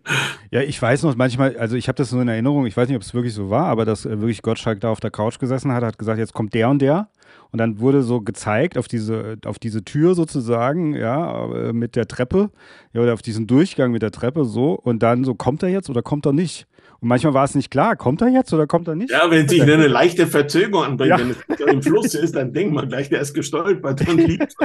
Ja, 0.49 0.61
ich 0.61 0.81
weiß 0.81 1.03
noch 1.03 1.15
manchmal, 1.15 1.57
also 1.57 1.75
ich 1.75 1.87
habe 1.87 1.97
das 1.97 2.09
so 2.09 2.19
in 2.19 2.27
Erinnerung, 2.27 2.65
ich 2.65 2.75
weiß 2.75 2.87
nicht, 2.87 2.95
ob 2.95 3.03
es 3.03 3.13
wirklich 3.13 3.33
so 3.33 3.49
war, 3.49 3.65
aber 3.65 3.85
dass 3.85 4.05
äh, 4.05 4.19
wirklich 4.19 4.41
Gottschalk 4.41 4.79
da 4.79 4.89
auf 4.89 4.99
der 4.99 5.11
Couch 5.11 5.39
gesessen 5.39 5.71
hat, 5.71 5.83
hat 5.83 5.97
gesagt, 5.97 6.19
jetzt 6.19 6.33
kommt 6.33 6.53
der 6.53 6.69
und 6.69 6.81
der. 6.81 7.09
Und 7.51 7.59
dann 7.59 7.79
wurde 7.79 8.01
so 8.01 8.21
gezeigt 8.21 8.77
auf 8.77 8.87
diese, 8.87 9.37
auf 9.45 9.59
diese 9.59 9.83
Tür 9.83 10.15
sozusagen, 10.15 10.95
ja, 10.95 11.53
äh, 11.53 11.73
mit 11.73 11.95
der 11.95 12.07
Treppe, 12.07 12.49
ja, 12.93 13.01
oder 13.01 13.13
auf 13.13 13.21
diesen 13.21 13.45
Durchgang 13.45 13.91
mit 13.91 14.01
der 14.01 14.11
Treppe 14.11 14.45
so. 14.45 14.73
Und 14.73 15.03
dann 15.03 15.25
so, 15.25 15.35
kommt 15.35 15.61
er 15.63 15.69
jetzt 15.69 15.89
oder 15.89 16.01
kommt 16.01 16.25
er 16.25 16.33
nicht? 16.33 16.67
Und 17.01 17.07
manchmal 17.07 17.33
war 17.33 17.45
es 17.45 17.55
nicht 17.55 17.71
klar, 17.71 17.95
kommt 17.95 18.21
er 18.21 18.29
jetzt 18.29 18.53
oder 18.53 18.67
kommt 18.67 18.87
er 18.87 18.95
nicht? 18.95 19.09
Ja, 19.09 19.29
wenn 19.31 19.49
sich 19.49 19.61
eine 19.63 19.87
leichte 19.87 20.27
Verzögerung 20.27 20.85
anbringt, 20.85 21.09
ja. 21.09 21.19
wenn 21.19 21.31
es 21.31 21.59
im 21.59 21.81
Fluss 21.81 22.13
ist, 22.13 22.35
dann 22.35 22.53
denkt 22.53 22.73
man 22.73 22.87
gleich, 22.89 23.09
der 23.09 23.21
ist 23.21 23.33
gestolpert 23.33 24.07
und 24.07 24.17
liegt, 24.27 24.55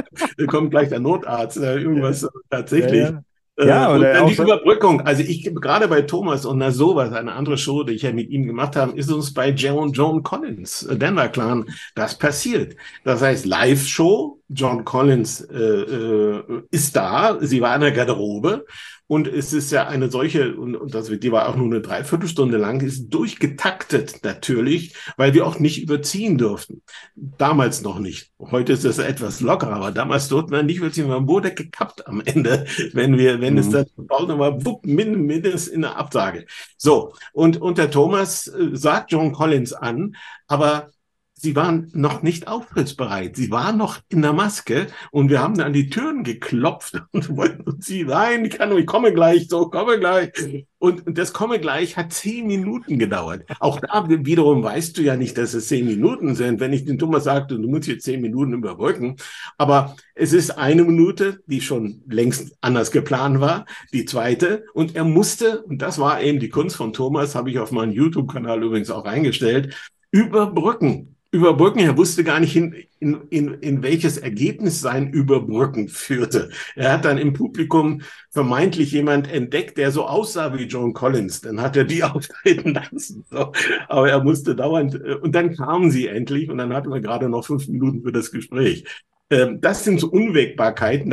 kommt 0.47 0.69
gleich 0.69 0.89
der 0.89 0.99
Notarzt 0.99 1.57
oder 1.57 1.77
irgendwas 1.77 2.21
ja. 2.21 2.29
tatsächlich. 2.51 3.09
Ja, 3.09 3.23
ja, 3.59 3.89
äh, 3.89 3.95
und 3.95 4.01
dann 4.01 4.27
die 4.27 4.35
so 4.35 4.43
Überbrückung. 4.43 5.01
Also 5.01 5.23
ich 5.23 5.43
gerade 5.55 5.87
bei 5.87 6.03
Thomas 6.03 6.45
und 6.45 6.59
na 6.59 6.69
sowas, 6.69 7.11
eine 7.11 7.33
andere 7.33 7.57
Show, 7.57 7.83
die 7.83 7.93
ich 7.93 8.03
ja 8.03 8.11
mit 8.11 8.29
ihm 8.29 8.45
gemacht 8.45 8.75
habe, 8.75 8.95
ist 8.95 9.11
uns 9.11 9.33
bei 9.33 9.49
Joan, 9.49 9.91
Joan 9.93 10.21
Collins, 10.21 10.83
äh, 10.83 10.95
Denver 10.95 11.29
Clan, 11.29 11.65
das 11.95 12.19
passiert. 12.19 12.75
Das 13.03 13.23
heißt 13.23 13.47
Live-Show, 13.47 14.39
John 14.49 14.85
Collins 14.85 15.41
äh, 15.41 15.57
äh, 15.57 16.43
ist 16.69 16.95
da, 16.95 17.37
sie 17.41 17.61
war 17.61 17.73
in 17.75 17.81
der 17.81 17.91
Garderobe 17.91 18.65
und 19.07 19.27
es 19.27 19.53
ist 19.53 19.71
ja 19.71 19.87
eine 19.87 20.11
solche, 20.11 20.55
und, 20.55 20.75
und 20.75 20.93
das, 20.93 21.07
die 21.07 21.31
war 21.31 21.47
auch 21.47 21.55
nur 21.55 21.67
eine 21.67 21.79
Dreiviertelstunde 21.79 22.57
lang, 22.57 22.81
ist 22.81 23.09
durchgetaktet 23.09 24.19
natürlich, 24.23 24.95
weil 25.15 25.33
wir 25.33 25.47
auch 25.47 25.59
nicht 25.59 25.81
überziehen 25.81 26.37
durften. 26.37 26.81
Damals 27.15 27.81
noch 27.81 27.99
nicht. 27.99 28.31
Heute 28.37 28.73
ist 28.73 28.83
das 28.83 28.97
etwas 28.97 29.39
lockerer, 29.39 29.77
aber 29.77 29.91
damals 29.91 30.27
durften 30.27 30.51
wir 30.51 30.61
nicht 30.61 30.77
überziehen. 30.77 31.07
Man 31.07 31.27
wurde 31.27 31.53
gekappt 31.53 32.05
am 32.05 32.21
Ende, 32.21 32.65
wenn 32.93 33.17
wir, 33.17 33.39
wenn 33.39 33.53
mhm. 33.53 33.59
es 33.59 33.69
dann 33.69 33.85
braucht 33.95 34.27
nochmal 34.27 34.65
wupp, 34.65 34.85
mindestens 34.85 35.67
in 35.67 35.81
der 35.81 35.97
Absage. 35.97 36.45
So. 36.77 37.13
Und, 37.31 37.61
und 37.61 37.77
der 37.77 37.89
Thomas 37.89 38.47
äh, 38.47 38.69
sagt 38.73 39.13
John 39.13 39.31
Collins 39.31 39.71
an, 39.71 40.17
aber 40.47 40.91
sie 41.39 41.55
waren 41.55 41.89
noch 41.93 42.23
nicht 42.23 42.47
auftrittsbereit. 42.47 43.35
Sie 43.35 43.51
waren 43.51 43.77
noch 43.77 43.99
in 44.09 44.21
der 44.21 44.33
Maske 44.33 44.87
und 45.11 45.29
wir 45.29 45.41
haben 45.41 45.59
an 45.61 45.73
die 45.73 45.89
Türen 45.89 46.23
geklopft 46.23 47.01
und 47.11 47.35
wollten 47.37 47.79
sie, 47.81 48.03
nein, 48.03 48.45
ich 48.45 48.57
kann, 48.57 48.75
ich 48.75 48.85
komme 48.85 49.13
gleich, 49.13 49.47
so, 49.47 49.69
komme 49.69 49.99
gleich. 49.99 50.31
Und 50.79 51.17
das 51.17 51.33
komme 51.33 51.59
gleich 51.59 51.97
hat 51.97 52.13
zehn 52.13 52.47
Minuten 52.47 52.99
gedauert. 52.99 53.45
Auch 53.59 53.79
da 53.79 54.07
wiederum 54.09 54.63
weißt 54.63 54.97
du 54.97 55.01
ja 55.01 55.15
nicht, 55.15 55.37
dass 55.37 55.53
es 55.53 55.67
zehn 55.67 55.85
Minuten 55.85 56.35
sind. 56.35 56.59
Wenn 56.59 56.73
ich 56.73 56.85
den 56.85 56.99
Thomas 56.99 57.23
sagte, 57.23 57.57
du 57.59 57.67
musst 57.67 57.87
jetzt 57.87 58.05
zehn 58.05 58.21
Minuten 58.21 58.53
überbrücken. 58.53 59.15
Aber 59.57 59.95
es 60.13 60.33
ist 60.33 60.51
eine 60.51 60.83
Minute, 60.83 61.39
die 61.47 61.61
schon 61.61 62.03
längst 62.07 62.55
anders 62.61 62.91
geplant 62.91 63.39
war. 63.39 63.65
Die 63.91 64.05
zweite. 64.05 64.65
Und 64.73 64.95
er 64.95 65.03
musste, 65.03 65.63
und 65.63 65.81
das 65.81 65.97
war 65.97 66.21
eben 66.21 66.39
die 66.39 66.49
Kunst 66.49 66.75
von 66.75 66.93
Thomas, 66.93 67.33
habe 67.33 67.49
ich 67.49 67.57
auf 67.57 67.71
meinen 67.71 67.91
YouTube-Kanal 67.91 68.61
übrigens 68.63 68.91
auch 68.91 69.05
eingestellt, 69.05 69.75
überbrücken 70.11 71.16
überbrücken. 71.31 71.79
Er 71.79 71.97
wusste 71.97 72.23
gar 72.23 72.39
nicht, 72.39 72.55
in, 72.55 72.73
in, 72.99 73.21
in, 73.29 73.53
in 73.55 73.83
welches 73.83 74.17
Ergebnis 74.17 74.81
sein 74.81 75.11
Überbrücken 75.11 75.89
führte. 75.89 76.49
Er 76.75 76.93
hat 76.93 77.05
dann 77.05 77.17
im 77.17 77.33
Publikum 77.33 78.01
vermeintlich 78.31 78.91
jemand 78.91 79.31
entdeckt, 79.31 79.77
der 79.77 79.91
so 79.91 80.05
aussah 80.05 80.57
wie 80.57 80.63
John 80.63 80.93
Collins. 80.93 81.41
Dann 81.41 81.61
hat 81.61 81.75
er 81.75 81.83
die 81.83 82.03
auftreten 82.03 82.73
lassen. 82.73 83.25
So. 83.29 83.51
Aber 83.87 84.09
er 84.09 84.23
musste 84.23 84.55
dauernd, 84.55 84.95
äh, 84.95 85.15
und 85.15 85.33
dann 85.35 85.55
kamen 85.55 85.91
sie 85.91 86.07
endlich 86.07 86.49
und 86.49 86.57
dann 86.57 86.73
hatten 86.73 86.91
wir 86.91 87.01
gerade 87.01 87.29
noch 87.29 87.45
fünf 87.45 87.67
Minuten 87.67 88.03
für 88.03 88.11
das 88.11 88.31
Gespräch. 88.31 88.85
Ähm, 89.29 89.59
das 89.59 89.83
sind 89.83 89.99
so 89.99 90.09
Unwägbarkeiten. 90.09 91.09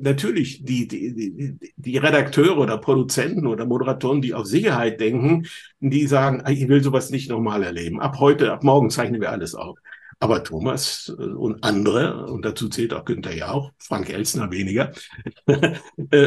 natürlich, 0.00 0.64
die, 0.64 0.86
die, 0.86 1.58
die 1.76 1.98
Redakteure 1.98 2.58
oder 2.58 2.78
Produzenten 2.78 3.46
oder 3.46 3.66
Moderatoren, 3.66 4.22
die 4.22 4.34
auf 4.34 4.46
Sicherheit 4.46 5.00
denken, 5.00 5.46
die 5.80 6.06
sagen, 6.06 6.44
ich 6.48 6.68
will 6.68 6.82
sowas 6.82 7.10
nicht 7.10 7.28
nochmal 7.28 7.62
erleben. 7.62 8.00
Ab 8.00 8.18
heute, 8.20 8.52
ab 8.52 8.62
morgen 8.62 8.90
zeichnen 8.90 9.20
wir 9.20 9.30
alles 9.30 9.54
auf. 9.54 9.78
Aber 10.18 10.42
Thomas 10.44 11.14
äh, 11.18 11.22
und 11.22 11.62
andere, 11.64 12.26
und 12.26 12.44
dazu 12.44 12.68
zählt 12.68 12.94
auch 12.94 13.04
Günther 13.04 13.34
ja 13.34 13.50
auch, 13.50 13.72
Frank 13.78 14.08
Elsner 14.08 14.50
weniger, 14.50 14.92
äh, 15.46 15.72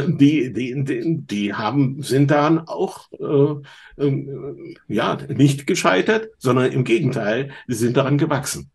die, 0.06 0.52
die, 0.52 0.84
die, 0.84 1.16
die 1.26 1.54
haben, 1.54 2.02
sind 2.02 2.30
dann 2.30 2.60
auch 2.60 3.08
äh, 3.18 4.04
äh, 4.04 4.64
ja, 4.86 5.16
nicht 5.28 5.66
gescheitert, 5.66 6.28
sondern 6.38 6.70
im 6.70 6.84
Gegenteil, 6.84 7.50
sie 7.66 7.74
sind 7.74 7.96
daran 7.96 8.18
gewachsen. 8.18 8.70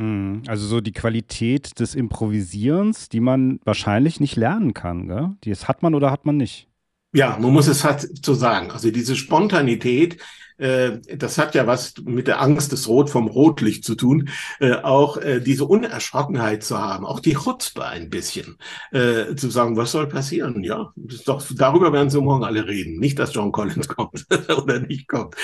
Hm, 0.00 0.44
also 0.46 0.66
so 0.66 0.80
die 0.80 0.92
Qualität 0.92 1.78
des 1.78 1.94
Improvisierens, 1.94 3.10
die 3.10 3.20
man 3.20 3.60
wahrscheinlich 3.64 4.18
nicht 4.18 4.34
lernen 4.34 4.72
kann, 4.72 5.08
gell? 5.08 5.36
Das 5.44 5.68
hat 5.68 5.82
man 5.82 5.94
oder 5.94 6.10
hat 6.10 6.24
man 6.24 6.38
nicht? 6.38 6.68
Ja, 7.12 7.36
man 7.38 7.52
muss 7.52 7.66
es 7.66 7.84
halt 7.84 8.24
so 8.24 8.32
sagen. 8.32 8.70
Also 8.70 8.90
diese 8.90 9.14
Spontanität, 9.14 10.16
das 10.60 11.38
hat 11.38 11.54
ja 11.54 11.66
was 11.66 11.94
mit 12.04 12.26
der 12.26 12.40
Angst 12.40 12.72
des 12.72 12.86
Rot 12.86 13.08
vom 13.08 13.28
Rotlicht 13.28 13.84
zu 13.84 13.94
tun, 13.94 14.28
äh, 14.60 14.74
auch 14.74 15.16
äh, 15.16 15.40
diese 15.40 15.64
Unerschrockenheit 15.64 16.62
zu 16.62 16.78
haben, 16.78 17.06
auch 17.06 17.20
die 17.20 17.34
Chutzpe 17.34 17.86
ein 17.86 18.10
bisschen, 18.10 18.58
äh, 18.92 19.34
zu 19.36 19.48
sagen, 19.48 19.76
was 19.76 19.92
soll 19.92 20.06
passieren? 20.06 20.62
Ja, 20.62 20.92
doch, 21.24 21.42
darüber 21.54 21.92
werden 21.92 22.10
sie 22.10 22.20
morgen 22.20 22.44
alle 22.44 22.66
reden. 22.66 22.98
Nicht, 22.98 23.18
dass 23.18 23.34
John 23.34 23.52
Collins 23.52 23.88
kommt 23.96 24.26
oder 24.54 24.80
nicht 24.80 25.08
kommt. 25.08 25.34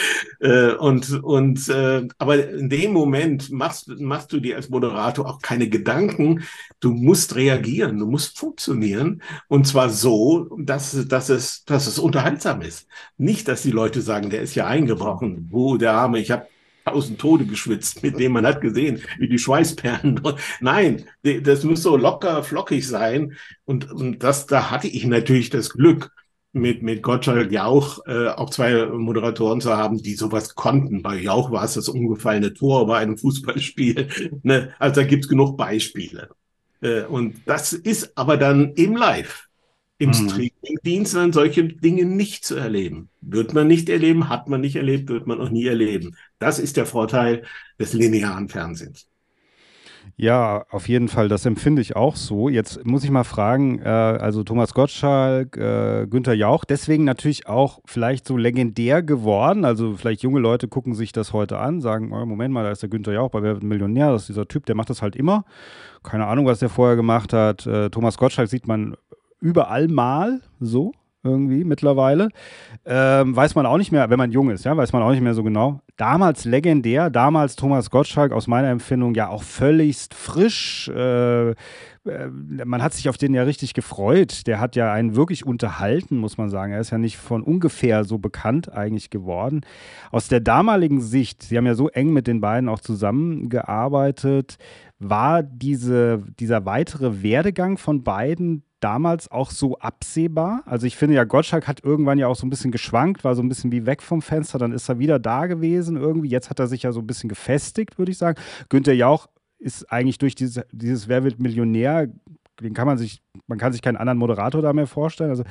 Äh, 0.41 0.73
und, 0.75 1.11
und, 1.23 1.67
äh, 1.71 2.07
aber 2.19 2.51
in 2.51 2.69
dem 2.69 2.93
Moment 2.93 3.51
machst, 3.51 3.89
machst 3.89 4.33
du 4.33 4.41
dir 4.41 4.57
als 4.57 4.69
Moderator 4.69 5.27
auch 5.27 5.41
keine 5.41 5.69
Gedanken. 5.69 6.43
Du 6.81 6.91
musst 6.91 7.37
reagieren, 7.37 7.99
du 7.99 8.07
musst 8.07 8.39
funktionieren 8.39 9.23
und 9.49 9.67
zwar 9.67 9.89
so, 9.89 10.51
dass, 10.59 11.07
dass 11.09 11.31
es, 11.31 11.65
dass 11.65 11.87
es 11.87 11.99
unterhaltsam 11.99 12.61
ist. 12.61 12.87
Nicht, 13.17 13.49
dass 13.49 13.63
die 13.63 13.71
Leute 13.71 14.03
sagen, 14.03 14.29
der 14.29 14.43
ist 14.43 14.55
ja 14.55 14.67
eingebaut 14.67 15.06
gebrochen. 15.07 15.49
Oh, 15.53 15.77
der 15.77 15.93
Arme, 15.93 16.19
ich 16.19 16.31
habe 16.31 16.47
tausend 16.85 17.21
Tode 17.21 17.47
geschwitzt, 17.47 18.03
mit 18.03 18.19
dem 18.19 18.33
man 18.33 18.47
hat 18.47 18.61
gesehen, 18.61 19.03
wie 19.19 19.29
die 19.29 19.39
Schweißperlen. 19.39 20.21
Nein, 20.61 21.05
das 21.23 21.65
muss 21.65 21.83
so 21.83 21.97
locker, 21.97 22.43
flockig 22.43 22.87
sein. 22.87 23.37
Und, 23.65 23.91
und 23.91 24.23
das, 24.23 24.47
da 24.47 24.71
hatte 24.71 24.89
ich 24.89 25.05
natürlich 25.05 25.51
das 25.51 25.71
Glück, 25.71 26.13
mit, 26.53 26.83
mit 26.83 27.03
Gottschalk 27.03 27.53
Jauch 27.53 27.99
äh, 28.07 28.29
auch 28.29 28.49
zwei 28.49 28.87
Moderatoren 28.87 29.61
zu 29.61 29.77
haben, 29.77 30.03
die 30.03 30.15
sowas 30.15 30.55
konnten. 30.55 31.03
Bei 31.03 31.17
Jauch 31.17 31.51
war 31.51 31.65
es 31.65 31.75
das 31.75 31.91
umgefallene 31.91 32.55
Tor 32.55 32.87
bei 32.87 32.97
einem 32.99 33.19
Fußballspiel. 33.19 34.09
Ne? 34.43 34.73
Also 34.79 35.03
da 35.03 35.07
gibt's 35.07 35.29
genug 35.29 35.59
Beispiele. 35.59 36.31
Äh, 36.81 37.03
und 37.03 37.43
das 37.45 37.75
ist 37.75 38.17
aber 38.17 38.39
dann 38.39 38.73
im 38.73 38.97
Live 38.97 39.46
im 39.99 40.11
mhm. 40.11 40.15
Streamingdienst 40.15 41.15
dann 41.15 41.33
solche 41.33 41.65
Dinge 41.65 42.05
nicht 42.05 42.45
zu 42.45 42.57
erleben. 42.57 43.09
Wird 43.21 43.55
man 43.55 43.67
nicht 43.67 43.89
erleben, 43.89 44.29
hat 44.29 44.49
man 44.49 44.61
nicht 44.61 44.77
erlebt, 44.77 45.09
wird 45.09 45.27
man 45.27 45.41
auch 45.41 45.51
nie 45.51 45.67
erleben. 45.67 46.17
Das 46.39 46.59
ist 46.59 46.77
der 46.77 46.87
Vorteil 46.87 47.45
des 47.79 47.93
linearen 47.93 48.49
Fernsehens. 48.49 49.09
Ja, 50.19 50.65
auf 50.71 50.89
jeden 50.89 51.09
Fall, 51.09 51.29
das 51.29 51.45
empfinde 51.45 51.83
ich 51.83 51.97
auch 51.97 52.17
so. 52.17 52.49
Jetzt 52.49 52.87
muss 52.87 53.05
ich 53.05 53.11
mal 53.11 53.25
fragen, 53.25 53.81
äh, 53.81 53.89
also 53.89 54.45
Thomas 54.45 54.73
Gottschalk, 54.73 55.57
äh, 55.57 56.07
Günther 56.09 56.33
Jauch, 56.33 56.65
deswegen 56.65 57.05
natürlich 57.05 57.49
auch 57.49 57.81
vielleicht 57.85 58.27
so 58.27 58.37
legendär 58.37 59.03
geworden. 59.03 59.65
Also 59.65 59.95
vielleicht 59.95 60.23
junge 60.23 60.41
Leute 60.41 60.69
gucken 60.69 60.95
sich 60.95 61.13
das 61.13 61.33
heute 61.33 61.59
an, 61.59 61.81
sagen, 61.81 62.13
oh, 62.13 62.25
Moment 62.25 62.55
mal, 62.55 62.65
da 62.65 62.71
ist 62.71 62.83
der 62.83 62.89
Günther 62.89 63.13
Jauch 63.13 63.31
bei 63.31 63.43
Wer 63.43 63.55
wird 63.55 63.63
Millionär, 63.65 64.13
das 64.13 64.23
ist 64.23 64.29
dieser 64.29 64.49
Typ, 64.49 64.65
der 64.67 64.75
macht 64.75 64.89
das 64.89 65.03
halt 65.03 65.17
immer. 65.17 65.45
Keine 66.03 66.27
Ahnung, 66.27 66.47
was 66.47 66.61
der 66.61 66.71
vorher 66.71 66.97
gemacht 66.97 67.33
hat. 67.33 67.67
Äh, 67.67 67.91
Thomas 67.91 68.17
Gottschalk 68.17 68.49
sieht 68.49 68.67
man 68.67 68.97
überall 69.47 69.89
mal 69.89 70.41
so 70.61 70.93
irgendwie 71.23 71.65
mittlerweile. 71.65 72.29
Ähm, 72.85 73.35
weiß 73.35 73.55
man 73.55 73.67
auch 73.67 73.79
nicht 73.79 73.93
mehr, 73.93 74.11
wenn 74.11 74.19
man 74.19 74.31
jung 74.31 74.51
ist, 74.51 74.65
ja, 74.65 74.77
weiß 74.77 74.93
man 74.93 75.03
auch 75.03 75.11
nicht 75.11 75.23
mehr 75.23 75.35
so 75.35 75.43
genau. 75.43 75.81
Damals 75.97 76.45
legendär, 76.45 77.11
damals 77.11 77.57
Thomas 77.57 77.91
Gottschalk 77.91 78.33
aus 78.33 78.47
meiner 78.47 78.69
Empfindung 78.69 79.15
ja 79.15 79.29
auch 79.29 79.43
völligst 79.43 80.15
frisch. 80.15 80.89
Äh, 80.89 81.51
äh, 81.51 81.55
man 82.65 82.83
hat 82.83 82.95
sich 82.95 83.09
auf 83.09 83.17
den 83.17 83.35
ja 83.35 83.43
richtig 83.43 83.75
gefreut. 83.75 84.47
Der 84.47 84.61
hat 84.61 84.77
ja 84.77 84.93
einen 84.93 85.17
wirklich 85.17 85.45
unterhalten, 85.45 86.17
muss 86.19 86.39
man 86.39 86.49
sagen. 86.49 86.73
Er 86.73 86.81
ist 86.81 86.91
ja 86.91 86.99
nicht 86.99 87.17
von 87.17 87.43
ungefähr 87.43 88.05
so 88.05 88.19
bekannt 88.19 88.73
eigentlich 88.73 89.11
geworden. 89.11 89.63
Aus 90.11 90.29
der 90.29 90.41
damaligen 90.41 91.01
Sicht, 91.01 91.43
Sie 91.43 91.57
haben 91.57 91.67
ja 91.67 91.75
so 91.75 91.89
eng 91.89 92.13
mit 92.13 92.27
den 92.27 92.41
beiden 92.41 92.69
auch 92.69 92.81
zusammengearbeitet, 92.81 94.59
war 94.99 95.43
diese, 95.43 96.23
dieser 96.39 96.65
weitere 96.65 97.23
Werdegang 97.23 97.77
von 97.79 98.03
beiden 98.03 98.63
damals 98.81 99.31
auch 99.31 99.51
so 99.51 99.79
absehbar? 99.79 100.63
Also 100.67 100.87
ich 100.87 100.97
finde 100.97 101.15
ja, 101.15 101.25
Gottschalk 101.25 101.67
hat 101.67 101.83
irgendwann 101.85 102.19
ja 102.19 102.27
auch 102.27 102.37
so 102.37 102.47
ein 102.47 102.51
bisschen 102.51 102.73
geschwankt, 102.73 103.25
war 103.25 103.35
so 103.35 103.43
ein 103.43 103.49
bisschen 103.49 103.73
wie 103.73 103.87
weg 103.87 104.03
vom 104.03 104.23
Fenster, 104.23 104.59
dann 104.59 104.73
ist 104.73 104.89
er 104.89 104.99
wieder 104.99 105.19
da 105.19 105.47
gewesen 105.47 105.97
irgendwie. 105.97 106.29
Jetzt 106.29 106.51
hat 106.51 106.59
er 106.59 106.67
sich 106.67 106.83
ja 106.83 106.93
so 106.93 107.01
ein 107.01 107.07
bisschen 107.07 107.29
gefestigt, 107.29 107.99
würde 107.99 108.13
ich 108.13 108.19
sagen. 108.19 108.41
Günther 108.69 108.95
Jauch 108.95 109.27
ist 109.59 109.91
eigentlich 109.91 110.19
durch 110.19 110.35
dieses, 110.35 110.65
dieses 110.73 111.09
Wer 111.09 111.25
wird 111.25 111.39
Millionär, 111.41 112.09
den 112.61 112.75
kann 112.75 112.87
man 112.87 112.99
sich, 112.99 113.23
man 113.47 113.59
kann 113.59 113.73
sich 113.73 113.83
keinen 113.83 113.97
anderen 113.97 114.19
Moderator 114.19 114.63
da 114.63 114.73
mehr 114.73 114.87
vorstellen. 114.87 115.31
Also 115.31 115.45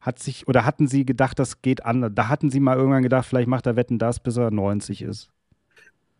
hat 0.00 0.18
sich, 0.18 0.46
oder 0.48 0.64
hatten 0.64 0.86
Sie 0.86 1.06
gedacht, 1.06 1.38
das 1.38 1.62
geht 1.62 1.84
anders? 1.84 2.12
Da 2.14 2.28
hatten 2.28 2.50
Sie 2.50 2.60
mal 2.60 2.76
irgendwann 2.76 3.02
gedacht, 3.02 3.26
vielleicht 3.26 3.48
macht 3.48 3.66
er 3.66 3.76
Wetten 3.76 3.98
das, 3.98 4.20
bis 4.20 4.36
er 4.36 4.50
90 4.50 5.02
ist. 5.02 5.30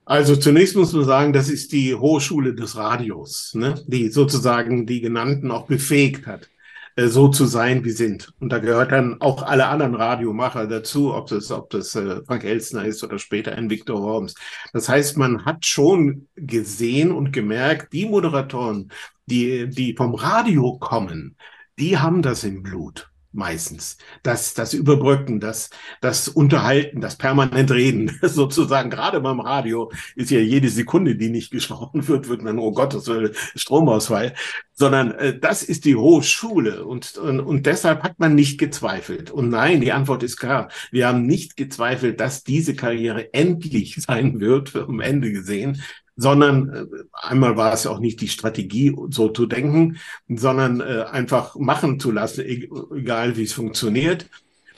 Also 0.06 0.36
zunächst 0.36 0.76
muss 0.76 0.92
man 0.92 1.04
sagen, 1.04 1.32
das 1.32 1.48
ist 1.48 1.72
die 1.72 1.94
Hochschule 1.94 2.54
des 2.54 2.76
Radios, 2.76 3.54
ne? 3.54 3.82
die 3.86 4.10
sozusagen 4.10 4.86
die 4.86 5.00
genannten 5.00 5.50
auch 5.50 5.66
befähigt 5.66 6.26
hat, 6.26 6.50
äh, 6.96 7.06
so 7.06 7.28
zu 7.28 7.46
sein, 7.46 7.84
wie 7.84 7.90
sind. 7.90 8.32
Und 8.38 8.50
da 8.52 8.58
gehört 8.58 8.92
dann 8.92 9.20
auch 9.22 9.42
alle 9.42 9.66
anderen 9.66 9.94
Radiomacher 9.94 10.66
dazu, 10.66 11.14
ob 11.14 11.28
das, 11.28 11.50
ob 11.50 11.70
das 11.70 11.94
äh, 11.94 12.20
Frank 12.26 12.44
Elsner 12.44 12.84
ist 12.84 13.02
oder 13.02 13.18
später 13.18 13.52
ein 13.52 13.70
Victor 13.70 14.02
Worms. 14.02 14.34
Das 14.74 14.90
heißt, 14.90 15.16
man 15.16 15.46
hat 15.46 15.64
schon 15.64 16.28
gesehen 16.36 17.10
und 17.10 17.32
gemerkt, 17.32 17.94
die 17.94 18.04
Moderatoren, 18.04 18.92
die, 19.24 19.70
die 19.70 19.94
vom 19.96 20.14
Radio 20.14 20.78
kommen, 20.78 21.36
die 21.78 21.96
haben 21.96 22.20
das 22.20 22.44
im 22.44 22.62
Blut 22.62 23.10
meistens. 23.34 23.98
Das, 24.22 24.54
das 24.54 24.74
Überbrücken, 24.74 25.40
das, 25.40 25.70
das 26.00 26.28
Unterhalten, 26.28 27.00
das 27.00 27.16
permanent 27.16 27.70
Reden, 27.70 28.18
sozusagen. 28.22 28.90
Gerade 28.90 29.20
beim 29.20 29.40
Radio 29.40 29.90
ist 30.16 30.30
ja 30.30 30.38
jede 30.38 30.68
Sekunde, 30.68 31.16
die 31.16 31.30
nicht 31.30 31.50
gesprochen 31.50 32.06
wird, 32.08 32.28
wird 32.28 32.42
man, 32.42 32.58
oh 32.58 32.72
Gott, 32.72 32.94
das 32.94 33.04
soll 33.04 33.32
Stromausfall. 33.54 34.34
Sondern 34.72 35.12
äh, 35.12 35.38
das 35.38 35.62
ist 35.62 35.84
die 35.84 35.96
hohe 35.96 36.22
Schule 36.22 36.84
und, 36.84 37.16
und, 37.16 37.40
und 37.40 37.66
deshalb 37.66 38.02
hat 38.02 38.18
man 38.18 38.34
nicht 38.34 38.58
gezweifelt. 38.58 39.30
Und 39.30 39.48
nein, 39.48 39.80
die 39.80 39.92
Antwort 39.92 40.22
ist 40.22 40.36
klar. 40.36 40.68
Wir 40.90 41.08
haben 41.08 41.26
nicht 41.26 41.56
gezweifelt, 41.56 42.20
dass 42.20 42.44
diese 42.44 42.74
Karriere 42.74 43.32
endlich 43.34 43.96
sein 44.06 44.40
wird, 44.40 44.74
um 44.74 45.00
Ende 45.00 45.32
gesehen 45.32 45.82
sondern 46.16 46.68
äh, 46.68 46.86
einmal 47.12 47.56
war 47.56 47.72
es 47.72 47.86
auch 47.86 47.98
nicht 47.98 48.20
die 48.20 48.28
Strategie, 48.28 48.96
so 49.10 49.28
zu 49.28 49.46
denken, 49.46 49.98
sondern 50.28 50.80
äh, 50.80 51.04
einfach 51.10 51.56
machen 51.56 51.98
zu 52.00 52.10
lassen, 52.10 52.42
e-, 52.42 52.68
egal 52.94 53.36
wie 53.36 53.44
es 53.44 53.52
funktioniert. 53.52 54.28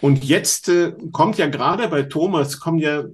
Und 0.01 0.25
jetzt 0.25 0.69
äh, 0.69 0.93
kommt 1.13 1.39
ja 1.39 1.47
gerade 1.49 1.89
bei 1.89 2.03
Thomas, 2.03 2.61
kommen 2.61 2.79
ja 2.79 3.05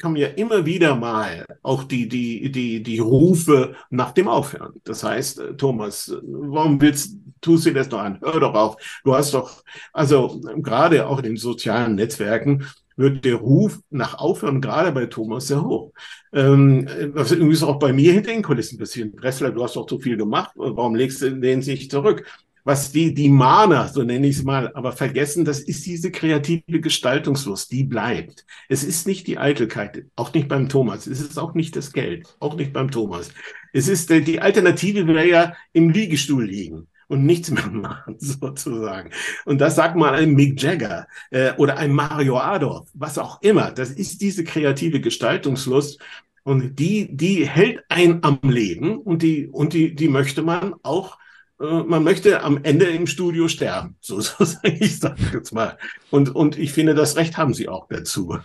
kommen 0.00 0.16
ja 0.16 0.28
immer 0.28 0.64
wieder 0.64 0.96
mal 0.96 1.46
auch 1.62 1.84
die, 1.84 2.08
die, 2.08 2.50
die, 2.50 2.82
die 2.82 2.98
Rufe 2.98 3.74
nach 3.90 4.12
dem 4.12 4.28
Aufhören. 4.28 4.72
Das 4.84 5.04
heißt, 5.04 5.42
Thomas, 5.58 6.14
warum 6.22 6.80
willst, 6.80 7.18
tust 7.40 7.66
du 7.66 7.74
das 7.74 7.90
noch 7.90 7.98
an? 8.00 8.18
Hör 8.22 8.40
doch 8.40 8.54
auf. 8.54 9.00
Du 9.04 9.14
hast 9.14 9.34
doch, 9.34 9.62
also 9.92 10.40
gerade 10.56 11.06
auch 11.06 11.18
in 11.18 11.24
den 11.24 11.36
sozialen 11.36 11.94
Netzwerken 11.94 12.66
wird 12.96 13.24
der 13.24 13.36
Ruf 13.36 13.80
nach 13.90 14.18
Aufhören 14.18 14.60
gerade 14.60 14.92
bei 14.92 15.06
Thomas 15.06 15.48
sehr 15.48 15.62
hoch. 15.62 15.92
Ähm, 16.32 16.88
was 17.14 17.32
übrigens 17.32 17.62
auch 17.62 17.78
bei 17.78 17.92
mir 17.92 18.12
hinter 18.12 18.32
den 18.32 18.42
Kulissen 18.42 18.78
passiert. 18.78 19.16
Bressler, 19.16 19.50
du 19.50 19.62
hast 19.62 19.76
doch 19.76 19.88
so 19.88 19.98
viel 19.98 20.16
gemacht, 20.16 20.52
warum 20.54 20.94
legst 20.94 21.22
du 21.22 21.38
den 21.38 21.62
sich 21.62 21.90
zurück? 21.90 22.24
was 22.64 22.92
die, 22.92 23.12
die 23.12 23.28
Mahner, 23.28 23.88
so 23.88 24.02
nenne 24.02 24.26
ich 24.26 24.36
es 24.36 24.44
mal, 24.44 24.70
aber 24.74 24.92
vergessen, 24.92 25.44
das 25.44 25.60
ist 25.60 25.84
diese 25.84 26.10
kreative 26.10 26.80
Gestaltungslust, 26.80 27.72
die 27.72 27.84
bleibt. 27.84 28.46
Es 28.68 28.84
ist 28.84 29.06
nicht 29.06 29.26
die 29.26 29.38
Eitelkeit, 29.38 30.04
auch 30.14 30.32
nicht 30.32 30.48
beim 30.48 30.68
Thomas. 30.68 31.06
Es 31.06 31.20
ist 31.20 31.38
auch 31.38 31.54
nicht 31.54 31.74
das 31.74 31.92
Geld, 31.92 32.36
auch 32.38 32.56
nicht 32.56 32.72
beim 32.72 32.90
Thomas. 32.90 33.30
Es 33.72 33.88
ist, 33.88 34.10
äh, 34.10 34.20
die 34.20 34.40
Alternative 34.40 35.06
wäre 35.06 35.26
ja 35.26 35.56
im 35.72 35.90
Liegestuhl 35.90 36.44
liegen 36.44 36.86
und 37.12 37.26
nichts 37.26 37.50
mehr 37.50 37.66
machen, 37.70 38.16
sozusagen. 38.18 39.10
Und 39.44 39.60
das 39.60 39.76
sagt 39.76 39.96
mal 39.96 40.14
ein 40.14 40.32
Mick 40.32 40.60
Jagger 40.60 41.06
äh, 41.30 41.52
oder 41.58 41.76
ein 41.76 41.92
Mario 41.92 42.38
Adorf, 42.38 42.88
was 42.94 43.18
auch 43.18 43.42
immer. 43.42 43.70
Das 43.70 43.90
ist 43.90 44.22
diese 44.22 44.44
kreative 44.44 45.00
Gestaltungslust. 45.00 46.00
Und 46.42 46.80
die, 46.80 47.14
die 47.14 47.46
hält 47.46 47.84
ein 47.88 48.24
am 48.24 48.40
Leben 48.42 48.98
und 48.98 49.22
die, 49.22 49.46
und 49.46 49.74
die, 49.74 49.94
die 49.94 50.08
möchte 50.08 50.42
man 50.42 50.74
auch 50.82 51.18
äh, 51.60 51.82
man 51.84 52.02
möchte 52.02 52.42
am 52.42 52.58
Ende 52.64 52.86
im 52.86 53.06
Studio 53.06 53.46
sterben. 53.46 53.96
So, 54.00 54.20
so 54.20 54.44
sage 54.44 54.76
ich 54.80 55.00
jetzt 55.32 55.52
mal. 55.52 55.78
Und, 56.10 56.34
und 56.34 56.58
ich 56.58 56.72
finde, 56.72 56.94
das 56.94 57.16
Recht 57.16 57.36
haben 57.36 57.54
sie 57.54 57.68
auch 57.68 57.86
dazu. 57.88 58.38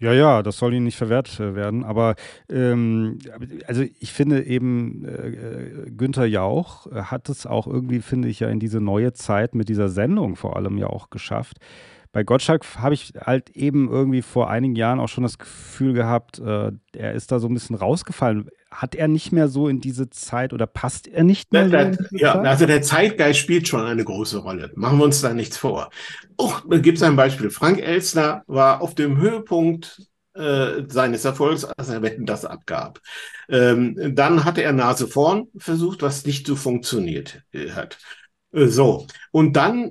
Ja, 0.00 0.14
ja, 0.14 0.42
das 0.42 0.56
soll 0.56 0.72
ihnen 0.72 0.86
nicht 0.86 0.96
verwehrt 0.96 1.38
äh, 1.40 1.54
werden. 1.54 1.84
Aber 1.84 2.14
ähm, 2.48 3.18
also 3.66 3.84
ich 3.98 4.12
finde 4.12 4.42
eben, 4.44 5.04
äh, 5.04 5.90
Günther 5.90 6.24
Jauch 6.24 6.90
hat 6.90 7.28
es 7.28 7.46
auch 7.46 7.66
irgendwie, 7.66 8.00
finde 8.00 8.28
ich, 8.28 8.40
ja 8.40 8.48
in 8.48 8.60
diese 8.60 8.80
neue 8.80 9.12
Zeit 9.12 9.54
mit 9.54 9.68
dieser 9.68 9.90
Sendung 9.90 10.36
vor 10.36 10.56
allem 10.56 10.78
ja 10.78 10.86
auch 10.86 11.10
geschafft. 11.10 11.58
Bei 12.12 12.24
Gottschalk 12.24 12.64
habe 12.76 12.94
ich 12.94 13.12
halt 13.20 13.50
eben 13.50 13.88
irgendwie 13.88 14.22
vor 14.22 14.50
einigen 14.50 14.74
Jahren 14.74 15.00
auch 15.00 15.08
schon 15.08 15.22
das 15.22 15.38
Gefühl 15.38 15.92
gehabt, 15.92 16.38
äh, 16.38 16.72
er 16.92 17.12
ist 17.12 17.30
da 17.30 17.38
so 17.38 17.48
ein 17.48 17.54
bisschen 17.54 17.76
rausgefallen 17.76 18.50
hat 18.70 18.94
er 18.94 19.08
nicht 19.08 19.32
mehr 19.32 19.48
so 19.48 19.68
in 19.68 19.80
diese 19.80 20.10
Zeit 20.10 20.52
oder 20.52 20.66
passt 20.66 21.08
er 21.08 21.24
nicht 21.24 21.52
mehr? 21.52 21.68
Da, 21.68 21.92
so 21.92 21.98
ja, 22.12 22.34
Zeit? 22.34 22.46
also 22.46 22.66
der 22.66 22.82
Zeitgeist 22.82 23.38
spielt 23.38 23.66
schon 23.66 23.84
eine 23.84 24.04
große 24.04 24.38
Rolle. 24.38 24.70
Machen 24.76 24.98
wir 24.98 25.04
uns 25.04 25.20
da 25.20 25.34
nichts 25.34 25.56
vor. 25.56 25.90
Oh, 26.36 26.52
gibt 26.68 26.98
es 26.98 27.02
ein 27.02 27.16
Beispiel. 27.16 27.50
Frank 27.50 27.80
Elstner 27.80 28.44
war 28.46 28.80
auf 28.80 28.94
dem 28.94 29.16
Höhepunkt 29.18 30.02
äh, 30.34 30.84
seines 30.86 31.24
Erfolgs, 31.24 31.64
als 31.64 31.88
er 31.88 32.02
Wetten 32.02 32.26
das 32.26 32.44
abgab. 32.44 33.00
Ähm, 33.48 34.14
dann 34.14 34.44
hatte 34.44 34.62
er 34.62 34.72
Nase 34.72 35.08
vorn 35.08 35.48
versucht, 35.56 36.02
was 36.02 36.24
nicht 36.24 36.46
so 36.46 36.54
funktioniert 36.54 37.42
hat. 37.74 37.98
Äh, 38.52 38.66
so. 38.66 39.08
Und 39.32 39.54
dann 39.54 39.90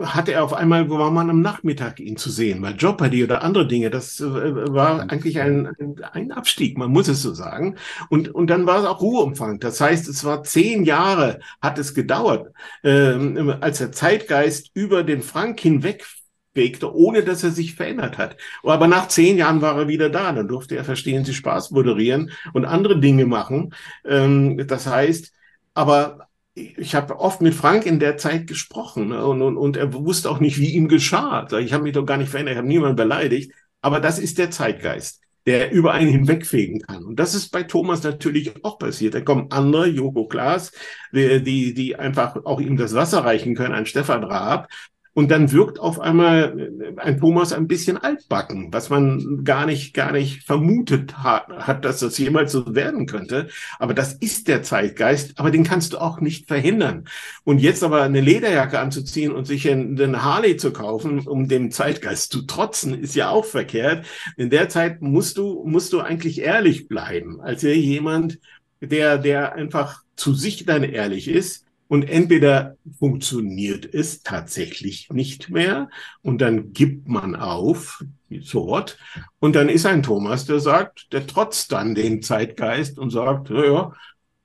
hatte 0.00 0.32
er 0.32 0.44
auf 0.44 0.52
einmal, 0.52 0.88
wo 0.90 0.98
war 0.98 1.10
man 1.10 1.30
am 1.30 1.40
Nachmittag 1.40 2.00
ihn 2.00 2.16
zu 2.16 2.30
sehen, 2.30 2.62
weil 2.62 2.76
Jeopardy 2.76 3.24
oder 3.24 3.42
andere 3.42 3.66
Dinge, 3.66 3.90
das 3.90 4.20
äh, 4.20 4.24
war 4.26 5.00
eigentlich 5.10 5.40
ein, 5.40 5.68
ein 6.12 6.32
Abstieg, 6.32 6.78
man 6.78 6.90
muss 6.90 7.08
es 7.08 7.22
so 7.22 7.34
sagen. 7.34 7.76
Und, 8.08 8.28
und 8.34 8.48
dann 8.48 8.66
war 8.66 8.80
es 8.80 8.86
auch 8.86 9.00
Ruheumfang. 9.00 9.60
Das 9.60 9.80
heißt, 9.80 10.08
es 10.08 10.24
war 10.24 10.42
zehn 10.42 10.84
Jahre, 10.84 11.40
hat 11.60 11.78
es 11.78 11.94
gedauert, 11.94 12.52
ähm, 12.84 13.54
als 13.60 13.78
der 13.78 13.92
Zeitgeist 13.92 14.70
über 14.74 15.02
den 15.02 15.22
Frank 15.22 15.60
hinweg 15.60 16.06
fegte, 16.54 16.94
ohne 16.94 17.22
dass 17.22 17.44
er 17.44 17.50
sich 17.50 17.74
verändert 17.74 18.18
hat. 18.18 18.36
Aber 18.62 18.86
nach 18.86 19.08
zehn 19.08 19.36
Jahren 19.36 19.62
war 19.62 19.76
er 19.76 19.88
wieder 19.88 20.10
da. 20.10 20.32
Dann 20.32 20.48
durfte 20.48 20.76
er 20.76 20.84
Verstehen 20.84 21.24
Sie 21.24 21.34
Spaß 21.34 21.70
moderieren 21.70 22.30
und 22.52 22.64
andere 22.64 22.98
Dinge 22.98 23.26
machen. 23.26 23.74
Ähm, 24.04 24.66
das 24.66 24.86
heißt, 24.86 25.32
aber 25.74 26.28
ich 26.54 26.94
habe 26.94 27.18
oft 27.18 27.40
mit 27.40 27.54
Frank 27.54 27.86
in 27.86 28.00
der 28.00 28.16
Zeit 28.16 28.46
gesprochen 28.46 29.08
ne? 29.08 29.24
und, 29.24 29.42
und, 29.42 29.56
und 29.56 29.76
er 29.76 29.92
wusste 29.92 30.30
auch 30.30 30.40
nicht, 30.40 30.58
wie 30.58 30.70
ihm 30.70 30.88
geschah. 30.88 31.46
Ich 31.58 31.72
habe 31.72 31.84
mich 31.84 31.92
doch 31.92 32.04
gar 32.04 32.16
nicht 32.16 32.30
verändert, 32.30 32.54
ich 32.54 32.58
habe 32.58 32.68
niemanden 32.68 32.96
beleidigt. 32.96 33.52
Aber 33.80 34.00
das 34.00 34.18
ist 34.18 34.38
der 34.38 34.50
Zeitgeist, 34.50 35.20
der 35.46 35.70
über 35.70 35.92
einen 35.92 36.10
hinwegfegen 36.10 36.82
kann. 36.82 37.04
Und 37.04 37.16
das 37.18 37.34
ist 37.34 37.50
bei 37.50 37.62
Thomas 37.62 38.02
natürlich 38.02 38.64
auch 38.64 38.78
passiert. 38.78 39.14
Da 39.14 39.20
kommen 39.20 39.46
andere, 39.50 39.86
Joko 39.86 40.26
Klaas, 40.26 40.72
die, 41.12 41.72
die 41.72 41.96
einfach 41.96 42.36
auch 42.44 42.60
ihm 42.60 42.76
das 42.76 42.94
Wasser 42.94 43.24
reichen 43.24 43.54
können, 43.54 43.74
ein 43.74 43.86
Stefan 43.86 44.24
Raab, 44.24 44.68
und 45.12 45.30
dann 45.30 45.50
wirkt 45.50 45.80
auf 45.80 45.98
einmal 45.98 46.70
äh, 46.96 47.00
ein 47.00 47.18
Thomas 47.18 47.52
ein 47.52 47.66
bisschen 47.66 47.96
altbacken, 47.96 48.72
was 48.72 48.90
man 48.90 49.42
gar 49.44 49.66
nicht, 49.66 49.92
gar 49.92 50.12
nicht 50.12 50.44
vermutet 50.44 51.18
hat, 51.18 51.48
hat, 51.48 51.84
dass 51.84 52.00
das 52.00 52.16
jemals 52.18 52.52
so 52.52 52.74
werden 52.74 53.06
könnte. 53.06 53.48
Aber 53.78 53.92
das 53.94 54.14
ist 54.14 54.48
der 54.48 54.62
Zeitgeist, 54.62 55.38
aber 55.38 55.50
den 55.50 55.64
kannst 55.64 55.92
du 55.92 55.98
auch 55.98 56.20
nicht 56.20 56.46
verhindern. 56.46 57.04
Und 57.44 57.58
jetzt 57.58 57.82
aber 57.82 58.02
eine 58.02 58.20
Lederjacke 58.20 58.78
anzuziehen 58.78 59.32
und 59.32 59.46
sich 59.46 59.68
einen 59.68 60.22
Harley 60.22 60.56
zu 60.56 60.72
kaufen, 60.72 61.26
um 61.26 61.48
dem 61.48 61.70
Zeitgeist 61.70 62.32
zu 62.32 62.42
trotzen, 62.42 62.94
ist 62.94 63.16
ja 63.16 63.30
auch 63.30 63.44
verkehrt. 63.44 64.06
In 64.36 64.50
der 64.50 64.68
Zeit 64.68 65.02
musst 65.02 65.38
du, 65.38 65.64
musst 65.66 65.92
du 65.92 66.00
eigentlich 66.00 66.40
ehrlich 66.40 66.88
bleiben, 66.88 67.40
als 67.40 67.62
jemand, 67.62 68.38
der, 68.80 69.18
der 69.18 69.54
einfach 69.54 70.02
zu 70.16 70.34
sich 70.34 70.64
dann 70.64 70.84
ehrlich 70.84 71.28
ist 71.28 71.66
und 71.90 72.08
entweder 72.08 72.76
funktioniert 73.00 73.84
es 73.92 74.22
tatsächlich 74.22 75.08
nicht 75.10 75.50
mehr 75.50 75.90
und 76.22 76.40
dann 76.40 76.72
gibt 76.72 77.08
man 77.08 77.34
auf, 77.34 78.04
sofort. 78.42 78.96
Und 79.40 79.56
dann 79.56 79.68
ist 79.68 79.86
ein 79.86 80.04
Thomas, 80.04 80.46
der 80.46 80.60
sagt, 80.60 81.12
der 81.12 81.26
trotzt 81.26 81.72
dann 81.72 81.96
den 81.96 82.22
Zeitgeist 82.22 82.96
und 82.96 83.10
sagt, 83.10 83.50
ja, 83.50 83.64
ja 83.64 83.92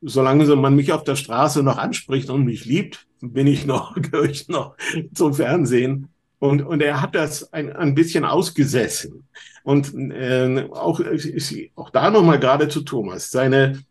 solange 0.02 0.56
man 0.56 0.76
mich 0.76 0.92
auf 0.92 1.04
der 1.04 1.16
Straße 1.16 1.62
noch 1.62 1.78
anspricht 1.78 2.32
und 2.32 2.46
mich 2.46 2.66
liebt, 2.66 3.06
bin 3.22 3.46
ich 3.46 3.68
noch, 3.68 3.94
gehöre 4.02 4.26
ich 4.26 4.48
noch 4.48 4.76
zum 5.14 5.36
Fernsehen. 5.36 6.08
Und, 6.40 6.64
und 6.64 6.82
er 6.82 7.00
hat 7.00 7.14
das 7.14 7.54
ein, 7.54 7.72
ein 7.72 7.94
bisschen 7.94 8.26
ausgesessen. 8.26 9.28
Und 9.64 9.94
äh, 9.94 10.68
auch, 10.72 11.00
auch 11.76 11.90
da 11.92 12.10
nochmal 12.10 12.40
gerade 12.40 12.70
zu 12.70 12.82
Thomas. 12.82 13.30
Seine, 13.30 13.84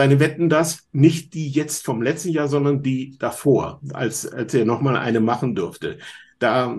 seine 0.00 0.18
Wetten 0.18 0.48
das, 0.48 0.88
nicht 0.92 1.34
die 1.34 1.50
jetzt 1.50 1.84
vom 1.84 2.00
letzten 2.00 2.30
Jahr, 2.30 2.48
sondern 2.48 2.82
die 2.82 3.18
davor, 3.18 3.82
als, 3.92 4.26
als 4.26 4.54
er 4.54 4.64
nochmal 4.64 4.96
eine 4.96 5.20
machen 5.20 5.54
durfte. 5.54 5.98
Da 6.38 6.74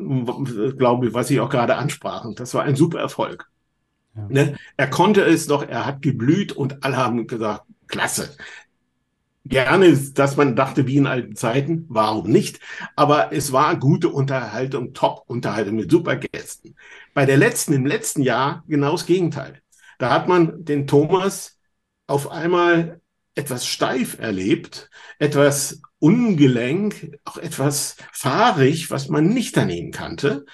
glaube 0.75 1.05
ich, 1.05 1.13
was 1.13 1.27
Sie 1.27 1.39
auch 1.39 1.51
gerade 1.51 1.75
ansprachen, 1.75 2.33
das 2.33 2.55
war 2.55 2.63
ein 2.63 2.75
super 2.75 2.99
Erfolg. 2.99 3.47
Ja. 4.15 4.25
Ne? 4.27 4.55
Er 4.75 4.89
konnte 4.89 5.21
es 5.21 5.45
doch, 5.45 5.61
er 5.61 5.85
hat 5.85 6.01
geblüht 6.01 6.51
und 6.51 6.83
alle 6.83 6.97
haben 6.97 7.27
gesagt, 7.27 7.65
klasse. 7.85 8.35
Gerne, 9.45 9.95
dass 9.95 10.35
man 10.35 10.55
dachte, 10.55 10.87
wie 10.87 10.97
in 10.97 11.05
alten 11.05 11.35
Zeiten, 11.35 11.85
warum 11.89 12.27
nicht? 12.27 12.59
Aber 12.95 13.31
es 13.31 13.51
war 13.51 13.75
gute 13.75 14.09
Unterhaltung, 14.09 14.93
Top-Unterhaltung 14.93 15.75
mit 15.75 15.91
super 15.91 16.15
Gästen. 16.15 16.73
Bei 17.13 17.27
der 17.27 17.37
letzten, 17.37 17.73
im 17.73 17.85
letzten 17.85 18.23
Jahr, 18.23 18.63
genau 18.67 18.93
das 18.93 19.05
Gegenteil. 19.05 19.61
Da 19.99 20.09
hat 20.09 20.27
man 20.27 20.65
den 20.65 20.87
Thomas 20.87 21.59
auf 22.07 22.31
einmal 22.31 23.00
etwas 23.35 23.65
steif 23.67 24.19
erlebt, 24.19 24.89
etwas 25.19 25.81
ungelenk, 25.99 27.17
auch 27.25 27.37
etwas 27.37 27.95
fahrig, 28.11 28.89
was 28.91 29.07
man 29.07 29.27
nicht 29.27 29.55
daneben 29.55 29.91
kannte. 29.91 30.45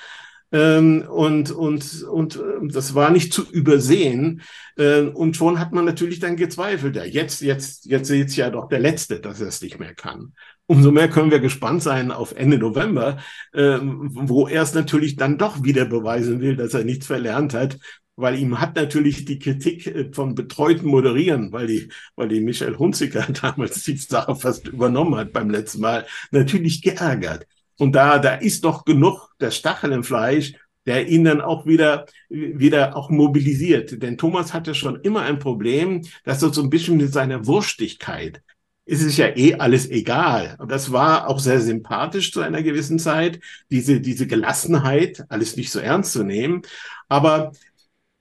Ähm, 0.51 1.05
und, 1.09 1.51
und, 1.51 2.03
und 2.03 2.35
äh, 2.37 2.67
das 2.69 2.95
war 2.95 3.09
nicht 3.09 3.33
zu 3.33 3.49
übersehen. 3.51 4.41
Äh, 4.77 5.01
und 5.01 5.35
schon 5.35 5.59
hat 5.59 5.73
man 5.73 5.85
natürlich 5.85 6.19
dann 6.19 6.37
gezweifelt. 6.37 6.95
Ja, 6.95 7.03
jetzt, 7.03 7.41
jetzt, 7.41 7.85
jetzt 7.85 8.07
sieht 8.07 8.35
ja 8.35 8.49
doch 8.49 8.69
der 8.69 8.79
Letzte, 8.79 9.19
dass 9.19 9.41
er 9.41 9.47
es 9.47 9.61
nicht 9.61 9.79
mehr 9.79 9.93
kann. 9.93 10.33
Umso 10.65 10.91
mehr 10.91 11.09
können 11.09 11.31
wir 11.31 11.39
gespannt 11.39 11.81
sein 11.81 12.11
auf 12.11 12.33
Ende 12.35 12.57
November, 12.57 13.19
wo 13.53 14.49
er 14.49 14.63
es 14.63 14.73
natürlich 14.73 15.15
dann 15.15 15.37
doch 15.37 15.63
wieder 15.63 15.85
beweisen 15.85 16.41
will, 16.41 16.57
dass 16.57 16.73
er 16.73 16.83
nichts 16.83 17.07
verlernt 17.07 17.53
hat 17.53 17.77
weil 18.17 18.37
ihm 18.37 18.59
hat 18.59 18.75
natürlich 18.75 19.23
die 19.23 19.39
Kritik 19.39 19.87
äh, 19.87 20.09
von 20.11 20.35
betreuten 20.35 20.87
Moderieren, 20.87 21.53
weil 21.53 21.67
die, 21.67 21.89
weil 22.15 22.27
die 22.27 22.41
Michelle 22.41 22.77
Hunziker 22.77 23.25
damals 23.41 23.83
die 23.85 23.95
Sache 23.95 24.35
fast 24.35 24.67
übernommen 24.67 25.15
hat 25.15 25.31
beim 25.31 25.49
letzten 25.49 25.79
Mal, 25.79 26.05
natürlich 26.31 26.81
geärgert. 26.81 27.47
Und 27.77 27.93
da, 27.93 28.19
da 28.19 28.33
ist 28.33 28.65
doch 28.65 28.83
genug 28.83 29.29
der 29.39 29.51
Stachel 29.51 29.91
im 29.91 30.03
Fleisch, 30.03 30.53
der 30.87 31.07
ihn 31.07 31.25
dann 31.25 31.41
auch 31.41 31.65
wieder, 31.65 32.05
wieder 32.29 32.95
auch 32.95 33.09
mobilisiert. 33.09 34.01
Denn 34.01 34.17
Thomas 34.17 34.53
hatte 34.53 34.73
schon 34.73 34.99
immer 35.01 35.21
ein 35.21 35.37
Problem, 35.37 36.01
dass 36.23 36.41
er 36.41 36.53
so 36.53 36.63
ein 36.63 36.69
bisschen 36.69 36.97
mit 36.97 37.13
seiner 37.13 37.45
Wurstigkeit 37.45 38.41
ist 38.87 39.03
es 39.03 39.17
ja 39.17 39.27
eh 39.35 39.55
alles 39.55 39.89
egal. 39.89 40.55
Und 40.59 40.71
das 40.71 40.91
war 40.91 41.27
auch 41.27 41.39
sehr 41.39 41.59
sympathisch 41.59 42.31
zu 42.31 42.39
einer 42.39 42.63
gewissen 42.63 42.99
Zeit, 42.99 43.41
diese, 43.69 43.99
diese 43.99 44.27
Gelassenheit, 44.27 45.25
alles 45.29 45.57
nicht 45.57 45.71
so 45.71 45.79
ernst 45.79 46.13
zu 46.13 46.23
nehmen. 46.23 46.61
Aber 47.09 47.51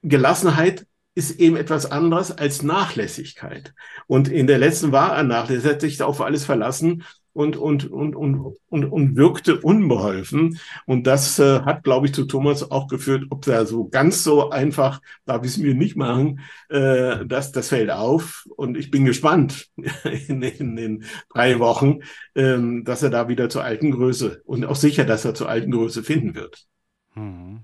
Gelassenheit 0.09 0.87
ist 1.15 1.41
eben 1.41 1.57
etwas 1.57 1.91
anderes 1.91 2.31
als 2.31 2.63
Nachlässigkeit. 2.63 3.75
Und 4.07 4.29
in 4.29 4.47
der 4.47 4.59
letzten 4.59 4.93
war 4.93 5.17
er 5.17 5.25
nachlässig, 5.25 5.71
hat 5.71 5.81
sich 5.81 6.03
auf 6.03 6.21
alles 6.21 6.45
verlassen 6.45 7.05
und, 7.33 7.57
und, 7.57 7.91
und, 7.91 8.15
und, 8.15 8.57
und, 8.69 8.85
und 8.85 9.17
wirkte 9.17 9.61
unbeholfen. 9.61 10.59
Und 10.87 11.07
das 11.07 11.39
äh, 11.39 11.61
hat, 11.61 11.85
glaube 11.85 12.07
ich, 12.07 12.15
zu 12.15 12.25
Thomas 12.25 12.71
auch 12.71 12.87
geführt, 12.87 13.25
ob 13.31 13.47
er 13.47 13.67
so 13.67 13.89
ganz 13.89 14.25
so 14.25 14.51
einfach, 14.51 15.01
darf 15.25 15.43
ich 15.45 15.53
es 15.53 15.59
mir 15.59 15.75
nicht 15.75 15.97
machen, 15.97 16.41
äh, 16.69 17.27
das, 17.27 17.53
das 17.53 17.69
fällt 17.69 17.91
auf. 17.91 18.47
Und 18.57 18.77
ich 18.77 18.91
bin 18.91 19.05
gespannt 19.05 19.69
in, 20.29 20.43
in 20.43 20.77
den 20.77 21.05
drei 21.33 21.59
Wochen, 21.59 22.01
ähm, 22.35 22.85
dass 22.85 23.03
er 23.03 23.11
da 23.11 23.29
wieder 23.29 23.49
zur 23.49 23.65
alten 23.65 23.91
Größe 23.91 24.43
und 24.45 24.65
auch 24.65 24.77
sicher, 24.77 25.05
dass 25.05 25.25
er 25.25 25.35
zur 25.35 25.49
alten 25.49 25.71
Größe 25.71 26.03
finden 26.03 26.35
wird. 26.35 26.67
Hm. 27.15 27.61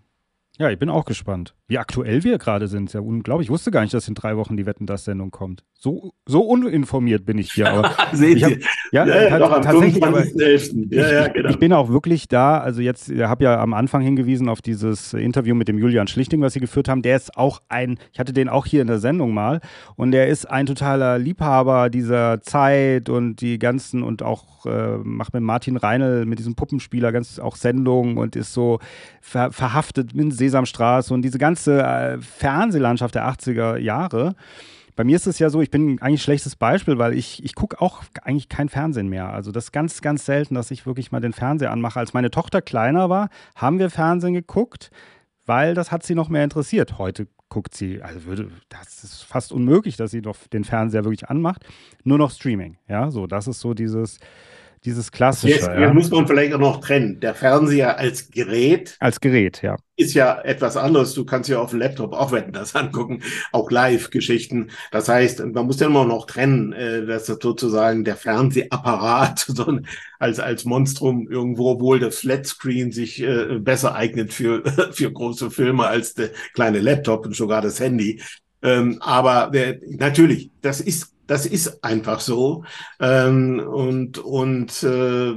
Ja, 0.58 0.70
ich 0.70 0.78
bin 0.78 0.90
auch 0.90 1.06
gespannt. 1.06 1.54
Wie 1.72 1.78
aktuell 1.78 2.22
wir 2.22 2.36
gerade 2.36 2.68
sind, 2.68 2.90
ist 2.90 2.92
ja 2.92 3.00
unglaublich. 3.00 3.46
Ich 3.46 3.50
wusste 3.50 3.70
gar 3.70 3.80
nicht, 3.80 3.94
dass 3.94 4.06
in 4.06 4.12
drei 4.12 4.36
Wochen 4.36 4.58
die 4.58 4.66
Wetten 4.66 4.84
das 4.84 5.06
Sendung 5.06 5.30
kommt. 5.30 5.64
So, 5.72 6.12
so 6.26 6.42
uninformiert 6.42 7.24
bin 7.24 7.38
ich 7.38 7.50
hier. 7.50 7.72
Aber 7.72 7.90
Seht 8.12 8.36
ich 8.36 8.44
hab, 8.44 8.52
ja, 8.92 9.06
ja, 9.06 9.28
ja, 9.30 9.38
doch, 9.38 9.52
am 9.52 9.62
tatsächlich. 9.62 10.04
Aber 10.04 10.22
ja, 10.22 11.12
ja, 11.12 11.28
genau. 11.28 11.48
ich 11.48 11.58
bin 11.58 11.72
auch 11.72 11.88
wirklich 11.88 12.28
da. 12.28 12.58
Also 12.58 12.82
jetzt, 12.82 13.08
ich 13.08 13.22
habe 13.22 13.44
ja 13.44 13.58
am 13.58 13.72
Anfang 13.72 14.02
hingewiesen 14.02 14.50
auf 14.50 14.60
dieses 14.60 15.14
Interview 15.14 15.54
mit 15.54 15.66
dem 15.66 15.78
Julian 15.78 16.08
Schlichting, 16.08 16.42
was 16.42 16.52
Sie 16.52 16.60
geführt 16.60 16.90
haben. 16.90 17.00
Der 17.00 17.16
ist 17.16 17.38
auch 17.38 17.62
ein, 17.70 17.98
ich 18.12 18.20
hatte 18.20 18.34
den 18.34 18.50
auch 18.50 18.66
hier 18.66 18.82
in 18.82 18.88
der 18.88 18.98
Sendung 18.98 19.32
mal, 19.32 19.62
und 19.96 20.10
der 20.10 20.28
ist 20.28 20.44
ein 20.44 20.66
totaler 20.66 21.18
Liebhaber 21.18 21.88
dieser 21.88 22.42
Zeit 22.42 23.08
und 23.08 23.40
die 23.40 23.58
ganzen 23.58 24.02
und 24.02 24.22
auch 24.22 24.66
äh, 24.66 24.98
macht 24.98 25.32
mit 25.32 25.42
Martin 25.42 25.78
Reinl, 25.78 26.26
mit 26.26 26.38
diesem 26.38 26.54
Puppenspieler, 26.54 27.12
ganz 27.12 27.38
auch 27.38 27.56
Sendungen 27.56 28.18
und 28.18 28.36
ist 28.36 28.52
so 28.52 28.78
ver 29.22 29.52
verhaftet 29.52 30.12
in 30.12 30.30
Sesamstraße 30.30 31.14
und 31.14 31.22
diese 31.22 31.38
ganze 31.62 31.82
äh, 31.82 32.20
Fernsehlandschaft 32.20 33.14
der 33.14 33.28
80er 33.28 33.76
Jahre. 33.78 34.34
Bei 34.94 35.04
mir 35.04 35.16
ist 35.16 35.26
es 35.26 35.38
ja 35.38 35.48
so, 35.48 35.62
ich 35.62 35.70
bin 35.70 36.00
eigentlich 36.02 36.20
ein 36.20 36.24
schlechtes 36.24 36.56
Beispiel, 36.56 36.98
weil 36.98 37.14
ich, 37.14 37.42
ich 37.42 37.54
gucke 37.54 37.80
auch 37.80 38.02
eigentlich 38.22 38.48
kein 38.48 38.68
Fernsehen 38.68 39.08
mehr. 39.08 39.32
Also 39.32 39.50
das 39.50 39.64
ist 39.64 39.72
ganz, 39.72 40.02
ganz 40.02 40.26
selten, 40.26 40.54
dass 40.54 40.70
ich 40.70 40.84
wirklich 40.84 41.12
mal 41.12 41.20
den 41.20 41.32
Fernseher 41.32 41.70
anmache. 41.70 41.98
Als 41.98 42.12
meine 42.12 42.30
Tochter 42.30 42.60
kleiner 42.60 43.08
war, 43.08 43.30
haben 43.54 43.78
wir 43.78 43.88
Fernsehen 43.88 44.34
geguckt, 44.34 44.90
weil 45.46 45.74
das 45.74 45.92
hat 45.92 46.02
sie 46.02 46.14
noch 46.14 46.28
mehr 46.28 46.44
interessiert. 46.44 46.98
Heute 46.98 47.26
guckt 47.48 47.74
sie, 47.74 48.02
also 48.02 48.24
würde, 48.24 48.50
das 48.68 49.02
ist 49.02 49.22
fast 49.22 49.52
unmöglich, 49.52 49.96
dass 49.96 50.10
sie 50.10 50.20
doch 50.20 50.36
den 50.52 50.64
Fernseher 50.64 51.04
wirklich 51.04 51.30
anmacht. 51.30 51.64
Nur 52.04 52.18
noch 52.18 52.30
Streaming. 52.30 52.76
Ja, 52.86 53.10
so, 53.10 53.26
das 53.26 53.46
ist 53.46 53.60
so 53.60 53.72
dieses, 53.72 54.18
dieses 54.84 55.12
klassische. 55.12 55.54
Jetzt, 55.54 55.68
ja. 55.68 55.92
muss 55.92 56.10
man 56.10 56.26
vielleicht 56.26 56.52
auch 56.54 56.58
noch 56.58 56.80
trennen. 56.80 57.20
Der 57.20 57.34
Fernseher 57.34 57.98
als 57.98 58.30
Gerät. 58.30 58.96
Als 58.98 59.20
Gerät, 59.20 59.62
ja. 59.62 59.76
Ist 59.96 60.14
ja 60.14 60.40
etwas 60.40 60.76
anderes. 60.76 61.14
Du 61.14 61.24
kannst 61.24 61.48
ja 61.48 61.60
auf 61.60 61.70
dem 61.70 61.78
Laptop 61.78 62.12
auch 62.12 62.32
wetten, 62.32 62.52
das 62.52 62.74
angucken, 62.74 63.22
auch 63.52 63.70
Live-Geschichten. 63.70 64.70
Das 64.90 65.08
heißt, 65.08 65.44
man 65.44 65.66
muss 65.66 65.78
ja 65.78 65.86
immer 65.86 66.04
noch 66.04 66.26
trennen, 66.26 66.72
äh, 66.72 67.06
dass 67.06 67.26
das 67.26 67.38
sozusagen 67.40 68.04
der 68.04 68.16
Fernsehapparat 68.16 69.38
so 69.48 69.78
als, 70.18 70.40
als 70.40 70.64
Monstrum 70.64 71.28
irgendwo, 71.30 71.70
obwohl 71.70 72.00
das 72.00 72.18
Flatscreen 72.18 72.90
sich 72.90 73.22
äh, 73.22 73.58
besser 73.60 73.94
eignet 73.94 74.32
für, 74.32 74.64
für 74.92 75.12
große 75.12 75.50
Filme 75.50 75.86
als 75.86 76.14
der 76.14 76.30
kleine 76.54 76.80
Laptop 76.80 77.26
und 77.26 77.36
sogar 77.36 77.62
das 77.62 77.78
Handy. 77.78 78.20
Ähm, 78.62 78.98
aber 79.00 79.54
äh, 79.54 79.80
natürlich, 79.88 80.50
das 80.60 80.80
ist 80.80 81.12
das 81.32 81.46
ist 81.46 81.82
einfach 81.82 82.20
so. 82.20 82.64
Ähm, 83.00 83.58
und 83.58 84.18
und 84.18 84.82
äh, 84.82 85.32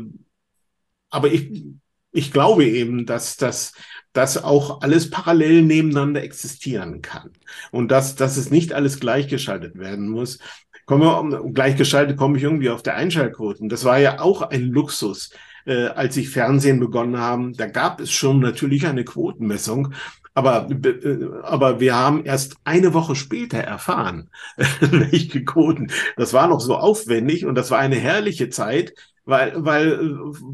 aber 1.09 1.31
ich, 1.31 1.63
ich 2.11 2.33
glaube 2.33 2.65
eben, 2.65 3.05
dass 3.05 3.37
das 3.37 3.71
dass 4.11 4.41
auch 4.41 4.81
alles 4.81 5.09
parallel 5.09 5.61
nebeneinander 5.61 6.23
existieren 6.23 7.01
kann 7.01 7.31
und 7.71 7.91
dass, 7.91 8.15
dass 8.15 8.37
es 8.37 8.49
nicht 8.49 8.71
alles 8.71 8.99
gleichgeschaltet 8.99 9.77
werden 9.77 10.09
muss. 10.09 10.39
Um, 10.87 11.53
gleichgeschaltet 11.53 12.15
komme 12.15 12.37
ich 12.37 12.43
irgendwie 12.43 12.69
auf 12.69 12.83
der 12.83 12.95
Einschaltquoten. 12.95 13.69
Das 13.69 13.83
war 13.83 13.97
ja 13.97 14.19
auch 14.19 14.41
ein 14.41 14.63
Luxus, 14.67 15.31
äh, 15.65 15.87
als 15.87 16.15
ich 16.15 16.29
Fernsehen 16.29 16.79
begonnen 16.79 17.17
haben. 17.17 17.53
Da 17.53 17.65
gab 17.65 17.99
es 17.99 18.11
schon 18.11 18.39
natürlich 18.39 18.85
eine 18.85 19.03
Quotenmessung 19.03 19.93
aber, 20.35 20.69
äh, 20.69 21.29
aber 21.43 21.79
wir 21.79 21.95
haben 21.95 22.25
erst 22.25 22.57
eine 22.65 22.93
Woche 22.93 23.15
später 23.15 23.57
erfahren, 23.57 24.29
welche 24.81 25.43
Quoten. 25.45 25.89
Das 26.17 26.33
war 26.33 26.47
noch 26.47 26.59
so 26.59 26.75
aufwendig 26.75 27.45
und 27.45 27.55
das 27.55 27.71
war 27.71 27.79
eine 27.79 27.95
herrliche 27.95 28.49
Zeit, 28.49 28.93
weil, 29.23 29.53
weil 29.55 29.93
äh, 29.93 29.97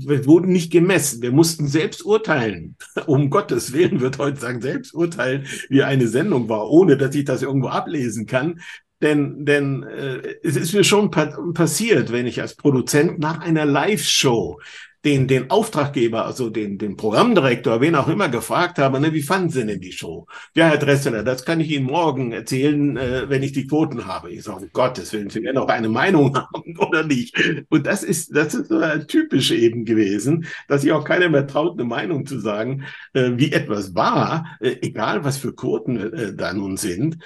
wir 0.07 0.25
wurden 0.27 0.51
nicht 0.51 0.71
gemessen. 0.71 1.23
Wir 1.23 1.31
mussten 1.31 1.67
selbst 1.67 2.05
urteilen. 2.05 2.77
Um 3.07 3.31
Gottes 3.31 3.73
Willen 3.73 3.99
wird 4.01 4.19
heute 4.19 4.39
sagen, 4.39 4.61
selbst 4.61 4.93
urteilen, 4.93 5.47
wie 5.69 5.83
eine 5.83 6.07
Sendung 6.07 6.47
war, 6.47 6.69
ohne 6.69 6.95
dass 6.95 7.15
ich 7.15 7.25
das 7.25 7.41
irgendwo 7.41 7.69
ablesen 7.69 8.27
kann. 8.27 8.61
Denn, 9.01 9.45
denn 9.45 9.81
äh, 9.81 10.35
es 10.43 10.55
ist 10.57 10.73
mir 10.73 10.83
schon 10.83 11.09
pa 11.09 11.25
passiert, 11.55 12.11
wenn 12.11 12.27
ich 12.27 12.39
als 12.39 12.55
Produzent 12.55 13.17
nach 13.17 13.39
einer 13.39 13.65
Live-Show 13.65 14.59
den, 15.03 15.27
den 15.27 15.49
Auftraggeber, 15.49 16.25
also 16.25 16.49
den, 16.49 16.77
den 16.77 16.95
Programmdirektor, 16.95 17.81
wen 17.81 17.95
auch 17.95 18.07
immer 18.07 18.29
gefragt 18.29 18.77
habe, 18.77 18.99
ne, 18.99 19.13
wie 19.13 19.23
fanden 19.23 19.49
Sie 19.49 19.65
denn 19.65 19.81
die 19.81 19.91
Show? 19.91 20.27
Ja, 20.55 20.67
Herr 20.67 20.77
Dressler, 20.77 21.23
das 21.23 21.43
kann 21.43 21.59
ich 21.59 21.71
Ihnen 21.71 21.85
morgen 21.85 22.31
erzählen, 22.31 22.97
äh, 22.97 23.27
wenn 23.27 23.41
ich 23.41 23.51
die 23.51 23.65
Quoten 23.65 24.05
habe. 24.05 24.29
Ich 24.31 24.43
sage, 24.43 24.65
um 24.65 24.69
Gottes 24.71 25.11
Willen, 25.13 25.29
Sie 25.29 25.41
werden 25.41 25.57
auch 25.57 25.69
eine 25.69 25.89
Meinung 25.89 26.35
haben 26.53 26.77
oder 26.77 27.03
nicht. 27.03 27.35
Und 27.69 27.87
das 27.87 28.03
ist, 28.03 28.35
das 28.35 28.53
ist 28.53 28.69
äh, 28.69 29.05
typisch 29.05 29.51
eben 29.51 29.85
gewesen, 29.85 30.45
dass 30.67 30.81
sich 30.81 30.91
auch 30.91 31.03
keiner 31.03 31.29
mehr 31.29 31.47
traut, 31.47 31.73
eine 31.73 31.85
Meinung 31.85 32.25
zu 32.27 32.39
sagen, 32.39 32.83
äh, 33.13 33.31
wie 33.35 33.51
etwas 33.51 33.95
war, 33.95 34.45
äh, 34.59 34.75
egal 34.81 35.23
was 35.23 35.37
für 35.37 35.53
Quoten 35.53 35.97
äh, 35.97 36.33
da 36.35 36.53
nun 36.53 36.77
sind. 36.77 37.17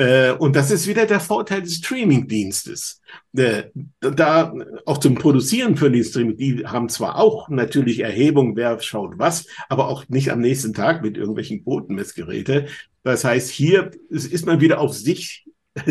Äh, 0.00 0.32
und 0.32 0.56
das 0.56 0.70
ist 0.70 0.86
wieder 0.86 1.04
der 1.04 1.20
Vorteil 1.20 1.60
des 1.60 1.74
Streaming-Dienstes. 1.74 3.02
Äh, 3.36 3.64
da 4.00 4.54
auch 4.86 4.96
zum 4.96 5.14
Produzieren 5.14 5.76
für 5.76 5.90
die 5.90 6.02
Streaming, 6.02 6.38
die 6.38 6.66
haben 6.66 6.88
zwar 6.88 7.16
auch 7.16 7.50
natürlich 7.50 8.00
Erhebung, 8.00 8.56
wer 8.56 8.80
schaut 8.80 9.18
was, 9.18 9.46
aber 9.68 9.88
auch 9.88 10.08
nicht 10.08 10.32
am 10.32 10.40
nächsten 10.40 10.72
Tag 10.72 11.02
mit 11.02 11.18
irgendwelchen 11.18 11.62
Quotenmessgeräte. 11.64 12.66
Das 13.02 13.24
heißt, 13.24 13.50
hier 13.50 13.90
ist 14.08 14.46
man 14.46 14.62
wieder 14.62 14.80
auf 14.80 14.94
sich 14.94 15.44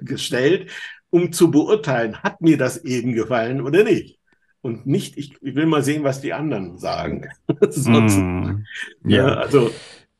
gestellt, 0.00 0.70
um 1.10 1.30
zu 1.30 1.50
beurteilen, 1.50 2.16
hat 2.22 2.40
mir 2.40 2.56
das 2.56 2.78
eben 2.78 3.12
gefallen 3.12 3.60
oder 3.60 3.84
nicht. 3.84 4.18
Und 4.62 4.86
nicht, 4.86 5.18
ich, 5.18 5.34
ich 5.42 5.54
will 5.54 5.66
mal 5.66 5.82
sehen, 5.82 6.02
was 6.02 6.22
die 6.22 6.32
anderen 6.32 6.78
sagen. 6.78 7.28
Sonst, 7.68 8.16
mm, 8.16 8.64
ja. 9.04 9.16
ja, 9.16 9.34
also 9.34 9.70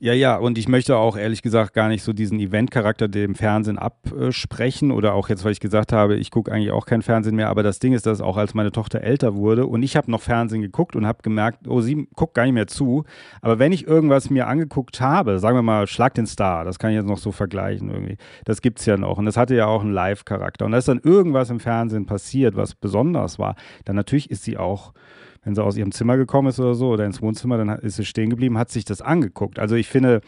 ja, 0.02 0.14
ja, 0.14 0.36
und 0.36 0.56
ich 0.56 0.66
möchte 0.66 0.96
auch 0.96 1.14
ehrlich 1.14 1.42
gesagt 1.42 1.74
gar 1.74 1.88
nicht 1.88 2.02
so 2.02 2.14
diesen 2.14 2.40
Event-Charakter 2.40 3.06
dem 3.06 3.34
Fernsehen 3.34 3.76
absprechen 3.76 4.92
oder 4.92 5.12
auch 5.12 5.28
jetzt, 5.28 5.44
weil 5.44 5.52
ich 5.52 5.60
gesagt 5.60 5.92
habe, 5.92 6.16
ich 6.16 6.30
gucke 6.30 6.50
eigentlich 6.50 6.70
auch 6.70 6.86
kein 6.86 7.02
Fernsehen 7.02 7.36
mehr, 7.36 7.50
aber 7.50 7.62
das 7.62 7.80
Ding 7.80 7.92
ist, 7.92 8.06
dass 8.06 8.22
auch 8.22 8.38
als 8.38 8.54
meine 8.54 8.72
Tochter 8.72 9.02
älter 9.02 9.36
wurde 9.36 9.66
und 9.66 9.82
ich 9.82 9.96
habe 9.96 10.10
noch 10.10 10.22
Fernsehen 10.22 10.62
geguckt 10.62 10.96
und 10.96 11.06
habe 11.06 11.18
gemerkt, 11.22 11.68
oh, 11.68 11.82
sie 11.82 12.08
guckt 12.16 12.32
gar 12.32 12.44
nicht 12.44 12.54
mehr 12.54 12.66
zu, 12.66 13.04
aber 13.42 13.58
wenn 13.58 13.72
ich 13.72 13.86
irgendwas 13.86 14.30
mir 14.30 14.46
angeguckt 14.46 15.02
habe, 15.02 15.38
sagen 15.38 15.58
wir 15.58 15.62
mal, 15.62 15.86
Schlag 15.86 16.14
den 16.14 16.26
Star, 16.26 16.64
das 16.64 16.78
kann 16.78 16.92
ich 16.92 16.96
jetzt 16.96 17.06
noch 17.06 17.18
so 17.18 17.30
vergleichen 17.30 17.90
irgendwie, 17.90 18.16
das 18.46 18.62
gibt's 18.62 18.86
ja 18.86 18.96
noch 18.96 19.18
und 19.18 19.26
das 19.26 19.36
hatte 19.36 19.54
ja 19.54 19.66
auch 19.66 19.82
einen 19.82 19.92
Live-Charakter 19.92 20.64
und 20.64 20.72
da 20.72 20.78
ist 20.78 20.88
dann 20.88 21.00
irgendwas 21.04 21.50
im 21.50 21.60
Fernsehen 21.60 22.06
passiert, 22.06 22.56
was 22.56 22.74
besonders 22.74 23.38
war, 23.38 23.54
dann 23.84 23.96
natürlich 23.96 24.30
ist 24.30 24.44
sie 24.44 24.56
auch 24.56 24.94
wenn 25.42 25.54
sie 25.54 25.62
aus 25.62 25.76
ihrem 25.76 25.92
Zimmer 25.92 26.16
gekommen 26.16 26.48
ist 26.48 26.60
oder 26.60 26.74
so 26.74 26.88
oder 26.90 27.06
ins 27.06 27.22
Wohnzimmer, 27.22 27.56
dann 27.56 27.68
ist 27.68 27.96
sie 27.96 28.04
stehen 28.04 28.30
geblieben, 28.30 28.58
hat 28.58 28.70
sich 28.70 28.84
das 28.84 29.00
angeguckt. 29.00 29.58
Also 29.58 29.74
ich 29.74 29.88
finde, 29.88 30.20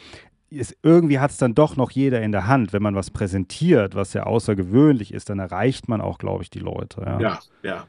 ist, 0.51 0.77
irgendwie 0.83 1.19
hat 1.19 1.31
es 1.31 1.39
dann 1.39 1.55
doch 1.55 1.77
noch 1.77 1.91
jeder 1.91 2.23
in 2.23 2.33
der 2.33 2.47
Hand. 2.47 2.73
Wenn 2.73 2.83
man 2.83 2.95
was 2.95 3.11
präsentiert, 3.11 3.95
was 3.95 4.13
ja 4.13 4.25
außergewöhnlich 4.25 5.13
ist, 5.13 5.31
dann 5.31 5.39
erreicht 5.39 5.89
man 5.89 6.01
auch, 6.01 6.19
glaube 6.19 6.43
ich, 6.43 6.51
die 6.51 6.61
Leute. 6.61 7.03
Ja, 7.05 7.21
ja. 7.21 7.41
ja. 7.63 7.87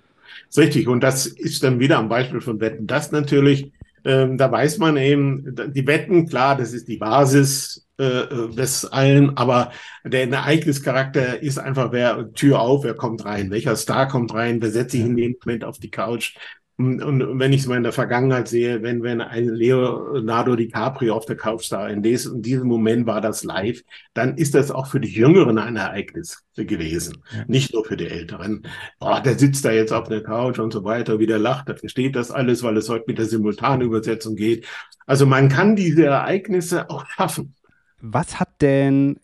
Ist 0.49 0.57
richtig. 0.57 0.88
Und 0.88 1.01
das 1.01 1.26
ist 1.26 1.63
dann 1.63 1.80
wieder 1.80 1.97
am 1.97 2.09
Beispiel 2.09 2.41
von 2.41 2.59
Wetten. 2.59 2.88
Das 2.88 3.11
natürlich, 3.11 3.71
ähm, 4.05 4.38
da 4.38 4.51
weiß 4.51 4.78
man 4.80 4.97
eben, 4.97 5.55
die 5.74 5.88
Wetten, 5.88 6.28
klar, 6.28 6.57
das 6.57 6.74
ist 6.74 6.88
die 6.88 6.97
Basis 6.97 7.88
äh, 7.97 8.49
des 8.55 8.86
allen, 8.86 9.38
aber 9.38 9.71
der 10.03 10.30
Ereignischarakter 10.30 11.41
ist 11.41 11.59
einfach, 11.59 11.91
wer 11.91 12.34
Tür 12.34 12.59
auf, 12.59 12.84
wer 12.84 12.95
kommt 12.95 13.24
rein, 13.26 13.51
welcher 13.51 13.76
Star 13.76 14.07
kommt 14.07 14.34
rein, 14.34 14.61
wer 14.61 14.71
setzt 14.71 14.91
sich 14.91 15.01
in 15.01 15.15
dem 15.15 15.36
Moment 15.39 15.63
auf 15.63 15.78
die 15.78 15.91
Couch. 15.91 16.36
Und, 16.78 17.03
und 17.03 17.39
wenn 17.39 17.53
ich 17.53 17.61
es 17.61 17.67
mal 17.67 17.78
in 17.78 17.84
der 17.84 17.91
Vergangenheit 17.91 18.47
sehe, 18.47 18.82
wenn, 18.82 19.03
wenn 19.03 19.21
ein 19.21 19.47
Leonardo 19.47 20.55
DiCaprio 20.55 21.15
auf 21.15 21.26
der 21.26 21.36
Couch 21.36 21.65
sah, 21.65 21.88
in, 21.88 22.01
des, 22.01 22.26
in 22.26 22.41
diesem 22.41 22.67
Moment 22.67 23.05
war 23.05 23.21
das 23.21 23.43
live, 23.43 23.84
dann 24.15 24.38
ist 24.38 24.55
das 24.55 24.71
auch 24.71 24.88
für 24.88 24.99
die 24.99 25.13
Jüngeren 25.13 25.59
ein 25.59 25.76
Ereignis 25.76 26.43
gewesen. 26.55 27.24
Ja. 27.32 27.45
Nicht 27.47 27.74
nur 27.74 27.86
für 27.86 27.95
die 27.95 28.07
Älteren. 28.07 28.63
Oh, 28.99 29.17
der 29.24 29.38
sitzt 29.38 29.65
da 29.65 29.71
jetzt 29.71 29.93
auf 29.93 30.07
der 30.07 30.24
Couch 30.24 30.57
und 30.57 30.74
so 30.74 30.84
weiter, 30.84 31.19
wieder 31.19 31.38
lacht, 31.38 31.67
der 31.67 31.78
versteht 31.78 32.15
das 32.15 32.32
alles, 32.32 32.63
weil 32.63 32.78
es 32.78 32.89
heute 32.89 33.05
mit 33.07 33.19
der 33.19 33.26
Simultanübersetzung 33.26 34.36
geht. 34.36 34.65
Also 35.05 35.28
man 35.28 35.49
kann 35.49 35.76
diese 35.76 36.05
Ereignisse 36.05 36.89
auch 36.89 37.05
schaffen. 37.05 37.53
Was 38.01 38.39
hat 38.39 38.61
denn 38.61 39.19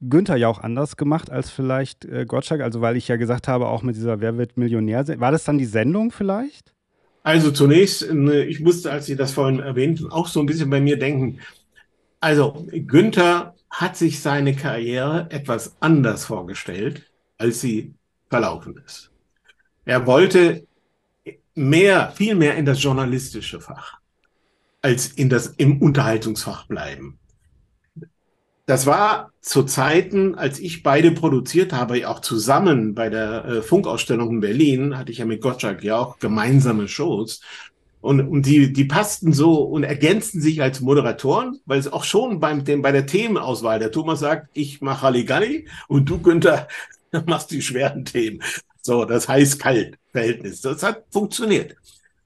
Günther 0.00 0.36
ja 0.36 0.48
auch 0.48 0.58
anders 0.58 0.96
gemacht 0.96 1.30
als 1.30 1.50
vielleicht 1.50 2.04
äh, 2.04 2.26
Gottschalk, 2.26 2.60
also 2.60 2.80
weil 2.80 2.96
ich 2.96 3.08
ja 3.08 3.16
gesagt 3.16 3.48
habe, 3.48 3.68
auch 3.68 3.82
mit 3.82 3.96
dieser 3.96 4.20
Wer 4.20 4.36
wird 4.36 4.56
Millionär, 4.56 5.06
war 5.20 5.32
das 5.32 5.44
dann 5.44 5.58
die 5.58 5.64
Sendung 5.64 6.10
vielleicht? 6.10 6.74
Also 7.22 7.50
zunächst, 7.50 8.12
ne, 8.12 8.44
ich 8.44 8.60
musste, 8.60 8.92
als 8.92 9.06
Sie 9.06 9.16
das 9.16 9.32
vorhin 9.32 9.58
erwähnten, 9.58 10.10
auch 10.10 10.28
so 10.28 10.40
ein 10.40 10.46
bisschen 10.46 10.70
bei 10.70 10.80
mir 10.80 10.98
denken. 10.98 11.40
Also 12.20 12.66
Günther 12.70 13.54
hat 13.70 13.96
sich 13.96 14.20
seine 14.20 14.54
Karriere 14.54 15.26
etwas 15.30 15.76
anders 15.80 16.24
vorgestellt, 16.24 17.10
als 17.36 17.60
sie 17.60 17.94
verlaufen 18.30 18.80
ist. 18.86 19.10
Er 19.84 20.06
wollte 20.06 20.66
mehr, 21.54 22.12
viel 22.12 22.34
mehr 22.34 22.56
in 22.56 22.64
das 22.64 22.82
journalistische 22.82 23.60
Fach 23.60 23.98
als 24.82 25.08
in 25.08 25.28
das 25.28 25.48
im 25.48 25.82
Unterhaltungsfach 25.82 26.66
bleiben. 26.68 27.18
Das 28.66 28.84
war 28.84 29.30
zu 29.40 29.62
Zeiten, 29.62 30.34
als 30.34 30.58
ich 30.58 30.82
beide 30.82 31.12
produziert 31.12 31.72
habe, 31.72 32.08
auch 32.08 32.18
zusammen 32.18 32.96
bei 32.96 33.08
der 33.08 33.44
äh, 33.44 33.62
Funkausstellung 33.62 34.30
in 34.30 34.40
Berlin, 34.40 34.98
hatte 34.98 35.12
ich 35.12 35.18
ja 35.18 35.24
mit 35.24 35.40
Gottschalk 35.40 35.84
ja 35.84 35.96
auch 35.96 36.18
gemeinsame 36.18 36.88
Shows. 36.88 37.40
Und, 38.00 38.20
und 38.20 38.42
die, 38.44 38.72
die 38.72 38.84
passten 38.84 39.32
so 39.32 39.62
und 39.62 39.84
ergänzten 39.84 40.40
sich 40.40 40.62
als 40.62 40.80
Moderatoren, 40.80 41.60
weil 41.64 41.78
es 41.78 41.92
auch 41.92 42.02
schon 42.02 42.40
beim, 42.40 42.64
dem, 42.64 42.82
bei 42.82 42.90
der 42.90 43.06
Themenauswahl, 43.06 43.78
der 43.78 43.92
Thomas 43.92 44.18
sagt, 44.18 44.48
ich 44.52 44.80
mache 44.80 45.02
Halligalli 45.02 45.68
und 45.86 46.08
du, 46.10 46.20
Günther, 46.20 46.66
machst 47.26 47.52
die 47.52 47.62
schweren 47.62 48.04
Themen. 48.04 48.42
So, 48.82 49.04
das 49.04 49.28
heiß-kalt-Verhältnis. 49.28 50.60
Das 50.60 50.82
hat 50.82 51.04
funktioniert. 51.10 51.76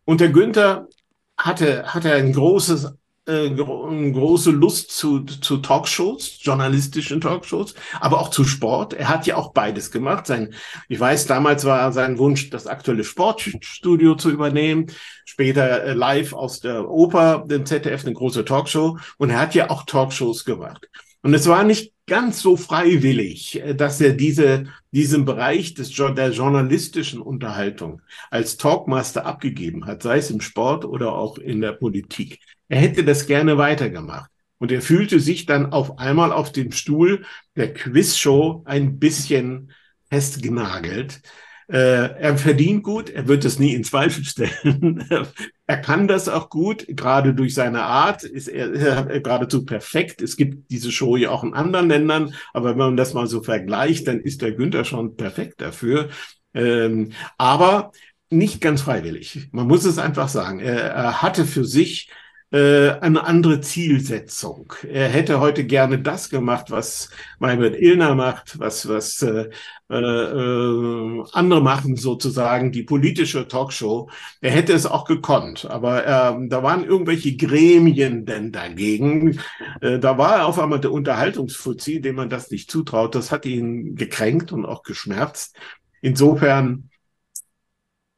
Und 0.06 0.20
der 0.22 0.30
Günther 0.30 0.88
hatte, 1.36 1.84
hatte 1.84 2.12
ein 2.12 2.32
großes 2.32 2.92
äh, 3.26 3.50
große 3.50 4.50
Lust 4.50 4.90
zu, 4.90 5.20
zu 5.20 5.58
Talkshows, 5.58 6.38
journalistischen 6.40 7.20
Talkshows, 7.20 7.74
aber 8.00 8.20
auch 8.20 8.30
zu 8.30 8.44
Sport. 8.44 8.94
Er 8.94 9.08
hat 9.08 9.26
ja 9.26 9.36
auch 9.36 9.52
beides 9.52 9.90
gemacht. 9.90 10.26
Sein, 10.26 10.54
ich 10.88 10.98
weiß, 10.98 11.26
damals 11.26 11.64
war 11.64 11.92
sein 11.92 12.18
Wunsch, 12.18 12.50
das 12.50 12.66
aktuelle 12.66 13.04
Sportstudio 13.04 14.14
zu 14.14 14.30
übernehmen. 14.30 14.86
Später 15.24 15.84
äh, 15.84 15.92
live 15.92 16.32
aus 16.32 16.60
der 16.60 16.88
Oper, 16.88 17.44
dem 17.46 17.66
ZDF, 17.66 18.04
eine 18.04 18.14
große 18.14 18.44
Talkshow. 18.44 18.98
Und 19.18 19.30
er 19.30 19.40
hat 19.40 19.54
ja 19.54 19.70
auch 19.70 19.84
Talkshows 19.84 20.44
gemacht. 20.44 20.88
Und 21.22 21.34
es 21.34 21.46
war 21.46 21.64
nicht 21.64 21.92
ganz 22.06 22.40
so 22.40 22.56
freiwillig, 22.56 23.60
äh, 23.62 23.74
dass 23.74 24.00
er 24.00 24.14
diese, 24.14 24.64
diesen 24.90 25.24
Bereich 25.24 25.74
des, 25.74 25.92
der 25.92 26.30
journalistischen 26.30 27.20
Unterhaltung 27.20 28.02
als 28.30 28.56
Talkmaster 28.56 29.26
abgegeben 29.26 29.86
hat, 29.86 30.02
sei 30.02 30.18
es 30.18 30.30
im 30.30 30.40
Sport 30.40 30.84
oder 30.84 31.12
auch 31.12 31.38
in 31.38 31.60
der 31.60 31.72
Politik. 31.72 32.40
Er 32.70 32.78
hätte 32.78 33.04
das 33.04 33.26
gerne 33.26 33.58
weitergemacht. 33.58 34.30
Und 34.58 34.70
er 34.70 34.80
fühlte 34.80 35.18
sich 35.20 35.44
dann 35.44 35.72
auf 35.72 35.98
einmal 35.98 36.32
auf 36.32 36.52
dem 36.52 36.70
Stuhl 36.70 37.24
der 37.56 37.74
Quizshow 37.74 38.62
ein 38.64 38.98
bisschen 38.98 39.72
festgenagelt. 40.08 41.20
Äh, 41.68 42.14
er 42.18 42.36
verdient 42.36 42.84
gut, 42.84 43.10
er 43.10 43.26
wird 43.26 43.44
es 43.44 43.58
nie 43.58 43.74
in 43.74 43.84
Zweifel 43.84 44.24
stellen. 44.24 45.04
er 45.66 45.76
kann 45.78 46.06
das 46.06 46.28
auch 46.28 46.48
gut, 46.48 46.84
gerade 46.88 47.34
durch 47.34 47.54
seine 47.54 47.82
Art 47.82 48.22
ist 48.22 48.48
er, 48.48 48.72
er 48.74 49.20
geradezu 49.20 49.64
perfekt. 49.64 50.22
Es 50.22 50.36
gibt 50.36 50.70
diese 50.70 50.92
Show 50.92 51.16
ja 51.16 51.30
auch 51.30 51.42
in 51.42 51.54
anderen 51.54 51.88
Ländern, 51.88 52.34
aber 52.52 52.70
wenn 52.70 52.78
man 52.78 52.96
das 52.96 53.14
mal 53.14 53.26
so 53.26 53.42
vergleicht, 53.42 54.06
dann 54.06 54.20
ist 54.20 54.42
der 54.42 54.52
Günther 54.52 54.84
schon 54.84 55.16
perfekt 55.16 55.60
dafür. 55.60 56.10
Ähm, 56.54 57.12
aber 57.36 57.90
nicht 58.30 58.60
ganz 58.60 58.82
freiwillig. 58.82 59.48
Man 59.50 59.66
muss 59.66 59.84
es 59.84 59.98
einfach 59.98 60.28
sagen. 60.28 60.60
Er, 60.60 60.90
er 60.90 61.22
hatte 61.22 61.44
für 61.44 61.64
sich 61.64 62.10
äh, 62.52 62.90
eine 63.00 63.24
andere 63.24 63.60
Zielsetzung. 63.60 64.72
Er 64.88 65.08
hätte 65.08 65.40
heute 65.40 65.64
gerne 65.64 66.00
das 66.00 66.30
gemacht, 66.30 66.70
was 66.70 67.08
Maybrit 67.38 67.80
Illner 67.80 68.14
macht, 68.16 68.58
was, 68.58 68.88
was 68.88 69.22
äh, 69.22 69.48
äh, 69.88 71.24
andere 71.32 71.62
machen 71.62 71.96
sozusagen, 71.96 72.72
die 72.72 72.82
politische 72.82 73.46
Talkshow. 73.46 74.10
Er 74.40 74.50
hätte 74.50 74.72
es 74.72 74.86
auch 74.86 75.04
gekonnt, 75.04 75.66
aber 75.70 76.04
äh, 76.04 76.48
da 76.48 76.62
waren 76.62 76.84
irgendwelche 76.84 77.36
Gremien 77.36 78.26
denn 78.26 78.50
dagegen. 78.50 79.38
Äh, 79.80 80.00
da 80.00 80.18
war 80.18 80.38
er 80.38 80.46
auf 80.46 80.58
einmal 80.58 80.80
der 80.80 80.92
Unterhaltungsfuzzi, 80.92 82.00
dem 82.00 82.16
man 82.16 82.30
das 82.30 82.50
nicht 82.50 82.70
zutraut. 82.70 83.14
Das 83.14 83.30
hat 83.30 83.46
ihn 83.46 83.94
gekränkt 83.94 84.50
und 84.50 84.66
auch 84.66 84.82
geschmerzt. 84.82 85.56
Insofern 86.02 86.89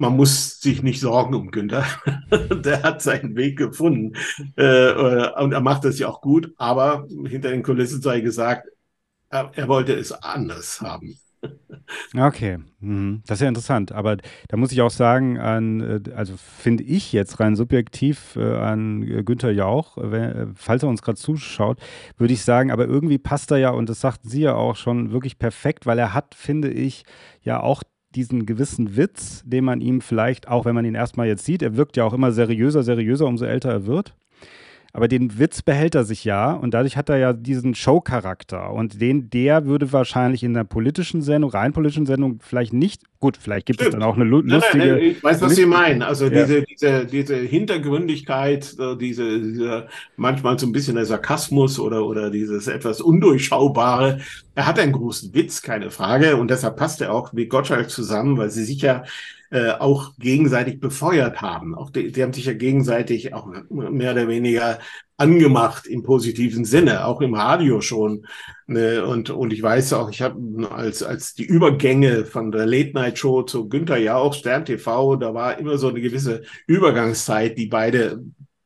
man 0.03 0.17
muss 0.17 0.61
sich 0.61 0.83
nicht 0.83 1.01
sorgen 1.01 1.35
um 1.35 1.51
Günther. 1.53 1.87
der 2.31 2.83
hat 2.83 3.01
seinen 3.01 3.37
Weg 3.37 3.57
gefunden. 3.57 4.15
Äh, 4.57 4.65
äh, 4.65 5.41
und 5.41 5.53
er 5.53 5.61
macht 5.61 5.85
das 5.85 5.99
ja 6.01 6.09
auch 6.09 6.21
gut, 6.21 6.53
aber 6.57 7.07
hinter 7.27 7.51
den 7.51 7.63
Kulissen 7.63 8.03
sei 8.03 8.21
gesagt, 8.21 8.67
er, 9.31 9.53
er 9.55 9.69
wollte 9.69 9.95
es 9.95 10.13
anders 10.13 10.81
haben. 10.81 11.17
Okay, 12.17 12.59
mhm. 12.81 13.23
das 13.27 13.39
ist 13.39 13.43
ja 13.43 13.49
interessant. 13.49 13.93
Aber 13.93 14.17
da 14.49 14.57
muss 14.57 14.73
ich 14.73 14.81
auch 14.81 14.91
sagen, 14.91 15.39
an, 15.39 15.81
äh, 15.81 16.13
also 16.15 16.35
finde 16.37 16.83
ich 16.85 17.13
jetzt 17.13 17.39
rein 17.39 17.55
subjektiv 17.55 18.37
äh, 18.37 18.57
an 18.57 19.25
Günther 19.25 19.53
Jauch, 19.53 19.97
wenn, 20.01 20.55
falls 20.57 20.83
er 20.83 20.89
uns 20.89 21.03
gerade 21.03 21.19
zuschaut, 21.19 21.79
würde 22.19 22.35
ich 22.35 22.43
sagen, 22.43 22.71
aber 22.71 22.87
irgendwie 22.87 23.19
passt 23.19 23.51
er 23.53 23.59
ja, 23.59 23.71
und 23.71 23.89
das 23.89 24.01
sagten 24.01 24.29
Sie 24.29 24.43
ja 24.43 24.55
auch 24.55 24.77
schon, 24.77 25.13
wirklich 25.13 25.39
perfekt, 25.39 25.87
weil 25.87 25.99
er 25.99 26.13
hat, 26.13 26.35
finde 26.35 26.71
ich, 26.71 27.05
ja 27.43 27.61
auch 27.61 27.83
diesen 28.15 28.47
gewissen 28.47 28.97
Witz, 28.97 29.43
den 29.45 29.65
man 29.65 29.81
ihm 29.81 30.01
vielleicht, 30.01 30.49
auch 30.49 30.65
wenn 30.65 30.75
man 30.75 30.85
ihn 30.85 30.95
erstmal 30.95 31.27
jetzt 31.27 31.45
sieht, 31.45 31.63
er 31.63 31.77
wirkt 31.77 31.97
ja 31.97 32.05
auch 32.05 32.13
immer 32.13 32.33
seriöser, 32.33 32.83
seriöser, 32.83 33.27
umso 33.27 33.45
älter 33.45 33.71
er 33.71 33.87
wird. 33.87 34.15
Aber 34.95 35.09
den 35.09 35.39
Witz 35.39 35.63
behält 35.63 35.95
er 35.95 36.05
sich 36.05 36.23
ja 36.25 36.53
und 36.53 36.75
dadurch 36.75 36.99
hat 36.99 37.09
er 37.09 37.17
ja 37.17 37.33
diesen 37.33 37.75
Show-Charakter. 37.75 38.73
Und 38.73 39.01
den, 39.01 39.31
der 39.31 39.65
würde 39.65 39.91
wahrscheinlich 39.91 40.45
in 40.45 40.53
der 40.53 40.65
politischen 40.65 41.23
Sendung, 41.23 41.51
rein 41.51 41.73
politischen 41.73 42.05
Sendung, 42.05 42.41
vielleicht 42.43 42.75
nicht, 42.75 43.01
gut, 43.19 43.39
vielleicht 43.39 43.65
gibt 43.65 43.81
Stimmt. 43.81 43.95
es 43.95 43.99
dann 43.99 44.07
auch 44.07 44.17
eine 44.17 44.25
lustige. 44.25 44.59
Nein, 44.77 44.89
nein, 44.89 44.99
ich 44.99 45.25
weiß, 45.25 45.41
was 45.41 45.55
Sie 45.55 45.65
meinen. 45.65 46.03
Also 46.03 46.27
ja. 46.27 46.45
diese, 46.45 46.63
diese, 46.63 47.07
diese 47.07 47.37
Hintergründigkeit, 47.37 48.77
diese, 49.01 49.41
diese, 49.41 49.89
manchmal 50.17 50.59
so 50.59 50.67
ein 50.67 50.73
bisschen 50.73 50.97
der 50.97 51.07
Sarkasmus 51.07 51.79
oder, 51.79 52.05
oder 52.05 52.31
dieses 52.31 52.67
etwas 52.67 53.01
Undurchschaubare. 53.01 54.21
Er 54.55 54.67
hat 54.67 54.79
einen 54.79 54.93
großen 54.93 55.33
Witz, 55.35 55.63
keine 55.63 55.91
Frage. 55.91 56.37
Und 56.37 56.51
deshalb 56.51 56.77
passt 56.77 57.01
er 57.01 57.13
auch 57.13 57.33
mit 57.33 57.49
Gottschalk 57.49 57.91
zusammen, 57.91 58.37
weil 58.37 58.51
sie 58.51 58.65
sich 58.65 58.83
ja 58.83 59.05
äh, 59.51 59.73
auch 59.73 60.13
gegenseitig 60.19 60.81
befeuert 60.81 61.41
haben. 61.41 61.75
Auch 61.75 61.91
die, 61.91 62.13
die 62.13 62.23
haben 62.23 62.33
sich 62.33 62.47
ja 62.47 62.55
gegenseitig 62.55 63.35
auch 63.35 63.47
mehr 63.71 64.13
oder 64.13 64.29
weniger 64.29 64.79
angemacht 65.17 65.87
im 65.87 66.03
positiven 66.03 66.65
Sinne, 66.65 67.05
auch 67.07 67.21
im 67.21 67.35
Radio 67.35 67.81
schon. 67.81 68.27
Ne? 68.67 69.05
Und, 69.05 69.31
und 69.31 69.53
ich 69.53 69.63
weiß 69.63 69.93
auch, 69.93 70.11
ich 70.11 70.21
habe 70.21 70.69
als, 70.71 71.03
als 71.03 71.35
die 71.35 71.45
Übergänge 71.45 72.25
von 72.25 72.51
der 72.51 72.67
Late 72.67 72.93
Night 72.95 73.19
Show 73.19 73.43
zu 73.43 73.69
Günther 73.69 73.99
Jauch, 73.99 74.35
Stern 74.35 74.65
TV, 74.65 75.17
da 75.17 75.33
war 75.33 75.59
immer 75.59 75.79
so 75.79 75.89
eine 75.89 76.01
gewisse 76.01 76.43
Übergangszeit, 76.67 77.57
die 77.57 77.67
beide 77.67 78.23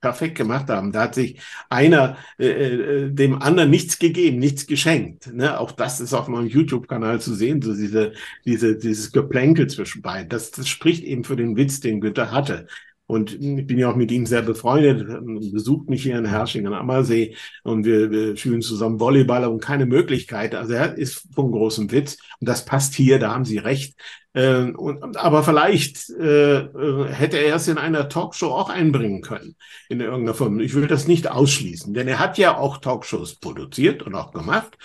perfekt 0.07 0.37
gemacht 0.37 0.69
haben. 0.69 0.93
Da 0.93 1.03
hat 1.03 1.17
sich 1.17 1.41
einer 1.69 2.17
äh, 2.39 2.47
äh, 2.47 3.11
dem 3.11 3.43
anderen 3.43 3.71
nichts 3.71 3.99
gegeben, 3.99 4.39
nichts 4.39 4.67
geschenkt. 4.67 5.33
Ne? 5.35 5.59
Auch 5.59 5.73
das 5.73 6.01
ist 6.01 6.15
auf 6.15 6.29
meinem 6.29 6.47
YouTube-Kanal 6.47 7.21
zu 7.21 7.35
sehen, 7.35 7.61
so 7.61 7.75
diese, 7.75 8.13
diese, 8.45 8.77
dieses 8.77 9.11
Geplänkel 9.11 9.67
zwischen 9.67 10.03
beiden. 10.03 10.29
Das, 10.29 10.53
das 10.53 10.69
spricht 10.69 11.03
eben 11.03 11.25
für 11.25 11.35
den 11.35 11.57
Witz, 11.57 11.81
den 11.81 12.01
Günther 12.01 12.31
hatte. 12.31 12.69
Und 13.09 13.35
ich 13.35 13.67
bin 13.67 13.79
ja 13.79 13.91
auch 13.91 13.97
mit 13.97 14.11
ihm 14.11 14.27
sehr 14.27 14.43
befreundet, 14.43 15.07
besucht 15.53 15.89
mich 15.89 16.03
hier 16.03 16.19
in 16.19 16.27
Hersching 16.27 16.67
am 16.67 16.73
Ammersee 16.73 17.37
und 17.63 17.85
wir, 17.85 18.11
wir 18.11 18.37
spielen 18.37 18.63
zusammen 18.63 18.99
Volleyball 18.99 19.45
und 19.45 19.61
keine 19.61 19.87
Möglichkeit. 19.87 20.57
Also 20.57 20.73
er 20.73 20.99
ist 20.99 21.29
von 21.33 21.53
großem 21.53 21.93
Witz 21.93 22.19
und 22.41 22.49
das 22.49 22.65
passt 22.65 22.95
hier, 22.95 23.21
da 23.21 23.33
haben 23.33 23.45
Sie 23.45 23.59
recht. 23.59 23.97
Äh, 24.37 24.71
und, 24.73 25.17
aber 25.17 25.43
vielleicht 25.43 26.11
äh, 26.11 26.59
äh, 26.59 27.09
hätte 27.09 27.39
er 27.39 27.57
es 27.57 27.69
in 27.69 27.79
einer 27.79 28.11
Talkshow 28.11 28.49
auch 28.49 28.69
einbringen 28.69 29.23
können, 29.23 29.57
in 29.89 30.01
irgendeiner 30.01 30.35
Form. 30.35 30.61
Ich 30.61 30.75
will 30.75 30.87
das 30.87 31.09
nicht 31.09 31.31
ausschließen, 31.31 31.95
denn 31.95 32.07
er 32.07 32.19
hat 32.19 32.37
ja 32.37 32.59
auch 32.59 32.77
Talkshows 32.77 33.37
produziert 33.37 34.03
und 34.03 34.15
auch 34.15 34.33
gemacht. 34.33 34.77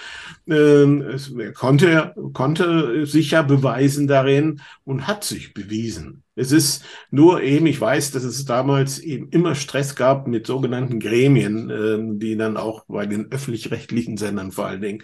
Ähm, 0.47 1.01
es, 1.01 1.33
er 1.37 1.51
konnte, 1.51 2.15
konnte 2.31 3.05
sich 3.05 3.31
ja 3.31 3.41
beweisen 3.41 4.07
darin 4.07 4.61
und 4.85 5.05
hat 5.05 5.25
sich 5.25 5.53
bewiesen. 5.53 6.23
Es 6.35 6.53
ist 6.53 6.85
nur 7.09 7.41
eben, 7.41 7.65
ich 7.65 7.81
weiß, 7.81 8.11
dass 8.11 8.23
es 8.23 8.45
damals 8.45 8.99
eben 8.99 9.27
immer 9.31 9.55
Stress 9.55 9.97
gab 9.97 10.27
mit 10.27 10.47
sogenannten 10.47 11.01
Gremien, 11.01 11.69
äh, 11.69 12.19
die 12.19 12.37
dann 12.37 12.55
auch 12.55 12.85
bei 12.87 13.05
den 13.05 13.29
öffentlich-rechtlichen 13.29 14.15
Sendern 14.15 14.53
vor 14.53 14.67
allen 14.67 14.81
Dingen 14.81 15.03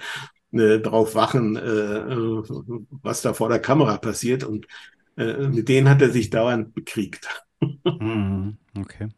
äh, 0.52 0.80
drauf 0.80 1.16
wachen, 1.16 1.56
äh, 1.56 2.41
was 3.02 3.22
da 3.22 3.34
vor 3.34 3.50
der 3.50 3.60
Kamera 3.60 3.98
passiert. 3.98 4.43
Und 4.43 4.68
äh, 5.18 5.48
mit 5.48 5.70
denen 5.70 5.89
hat 5.89 6.02
er 6.02 6.10
sich 6.10 6.30
dauernd 6.30 6.74
bekriegt. 6.74 7.28
Mhm, 7.60 8.58
okay. 8.78 9.10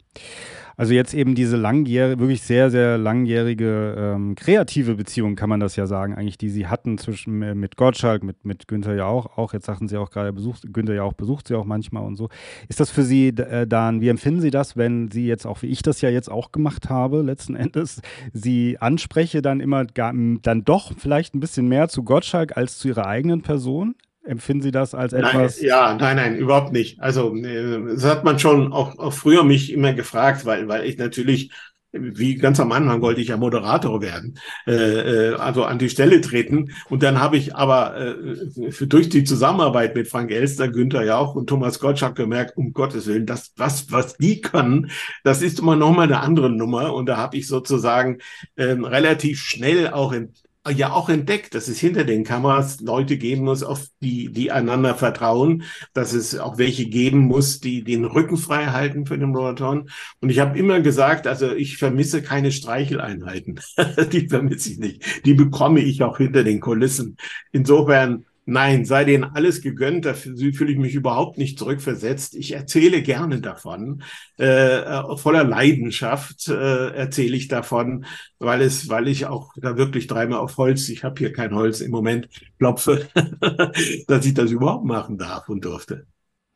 Also 0.80 0.94
jetzt 0.94 1.14
eben 1.14 1.36
diese 1.36 1.58
langjährige, 1.58 2.22
wirklich 2.22 2.42
sehr, 2.42 2.72
sehr 2.72 2.98
langjährige 2.98 3.96
ähm, 3.98 4.36
kreative 4.36 4.96
Beziehung, 4.96 5.36
kann 5.36 5.50
man 5.50 5.60
das 5.60 5.76
ja 5.76 5.86
sagen, 5.88 6.16
eigentlich, 6.16 6.38
die 6.38 6.48
sie 6.48 6.68
hatten 6.68 6.98
zwischen 6.98 7.42
äh, 7.42 7.54
mit 7.54 7.76
Gottschalk, 7.76 8.24
mit, 8.24 8.46
mit 8.46 8.70
Günther 8.70 8.96
ja 8.96 9.06
auch, 9.06 9.38
auch, 9.38 9.52
jetzt 9.52 9.66
sagten 9.66 9.90
sie 9.90 9.98
auch 9.98 10.10
gerade, 10.10 10.32
besucht, 10.32 10.72
Günther 10.72 10.94
ja 10.94 11.04
auch 11.04 11.12
besucht 11.12 11.50
sie 11.50 11.56
auch 11.56 11.66
manchmal 11.66 12.04
und 12.04 12.16
so. 12.16 12.30
Ist 12.70 12.80
das 12.80 12.92
für 12.92 13.04
Sie 13.04 13.28
äh, 13.28 13.68
dann, 13.68 14.00
wie 14.00 14.08
empfinden 14.08 14.40
Sie 14.40 14.52
das, 14.52 14.78
wenn 14.78 15.12
Sie 15.12 15.28
jetzt 15.28 15.46
auch, 15.46 15.64
wie 15.64 15.68
ich 15.68 15.82
das 15.82 16.00
ja 16.00 16.10
jetzt 16.10 16.32
auch 16.32 16.54
gemacht 16.54 16.90
habe, 16.90 17.24
letzten 17.24 17.58
Endes, 17.58 18.02
Sie 18.32 18.78
anspreche 18.80 19.42
dann 19.42 19.60
immer 19.60 19.84
gar, 19.84 20.14
dann 20.14 20.64
doch 20.64 20.94
vielleicht 20.98 21.36
ein 21.36 21.42
bisschen 21.42 21.68
mehr 21.68 21.90
zu 21.90 22.04
Gottschalk 22.04 22.56
als 22.56 22.78
zu 22.78 22.88
Ihrer 22.88 23.06
eigenen 23.06 23.42
Person? 23.42 23.96
Empfinden 24.30 24.62
Sie 24.62 24.72
das 24.72 24.94
als 24.94 25.12
etwas? 25.12 25.58
Nein, 25.58 25.68
ja, 25.68 25.96
nein, 25.96 26.16
nein, 26.18 26.36
überhaupt 26.38 26.72
nicht. 26.72 27.00
Also, 27.00 27.36
äh, 27.36 27.96
das 27.96 28.06
hat 28.06 28.24
man 28.24 28.38
schon 28.38 28.72
auch, 28.72 29.00
auch 29.00 29.12
früher 29.12 29.44
mich 29.44 29.74
immer 29.74 29.94
gefragt, 29.94 30.46
weil, 30.46 30.68
weil 30.68 30.86
ich 30.86 31.00
natürlich 31.00 31.52
wie 31.92 32.36
ganz 32.36 32.60
am 32.60 32.72
Anfang 32.72 33.02
wollte 33.02 33.22
ich 33.22 33.30
ja 33.30 33.38
Moderator 33.38 34.00
werden, 34.00 34.38
äh, 34.68 34.74
äh 34.74 35.36
also 35.38 35.64
an 35.64 35.80
die 35.80 35.90
Stelle 35.90 36.22
treten. 36.22 36.72
Und 36.88 37.02
dann 37.02 37.20
habe 37.20 37.38
ich 37.38 37.56
aber 37.56 37.98
äh, 37.98 38.72
für, 38.72 38.86
durch 38.86 39.10
die 39.10 39.24
Zusammenarbeit 39.24 39.96
mit 39.96 40.08
Frank 40.08 40.30
Elster, 40.30 40.68
Günther 40.68 41.04
Jauch 41.04 41.34
und 41.34 41.48
Thomas 41.48 41.80
Gottschalk 41.80 42.16
gemerkt, 42.16 42.56
um 42.58 42.74
Gottes 42.74 43.08
Willen, 43.08 43.26
das, 43.26 43.54
was, 43.58 43.92
was 43.92 44.18
die 44.18 44.42
können, 44.42 44.92
das 45.24 45.42
ist 45.42 45.58
immer 45.58 45.76
nochmal 45.76 46.06
eine 46.06 46.20
andere 46.20 46.52
Nummer. 46.52 46.94
Und 46.94 47.08
da 47.08 47.18
habe 47.18 47.38
ich 47.38 47.48
sozusagen 47.48 48.20
äh, 48.56 48.66
relativ 48.66 49.42
schnell 49.42 49.90
auch 49.90 50.12
in 50.12 50.34
ja 50.72 50.92
auch 50.92 51.10
entdeckt, 51.10 51.56
dass 51.56 51.68
es 51.68 51.80
hinter 51.80 52.04
den 52.04 52.24
Kameras 52.24 52.80
Leute 52.82 53.18
geben 53.18 53.44
muss, 53.44 53.64
auf 53.64 53.86
die, 54.02 54.32
die 54.32 54.52
einander 54.52 54.96
vertrauen, 54.96 55.64
dass 55.94 56.14
es 56.14 56.38
auch 56.38 56.58
welche 56.58 56.88
geben 56.88 57.20
muss, 57.20 57.60
die 57.60 57.84
den 57.84 58.06
Rücken 58.06 58.38
frei 58.38 58.68
halten 58.68 59.06
für 59.06 59.18
den 59.18 59.30
Moderatoren. 59.30 59.90
Und 60.22 60.30
ich 60.30 60.40
habe 60.40 60.58
immer 60.58 60.82
gesagt, 60.82 61.28
also 61.28 61.52
ich 61.54 61.78
vermisse 61.78 62.22
keine 62.22 62.52
Streicheleinheiten. 62.52 63.60
die 64.12 64.28
vermisse 64.28 64.72
ich 64.72 64.80
nicht. 64.80 65.26
Die 65.26 65.34
bekomme 65.34 65.82
ich 65.82 66.04
auch 66.04 66.18
hinter 66.18 66.44
den 66.44 66.60
Kulissen. 66.60 67.18
Insofern 67.52 68.26
Nein, 68.50 68.84
sei 68.84 69.06
denen 69.06 69.24
alles 69.24 69.62
gegönnt, 69.62 70.06
dafür 70.06 70.36
fühle 70.54 70.72
ich 70.72 70.78
mich 70.80 70.96
überhaupt 70.96 71.38
nicht 71.38 71.60
zurückversetzt. 71.60 72.34
Ich 72.36 72.54
erzähle 72.54 73.04
gerne 73.04 73.42
davon, 73.42 74.02
äh, 74.40 74.80
äh, 74.80 75.18
voller 75.18 75.44
Leidenschaft 75.44 76.48
äh, 76.48 76.90
erzähle 76.90 77.38
ich 77.38 77.48
davon, 77.48 78.06
weil 78.40 78.62
es, 78.62 78.90
weil 78.90 79.08
ich 79.08 79.28
auch 79.28 79.54
da 79.58 79.78
wirklich 79.78 80.08
dreimal 80.08 80.40
auf 80.40 80.58
Holz, 80.58 80.90
ich 80.90 81.04
habe 81.04 81.16
hier 81.20 81.32
kein 81.32 81.54
Holz 81.54 81.80
im 81.80 81.92
Moment, 81.92 82.28
klopfe, 82.58 83.08
dass 84.08 84.26
ich 84.26 84.34
das 84.34 84.50
überhaupt 84.50 84.86
machen 84.86 85.20
darf 85.20 85.48
und 85.48 85.64
durfte. 85.64 86.08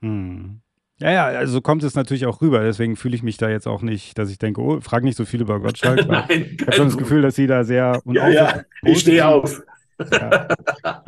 Hm. 0.02 0.62
Ja, 1.00 1.12
ja, 1.12 1.26
also 1.26 1.62
kommt 1.62 1.84
es 1.84 1.96
natürlich 1.96 2.26
auch 2.26 2.42
rüber. 2.42 2.64
Deswegen 2.64 2.96
fühle 2.96 3.16
ich 3.16 3.24
mich 3.24 3.38
da 3.38 3.50
jetzt 3.50 3.68
auch 3.68 3.82
nicht, 3.82 4.18
dass 4.18 4.32
ich 4.32 4.40
denke, 4.40 4.62
oh, 4.62 4.80
frag 4.82 5.04
nicht 5.04 5.18
so 5.18 5.26
viel 5.26 5.42
über 5.42 5.60
Gottschalk. 5.60 6.08
Nein, 6.08 6.56
ich 6.56 6.62
habe 6.62 6.72
schon 6.74 6.88
das 6.88 6.98
Gefühl, 6.98 7.22
dass 7.22 7.36
Sie 7.36 7.46
da 7.46 7.64
sehr. 7.64 8.02
ja, 8.06 8.30
ja, 8.30 8.62
ich 8.84 9.00
stehe 9.00 9.28
auf. 9.28 9.62
Ja, 10.00 10.48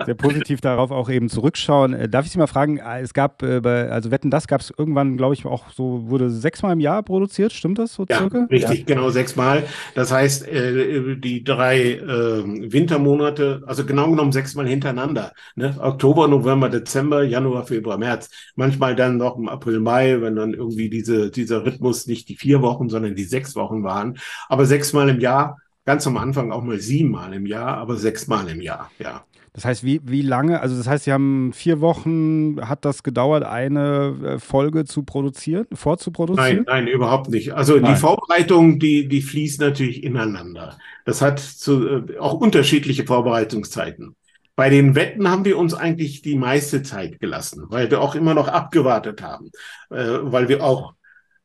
sehr 0.06 0.16
positiv 0.16 0.62
darauf 0.62 0.92
auch 0.92 1.10
eben 1.10 1.30
zurückschauen. 1.30 1.94
Äh, 1.94 2.10
darf 2.10 2.26
ich 2.26 2.32
Sie 2.32 2.38
mal 2.38 2.48
fragen, 2.48 2.78
äh, 2.78 3.02
es 3.02 3.14
gab 3.14 3.42
äh, 3.44 3.60
bei, 3.62 3.90
also 3.90 4.12
Wetten, 4.12 4.30
das 4.30 4.48
gab 4.48 4.62
es 4.62 4.74
irgendwann, 4.78 5.18
glaube 5.18 5.34
ich, 5.34 5.46
auch 5.46 5.70
so, 5.72 6.10
wurde 6.10 6.30
sechsmal 6.30 6.74
im 6.74 6.80
Jahr 6.80 7.04
produziert, 7.04 7.54
stimmt 7.54 7.80
das 7.80 7.94
so 7.94 8.06
ja, 8.10 8.18
circa? 8.18 8.48
Richtig, 8.50 8.80
ja. 8.80 8.86
genau, 8.86 9.10
sechsmal. 9.10 9.64
Das 9.96 10.12
heißt, 10.12 10.46
die 10.48 11.44
drei 11.44 12.00
Wintermonate, 12.02 13.64
also 13.66 13.86
genau 13.86 14.10
genommen 14.10 14.32
sechsmal 14.32 14.68
hintereinander. 14.68 15.32
Ne? 15.56 15.76
Oktober, 15.80 16.28
November, 16.28 16.70
Dezember, 16.70 17.24
Januar, 17.24 17.66
Februar, 17.66 17.98
März. 17.98 18.30
Manchmal 18.56 18.96
dann 18.96 19.18
noch 19.18 19.38
im 19.38 19.50
April, 19.50 19.80
Mai, 19.80 20.22
wenn 20.22 20.36
dann 20.36 20.54
irgendwie 20.54 20.90
diese, 20.90 21.32
dieser 21.32 21.66
Rhythmus 21.66 22.08
nicht 22.08 22.30
die 22.30 22.36
vier 22.36 22.62
Wochen, 22.62 22.90
sondern 22.90 23.16
die 23.16 23.24
sechs 23.24 23.56
Wochen 23.56 23.84
waren. 23.84 24.18
Aber 24.48 24.66
sechsmal 24.66 25.10
im 25.10 25.20
Jahr 25.20 25.58
ganz 25.86 26.06
am 26.08 26.18
Anfang 26.18 26.52
auch 26.52 26.64
mal 26.64 26.80
siebenmal 26.80 27.34
im 27.34 27.46
Jahr, 27.46 27.78
aber 27.78 27.96
sechsmal 27.96 28.50
im 28.50 28.62
Jahr, 28.62 28.92
ja. 29.00 29.24
Das 29.54 29.64
heißt, 29.64 29.86
wie, 29.86 30.02
wie 30.04 30.22
lange, 30.22 30.60
also 30.60 30.76
das 30.76 30.86
heißt, 30.86 31.06
Sie 31.06 31.14
haben 31.14 31.54
vier 31.54 31.80
Wochen, 31.80 32.58
hat 32.68 32.84
das 32.84 33.04
gedauert, 33.04 33.44
eine 33.44 34.36
äh, 34.36 34.40
Folge 34.40 34.84
zu 34.84 35.04
produzieren, 35.04 35.66
vorzuproduzieren? 35.72 36.66
Nein, 36.68 36.86
nein, 36.86 36.88
überhaupt 36.88 37.30
nicht. 37.30 37.54
Also 37.54 37.78
nein. 37.78 37.94
die 37.94 37.98
Vorbereitung, 37.98 38.80
die, 38.80 39.08
die 39.08 39.22
fließt 39.22 39.62
natürlich 39.62 40.04
ineinander. 40.04 40.78
Das 41.06 41.22
hat 41.22 41.40
zu, 41.40 41.88
äh, 41.88 42.18
auch 42.18 42.34
unterschiedliche 42.34 43.06
Vorbereitungszeiten. 43.06 44.18
Bei 44.58 44.70
den 44.70 44.94
Wetten 44.94 45.30
haben 45.30 45.46
wir 45.46 45.58
uns 45.58 45.74
eigentlich 45.74 46.22
die 46.22 46.36
meiste 46.36 46.84
Zeit 46.84 47.22
gelassen, 47.22 47.64
weil 47.70 47.90
wir 47.90 48.02
auch 48.02 48.16
immer 48.16 48.34
noch 48.34 48.50
abgewartet 48.50 49.22
haben, 49.22 49.52
äh, 49.90 50.18
weil 50.22 50.50
wir 50.50 50.66
auch 50.66 50.95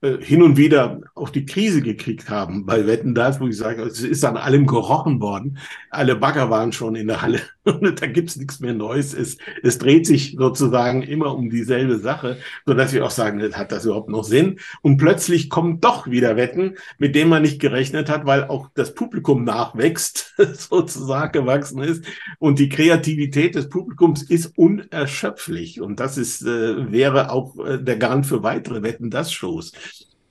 hin 0.02 0.42
und 0.42 0.56
wieder 0.56 1.00
auch 1.14 1.28
die 1.28 1.44
Krise 1.44 1.82
gekriegt 1.82 2.30
haben 2.30 2.64
bei 2.64 2.86
Wetten 2.86 3.14
das, 3.14 3.38
wo 3.38 3.46
ich 3.46 3.56
sage, 3.56 3.82
es 3.82 4.00
ist 4.00 4.24
an 4.24 4.38
allem 4.38 4.66
gerochen 4.66 5.20
worden. 5.20 5.58
Alle 5.90 6.16
Bagger 6.16 6.48
waren 6.48 6.72
schon 6.72 6.94
in 6.96 7.06
der 7.06 7.20
Halle 7.20 7.40
und 7.64 8.00
da 8.00 8.06
gibt's 8.06 8.36
nichts 8.36 8.60
mehr 8.60 8.72
Neues. 8.72 9.12
Es, 9.12 9.36
es 9.62 9.78
dreht 9.78 10.06
sich 10.06 10.36
sozusagen 10.38 11.02
immer 11.02 11.34
um 11.34 11.50
dieselbe 11.50 11.98
Sache, 11.98 12.38
so 12.64 12.72
dass 12.72 12.94
wir 12.94 13.04
auch 13.04 13.10
sagen, 13.10 13.42
hat 13.54 13.72
das 13.72 13.84
überhaupt 13.84 14.08
noch 14.08 14.24
Sinn? 14.24 14.58
Und 14.80 14.96
plötzlich 14.96 15.50
kommen 15.50 15.80
doch 15.80 16.06
wieder 16.06 16.36
Wetten, 16.36 16.76
mit 16.96 17.14
denen 17.14 17.28
man 17.28 17.42
nicht 17.42 17.60
gerechnet 17.60 18.08
hat, 18.08 18.24
weil 18.24 18.44
auch 18.44 18.70
das 18.74 18.94
Publikum 18.94 19.44
nachwächst, 19.44 20.34
sozusagen 20.54 21.32
gewachsen 21.32 21.82
ist. 21.82 22.04
Und 22.38 22.58
die 22.58 22.70
Kreativität 22.70 23.54
des 23.54 23.68
Publikums 23.68 24.22
ist 24.22 24.56
unerschöpflich. 24.56 25.80
Und 25.82 26.00
das 26.00 26.16
ist, 26.16 26.42
äh, 26.42 26.90
wäre 26.90 27.30
auch 27.30 27.58
äh, 27.58 27.78
der 27.78 27.96
Garant 27.96 28.26
für 28.26 28.42
weitere 28.42 28.82
Wetten 28.82 29.10
das 29.10 29.30
Shows. 29.32 29.72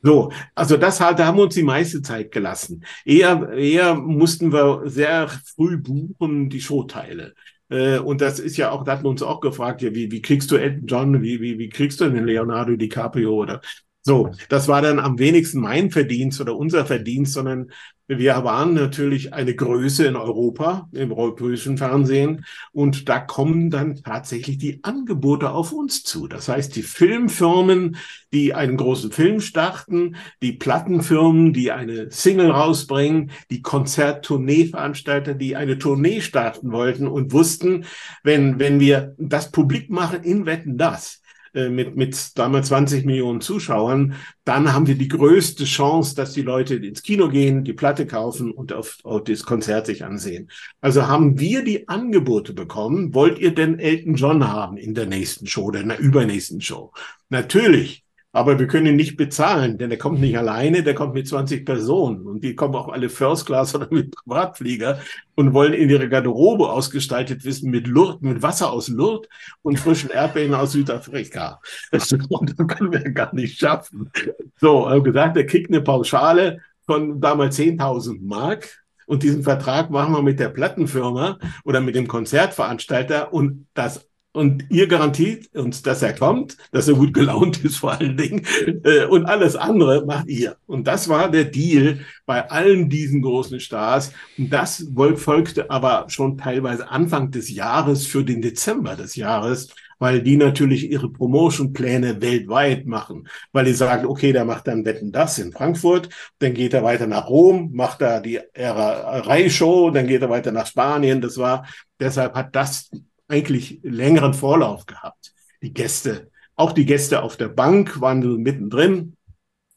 So, 0.01 0.31
also 0.55 0.77
das 0.77 1.01
halt, 1.01 1.19
da 1.19 1.25
haben 1.25 1.37
wir 1.37 1.43
uns 1.43 1.55
die 1.55 1.63
meiste 1.63 2.01
Zeit 2.01 2.31
gelassen. 2.31 2.85
Eher, 3.03 3.51
eher 3.51 3.95
mussten 3.95 4.53
wir 4.53 4.83
sehr 4.85 5.27
früh 5.27 5.77
buchen 5.77 6.49
die 6.49 6.61
Showteile. 6.61 7.33
Äh, 7.69 7.99
und 7.99 8.21
das 8.21 8.39
ist 8.39 8.57
ja 8.57 8.71
auch, 8.71 8.83
da 8.83 8.93
hatten 8.93 9.03
wir 9.03 9.09
uns 9.09 9.21
auch 9.21 9.41
gefragt, 9.41 9.81
ja, 9.81 9.93
wie, 9.93 10.11
wie 10.11 10.21
kriegst 10.21 10.51
du 10.51 10.57
Elton 10.57 10.87
John, 10.87 11.21
wie, 11.21 11.41
wie, 11.41 11.59
wie 11.59 11.69
kriegst 11.69 11.99
du 11.99 12.09
den 12.09 12.25
Leonardo 12.25 12.75
DiCaprio 12.75 13.33
oder 13.33 13.61
so, 14.01 14.31
das 14.47 14.67
war 14.67 14.81
dann 14.81 14.97
am 14.99 15.19
wenigsten 15.19 15.59
mein 15.59 15.91
Verdienst 15.91 16.39
oder 16.39 16.55
unser 16.55 16.85
Verdienst, 16.85 17.33
sondern 17.33 17.71
wir 18.17 18.43
waren 18.43 18.73
natürlich 18.73 19.33
eine 19.33 19.53
Größe 19.53 20.07
in 20.07 20.15
Europa, 20.15 20.89
im 20.93 21.11
europäischen 21.11 21.77
Fernsehen. 21.77 22.43
Und 22.71 23.07
da 23.07 23.19
kommen 23.19 23.69
dann 23.69 23.97
tatsächlich 23.97 24.57
die 24.57 24.83
Angebote 24.83 25.51
auf 25.51 25.71
uns 25.71 26.03
zu. 26.03 26.27
Das 26.27 26.49
heißt, 26.49 26.75
die 26.75 26.81
Filmfirmen, 26.81 27.97
die 28.33 28.55
einen 28.55 28.77
großen 28.77 29.11
Film 29.11 29.41
starten, 29.41 30.15
die 30.41 30.53
Plattenfirmen, 30.53 31.53
die 31.53 31.71
eine 31.71 32.09
Single 32.09 32.49
rausbringen, 32.49 33.29
die 33.51 33.61
Konzerttourneeveranstalter, 33.61 35.35
die 35.35 35.55
eine 35.55 35.77
Tournee 35.77 36.21
starten 36.21 36.71
wollten 36.71 37.07
und 37.07 37.31
wussten, 37.31 37.85
wenn, 38.23 38.57
wenn 38.57 38.79
wir 38.79 39.13
das 39.19 39.51
publik 39.51 39.91
machen 39.91 40.23
in 40.23 40.47
Wetten, 40.47 40.79
das, 40.79 41.18
mit, 41.53 41.95
mit 41.95 42.37
damals 42.37 42.67
20 42.67 43.05
Millionen 43.05 43.41
Zuschauern, 43.41 44.15
dann 44.43 44.73
haben 44.73 44.87
wir 44.87 44.95
die 44.95 45.07
größte 45.07 45.65
Chance, 45.65 46.15
dass 46.15 46.33
die 46.33 46.41
Leute 46.41 46.75
ins 46.75 47.03
Kino 47.03 47.29
gehen, 47.29 47.63
die 47.63 47.73
Platte 47.73 48.05
kaufen 48.05 48.51
und 48.51 48.73
auf, 48.73 48.97
auf 49.03 49.23
das 49.23 49.43
Konzert 49.43 49.85
sich 49.85 50.03
ansehen. 50.03 50.49
Also 50.81 51.07
haben 51.07 51.39
wir 51.39 51.63
die 51.63 51.87
Angebote 51.87 52.53
bekommen, 52.53 53.13
wollt 53.13 53.39
ihr 53.39 53.53
denn 53.53 53.79
Elton 53.79 54.15
John 54.15 54.47
haben 54.47 54.77
in 54.77 54.93
der 54.93 55.05
nächsten 55.05 55.47
Show 55.47 55.65
oder 55.65 55.81
in 55.81 55.89
der 55.89 55.99
übernächsten 55.99 56.61
Show? 56.61 56.91
Natürlich. 57.29 58.03
Aber 58.31 58.59
wir 58.59 58.67
können 58.67 58.85
ihn 58.85 58.95
nicht 58.95 59.17
bezahlen, 59.17 59.79
denn 59.79 59.89
er 59.89 59.97
kommt 59.97 60.19
nicht 60.19 60.37
alleine, 60.37 60.83
der 60.83 60.93
kommt 60.93 61.15
mit 61.15 61.27
20 61.27 61.65
Personen 61.65 62.27
und 62.27 62.43
die 62.43 62.55
kommen 62.55 62.75
auch 62.75 62.89
alle 62.89 63.09
First 63.09 63.47
Class 63.47 63.73
oder 63.73 63.87
mit 63.89 64.15
Privatflieger 64.15 64.99
und 65.33 65.53
wollen 65.53 65.73
in 65.73 65.89
ihre 65.89 66.07
Garderobe 66.07 66.69
ausgestaltet 66.69 67.43
wissen 67.43 67.71
mit 67.71 67.87
Lourdes, 67.87 68.21
mit 68.21 68.43
Wasser 68.43 68.71
aus 68.71 68.87
Lourdes 68.87 69.27
und 69.63 69.79
frischen 69.79 70.11
Erdbeeren 70.11 70.53
aus 70.53 70.73
Südafrika. 70.73 71.59
Das, 71.91 72.09
können 72.09 72.91
wir 72.91 73.11
gar 73.11 73.33
nicht 73.33 73.59
schaffen. 73.59 74.11
So, 74.57 74.87
habe 74.87 75.01
gesagt, 75.01 75.35
er 75.35 75.45
kriegt 75.45 75.71
eine 75.71 75.81
Pauschale 75.81 76.59
von 76.85 77.19
damals 77.19 77.57
10.000 77.57 78.19
Mark 78.21 78.83
und 79.07 79.23
diesen 79.23 79.41
Vertrag 79.41 79.89
machen 79.89 80.13
wir 80.13 80.21
mit 80.21 80.39
der 80.39 80.49
Plattenfirma 80.49 81.39
oder 81.63 81.81
mit 81.81 81.95
dem 81.95 82.07
Konzertveranstalter 82.07 83.33
und 83.33 83.65
das 83.73 84.07
und 84.31 84.65
ihr 84.69 84.87
garantiert 84.87 85.53
uns, 85.55 85.81
dass 85.81 86.03
er 86.03 86.13
kommt, 86.13 86.55
dass 86.71 86.87
er 86.87 86.93
gut 86.93 87.13
gelaunt 87.13 87.63
ist 87.63 87.77
vor 87.77 87.93
allen 87.93 88.15
Dingen. 88.15 88.45
Äh, 88.83 89.05
und 89.05 89.25
alles 89.25 89.55
andere 89.55 90.05
macht 90.05 90.27
ihr. 90.27 90.57
Und 90.67 90.87
das 90.87 91.09
war 91.09 91.31
der 91.31 91.45
Deal 91.45 91.99
bei 92.25 92.47
allen 92.49 92.89
diesen 92.89 93.21
großen 93.21 93.59
Stars. 93.59 94.11
Und 94.37 94.53
das 94.53 94.85
folgte 95.15 95.69
aber 95.71 96.05
schon 96.09 96.37
teilweise 96.37 96.89
Anfang 96.89 97.31
des 97.31 97.49
Jahres 97.49 98.05
für 98.05 98.23
den 98.23 98.41
Dezember 98.41 98.95
des 98.95 99.15
Jahres, 99.15 99.69
weil 99.97 100.21
die 100.21 100.37
natürlich 100.37 100.89
ihre 100.89 101.09
Promotion-Pläne 101.09 102.21
weltweit 102.21 102.85
machen, 102.85 103.27
weil 103.51 103.65
die 103.65 103.73
sagen, 103.73 104.05
okay, 104.05 104.31
der 104.31 104.45
macht 104.45 104.67
dann 104.67 104.85
Wetten 104.85 105.11
das 105.11 105.39
in 105.39 105.51
Frankfurt, 105.51 106.07
dann 106.37 106.53
geht 106.53 106.73
er 106.73 106.83
weiter 106.83 107.07
nach 107.07 107.27
Rom, 107.27 107.71
macht 107.73 108.01
da 108.01 108.19
die 108.19 108.39
Reihshow, 108.55 109.89
dann 109.89 110.07
geht 110.07 110.21
er 110.21 110.29
weiter 110.29 110.51
nach 110.51 110.67
Spanien. 110.67 111.19
Das 111.19 111.37
war, 111.37 111.65
deshalb 111.99 112.35
hat 112.35 112.55
das 112.55 112.89
eigentlich 113.29 113.79
längeren 113.83 114.33
Vorlauf 114.33 114.85
gehabt. 114.85 115.33
Die 115.61 115.73
Gäste, 115.73 116.29
auch 116.55 116.73
die 116.73 116.85
Gäste 116.85 117.23
auf 117.23 117.37
der 117.37 117.47
Bank 117.47 118.01
waren 118.01 118.21
so 118.21 118.37
mittendrin. 118.37 119.15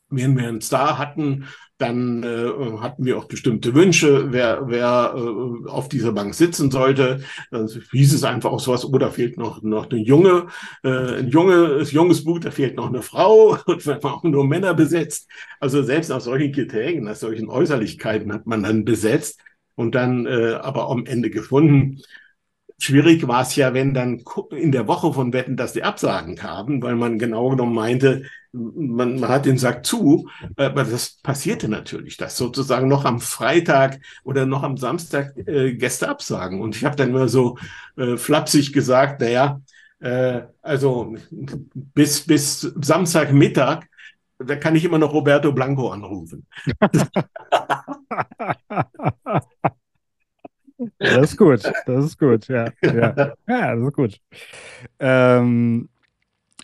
Wenn 0.09 0.37
wir 0.37 0.49
einen 0.49 0.61
Star 0.61 0.99
hatten, 0.99 1.47
dann 1.79 2.23
äh, 2.23 2.79
hatten 2.81 3.05
wir 3.05 3.19
auch 3.19 3.25
bestimmte 3.25 3.75
Wünsche, 3.75 4.33
wer, 4.33 4.69
wer 4.69 5.15
äh, 5.17 5.69
auf 5.69 5.89
dieser 5.89 6.13
Bank 6.13 6.35
sitzen 6.35 6.71
sollte. 6.71 7.25
Dann 7.51 7.69
hieß 7.69 8.15
es 8.15 8.23
einfach 8.23 8.51
auch 8.51 8.61
sowas, 8.61 8.85
oh, 8.85 8.99
da 8.99 9.11
fehlt 9.11 9.37
noch, 9.37 9.63
noch 9.63 9.91
eine 9.91 10.01
junge, 10.01 10.47
äh, 10.85 11.19
ein 11.19 11.29
junge, 11.29 11.83
junges 11.83 12.25
Buch, 12.25 12.39
da 12.39 12.51
fehlt 12.51 12.77
noch 12.77 12.89
eine 12.89 13.03
Frau 13.03 13.59
und 13.67 13.87
wenn 13.87 13.99
man 14.01 14.13
auch 14.13 14.23
nur 14.23 14.47
Männer 14.47 14.75
besetzt. 14.75 15.29
Also 15.61 15.83
selbst 15.83 16.09
nach 16.09 16.21
solchen 16.21 16.53
Kriterien, 16.53 17.05
nach 17.05 17.17
solchen 17.17 17.49
Äußerlichkeiten 17.49 18.33
hat 18.33 18.47
man 18.47 18.63
dann 18.63 18.85
besetzt 18.85 19.41
und 19.75 19.95
dann 19.95 20.27
äh, 20.27 20.53
aber 20.61 20.89
am 20.89 21.07
Ende 21.07 21.31
gefunden, 21.31 22.01
Schwierig 22.83 23.29
war 23.29 23.43
es 23.43 23.55
ja, 23.55 23.75
wenn 23.75 23.95
dann 23.95 24.25
in 24.51 24.73
der 24.73 24.89
Woche 24.89 25.13
von 25.13 25.33
Wetten, 25.33 25.57
dass 25.57 25.73
die 25.73 25.85
Absagen 25.85 26.35
kamen, 26.35 26.83
weil 26.83 26.97
man 26.97 27.17
genau 27.17 27.51
genommen 27.51 27.77
meinte, 27.77 28.25
man, 28.51 29.21
man 29.21 29.31
hat 29.31 29.47
den 29.47 29.57
Sack 29.57 29.87
zu. 29.87 30.29
Aber 30.57 30.83
das 30.83 31.21
passierte 31.23 31.69
natürlich, 31.69 32.17
dass 32.17 32.37
sozusagen 32.37 32.89
noch 32.89 33.05
am 33.05 33.21
Freitag 33.21 34.01
oder 34.25 34.47
noch 34.47 34.65
am 34.65 34.77
Samstag 34.77 35.33
äh, 35.47 35.75
Gäste 35.75 36.09
absagen. 36.09 36.61
Und 36.61 36.75
ich 36.75 36.85
habe 36.85 36.97
dann 36.97 37.11
immer 37.11 37.29
so 37.29 37.57
äh, 37.97 38.17
flapsig 38.17 38.73
gesagt, 38.73 39.21
naja, 39.21 39.61
äh, 40.01 40.41
also 40.61 41.15
bis, 41.73 42.27
bis 42.27 42.63
Samstagmittag 42.63 43.87
da 44.45 44.57
kann 44.57 44.75
ich 44.75 44.85
immer 44.85 44.99
noch 44.99 45.13
Roberto 45.13 45.53
Blanco 45.53 45.91
anrufen. 45.91 46.49
Das 50.99 51.33
ist 51.33 51.37
gut, 51.37 51.63
das 51.87 52.05
ist 52.05 52.19
gut, 52.19 52.49
ja. 52.49 52.67
Ja, 52.83 53.35
ja 53.49 53.75
das 53.75 53.87
ist 53.87 53.93
gut. 53.93 54.19
Ähm, 54.99 55.89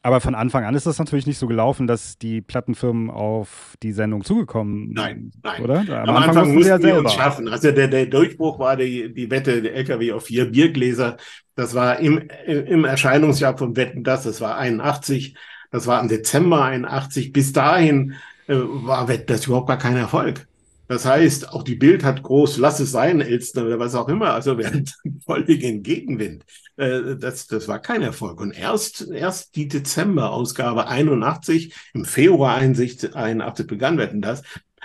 aber 0.02 0.20
von 0.20 0.34
Anfang 0.34 0.64
an 0.64 0.74
ist 0.74 0.86
das 0.86 0.98
natürlich 0.98 1.26
nicht 1.26 1.38
so 1.38 1.46
gelaufen, 1.46 1.86
dass 1.86 2.18
die 2.18 2.40
Plattenfirmen 2.40 3.10
auf 3.10 3.74
die 3.82 3.92
Sendung 3.92 4.24
zugekommen 4.24 4.92
Nein, 4.92 5.32
nein. 5.42 5.62
Oder? 5.62 5.80
Am, 5.80 5.90
Am 6.08 6.16
Anfang, 6.16 6.36
Anfang 6.36 6.54
mussten 6.54 6.68
ja 6.68 6.82
wir 6.82 6.98
uns 6.98 7.12
schaffen. 7.12 7.48
Also 7.48 7.72
der, 7.72 7.88
der 7.88 8.06
Durchbruch 8.06 8.58
war 8.58 8.76
die, 8.76 9.12
die 9.12 9.30
Wette, 9.30 9.60
der 9.60 9.74
LKW 9.74 10.12
auf 10.12 10.26
vier 10.26 10.50
Biergläser. 10.50 11.16
Das 11.54 11.74
war 11.74 11.98
im, 11.98 12.28
im 12.46 12.84
Erscheinungsjahr 12.84 13.58
von 13.58 13.76
Wetten 13.76 14.04
das, 14.04 14.22
das 14.22 14.40
war 14.40 14.56
81. 14.56 15.36
Das 15.70 15.86
war 15.86 16.00
im 16.00 16.08
Dezember 16.08 16.64
81. 16.64 17.32
Bis 17.32 17.52
dahin 17.52 18.14
äh, 18.46 18.54
war 18.56 19.08
Wetten 19.08 19.26
das 19.26 19.46
überhaupt 19.46 19.68
gar 19.68 19.78
kein 19.78 19.96
Erfolg. 19.96 20.46
Das 20.89 21.05
heißt, 21.05 21.53
auch 21.53 21.62
die 21.62 21.74
Bild 21.74 22.03
hat 22.03 22.22
groß, 22.22 22.57
lass 22.57 22.80
es 22.80 22.91
sein, 22.91 23.20
Elstner 23.20 23.66
oder 23.66 23.78
was 23.78 23.95
auch 23.95 24.09
immer, 24.09 24.32
also 24.32 24.57
während 24.57 24.97
völligen 25.24 25.82
Gegenwind. 25.82 26.45
Äh, 26.76 27.16
das, 27.16 27.47
das 27.47 27.68
war 27.68 27.78
kein 27.78 28.03
Erfolg. 28.03 28.41
Und 28.41 28.59
erst, 28.59 29.07
erst 29.09 29.55
die 29.55 29.68
Dezember-Ausgabe 29.68 30.89
81, 30.89 31.74
im 31.93 32.07
Februar 32.07 32.55
81 32.57 33.66
begann 33.66 33.99
werden 33.99 34.22
das, 34.22 34.43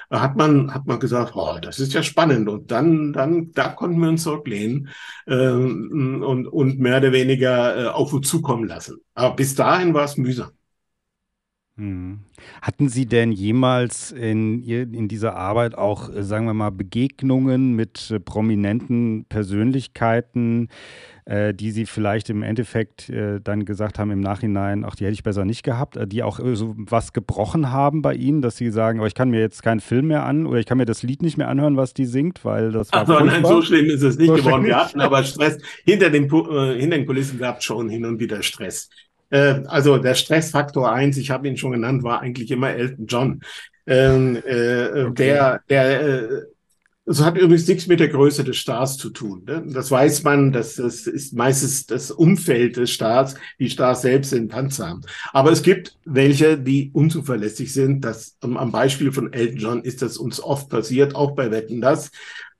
hat 0.09 0.35
man, 0.35 0.73
hat 0.73 0.85
man 0.85 0.99
gesagt, 0.99 1.35
oh, 1.35 1.57
das 1.61 1.79
ist 1.79 1.93
ja 1.93 2.03
spannend. 2.03 2.49
Und 2.49 2.71
dann, 2.71 3.13
dann, 3.13 3.51
da 3.53 3.69
konnten 3.69 3.99
wir 3.99 4.09
uns 4.09 4.23
zurücklehnen 4.23 4.89
äh, 5.25 5.47
und, 5.47 6.47
und 6.47 6.79
mehr 6.79 6.97
oder 6.97 7.11
weniger 7.11 7.85
äh, 7.85 7.87
auf 7.87 8.13
uns 8.13 8.27
zukommen 8.27 8.67
lassen. 8.67 8.97
Aber 9.15 9.35
bis 9.35 9.55
dahin 9.55 9.93
war 9.93 10.03
es 10.03 10.17
mühsam. 10.17 10.51
Hm. 11.75 12.19
Hatten 12.61 12.87
Sie 12.87 13.07
denn 13.07 13.31
jemals 13.31 14.11
in, 14.11 14.61
in 14.61 15.07
dieser 15.07 15.35
Arbeit 15.35 15.75
auch, 15.75 16.13
äh, 16.13 16.21
sagen 16.21 16.45
wir 16.45 16.53
mal, 16.53 16.69
Begegnungen 16.69 17.73
mit 17.73 18.11
äh, 18.11 18.19
prominenten 18.19 19.25
Persönlichkeiten, 19.27 20.69
äh, 21.25 21.51
die 21.51 21.71
Sie 21.71 21.87
vielleicht 21.87 22.29
im 22.29 22.43
Endeffekt 22.43 23.09
äh, 23.09 23.41
dann 23.43 23.65
gesagt 23.65 23.97
haben 23.97 24.11
im 24.11 24.19
Nachhinein, 24.19 24.85
ach, 24.85 24.93
die 24.93 25.05
hätte 25.05 25.15
ich 25.15 25.23
besser 25.23 25.45
nicht 25.45 25.63
gehabt, 25.63 25.97
äh, 25.97 26.05
die 26.05 26.21
auch 26.21 26.39
äh, 26.39 26.55
so 26.55 26.75
was 26.77 27.11
gebrochen 27.11 27.71
haben 27.71 28.03
bei 28.03 28.13
Ihnen, 28.13 28.43
dass 28.43 28.55
Sie 28.55 28.69
sagen, 28.69 28.99
aber 28.99 29.07
ich 29.07 29.15
kann 29.15 29.31
mir 29.31 29.39
jetzt 29.39 29.63
keinen 29.63 29.79
Film 29.79 30.09
mehr 30.09 30.25
an 30.25 30.45
oder 30.45 30.59
ich 30.59 30.67
kann 30.67 30.77
mir 30.77 30.85
das 30.85 31.01
Lied 31.01 31.23
nicht 31.23 31.37
mehr 31.37 31.47
anhören, 31.47 31.75
was 31.75 31.95
die 31.95 32.05
singt, 32.05 32.45
weil 32.45 32.71
das 32.71 32.93
war 32.93 33.09
Ach 33.09 33.25
nein, 33.25 33.43
so 33.43 33.63
schlimm 33.63 33.87
ist 33.87 34.03
es 34.03 34.19
nicht 34.19 34.27
so 34.27 34.35
geworden. 34.35 34.63
Wir 34.65 34.77
hatten 34.77 35.01
aber 35.01 35.23
Stress. 35.23 35.57
Hinter 35.85 36.11
den, 36.11 36.29
hinter 36.29 36.97
den 36.97 37.07
Kulissen 37.07 37.39
gab 37.39 37.57
es 37.57 37.63
schon 37.63 37.89
hin 37.89 38.05
und 38.05 38.19
wieder 38.19 38.43
Stress. 38.43 38.91
Äh, 39.33 39.63
also 39.65 39.97
der 39.97 40.13
Stressfaktor 40.13 40.91
eins, 40.91 41.17
ich 41.17 41.31
habe 41.31 41.47
ihn 41.47 41.57
schon 41.57 41.71
genannt, 41.71 42.03
war 42.03 42.21
eigentlich 42.21 42.51
immer 42.51 42.69
Elton 42.69 43.07
John. 43.07 43.41
Ähm, 43.87 44.37
äh, 44.45 45.05
okay. 45.05 45.13
Der, 45.15 45.61
der 45.67 46.01
äh, 46.01 46.41
es 47.05 47.21
hat 47.21 47.35
übrigens 47.35 47.67
nichts 47.67 47.87
mit 47.87 47.99
der 47.99 48.07
Größe 48.07 48.45
des 48.45 48.55
Stars 48.55 48.97
zu 48.97 49.09
tun. 49.09 49.43
Ne? 49.45 49.65
Das 49.67 49.91
weiß 49.91 50.23
man, 50.23 50.53
das, 50.53 50.75
das 50.75 51.05
ist 51.05 51.33
meistens 51.33 51.85
das 51.85 52.11
Umfeld 52.11 52.77
des 52.77 52.91
Stars. 52.91 53.35
Die 53.59 53.69
Stars 53.69 54.03
selbst 54.03 54.29
sind 54.29 54.49
panzer. 54.49 55.01
Aber 55.33 55.51
es 55.51 55.63
gibt 55.63 55.97
welche, 56.05 56.57
die 56.57 56.91
unzuverlässig 56.93 57.73
sind. 57.73 58.05
Das, 58.05 58.37
am 58.39 58.71
Beispiel 58.71 59.11
von 59.11 59.33
Elton 59.33 59.57
John 59.57 59.81
ist 59.81 60.01
das 60.01 60.17
uns 60.17 60.41
oft 60.41 60.69
passiert, 60.69 61.13
auch 61.13 61.31
bei 61.31 61.51
Wetten 61.51 61.81
das. 61.81 62.09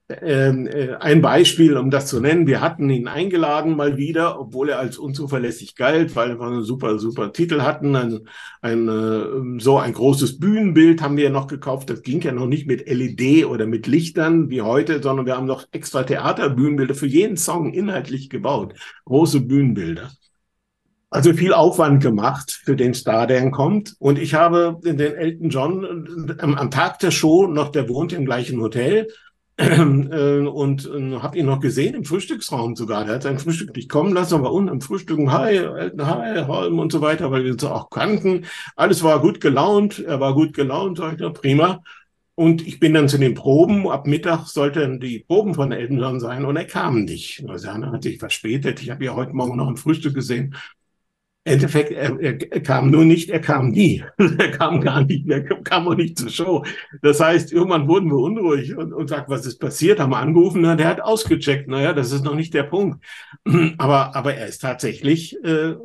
Ähm, 0.10 0.68
äh, 0.68 0.96
ein 0.96 1.22
Beispiel, 1.22 1.78
um 1.78 1.90
das 1.90 2.08
zu 2.08 2.20
nennen. 2.20 2.46
Wir 2.46 2.60
hatten 2.60 2.90
ihn 2.90 3.08
eingeladen 3.08 3.78
mal 3.78 3.96
wieder, 3.96 4.38
obwohl 4.38 4.70
er 4.70 4.80
als 4.80 4.98
unzuverlässig 4.98 5.76
galt, 5.76 6.16
weil 6.18 6.38
wir 6.40 6.46
einen 6.46 6.64
super, 6.64 7.00
super 7.00 7.32
Titel 7.32 7.62
hatten. 7.62 7.96
Ein, 7.96 8.20
ein, 8.62 8.90
äh, 8.90 9.62
so 9.62 9.78
ein 9.78 9.94
großes 9.94 10.40
Bühnenbild 10.40 11.02
haben 11.02 11.16
wir 11.16 11.30
noch 11.30 11.48
gekauft. 11.48 11.90
Das 11.90 12.02
ging 12.02 12.20
ja 12.22 12.34
noch 12.34 12.48
nicht 12.48 12.68
mit 12.68 12.86
LED 12.86 13.46
oder 13.46 13.66
mit 13.66 13.88
Lichtern 13.88 14.50
wie 14.50 14.62
heute, 14.62 15.02
sondern 15.02 15.26
wir 15.26 15.38
haben 15.38 15.48
noch 15.48 15.66
extra 15.72 16.04
Theaterbühnenbilder 16.04 16.96
für 16.96 17.08
jeden 17.08 17.38
Song 17.38 17.74
inhaltlich 17.74 18.30
gebaut. 18.30 18.74
Große 19.06 19.40
Bühnenbilder. 19.40 20.12
Also 21.10 21.32
viel 21.32 21.54
Aufwand 21.54 22.04
gemacht 22.04 22.60
für 22.66 22.76
den 22.76 22.94
Star, 22.94 23.26
der 23.26 23.50
kommt. 23.52 23.96
Und 24.00 24.20
ich 24.20 24.34
habe 24.34 24.80
den 24.84 25.00
Elton 25.00 25.50
John 25.50 26.28
äh, 26.38 26.42
am, 26.42 26.72
Tag 26.72 27.00
der 27.00 27.12
Show 27.12 27.48
noch, 27.48 27.70
der 27.70 27.88
wohnt 27.88 28.12
im 28.12 28.26
gleichen 28.26 28.60
Hotel 28.60 29.08
und 30.54 30.86
äh, 30.86 31.20
habe 31.20 31.38
ihn 31.38 31.46
noch 31.46 31.60
gesehen 31.60 31.96
im 31.96 32.06
Frühstücksraum 32.06 32.76
sogar. 32.76 33.06
Der 33.06 33.16
hat 33.16 33.24
sein 33.24 33.40
Frühstück 33.40 33.76
nicht 33.76 33.90
kommen 33.90 34.14
lassen, 34.14 34.36
aber 34.36 34.52
unten 34.52 34.74
im 34.74 34.82
Frühstücken, 34.82 35.32
hi, 35.32 35.60
hi, 35.60 36.46
Holm 36.46 36.80
und 36.80 36.92
so 36.92 37.02
weiter, 37.02 37.32
weil 37.32 37.44
wir 37.44 37.54
uns 37.54 37.64
auch 37.64 37.90
kannten. 37.90 38.46
Alles 38.76 39.04
war 39.04 39.22
gut 39.22 39.42
gelaunt, 39.42 40.00
er 40.00 40.20
war 40.20 40.34
gut 40.34 40.54
gelaunt, 40.54 40.98
sag 40.98 41.14
ich, 41.14 41.20
ja, 41.22 41.30
prima. 41.30 41.82
Und 42.36 42.66
ich 42.66 42.80
bin 42.80 42.94
dann 42.94 43.10
zu 43.10 43.18
den 43.20 43.36
Proben. 43.36 43.88
Ab 43.88 44.08
Mittag 44.08 44.48
sollten 44.48 45.00
die 45.00 45.20
Proben 45.20 45.54
von 45.54 45.72
Elton 45.72 46.00
John 46.00 46.20
sein 46.20 46.46
und 46.46 46.56
er 46.56 46.66
kam 46.66 47.04
nicht. 47.04 47.44
Also 47.48 47.68
er 47.68 47.92
hat 47.92 48.04
sich 48.04 48.18
verspätet. 48.18 48.82
Ich 48.82 48.90
habe 48.90 49.06
ja 49.06 49.14
heute 49.16 49.34
Morgen 49.34 49.56
noch 49.58 49.68
ein 49.68 49.78
Frühstück 49.78 50.16
gesehen. 50.16 50.56
Endeffekt, 51.46 51.92
er, 51.92 52.18
er, 52.22 52.62
kam 52.62 52.90
nur 52.90 53.04
nicht, 53.04 53.30
er 53.30 53.42
kam 53.42 53.70
nie. 53.72 54.02
er 54.18 54.52
kam 54.52 54.80
gar 54.80 55.04
nicht, 55.04 55.30
er 55.30 55.44
kam 55.44 55.90
auch 55.90 55.96
nicht 55.96 56.18
zur 56.18 56.30
Show. 56.30 56.66
Das 57.02 57.20
heißt, 57.20 57.52
irgendwann 57.52 57.90
wurden 57.90 58.10
wir 58.10 58.18
unruhig 58.18 58.78
und, 58.78 58.94
und 58.94 59.10
sagt, 59.10 59.30
was 59.30 59.46
ist 59.46 59.60
passiert? 59.60 60.00
Haben 60.00 60.12
wir 60.12 60.20
angerufen, 60.20 60.62
na, 60.62 60.76
der 60.76 60.88
hat 60.88 61.02
ausgecheckt. 61.02 61.68
Naja, 61.68 61.92
das 61.92 62.14
ist 62.14 62.24
noch 62.24 62.36
nicht 62.36 62.54
der 62.54 62.64
Punkt. 62.64 63.04
aber, 63.78 64.16
aber 64.16 64.36
er 64.36 64.48
ist 64.48 64.60
tatsächlich 64.60 65.36
äh, 65.44 65.76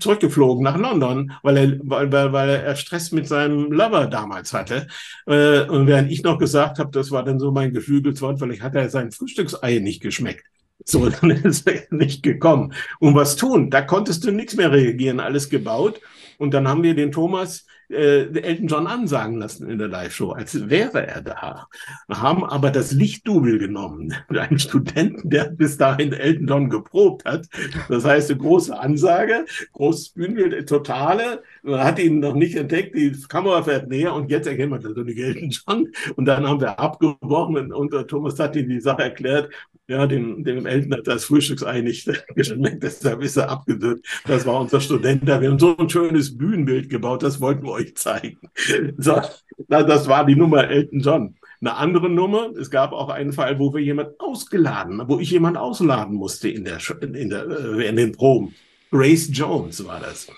zurückgeflogen 0.00 0.64
nach 0.64 0.76
London, 0.76 1.32
weil 1.44 1.56
er, 1.56 1.78
weil, 1.84 2.10
weil, 2.10 2.32
weil 2.32 2.50
er 2.50 2.74
Stress 2.74 3.12
mit 3.12 3.28
seinem 3.28 3.70
Lover 3.70 4.08
damals 4.08 4.52
hatte. 4.52 4.88
Äh, 5.26 5.62
und 5.68 5.86
während 5.86 6.10
ich 6.10 6.24
noch 6.24 6.38
gesagt 6.38 6.80
habe, 6.80 6.90
das 6.90 7.12
war 7.12 7.22
dann 7.22 7.38
so 7.38 7.52
mein 7.52 7.72
Geflügeltes 7.72 8.24
vielleicht 8.38 8.62
hat 8.62 8.74
er 8.74 8.88
sein 8.90 9.12
Frühstücksei 9.12 9.78
nicht 9.78 10.02
geschmeckt. 10.02 10.44
So, 10.84 11.08
dann 11.20 11.30
ist 11.30 11.66
er 11.68 11.82
nicht 11.90 12.22
gekommen. 12.22 12.72
Und 12.98 13.14
was 13.14 13.36
tun? 13.36 13.70
Da 13.70 13.82
konntest 13.82 14.24
du 14.24 14.30
nichts 14.30 14.56
mehr 14.56 14.72
reagieren, 14.72 15.20
alles 15.20 15.50
gebaut. 15.50 16.00
Und 16.38 16.54
dann 16.54 16.66
haben 16.66 16.82
wir 16.82 16.94
den 16.94 17.12
Thomas 17.12 17.66
äh, 17.90 18.32
Elton 18.40 18.68
John 18.68 18.86
ansagen 18.86 19.38
lassen 19.38 19.68
in 19.68 19.78
der 19.78 19.88
Live-Show, 19.88 20.30
als 20.30 20.70
wäre 20.70 21.06
er 21.06 21.20
da. 21.20 21.66
Haben 22.08 22.44
aber 22.44 22.70
das 22.70 22.92
Lichtdouble 22.92 23.58
genommen. 23.58 24.14
Einen 24.28 24.58
Studenten, 24.58 25.28
der 25.28 25.50
bis 25.50 25.76
dahin 25.76 26.12
Elton 26.12 26.46
John 26.46 26.70
geprobt 26.70 27.24
hat. 27.24 27.46
Das 27.88 28.04
heißt, 28.04 28.30
eine 28.30 28.40
große 28.40 28.78
Ansage, 28.78 29.44
großes 29.72 30.10
Bühnenbild, 30.10 30.68
totale. 30.68 31.42
Man 31.62 31.80
hat 31.80 31.98
ihn 31.98 32.20
noch 32.20 32.34
nicht 32.34 32.56
entdeckt, 32.56 32.94
die 32.94 33.12
Kamera 33.28 33.62
fährt 33.62 33.88
näher 33.88 34.14
und 34.14 34.30
jetzt 34.30 34.46
man 34.46 34.80
das 34.80 34.96
nicht 34.96 35.18
Elton 35.18 35.50
John. 35.50 35.88
Und 36.16 36.24
dann 36.26 36.46
haben 36.46 36.60
wir 36.60 36.78
abgebrochen 36.78 37.72
und 37.72 37.92
der 37.92 38.06
Thomas 38.06 38.38
hat 38.38 38.56
ihm 38.56 38.68
die 38.68 38.80
Sache 38.80 39.02
erklärt. 39.02 39.50
Ja, 39.90 40.06
dem, 40.06 40.44
dem 40.44 40.66
Elton 40.66 40.94
hat 40.94 41.08
das 41.08 41.24
Frühstücksei 41.24 41.80
nicht 41.80 42.08
geschmeckt, 42.36 42.80
deshalb 42.80 43.22
ist 43.22 43.36
er 43.36 43.48
abgedrückt. 43.48 44.06
Das 44.24 44.46
war 44.46 44.60
unser 44.60 44.80
Student 44.80 45.28
da. 45.28 45.40
Wir 45.40 45.50
haben 45.50 45.58
so 45.58 45.76
ein 45.76 45.90
schönes 45.90 46.38
Bühnenbild 46.38 46.88
gebaut, 46.88 47.24
das 47.24 47.40
wollten 47.40 47.64
wir 47.64 47.72
euch 47.72 47.96
zeigen. 47.96 48.38
So, 48.98 49.20
das 49.66 50.06
war 50.06 50.24
die 50.24 50.36
Nummer 50.36 50.68
Elton 50.68 51.00
John. 51.00 51.34
Eine 51.60 51.74
andere 51.74 52.08
Nummer, 52.08 52.50
es 52.56 52.70
gab 52.70 52.92
auch 52.92 53.08
einen 53.08 53.32
Fall, 53.32 53.58
wo 53.58 53.74
wir 53.74 53.82
jemand 53.82 54.20
ausgeladen, 54.20 55.02
wo 55.06 55.18
ich 55.18 55.32
jemand 55.32 55.56
ausladen 55.56 56.14
musste 56.14 56.48
in 56.48 56.64
der, 56.64 56.78
in 57.02 57.28
der, 57.28 57.48
äh, 57.48 57.88
in 57.88 57.96
den 57.96 58.12
Proben. 58.12 58.54
Grace 58.92 59.28
Jones 59.32 59.84
war 59.84 59.98
das. 59.98 60.28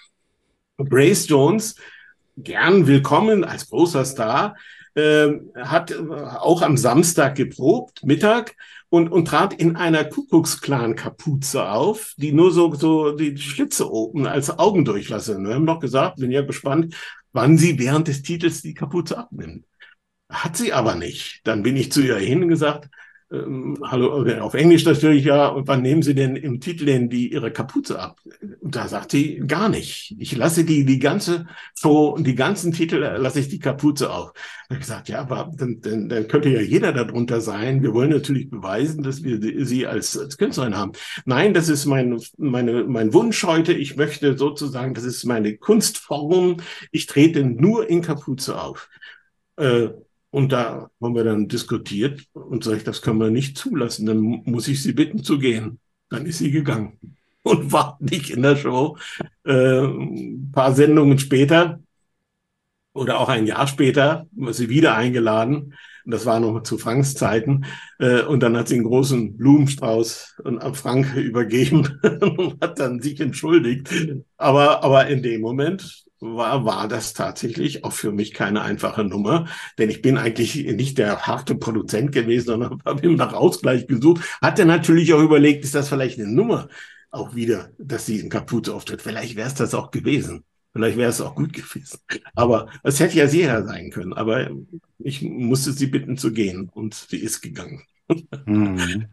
Grace 0.79 1.29
Jones, 1.29 1.77
gern 2.39 2.87
willkommen 2.87 3.45
als 3.45 3.69
großer 3.69 4.07
Star, 4.07 4.57
äh, 4.95 5.29
hat 5.57 5.95
auch 5.95 6.63
am 6.63 6.79
Samstag 6.79 7.35
geprobt, 7.35 8.03
Mittag, 8.05 8.55
und, 8.93 9.09
und 9.09 9.27
trat 9.27 9.55
in 9.55 9.77
einer 9.77 10.05
Kuckucksklan-Kapuze 10.05 11.71
auf, 11.71 12.13
die 12.19 12.33
nur 12.33 12.51
so, 12.53 12.75
so 12.75 13.13
die 13.13 13.39
Schlitze 13.39 13.91
oben 13.91 14.27
als 14.27 14.59
Augendurchlasser. 14.59 15.39
Wir 15.39 15.55
haben 15.55 15.65
doch 15.65 15.81
gesagt, 15.81 16.17
bin 16.17 16.31
ja 16.31 16.43
gespannt, 16.43 16.95
wann 17.33 17.57
sie 17.57 17.79
während 17.79 18.09
des 18.09 18.21
Titels 18.21 18.61
die 18.61 18.75
Kapuze 18.75 19.17
abnimmt. 19.17 19.65
Hat 20.29 20.59
sie 20.59 20.75
aber 20.75 20.95
nicht. 20.95 21.41
Dann 21.45 21.63
bin 21.63 21.75
ich 21.79 21.91
zu 21.91 22.03
ihr 22.03 22.19
hin 22.19 22.43
und 22.43 22.51
gesagt, 22.51 22.91
ähm, 23.33 23.79
hallo, 23.83 24.25
auf 24.41 24.53
Englisch 24.53 24.85
natürlich 24.85 25.25
ja, 25.25 25.49
und 25.49 25.67
wann 25.67 25.81
nehmen 25.81 26.03
Sie 26.03 26.15
denn 26.15 26.37
im 26.37 26.61
Titel 26.61 26.85
denn 26.85 27.09
die 27.09 27.33
Ihre 27.33 27.51
Kapuze 27.51 27.99
ab? 27.99 28.21
Und 28.61 28.77
da 28.77 28.89
sagt 28.89 29.13
sie, 29.13 29.39
gar 29.47 29.71
nicht. 29.71 30.15
Ich 30.19 30.37
lasse 30.37 30.65
die, 30.65 30.85
die 30.85 30.99
ganze 30.99 31.47
Show 31.75 32.09
und 32.09 32.27
die 32.27 32.35
ganzen 32.35 32.73
Titel 32.73 32.97
lasse 32.97 33.41
ich 33.41 33.49
die 33.49 33.59
Kapuze 33.59 34.13
auf. 34.13 34.33
Und 34.69 34.77
ich 34.77 34.81
gesagt, 34.81 35.09
ja, 35.09 35.21
aber 35.21 35.51
dann, 35.55 35.81
dann, 35.81 36.11
dann 36.11 36.29
könnte 36.29 36.51
ja 36.51 36.61
jeder 36.61 36.93
darunter 36.93 37.41
sein. 37.41 37.83
Wir 37.83 37.95
wollen 37.95 38.11
natürlich 38.11 38.51
beweisen, 38.51 39.03
dass 39.03 39.23
wir 39.23 39.41
sie 39.65 39.87
als, 39.87 40.19
als 40.19 40.37
Künstlerin 40.37 40.77
haben. 40.77 40.93
Nein, 41.25 41.55
das 41.55 41.71
ist 41.71 41.87
mein, 41.87 42.21
meine, 42.37 42.85
mein 42.85 43.15
Wunsch 43.15 43.43
heute. 43.45 43.73
Ich 43.73 43.97
möchte 43.97 44.37
sozusagen, 44.37 44.93
das 44.93 45.05
ist 45.05 45.25
meine 45.25 45.57
Kunstform. 45.57 46.59
Ich 46.91 47.07
trete 47.07 47.45
nur 47.45 47.89
in 47.89 48.03
Kapuze 48.03 48.61
auf. 48.61 48.91
Äh, 49.57 49.89
und 50.33 50.53
da 50.53 50.91
haben 51.01 51.15
wir 51.15 51.25
dann 51.25 51.49
diskutiert 51.49 52.25
und 52.33 52.65
sage 52.65 52.79
ich, 52.79 52.85
das 52.85 53.03
können 53.03 53.21
wir 53.21 53.31
nicht 53.31 53.59
zulassen, 53.59 54.07
dann 54.07 54.19
muss 54.19 54.67
ich 54.69 54.83
sie 54.83 54.95
bitten 54.95 55.23
zu 55.23 55.39
gehen. 55.39 55.79
Dann 56.11 56.27
ist 56.27 56.39
sie 56.39 56.51
gegangen 56.51 56.99
und 57.43 57.73
war 57.73 57.99
nicht 58.01 58.31
in 58.31 58.43
der 58.43 58.57
Show. 58.57 58.97
Äh, 59.45 59.83
ein 59.83 60.51
paar 60.53 60.75
Sendungen 60.75 61.19
später 61.19 61.81
Oder 62.95 63.21
auch 63.21 63.29
ein 63.29 63.47
Jahr 63.47 63.67
später 63.67 64.27
war 64.33 64.53
sie 64.53 64.69
wieder 64.69 64.95
eingeladen. 64.95 65.75
Und 66.05 66.11
das 66.13 66.27
war 66.27 66.41
noch 66.41 66.63
zu 66.63 66.79
Franks 66.79 67.15
Zeiten. 67.15 67.65
Äh, 67.99 68.23
und 68.23 68.41
dann 68.43 68.57
hat 68.57 68.69
sie 68.69 68.75
einen 68.75 68.85
großen 68.85 69.37
Blumenstrauß 69.37 70.41
an 70.45 70.75
Frank 70.75 71.15
übergeben 71.17 71.99
und 72.21 72.61
hat 72.61 72.79
dann 72.79 73.01
sich 73.01 73.21
entschuldigt. 73.21 73.89
Aber, 74.37 74.83
aber 74.85 75.07
in 75.09 75.23
dem 75.23 75.41
Moment 75.41 76.05
war, 76.23 76.65
war 76.65 76.89
das 76.89 77.13
tatsächlich 77.15 77.85
auch 77.85 77.93
für 77.93 78.13
mich 78.13 78.33
keine 78.33 78.63
einfache 78.63 79.05
Nummer. 79.05 79.49
Denn 79.79 79.91
ich 79.91 80.03
bin 80.03 80.17
eigentlich 80.17 80.55
nicht 80.55 80.99
der 80.99 81.27
harte 81.27 81.55
Produzent 81.57 82.13
gewesen, 82.13 82.47
sondern 82.47 82.83
habe 82.87 83.07
ihm 83.07 83.17
nach 83.17 83.33
Ausgleich 83.33 83.87
gesucht. 83.87 84.23
Hatte 84.41 84.65
natürlich 84.65 85.13
auch 85.13 85.21
überlegt, 85.21 85.65
ist 85.65 85.75
das 85.75 85.89
vielleicht 85.89 86.19
eine 86.19 86.29
Nummer 86.29 86.69
auch 87.11 87.35
wieder, 87.35 87.71
dass 87.79 88.07
sie 88.07 88.21
in 88.21 88.31
Kapuze 88.31 88.75
auftritt. 88.75 89.03
Vielleicht 89.03 89.37
wäre 89.37 89.49
es 89.49 89.55
das 89.55 89.75
auch 89.75 89.91
gewesen. 89.91 90.45
Vielleicht 90.73 90.97
wäre 90.97 91.11
es 91.11 91.21
auch 91.21 91.35
gut 91.35 91.53
gewesen. 91.53 91.99
Aber 92.35 92.69
es 92.83 93.01
hätte 93.01 93.19
ja 93.19 93.27
sehr 93.27 93.67
sein 93.67 93.91
können. 93.91 94.15
Aber 94.15 94.51
ich 94.99 95.23
musste 95.23 95.73
sie 95.73 95.87
bitten 95.87 96.17
zu 96.17 96.33
gehen 96.33 96.71
und 96.71 96.95
sie 96.95 97.19
ist 97.19 97.43
gegangen. 97.43 97.83
Mhm. 98.47 99.09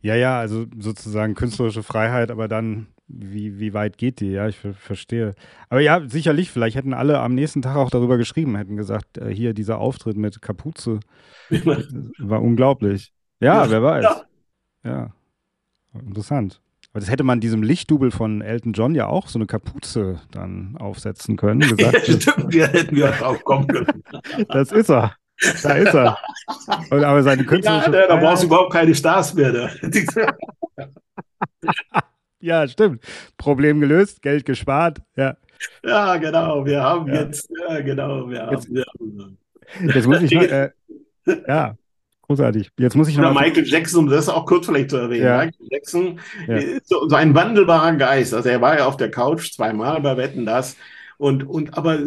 Ja, 0.00 0.14
ja, 0.14 0.38
also 0.38 0.66
sozusagen 0.78 1.34
künstlerische 1.34 1.82
Freiheit, 1.82 2.30
aber 2.30 2.48
dann, 2.48 2.86
wie, 3.08 3.58
wie 3.58 3.74
weit 3.74 3.98
geht 3.98 4.20
die? 4.20 4.30
Ja, 4.30 4.48
ich 4.48 4.56
verstehe. 4.56 5.34
Aber 5.70 5.80
ja, 5.80 6.06
sicherlich, 6.06 6.50
vielleicht 6.50 6.76
hätten 6.76 6.94
alle 6.94 7.18
am 7.20 7.34
nächsten 7.34 7.62
Tag 7.62 7.76
auch 7.76 7.90
darüber 7.90 8.18
geschrieben, 8.18 8.56
hätten 8.56 8.76
gesagt, 8.76 9.18
äh, 9.18 9.34
hier 9.34 9.54
dieser 9.54 9.78
Auftritt 9.78 10.16
mit 10.16 10.42
Kapuze 10.42 11.00
war 12.18 12.42
unglaublich. 12.42 13.12
Ja, 13.40 13.64
ja 13.64 13.70
wer 13.70 13.82
weiß. 13.82 14.04
Ja. 14.04 14.90
ja. 14.90 15.14
Interessant. 15.94 16.60
Aber 16.92 17.00
das 17.00 17.10
hätte 17.10 17.24
man 17.24 17.40
diesem 17.40 17.62
Lichtdubel 17.62 18.10
von 18.10 18.40
Elton 18.40 18.72
John 18.72 18.94
ja 18.94 19.06
auch 19.06 19.28
so 19.28 19.38
eine 19.38 19.46
Kapuze 19.46 20.20
dann 20.30 20.76
aufsetzen 20.78 21.36
können. 21.36 21.60
Gesagt, 21.60 22.08
ja, 22.08 22.20
stimmt, 22.20 22.52
wir 22.52 22.68
hätten 22.68 22.96
ja 22.96 23.10
drauf 23.10 23.42
kommen 23.44 23.66
können. 23.66 24.02
das 24.48 24.72
ist 24.72 24.90
er. 24.90 25.14
Da 25.62 25.74
ist 25.74 25.94
er. 25.94 26.18
Und, 26.90 27.04
aber 27.04 27.22
seine 27.22 27.44
künstlerische 27.44 27.92
ja, 27.92 28.08
da 28.08 28.16
brauchst 28.16 28.42
du 28.42 28.48
überhaupt 28.48 28.72
keine 28.72 28.94
Stars 28.94 29.34
mehr. 29.34 29.52
Da. 29.52 29.70
Ja, 32.40 32.66
stimmt. 32.68 33.04
Problem 33.36 33.80
gelöst, 33.80 34.22
Geld 34.22 34.44
gespart. 34.44 34.98
Ja, 35.16 35.36
ja 35.84 36.16
genau. 36.16 36.64
Wir 36.64 36.82
haben 36.82 37.08
ja. 37.08 37.22
jetzt, 37.22 37.48
ja, 37.68 37.80
genau. 37.80 38.28
Wir 38.28 38.48
jetzt, 38.50 38.68
haben, 38.68 39.38
jetzt 39.94 40.06
muss 40.06 40.22
ich 40.22 40.34
mal, 40.34 40.72
äh, 41.26 41.36
ja, 41.48 41.76
Großartig. 42.28 42.70
Jetzt 42.78 42.94
muss 42.94 43.08
ich 43.08 43.16
noch. 43.16 43.32
Michael 43.32 43.66
Jackson, 43.66 44.00
um 44.04 44.10
das 44.10 44.28
auch 44.28 44.44
kurz 44.44 44.66
vielleicht 44.66 44.90
zu 44.90 44.98
erwähnen. 44.98 45.24
Ja. 45.24 45.38
Michael 45.38 45.66
Jackson 45.70 46.20
ja. 46.46 46.56
ist 46.58 46.86
so, 46.86 47.08
so, 47.08 47.16
ein 47.16 47.34
wandelbarer 47.34 47.94
Geist. 47.94 48.34
Also 48.34 48.50
er 48.50 48.60
war 48.60 48.76
ja 48.76 48.86
auf 48.86 48.98
der 48.98 49.10
Couch 49.10 49.54
zweimal 49.54 49.98
bei 50.02 50.14
Wetten 50.18 50.44
das. 50.44 50.76
Und, 51.18 51.42
und 51.42 51.76
aber 51.76 51.98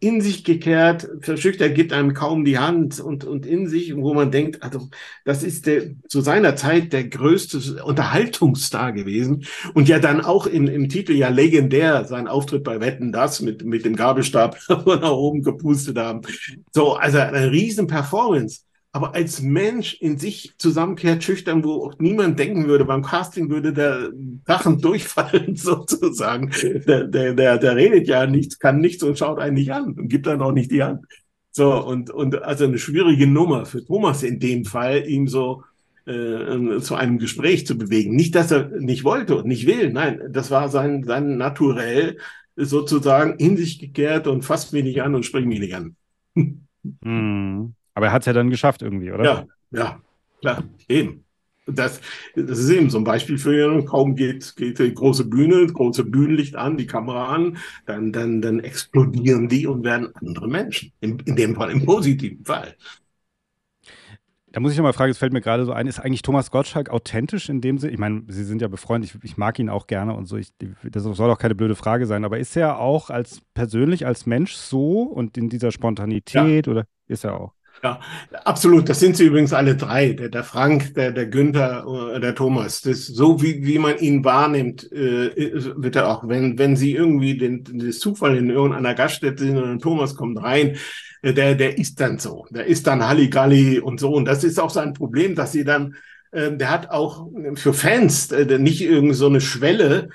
in 0.00 0.20
sich 0.20 0.44
gekehrt, 0.44 1.08
verschüchtert 1.22 1.74
gibt 1.74 1.94
einem 1.94 2.12
kaum 2.12 2.44
die 2.44 2.58
Hand 2.58 3.00
und, 3.00 3.24
und 3.24 3.46
in 3.46 3.68
sich, 3.68 3.96
wo 3.96 4.12
man 4.12 4.30
denkt, 4.30 4.62
also 4.62 4.90
das 5.24 5.42
ist 5.42 5.66
der 5.66 5.92
zu 6.08 6.20
seiner 6.20 6.54
Zeit 6.54 6.92
der 6.92 7.04
größte 7.04 7.82
Unterhaltungsstar 7.82 8.92
gewesen. 8.92 9.46
Und 9.72 9.88
ja 9.88 9.98
dann 9.98 10.20
auch 10.20 10.46
in, 10.46 10.66
im 10.68 10.90
Titel 10.90 11.12
ja 11.12 11.30
legendär 11.30 12.04
sein 12.04 12.28
Auftritt 12.28 12.64
bei 12.64 12.80
Wetten 12.80 13.12
das 13.12 13.40
mit, 13.40 13.64
mit 13.64 13.86
dem 13.86 13.96
Gabelstab 13.96 14.58
nach 14.68 15.12
oben 15.12 15.42
gepustet 15.42 15.96
haben. 15.96 16.20
So, 16.70 16.96
also 16.96 17.18
eine 17.18 17.50
riesen 17.50 17.86
Performance 17.86 18.60
aber 18.94 19.12
als 19.12 19.42
Mensch 19.42 19.94
in 19.94 20.18
sich 20.18 20.54
zusammenkehrt, 20.56 21.24
schüchtern, 21.24 21.64
wo 21.64 21.84
auch 21.84 21.98
niemand 21.98 22.38
denken 22.38 22.68
würde, 22.68 22.84
beim 22.84 23.02
Casting 23.02 23.50
würde 23.50 23.72
der 23.72 24.10
Drachen 24.46 24.80
durchfallen, 24.80 25.56
sozusagen. 25.56 26.52
Der, 26.62 27.02
der, 27.02 27.34
der, 27.34 27.58
der 27.58 27.74
redet 27.74 28.06
ja 28.06 28.24
nichts, 28.28 28.60
kann 28.60 28.78
nichts 28.78 29.02
und 29.02 29.18
schaut 29.18 29.40
einen 29.40 29.54
nicht 29.54 29.72
an 29.72 29.94
und 29.94 30.06
gibt 30.06 30.28
dann 30.28 30.40
auch 30.40 30.52
nicht 30.52 30.70
die 30.70 30.84
Hand. 30.84 31.04
So, 31.50 31.84
und, 31.84 32.12
und 32.12 32.40
also 32.44 32.66
eine 32.66 32.78
schwierige 32.78 33.26
Nummer 33.26 33.66
für 33.66 33.84
Thomas 33.84 34.22
in 34.22 34.38
dem 34.38 34.64
Fall, 34.64 35.08
ihm 35.08 35.26
so 35.26 35.64
äh, 36.06 36.78
zu 36.78 36.94
einem 36.94 37.18
Gespräch 37.18 37.66
zu 37.66 37.76
bewegen. 37.76 38.14
Nicht, 38.14 38.36
dass 38.36 38.52
er 38.52 38.68
nicht 38.78 39.02
wollte 39.02 39.34
und 39.34 39.48
nicht 39.48 39.66
will, 39.66 39.92
nein, 39.92 40.20
das 40.30 40.52
war 40.52 40.68
sein, 40.68 41.02
sein 41.02 41.36
Naturell, 41.36 42.18
sozusagen 42.54 43.40
in 43.40 43.56
sich 43.56 43.80
gekehrt 43.80 44.28
und 44.28 44.44
fasst 44.44 44.72
mich 44.72 44.84
nicht 44.84 45.02
an 45.02 45.16
und 45.16 45.26
springt 45.26 45.48
mich 45.48 45.58
nicht 45.58 45.74
an. 45.74 45.96
Hm. 47.02 47.74
Aber 47.94 48.06
er 48.06 48.12
hat 48.12 48.22
es 48.22 48.26
ja 48.26 48.32
dann 48.32 48.50
geschafft 48.50 48.82
irgendwie, 48.82 49.12
oder? 49.12 49.24
Ja, 49.24 49.46
ja, 49.70 50.00
klar, 50.40 50.64
eben. 50.88 51.24
Das, 51.66 52.00
das 52.36 52.58
ist 52.58 52.68
eben 52.68 52.90
so 52.90 52.98
ein 52.98 53.04
Beispiel 53.04 53.38
für 53.38 53.82
kaum 53.86 54.16
geht, 54.16 54.54
geht 54.56 54.78
die 54.78 54.92
große 54.92 55.24
Bühne, 55.24 55.66
große 55.66 56.04
Bühnenlicht 56.04 56.56
an, 56.56 56.76
die 56.76 56.86
Kamera 56.86 57.34
an, 57.34 57.56
dann, 57.86 58.12
dann, 58.12 58.42
dann 58.42 58.60
explodieren 58.60 59.48
die 59.48 59.66
und 59.66 59.82
werden 59.82 60.14
andere 60.16 60.46
Menschen. 60.46 60.92
In, 61.00 61.18
in 61.20 61.36
dem 61.36 61.54
Fall, 61.54 61.70
im 61.70 61.86
positiven 61.86 62.44
Fall. 62.44 62.76
Da 64.54 64.60
muss 64.60 64.70
ich 64.70 64.78
noch 64.78 64.84
mal 64.84 64.92
fragen, 64.92 65.10
es 65.10 65.18
fällt 65.18 65.32
mir 65.32 65.40
gerade 65.40 65.64
so 65.64 65.72
ein, 65.72 65.88
ist 65.88 65.98
eigentlich 65.98 66.22
Thomas 66.22 66.52
Gottschalk 66.52 66.88
authentisch 66.88 67.48
in 67.48 67.60
dem 67.60 67.78
Sinne? 67.78 67.92
Ich 67.92 67.98
meine, 67.98 68.22
Sie 68.28 68.44
sind 68.44 68.62
ja 68.62 68.68
befreundet, 68.68 69.12
ich, 69.12 69.24
ich, 69.24 69.36
mag 69.36 69.58
ihn 69.58 69.68
auch 69.68 69.88
gerne 69.88 70.14
und 70.14 70.26
so, 70.26 70.36
ich, 70.36 70.52
das 70.84 71.02
soll 71.02 71.30
auch 71.30 71.38
keine 71.38 71.56
blöde 71.56 71.74
Frage 71.74 72.06
sein, 72.06 72.24
aber 72.24 72.38
ist 72.38 72.56
er 72.56 72.78
auch 72.78 73.10
als 73.10 73.40
persönlich, 73.54 74.06
als 74.06 74.26
Mensch 74.26 74.52
so 74.52 75.02
und 75.02 75.36
in 75.36 75.48
dieser 75.48 75.72
Spontanität 75.72 76.66
ja. 76.66 76.70
oder 76.70 76.86
ist 77.08 77.24
er 77.24 77.40
auch? 77.40 77.52
Ja, 77.84 78.00
absolut. 78.44 78.88
Das 78.88 78.98
sind 78.98 79.14
sie 79.14 79.24
übrigens 79.26 79.52
alle 79.52 79.76
drei. 79.76 80.14
Der, 80.14 80.30
der 80.30 80.42
Frank, 80.42 80.94
der, 80.94 81.12
der 81.12 81.26
Günther, 81.26 81.84
äh, 82.14 82.18
der 82.18 82.34
Thomas. 82.34 82.80
Das, 82.80 83.06
so 83.06 83.42
wie, 83.42 83.66
wie 83.66 83.78
man 83.78 83.98
ihn 83.98 84.24
wahrnimmt, 84.24 84.90
äh, 84.90 85.30
wird 85.76 85.96
er 85.96 86.08
auch, 86.08 86.26
wenn, 86.26 86.58
wenn 86.58 86.76
sie 86.76 86.94
irgendwie 86.94 87.36
den, 87.36 87.62
den 87.62 87.92
Zufall 87.92 88.38
in 88.38 88.48
irgendeiner 88.48 88.94
Gaststätte 88.94 89.44
sind 89.44 89.58
und 89.58 89.82
Thomas 89.82 90.14
kommt 90.16 90.42
rein, 90.42 90.78
äh, 91.20 91.34
der, 91.34 91.56
der 91.56 91.76
ist 91.76 92.00
dann 92.00 92.18
so. 92.18 92.46
Der 92.48 92.64
ist 92.64 92.86
dann 92.86 93.06
Halligalli 93.06 93.80
und 93.80 94.00
so. 94.00 94.14
Und 94.14 94.24
das 94.24 94.44
ist 94.44 94.58
auch 94.58 94.70
sein 94.70 94.94
Problem, 94.94 95.34
dass 95.34 95.52
sie 95.52 95.64
dann, 95.64 95.94
äh, 96.32 96.56
der 96.56 96.70
hat 96.70 96.90
auch 96.90 97.28
für 97.56 97.74
Fans 97.74 98.32
äh, 98.32 98.58
nicht 98.58 98.80
irgend 98.80 99.14
so 99.14 99.26
eine 99.26 99.42
Schwelle, 99.42 100.08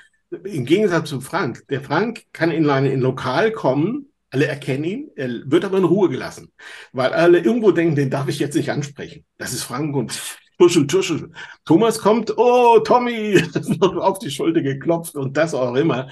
im 0.43 0.65
Gegensatz 0.65 1.09
zu 1.09 1.22
Frank. 1.22 1.67
Der 1.70 1.82
Frank 1.82 2.24
kann 2.34 2.49
in 2.49 2.67
ein 2.70 2.86
in 2.86 2.99
Lokal 3.01 3.51
kommen, 3.51 4.09
alle 4.32 4.47
erkennen 4.47 4.84
ihn, 4.84 5.11
er 5.15 5.30
wird 5.45 5.65
aber 5.65 5.77
in 5.77 5.84
Ruhe 5.84 6.09
gelassen, 6.09 6.51
weil 6.93 7.13
alle 7.13 7.39
irgendwo 7.39 7.71
denken, 7.71 7.95
den 7.95 8.09
darf 8.09 8.27
ich 8.27 8.39
jetzt 8.39 8.55
nicht 8.55 8.71
ansprechen. 8.71 9.25
Das 9.38 9.53
ist 9.53 9.63
Frank 9.63 9.95
und 9.95 10.19
tuschel, 10.59 10.88
tuschel. 10.88 11.32
Thomas 11.65 11.99
kommt, 11.99 12.38
oh, 12.38 12.80
Tommy, 12.80 13.41
auf 13.82 14.19
die 14.19 14.30
Schulter 14.30 14.61
geklopft 14.61 15.15
und 15.15 15.36
das 15.38 15.53
auch 15.53 15.75
immer. 15.75 16.09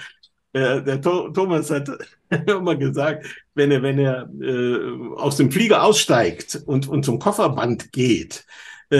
Äh, 0.53 0.81
der 0.81 1.01
Thomas 1.01 1.69
hat 1.69 1.89
immer 2.47 2.75
gesagt, 2.75 3.25
wenn 3.53 3.71
er, 3.71 3.83
wenn 3.83 3.99
er 3.99 4.29
äh, 4.41 5.15
aus 5.15 5.37
dem 5.37 5.51
Flieger 5.51 5.83
aussteigt 5.83 6.63
und, 6.65 6.87
und 6.87 7.03
zum 7.03 7.19
Kofferband 7.19 7.91
geht, 7.91 8.45
äh, 8.89 8.97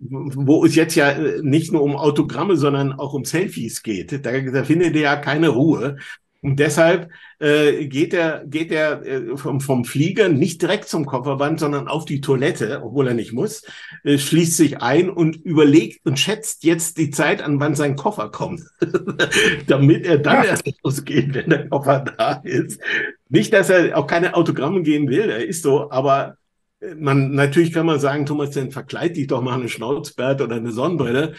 wo 0.00 0.64
es 0.64 0.74
jetzt 0.74 0.94
ja 0.94 1.14
nicht 1.42 1.72
nur 1.72 1.82
um 1.82 1.94
Autogramme, 1.94 2.56
sondern 2.56 2.94
auch 2.94 3.12
um 3.12 3.24
Selfies 3.24 3.82
geht. 3.82 4.24
Da, 4.24 4.40
da 4.40 4.64
findet 4.64 4.96
er 4.96 5.02
ja 5.02 5.16
keine 5.16 5.50
Ruhe. 5.50 5.98
Und 6.42 6.58
deshalb 6.58 7.08
äh, 7.38 7.86
geht 7.86 8.12
er, 8.12 8.44
geht 8.44 8.72
er 8.72 9.06
äh, 9.06 9.36
vom, 9.36 9.60
vom 9.60 9.84
Flieger 9.84 10.28
nicht 10.28 10.60
direkt 10.60 10.88
zum 10.88 11.06
Kofferband, 11.06 11.60
sondern 11.60 11.86
auf 11.86 12.04
die 12.04 12.20
Toilette, 12.20 12.82
obwohl 12.82 13.06
er 13.06 13.14
nicht 13.14 13.32
muss, 13.32 13.62
äh, 14.02 14.18
schließt 14.18 14.56
sich 14.56 14.82
ein 14.82 15.08
und 15.08 15.36
überlegt 15.36 16.04
und 16.04 16.18
schätzt 16.18 16.64
jetzt 16.64 16.98
die 16.98 17.10
Zeit 17.10 17.42
an, 17.42 17.60
wann 17.60 17.76
sein 17.76 17.94
Koffer 17.94 18.28
kommt, 18.28 18.62
damit 19.68 20.04
er 20.04 20.18
dann 20.18 20.42
ja. 20.42 20.50
erst 20.50 20.64
losgeht, 20.82 21.32
wenn 21.32 21.50
der 21.50 21.68
Koffer 21.68 22.00
da 22.00 22.32
ist. 22.42 22.80
Nicht, 23.28 23.52
dass 23.52 23.70
er 23.70 23.96
auch 23.96 24.08
keine 24.08 24.34
Autogramme 24.34 24.82
gehen 24.82 25.08
will, 25.08 25.30
er 25.30 25.46
ist 25.46 25.62
so, 25.62 25.92
aber 25.92 26.36
äh, 26.80 26.96
man, 26.96 27.34
natürlich 27.34 27.72
kann 27.72 27.86
man 27.86 28.00
sagen, 28.00 28.26
Thomas, 28.26 28.50
dann 28.50 28.72
verkleid 28.72 29.16
dich 29.16 29.28
doch 29.28 29.42
mal 29.42 29.54
eine 29.54 29.68
Schnauzbart 29.68 30.40
oder 30.40 30.56
eine 30.56 30.72
Sonnenbrille. 30.72 31.34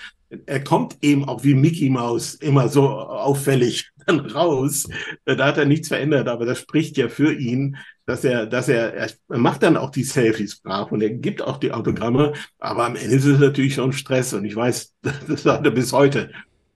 Er 0.46 0.64
kommt 0.64 0.98
eben 1.02 1.26
auch 1.26 1.44
wie 1.44 1.54
Mickey 1.54 1.90
Mouse 1.90 2.36
immer 2.36 2.68
so 2.68 2.90
auffällig 2.90 3.92
dann 4.06 4.20
raus. 4.20 4.88
Da 5.26 5.46
hat 5.46 5.58
er 5.58 5.66
nichts 5.66 5.88
verändert, 5.88 6.28
aber 6.28 6.46
das 6.46 6.60
spricht 6.60 6.98
ja 6.98 7.10
für 7.10 7.34
ihn, 7.34 7.78
dass 8.06 8.24
er, 8.24 8.46
dass 8.46 8.68
er, 8.68 8.94
er 8.94 9.10
macht 9.28 9.64
dann 9.64 9.78
auch 9.78 9.90
die 9.90 10.04
Selfies 10.04 10.60
brav 10.60 10.92
und 10.92 11.02
er 11.02 11.12
gibt 11.12 11.42
auch 11.42 11.58
die 11.58 11.72
Autogramme, 11.72 12.34
aber 12.60 12.86
am 12.86 12.96
Ende 12.96 13.16
ist 13.16 13.26
es 13.26 13.40
natürlich 13.40 13.76
schon 13.76 13.94
Stress 13.94 14.34
und 14.34 14.46
ich 14.46 14.56
weiß, 14.56 14.94
das 15.02 15.44
sagt 15.44 15.66
er 15.66 15.72
bis 15.72 15.94
heute. 15.94 16.32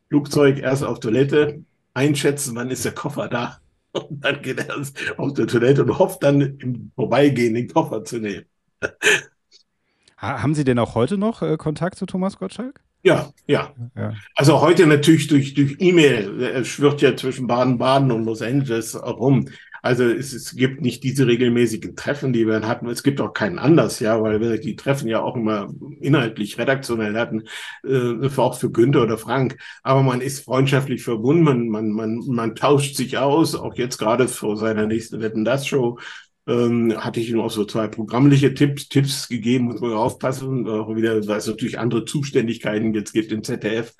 Flugzeug 0.10 0.60
erst 0.60 0.84
auf 0.84 1.00
Toilette, 1.00 1.64
einschätzen, 1.94 2.56
wann 2.56 2.70
ist 2.70 2.86
der 2.86 2.94
Koffer 2.94 3.28
da 3.28 3.58
und 3.92 4.24
dann 4.24 4.42
geht 4.42 4.60
er 4.60 4.78
auf 5.18 5.34
die 5.34 5.46
Toilette 5.46 5.84
und 5.84 6.00
hofft 6.00 6.24
dann 6.24 6.42
im 6.42 6.92
Vorbeigehen 6.96 7.56
den 7.56 7.68
Koffer 7.68 8.04
zu 8.04 8.20
nehmen. 8.20 8.46
Haben 10.18 10.56
Sie 10.56 10.64
denn 10.64 10.80
auch 10.80 10.96
heute 10.96 11.18
noch 11.18 11.44
äh, 11.44 11.58
Kontakt 11.58 11.98
zu 11.98 12.08
Thomas 12.08 12.40
Gottschalk? 12.40 12.82
Ja, 13.08 13.32
ja, 13.48 13.74
ja. 13.96 14.14
Also 14.36 14.60
heute 14.60 14.86
natürlich 14.86 15.28
durch, 15.28 15.54
durch 15.54 15.78
E-Mail. 15.80 16.42
Er 16.42 16.66
schwirrt 16.66 17.02
ja 17.02 17.16
zwischen 17.16 17.48
Baden-Baden 17.48 18.12
und 18.12 18.26
Los 18.26 18.42
Angeles 18.42 19.02
rum. 19.02 19.48
Also 19.82 20.04
es, 20.04 20.34
es 20.34 20.58
gibt 20.58 20.82
nicht 20.82 21.04
diese 21.04 21.26
regelmäßigen 21.26 21.96
Treffen, 21.96 22.34
die 22.34 22.46
wir 22.46 22.68
hatten. 22.68 22.90
Es 22.90 23.04
gibt 23.04 23.22
auch 23.22 23.32
keinen 23.32 23.60
Anlass, 23.60 24.02
ja, 24.02 24.22
weil 24.22 24.42
wir 24.42 24.60
die 24.60 24.76
Treffen 24.76 25.08
ja 25.08 25.22
auch 25.22 25.38
immer 25.38 25.74
inhaltlich 26.02 26.58
redaktionell 26.58 27.16
hatten, 27.16 27.44
äh, 27.88 28.28
auch 28.36 28.60
für 28.60 28.72
Günther 28.72 29.04
oder 29.04 29.18
Frank. 29.18 29.58
Aber 29.84 30.04
man 30.04 30.20
ist 30.20 30.44
freundschaftlich 30.44 31.02
verbunden, 31.04 31.44
man, 31.44 31.70
man, 31.70 31.92
man, 31.92 32.22
man 32.28 32.56
tauscht 32.56 32.98
sich 32.98 33.18
aus, 33.18 33.56
auch 33.56 33.76
jetzt 33.76 34.00
gerade 34.00 34.28
vor 34.28 34.58
seiner 34.58 34.86
nächsten 34.86 35.22
Wetten 35.22 35.46
das 35.46 35.66
Show 35.66 35.98
ähm, 36.48 36.96
hatte 36.98 37.20
ich 37.20 37.30
ihm 37.30 37.40
auch 37.40 37.52
so 37.52 37.66
zwei 37.66 37.88
programmliche 37.88 38.54
Tipps, 38.54 38.88
Tipps 38.88 39.28
gegeben, 39.28 39.66
muss 39.66 39.82
man 39.82 39.94
aufpassen, 39.94 40.68
auch 40.68 40.96
wieder, 40.96 41.28
weil 41.28 41.38
es 41.38 41.48
natürlich 41.48 41.78
andere 41.78 42.06
Zuständigkeiten 42.06 42.94
jetzt 42.94 43.14
gibt 43.14 43.32
im 43.32 43.44
ZDF. 43.44 43.94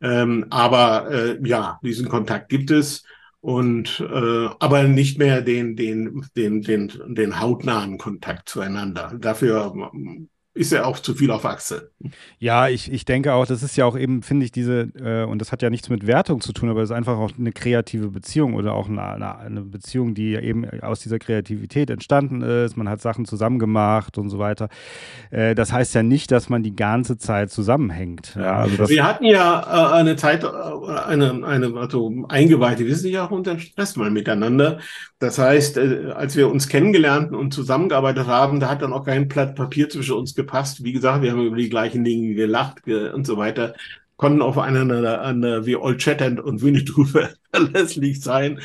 Ähm, 0.00 0.46
aber 0.50 1.10
äh, 1.10 1.38
ja, 1.44 1.80
diesen 1.82 2.08
Kontakt 2.08 2.48
gibt 2.50 2.70
es 2.70 3.04
und 3.40 4.00
äh, 4.00 4.48
aber 4.58 4.84
nicht 4.84 5.18
mehr 5.18 5.42
den 5.42 5.76
den 5.76 6.24
den 6.36 6.62
den 6.62 6.92
den 7.08 7.40
hautnahen 7.40 7.98
Kontakt 7.98 8.48
zueinander. 8.48 9.16
Dafür 9.18 9.72
ist 10.58 10.72
ja 10.72 10.84
auch 10.84 10.98
zu 10.98 11.14
viel 11.14 11.30
auf 11.30 11.44
Achse. 11.44 11.92
Ja, 12.40 12.68
ich, 12.68 12.92
ich 12.92 13.04
denke 13.04 13.32
auch, 13.32 13.46
das 13.46 13.62
ist 13.62 13.76
ja 13.76 13.84
auch 13.84 13.96
eben, 13.96 14.22
finde 14.22 14.44
ich, 14.44 14.50
diese, 14.50 14.88
äh, 15.00 15.24
und 15.24 15.38
das 15.40 15.52
hat 15.52 15.62
ja 15.62 15.70
nichts 15.70 15.88
mit 15.88 16.06
Wertung 16.06 16.40
zu 16.40 16.52
tun, 16.52 16.68
aber 16.68 16.82
es 16.82 16.90
ist 16.90 16.96
einfach 16.96 17.16
auch 17.16 17.30
eine 17.38 17.52
kreative 17.52 18.08
Beziehung 18.08 18.54
oder 18.54 18.74
auch 18.74 18.88
eine, 18.88 19.02
eine, 19.02 19.38
eine, 19.38 19.60
Beziehung, 19.60 20.14
die 20.14 20.34
eben 20.34 20.68
aus 20.80 20.98
dieser 20.98 21.20
Kreativität 21.20 21.90
entstanden 21.90 22.42
ist. 22.42 22.76
Man 22.76 22.88
hat 22.88 23.00
Sachen 23.00 23.24
zusammen 23.24 23.60
gemacht 23.60 24.18
und 24.18 24.30
so 24.30 24.40
weiter. 24.40 24.68
Äh, 25.30 25.54
das 25.54 25.72
heißt 25.72 25.94
ja 25.94 26.02
nicht, 26.02 26.32
dass 26.32 26.48
man 26.48 26.64
die 26.64 26.74
ganze 26.74 27.18
Zeit 27.18 27.52
zusammenhängt. 27.52 28.34
Ja, 28.34 28.58
also 28.58 28.88
Wir 28.88 29.04
hatten 29.04 29.26
ja 29.26 29.60
äh, 29.60 29.94
eine 29.94 30.16
Zeit, 30.16 30.42
äh, 30.42 30.48
eine, 31.06 31.46
eine 31.46 31.72
also 31.76 32.12
Eingeweihte, 32.28 32.84
wir 32.84 32.96
sind 32.96 33.12
ja 33.12 33.26
auch 33.26 33.30
unter 33.30 33.60
Stress 33.60 33.94
mal 33.94 34.10
miteinander. 34.10 34.78
Das 35.20 35.38
heißt, 35.38 35.76
äh, 35.76 36.12
als 36.16 36.36
wir 36.36 36.50
uns 36.50 36.68
kennengelernt 36.68 37.32
und 37.32 37.54
zusammengearbeitet 37.54 38.26
haben, 38.26 38.58
da 38.58 38.68
hat 38.70 38.82
dann 38.82 38.92
auch 38.92 39.04
kein 39.04 39.28
Blatt 39.28 39.54
Papier 39.54 39.88
zwischen 39.88 40.16
uns 40.16 40.34
gepasst 40.34 40.47
gepasst. 40.48 40.82
Wie 40.82 40.92
gesagt, 40.92 41.22
wir 41.22 41.32
haben 41.32 41.46
über 41.46 41.56
die 41.56 41.68
gleichen 41.68 42.04
Dinge 42.04 42.34
gelacht 42.34 42.86
und 42.86 43.26
so 43.26 43.36
weiter, 43.36 43.74
konnten 44.16 44.42
auf 44.42 44.58
einander 44.58 45.66
wie 45.66 45.76
Old 45.76 46.02
Shatterhand 46.02 46.40
und 46.40 46.62
Winnetou 46.62 47.04
verlässlich 47.52 48.20
sein. 48.20 48.60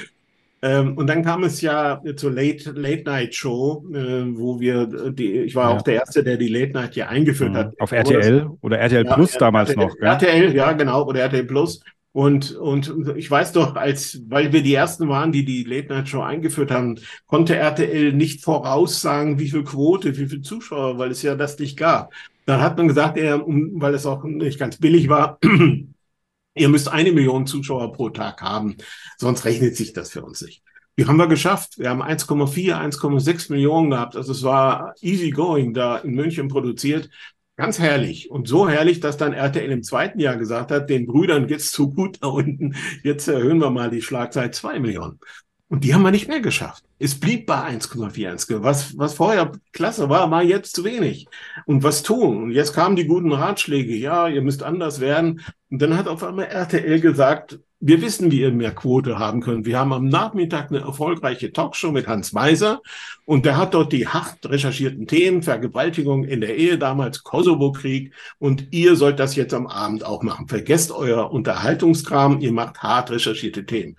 Ähm, 0.63 0.97
und 0.97 1.07
dann 1.07 1.25
kam 1.25 1.43
es 1.43 1.59
ja 1.59 2.01
zur 2.15 2.31
Late, 2.31 2.71
Late 2.71 3.03
Night 3.03 3.35
Show, 3.35 3.83
äh, 3.93 4.23
wo 4.37 4.61
wir 4.61 4.85
die, 5.11 5.39
ich 5.41 5.55
war 5.55 5.71
ja. 5.71 5.75
auch 5.75 5.81
der 5.81 5.95
Erste, 5.95 6.23
der 6.23 6.37
die 6.37 6.47
Late 6.47 6.71
Night 6.71 6.93
hier 6.93 7.09
eingeführt 7.09 7.51
mhm. 7.51 7.57
hat. 7.57 7.73
Auf 7.81 7.91
RTL 7.91 8.49
oder 8.61 8.79
RTL 8.79 9.05
ja, 9.05 9.13
Plus 9.13 9.33
damals 9.33 9.71
RTL, 9.71 9.85
noch. 9.85 9.95
RTL, 9.99 10.55
ja, 10.55 10.71
genau, 10.71 11.05
oder 11.05 11.19
RTL 11.19 11.43
Plus. 11.43 11.81
Und, 12.13 12.51
und 12.51 13.15
ich 13.17 13.29
weiß 13.29 13.53
doch, 13.53 13.75
als, 13.75 14.21
weil 14.27 14.53
wir 14.53 14.61
die 14.61 14.75
ersten 14.75 15.09
waren, 15.09 15.31
die 15.31 15.43
die 15.43 15.63
Late 15.63 15.87
Night 15.87 16.07
Show 16.07 16.21
eingeführt 16.21 16.69
haben, 16.69 16.99
konnte 17.25 17.55
RTL 17.55 18.13
nicht 18.13 18.43
voraussagen, 18.43 19.39
wie 19.39 19.49
viel 19.49 19.63
Quote, 19.63 20.15
wie 20.17 20.27
viel 20.27 20.41
Zuschauer, 20.41 20.99
weil 20.99 21.09
es 21.09 21.23
ja 21.23 21.33
das 21.33 21.57
nicht 21.57 21.75
gab. 21.75 22.13
Dann 22.45 22.61
hat 22.61 22.77
man 22.77 22.87
gesagt, 22.87 23.17
er, 23.17 23.39
weil 23.39 23.95
es 23.95 24.05
auch 24.05 24.23
nicht 24.23 24.59
ganz 24.59 24.77
billig 24.77 25.09
war, 25.09 25.39
ihr 26.55 26.69
müsst 26.69 26.87
eine 26.87 27.11
Million 27.11 27.47
Zuschauer 27.47 27.91
pro 27.93 28.09
Tag 28.09 28.43
haben, 28.43 28.77
sonst 29.17 29.43
rechnet 29.45 29.75
sich 29.75 29.93
das 29.93 30.11
für 30.11 30.23
uns 30.23 30.41
nicht. 30.41 30.61
Die 30.97 31.07
haben 31.07 31.17
wir 31.17 31.25
geschafft. 31.27 31.79
Wir 31.79 31.89
haben 31.89 32.03
1,4, 32.03 32.75
1,6 32.75 33.51
Millionen 33.51 33.89
gehabt. 33.89 34.15
Also 34.15 34.31
es 34.31 34.43
war 34.43 34.93
easy 35.01 35.31
going 35.31 35.73
da 35.73 35.97
in 35.97 36.13
München 36.13 36.49
produziert. 36.49 37.09
Ganz 37.55 37.77
herrlich. 37.77 38.31
Und 38.31 38.47
so 38.47 38.67
herrlich, 38.67 38.99
dass 38.99 39.17
dann 39.17 39.33
RTL 39.33 39.71
im 39.71 39.83
zweiten 39.83 40.19
Jahr 40.19 40.37
gesagt 40.37 40.71
hat, 40.71 40.89
den 40.89 41.05
Brüdern 41.05 41.45
geht's 41.45 41.71
zu 41.71 41.91
gut 41.91 42.17
da 42.21 42.27
unten. 42.27 42.75
Jetzt 43.03 43.27
erhöhen 43.27 43.59
wir 43.59 43.69
mal 43.69 43.91
die 43.91 44.01
Schlagzeit 44.01 44.55
zwei 44.55 44.79
Millionen. 44.79 45.19
Und 45.67 45.83
die 45.83 45.93
haben 45.93 46.03
wir 46.03 46.11
nicht 46.11 46.27
mehr 46.27 46.39
geschafft. 46.39 46.83
Es 46.99 47.19
blieb 47.19 47.45
bei 47.47 47.55
1,41. 47.55 48.61
Was, 48.61 48.97
was 48.97 49.15
vorher 49.15 49.51
klasse 49.71 50.09
war, 50.09 50.29
war 50.29 50.43
jetzt 50.43 50.75
zu 50.75 50.83
wenig. 50.83 51.27
Und 51.65 51.83
was 51.83 52.03
tun? 52.03 52.43
Und 52.43 52.51
jetzt 52.51 52.73
kamen 52.73 52.95
die 52.95 53.07
guten 53.07 53.31
Ratschläge. 53.31 53.95
Ja, 53.95 54.27
ihr 54.27 54.41
müsst 54.41 54.63
anders 54.63 54.99
werden. 54.99 55.41
Und 55.69 55.81
dann 55.81 55.97
hat 55.97 56.07
auf 56.07 56.23
einmal 56.23 56.45
RTL 56.45 56.99
gesagt, 57.01 57.59
wir 57.85 58.01
wissen, 58.01 58.31
wie 58.31 58.39
ihr 58.39 58.51
mehr 58.51 58.73
Quote 58.73 59.19
haben 59.19 59.41
könnt. 59.41 59.65
Wir 59.65 59.77
haben 59.77 59.91
am 59.91 60.07
Nachmittag 60.07 60.69
eine 60.69 60.79
erfolgreiche 60.79 61.51
Talkshow 61.51 61.91
mit 61.91 62.07
Hans 62.07 62.33
Weiser 62.33 62.81
und 63.25 63.45
der 63.45 63.57
hat 63.57 63.73
dort 63.73 63.91
die 63.91 64.07
hart 64.07 64.37
recherchierten 64.45 65.05
Themen, 65.05 65.43
Vergewaltigung 65.43 66.23
in 66.23 66.39
der 66.39 66.55
Ehe, 66.55 66.77
damals 66.77 67.23
Kosovo-Krieg 67.23 68.13
und 68.39 68.67
ihr 68.71 68.95
sollt 68.95 69.19
das 69.19 69.35
jetzt 69.35 69.53
am 69.53 69.67
Abend 69.67 70.05
auch 70.05 70.23
machen. 70.23 70.47
Vergesst 70.47 70.93
euer 70.93 71.31
Unterhaltungskram, 71.31 72.39
ihr 72.39 72.53
macht 72.53 72.81
hart 72.81 73.11
recherchierte 73.11 73.65
Themen. 73.65 73.97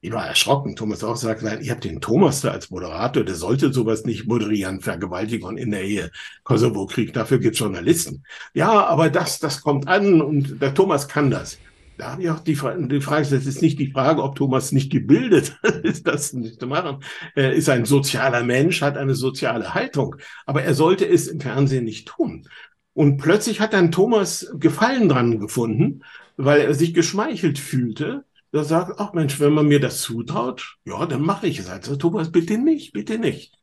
Ich 0.00 0.12
war 0.12 0.24
erschrocken. 0.24 0.76
Thomas 0.76 1.02
auch 1.02 1.16
sagt, 1.16 1.42
nein, 1.42 1.62
ihr 1.62 1.72
habt 1.72 1.82
den 1.82 2.00
Thomas 2.00 2.42
da 2.42 2.52
als 2.52 2.70
Moderator, 2.70 3.24
der 3.24 3.34
sollte 3.34 3.72
sowas 3.72 4.04
nicht 4.04 4.28
moderieren, 4.28 4.82
Vergewaltigung 4.82 5.56
in 5.56 5.72
der 5.72 5.82
Ehe, 5.82 6.12
Kosovo-Krieg, 6.44 7.12
dafür 7.12 7.40
gibt's 7.40 7.58
Journalisten. 7.58 8.22
Ja, 8.54 8.86
aber 8.86 9.10
das, 9.10 9.40
das 9.40 9.62
kommt 9.62 9.88
an 9.88 10.20
und 10.22 10.62
der 10.62 10.74
Thomas 10.74 11.08
kann 11.08 11.32
das 11.32 11.58
da 11.98 12.12
habe 12.12 12.22
ich 12.22 12.30
auch 12.30 12.40
die, 12.40 12.54
die 12.54 13.00
Frage, 13.00 13.28
das 13.28 13.46
ist 13.46 13.62
nicht 13.62 13.78
die 13.78 13.90
Frage, 13.90 14.22
ob 14.22 14.36
Thomas 14.36 14.72
nicht 14.72 14.90
gebildet 14.90 15.58
ist, 15.82 16.06
das 16.06 16.32
nicht 16.32 16.60
zu 16.60 16.66
machen. 16.66 17.02
Er 17.34 17.52
ist 17.52 17.68
ein 17.68 17.84
sozialer 17.84 18.42
Mensch, 18.42 18.82
hat 18.82 18.96
eine 18.96 19.14
soziale 19.14 19.74
Haltung, 19.74 20.16
aber 20.44 20.62
er 20.62 20.74
sollte 20.74 21.06
es 21.06 21.28
im 21.28 21.40
Fernsehen 21.40 21.84
nicht 21.84 22.08
tun. 22.08 22.48
Und 22.92 23.18
plötzlich 23.18 23.60
hat 23.60 23.72
dann 23.72 23.92
Thomas 23.92 24.50
Gefallen 24.58 25.08
dran 25.08 25.38
gefunden, 25.38 26.02
weil 26.36 26.62
er 26.62 26.74
sich 26.74 26.94
geschmeichelt 26.94 27.58
fühlte. 27.58 28.24
Da 28.52 28.64
sagt, 28.64 28.98
ach 28.98 29.12
Mensch, 29.12 29.38
wenn 29.40 29.52
man 29.52 29.66
mir 29.66 29.80
das 29.80 30.00
zutraut, 30.00 30.78
ja, 30.84 31.04
dann 31.06 31.22
mache 31.22 31.46
ich 31.46 31.58
es. 31.58 31.68
Also 31.68 31.96
Thomas, 31.96 32.32
bitte 32.32 32.56
nicht, 32.56 32.92
bitte 32.92 33.18
nicht. 33.18 33.54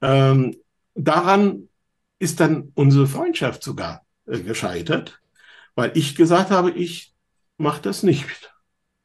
Ähm, 0.00 0.56
daran 0.94 1.68
ist 2.18 2.40
dann 2.40 2.72
unsere 2.74 3.06
Freundschaft 3.06 3.62
sogar 3.62 4.04
äh, 4.26 4.40
gescheitert, 4.40 5.20
weil 5.74 5.92
ich 5.94 6.16
gesagt 6.16 6.50
habe, 6.50 6.70
ich 6.72 7.14
macht 7.60 7.86
das 7.86 8.02
nicht. 8.02 8.52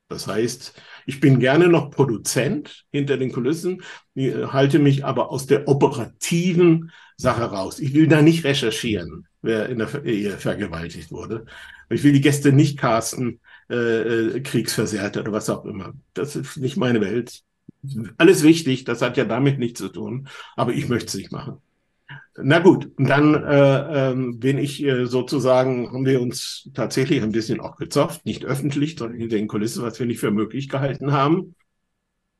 Das 0.08 0.28
heißt, 0.28 0.74
ich 1.08 1.20
bin 1.20 1.40
gerne 1.40 1.68
noch 1.68 1.90
Produzent 1.90 2.86
hinter 2.92 3.18
den 3.18 3.32
Kulissen, 3.32 3.82
halte 4.16 4.80
mich 4.80 5.04
aber 5.04 5.32
aus 5.32 5.48
der 5.48 5.68
operativen 5.68 6.92
Sache 7.18 7.44
raus. 7.44 7.80
Ich 7.80 7.94
will 7.94 8.08
da 8.08 8.22
nicht 8.22 8.44
recherchieren, 8.44 9.28
wer 9.42 9.68
in 9.70 9.80
der 9.80 10.06
Ehe 10.06 10.38
vergewaltigt 10.38 11.12
wurde. 11.12 11.46
Ich 11.90 12.04
will 12.04 12.14
die 12.14 12.22
Gäste 12.22 12.52
nicht 12.52 12.78
casten, 12.78 13.40
äh, 13.70 14.36
äh 14.36 14.42
Kriegsversehrte 14.42 15.22
oder 15.22 15.32
was 15.32 15.50
auch 15.50 15.66
immer. 15.66 15.94
Das 16.14 16.36
ist 16.36 16.58
nicht 16.58 16.78
meine 16.78 17.02
Welt. 17.02 17.42
Alles 18.18 18.44
wichtig, 18.44 18.84
das 18.84 19.02
hat 19.02 19.18
ja 19.18 19.26
damit 19.26 19.60
nichts 19.60 19.80
zu 19.80 19.90
tun, 19.90 20.28
aber 20.56 20.74
ich 20.74 20.88
möchte 20.88 21.08
es 21.08 21.16
nicht 21.16 21.32
machen. 21.32 21.62
Na 22.38 22.60
gut, 22.60 22.92
dann 22.98 23.34
äh, 23.34 24.12
ähm, 24.12 24.40
bin 24.40 24.58
ich 24.58 24.84
äh, 24.84 25.06
sozusagen, 25.06 25.88
haben 25.88 26.06
wir 26.06 26.22
uns 26.22 26.70
tatsächlich 26.74 27.24
ein 27.24 27.32
bisschen 27.32 27.62
auch 27.62 27.78
gezofft, 27.78 28.26
nicht 28.26 28.44
öffentlich, 28.44 28.98
sondern 28.98 29.20
hinter 29.20 29.38
den 29.38 29.48
Kulissen, 29.48 29.84
was 29.84 30.00
wir 30.00 30.06
nicht 30.06 30.20
für 30.20 30.32
möglich 30.32 30.68
gehalten 30.68 31.14
haben. 31.14 31.56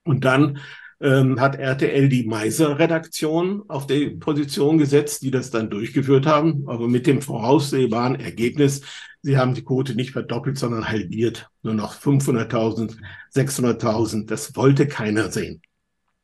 Und 0.04 0.26
dann 0.26 0.60
ähm, 1.00 1.40
hat 1.40 1.56
RTL 1.56 2.10
die 2.10 2.26
Meiser-Redaktion 2.26 3.64
auf 3.70 3.88
die 3.88 4.10
Position 4.10 4.78
gesetzt, 4.78 5.22
die 5.22 5.32
das 5.32 5.50
dann 5.50 5.70
durchgeführt 5.70 6.26
haben, 6.26 6.68
aber 6.68 6.90
mit 6.90 7.08
dem 7.08 7.22
voraussehbaren 7.22 8.16
Ergebnis, 8.16 8.82
sie 9.22 9.38
haben 9.38 9.54
die 9.54 9.64
Quote 9.64 9.96
nicht 9.96 10.12
verdoppelt, 10.12 10.58
sondern 10.58 10.90
halbiert. 10.90 11.50
Nur 11.64 11.74
noch 11.74 11.96
500.000, 11.96 12.98
600.000, 13.34 14.26
das 14.28 14.56
wollte 14.58 14.88
keiner 14.88 15.32
sehen. 15.32 15.62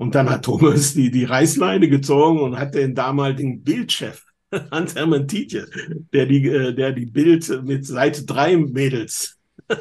Und 0.01 0.15
dann 0.15 0.31
hat 0.31 0.45
Thomas 0.45 0.95
die, 0.95 1.11
die 1.11 1.25
Reißleine 1.25 1.87
gezogen 1.87 2.39
und 2.39 2.57
hat 2.57 2.73
den 2.73 2.95
damaligen 2.95 3.63
Bildchef, 3.63 4.25
Hans-Hermann 4.71 5.27
Tietje, 5.27 5.67
der 6.11 6.25
die, 6.25 6.43
äh, 6.47 6.73
der 6.73 6.91
die 6.91 7.05
Bild 7.05 7.47
mit 7.63 7.85
Seite 7.85 8.25
drei 8.25 8.57
Mädels 8.57 9.37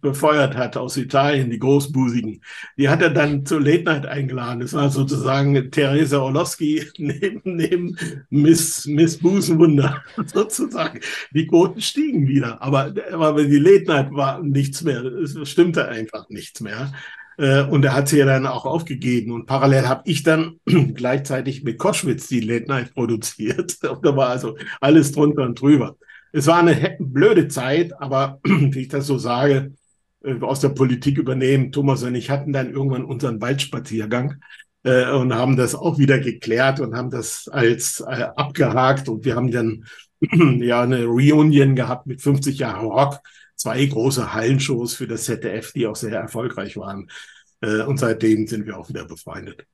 befeuert 0.00 0.56
hat 0.56 0.76
aus 0.76 0.96
Italien, 0.96 1.50
die 1.50 1.60
Großbusigen. 1.60 2.42
Die 2.76 2.88
hat 2.88 3.00
er 3.00 3.10
dann 3.10 3.46
zur 3.46 3.60
Late 3.60 3.84
Night 3.84 4.06
eingeladen. 4.06 4.58
Das 4.58 4.72
war 4.72 4.90
sozusagen 4.90 5.70
Theresa 5.70 6.18
Orlowski 6.18 6.84
neben, 6.98 7.42
neben 7.44 7.96
Miss, 8.28 8.86
Miss 8.86 9.18
Busenwunder 9.18 10.02
sozusagen. 10.26 10.98
Die 11.30 11.46
Quoten 11.46 11.80
stiegen 11.80 12.26
wieder, 12.26 12.60
aber, 12.60 12.92
aber 13.12 13.44
die 13.44 13.58
Late 13.60 13.84
Night 13.84 14.10
war 14.10 14.42
nichts 14.42 14.82
mehr. 14.82 15.04
Es 15.04 15.38
stimmte 15.48 15.86
einfach 15.86 16.28
nichts 16.28 16.60
mehr. 16.60 16.92
Äh, 17.38 17.62
und 17.62 17.84
er 17.84 17.94
hat 17.94 18.08
sie 18.08 18.18
ja 18.18 18.26
dann 18.26 18.46
auch 18.46 18.64
aufgegeben. 18.64 19.32
Und 19.32 19.46
parallel 19.46 19.88
habe 19.88 20.02
ich 20.04 20.22
dann 20.22 20.60
gleichzeitig 20.94 21.64
mit 21.64 21.78
Koschwitz 21.78 22.28
die 22.28 22.40
Late 22.40 22.66
Night 22.66 22.94
produziert. 22.94 23.78
da 23.82 24.16
war 24.16 24.28
also 24.28 24.56
alles 24.80 25.12
drunter 25.12 25.42
und 25.42 25.60
drüber. 25.60 25.96
Es 26.32 26.46
war 26.46 26.60
eine 26.60 26.96
blöde 26.98 27.48
Zeit, 27.48 28.00
aber 28.00 28.40
wie 28.44 28.80
ich 28.80 28.88
das 28.88 29.06
so 29.06 29.18
sage, 29.18 29.72
äh, 30.24 30.40
aus 30.40 30.60
der 30.60 30.70
Politik 30.70 31.18
übernehmen. 31.18 31.72
Thomas 31.72 32.02
und 32.02 32.14
ich 32.14 32.30
hatten 32.30 32.52
dann 32.52 32.72
irgendwann 32.72 33.04
unseren 33.04 33.40
Waldspaziergang 33.40 34.36
äh, 34.84 35.10
und 35.10 35.34
haben 35.34 35.56
das 35.56 35.74
auch 35.74 35.98
wieder 35.98 36.18
geklärt 36.18 36.80
und 36.80 36.96
haben 36.96 37.10
das 37.10 37.48
als 37.48 38.00
äh, 38.00 38.28
abgehakt. 38.36 39.08
Und 39.08 39.24
wir 39.24 39.36
haben 39.36 39.50
dann 39.50 39.84
ja 40.60 40.82
eine 40.82 41.04
Reunion 41.04 41.74
gehabt 41.74 42.06
mit 42.06 42.22
50 42.22 42.58
Jahren 42.58 42.86
Rock 42.86 43.20
zwei 43.56 43.84
große 43.84 44.32
Hallenshows 44.32 44.94
für 44.94 45.06
das 45.06 45.24
ZDF, 45.24 45.72
die 45.72 45.86
auch 45.86 45.96
sehr 45.96 46.18
erfolgreich 46.18 46.76
waren. 46.76 47.10
Äh, 47.60 47.82
und 47.82 47.98
seitdem 47.98 48.46
sind 48.46 48.66
wir 48.66 48.78
auch 48.78 48.88
wieder 48.88 49.04
befreundet. 49.04 49.66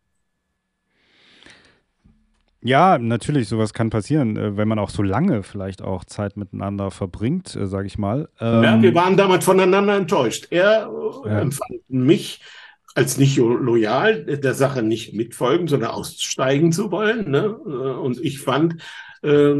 Ja, 2.60 2.98
natürlich, 2.98 3.48
sowas 3.48 3.72
kann 3.72 3.88
passieren, 3.88 4.36
äh, 4.36 4.56
wenn 4.56 4.66
man 4.66 4.78
auch 4.78 4.90
so 4.90 5.02
lange 5.02 5.42
vielleicht 5.42 5.80
auch 5.80 6.05
Zeit 6.05 6.36
miteinander 6.36 6.90
verbringt, 6.90 7.55
äh, 7.55 7.66
sage 7.66 7.86
ich 7.86 7.98
mal. 7.98 8.28
Ähm, 8.40 8.62
ja, 8.62 8.82
wir 8.82 8.94
waren 8.94 9.16
damals 9.16 9.44
voneinander 9.44 9.96
enttäuscht. 9.96 10.48
Er 10.50 10.90
ja. 11.24 11.38
empfand 11.38 11.88
mich 11.88 12.40
als 12.98 13.16
nicht 13.16 13.36
loyal, 13.36 14.24
der 14.24 14.54
Sache 14.54 14.82
nicht 14.82 15.14
mitfolgen, 15.14 15.68
sondern 15.68 15.90
aussteigen 15.90 16.72
zu 16.72 16.90
wollen. 16.90 17.30
Ne? 17.30 17.48
Und 17.48 18.20
ich 18.20 18.40
fand, 18.40 18.74
äh, 19.22 19.54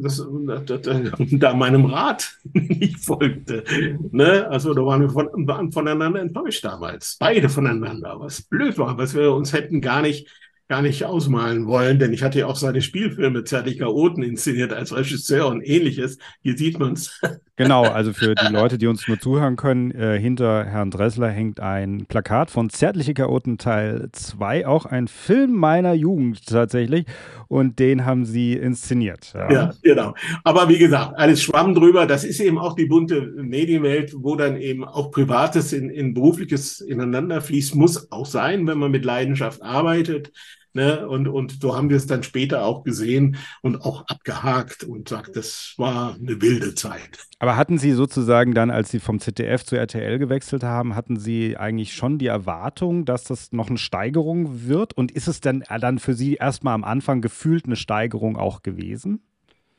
dass, 0.00 0.26
da 1.18 1.52
meinem 1.52 1.84
Rat 1.84 2.38
nicht 2.54 3.04
folgte. 3.04 3.62
Ne? 4.10 4.48
Also 4.48 4.72
da 4.72 4.86
waren 4.86 5.02
wir 5.02 5.10
von, 5.10 5.28
waren 5.46 5.70
voneinander 5.70 6.18
enttäuscht 6.18 6.64
damals. 6.64 7.18
Beide 7.20 7.50
voneinander, 7.50 8.16
was 8.18 8.40
blöd 8.40 8.78
war, 8.78 8.96
was 8.96 9.14
wir 9.14 9.34
uns 9.34 9.52
hätten 9.52 9.82
gar 9.82 10.00
nicht 10.00 10.26
gar 10.68 10.80
nicht 10.82 11.04
ausmalen 11.04 11.66
wollen, 11.68 12.00
denn 12.00 12.12
ich 12.12 12.24
hatte 12.24 12.40
ja 12.40 12.46
auch 12.46 12.56
seine 12.56 12.82
Spielfilme 12.82 13.44
Zärtlich 13.44 13.78
Chaoten 13.78 14.24
inszeniert 14.24 14.72
als 14.72 14.96
Regisseur 14.96 15.46
und 15.46 15.60
ähnliches. 15.60 16.18
Hier 16.42 16.56
sieht 16.56 16.80
man 16.80 16.94
es. 16.94 17.20
Genau, 17.56 17.84
also 17.84 18.12
für 18.12 18.34
die 18.34 18.52
Leute, 18.52 18.76
die 18.76 18.86
uns 18.86 19.08
nur 19.08 19.18
zuhören 19.18 19.56
können, 19.56 19.90
äh, 19.90 20.18
hinter 20.18 20.64
Herrn 20.64 20.90
Dressler 20.90 21.28
hängt 21.30 21.58
ein 21.58 22.04
Plakat 22.06 22.50
von 22.50 22.68
Zärtliche 22.68 23.14
Chaoten 23.14 23.56
Teil 23.56 24.10
2, 24.12 24.66
auch 24.66 24.84
ein 24.84 25.08
Film 25.08 25.52
meiner 25.52 25.94
Jugend 25.94 26.46
tatsächlich 26.46 27.06
und 27.48 27.78
den 27.78 28.04
haben 28.04 28.26
sie 28.26 28.52
inszeniert. 28.52 29.32
Ja. 29.34 29.50
ja, 29.50 29.72
genau. 29.82 30.14
Aber 30.44 30.68
wie 30.68 30.76
gesagt, 30.76 31.14
alles 31.16 31.42
Schwamm 31.42 31.74
drüber, 31.74 32.06
das 32.06 32.24
ist 32.24 32.40
eben 32.40 32.58
auch 32.58 32.74
die 32.74 32.86
bunte 32.86 33.22
Medienwelt, 33.36 34.12
wo 34.18 34.36
dann 34.36 34.58
eben 34.58 34.84
auch 34.84 35.10
Privates 35.10 35.72
in, 35.72 35.88
in 35.88 36.12
Berufliches 36.12 36.82
ineinander 36.82 37.40
fließt, 37.40 37.74
muss 37.74 38.12
auch 38.12 38.26
sein, 38.26 38.66
wenn 38.66 38.78
man 38.78 38.90
mit 38.90 39.06
Leidenschaft 39.06 39.62
arbeitet. 39.62 40.30
Ne? 40.76 41.08
Und, 41.08 41.26
und 41.26 41.62
so 41.62 41.74
haben 41.74 41.88
wir 41.88 41.96
es 41.96 42.06
dann 42.06 42.22
später 42.22 42.62
auch 42.66 42.84
gesehen 42.84 43.38
und 43.62 43.80
auch 43.80 44.06
abgehakt 44.08 44.84
und 44.84 45.08
sagt, 45.08 45.34
das 45.34 45.72
war 45.78 46.16
eine 46.16 46.42
wilde 46.42 46.74
Zeit. 46.74 47.26
Aber 47.38 47.56
hatten 47.56 47.78
Sie 47.78 47.92
sozusagen 47.92 48.52
dann, 48.52 48.70
als 48.70 48.90
Sie 48.90 49.00
vom 49.00 49.18
ZDF 49.18 49.64
zu 49.64 49.74
RTL 49.74 50.18
gewechselt 50.18 50.62
haben, 50.62 50.94
hatten 50.94 51.18
Sie 51.18 51.56
eigentlich 51.56 51.94
schon 51.94 52.18
die 52.18 52.26
Erwartung, 52.26 53.06
dass 53.06 53.24
das 53.24 53.52
noch 53.52 53.70
eine 53.70 53.78
Steigerung 53.78 54.68
wird? 54.68 54.92
Und 54.92 55.12
ist 55.12 55.28
es 55.28 55.40
denn 55.40 55.64
dann 55.80 55.98
für 55.98 56.12
Sie 56.12 56.34
erstmal 56.34 56.74
am 56.74 56.84
Anfang 56.84 57.22
gefühlt 57.22 57.64
eine 57.64 57.76
Steigerung 57.76 58.36
auch 58.36 58.62
gewesen? 58.62 59.22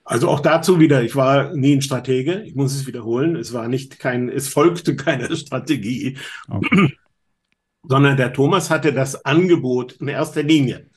Also 0.04 0.30
auch 0.30 0.40
dazu 0.40 0.80
wieder, 0.80 1.04
ich 1.04 1.16
war 1.16 1.54
nie 1.54 1.76
ein 1.76 1.84
Stratege, 1.84 2.42
ich 2.42 2.56
muss 2.56 2.74
es 2.74 2.88
wiederholen, 2.88 3.36
es 3.36 3.54
war 3.54 3.68
nicht 3.68 4.00
kein, 4.00 4.30
es 4.30 4.48
folgte 4.48 4.96
keine 4.96 5.36
Strategie. 5.36 6.18
Okay 6.50 6.98
sondern 7.88 8.18
der 8.18 8.34
Thomas 8.34 8.70
hatte 8.70 8.94
das 8.94 9.26
Angebot 9.26 9.94
in 9.94 10.08
erster 10.08 10.44
Linie 10.44 10.90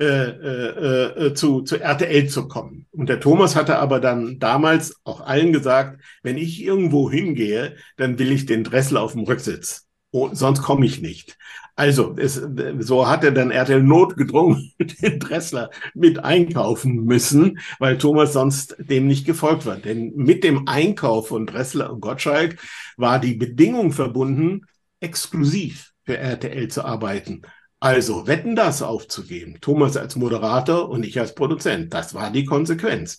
äh, 0.00 0.04
äh, 0.04 1.26
äh, 1.26 1.34
zu, 1.34 1.60
zu 1.60 1.78
RTL 1.78 2.26
zu 2.26 2.48
kommen. 2.48 2.86
Und 2.90 3.10
der 3.10 3.20
Thomas 3.20 3.54
hatte 3.54 3.78
aber 3.78 4.00
dann 4.00 4.38
damals 4.38 4.98
auch 5.04 5.20
allen 5.20 5.52
gesagt, 5.52 6.00
wenn 6.22 6.38
ich 6.38 6.62
irgendwo 6.62 7.10
hingehe, 7.10 7.76
dann 7.98 8.18
will 8.18 8.32
ich 8.32 8.46
den 8.46 8.64
Dressel 8.64 8.96
auf 8.96 9.12
dem 9.12 9.24
Rücksitz. 9.24 9.88
Oh, 10.10 10.30
sonst 10.32 10.62
komme 10.62 10.86
ich 10.86 11.02
nicht. 11.02 11.36
Also, 11.76 12.14
es, 12.16 12.40
so 12.78 13.08
hat 13.08 13.24
er 13.24 13.30
dann 13.30 13.50
RTL 13.50 13.82
notgedrungen 13.82 14.72
den 15.02 15.20
Dressler 15.20 15.68
mit 15.94 16.18
einkaufen 16.24 17.04
müssen, 17.04 17.58
weil 17.78 17.98
Thomas 17.98 18.32
sonst 18.32 18.76
dem 18.78 19.06
nicht 19.06 19.26
gefolgt 19.26 19.66
war. 19.66 19.76
Denn 19.76 20.14
mit 20.16 20.44
dem 20.44 20.66
Einkauf 20.66 21.28
von 21.28 21.44
Dressler 21.46 21.92
und 21.92 22.00
Gottschalk 22.00 22.56
war 22.96 23.18
die 23.18 23.34
Bedingung 23.34 23.92
verbunden, 23.92 24.62
exklusiv 25.00 25.89
für 26.04 26.16
RTL 26.18 26.68
zu 26.68 26.84
arbeiten. 26.84 27.42
Also 27.80 28.26
Wetten 28.26 28.56
das 28.56 28.82
aufzugeben. 28.82 29.58
Thomas 29.60 29.96
als 29.96 30.16
Moderator 30.16 30.90
und 30.90 31.04
ich 31.04 31.18
als 31.18 31.34
Produzent. 31.34 31.94
Das 31.94 32.14
war 32.14 32.30
die 32.30 32.44
Konsequenz. 32.44 33.18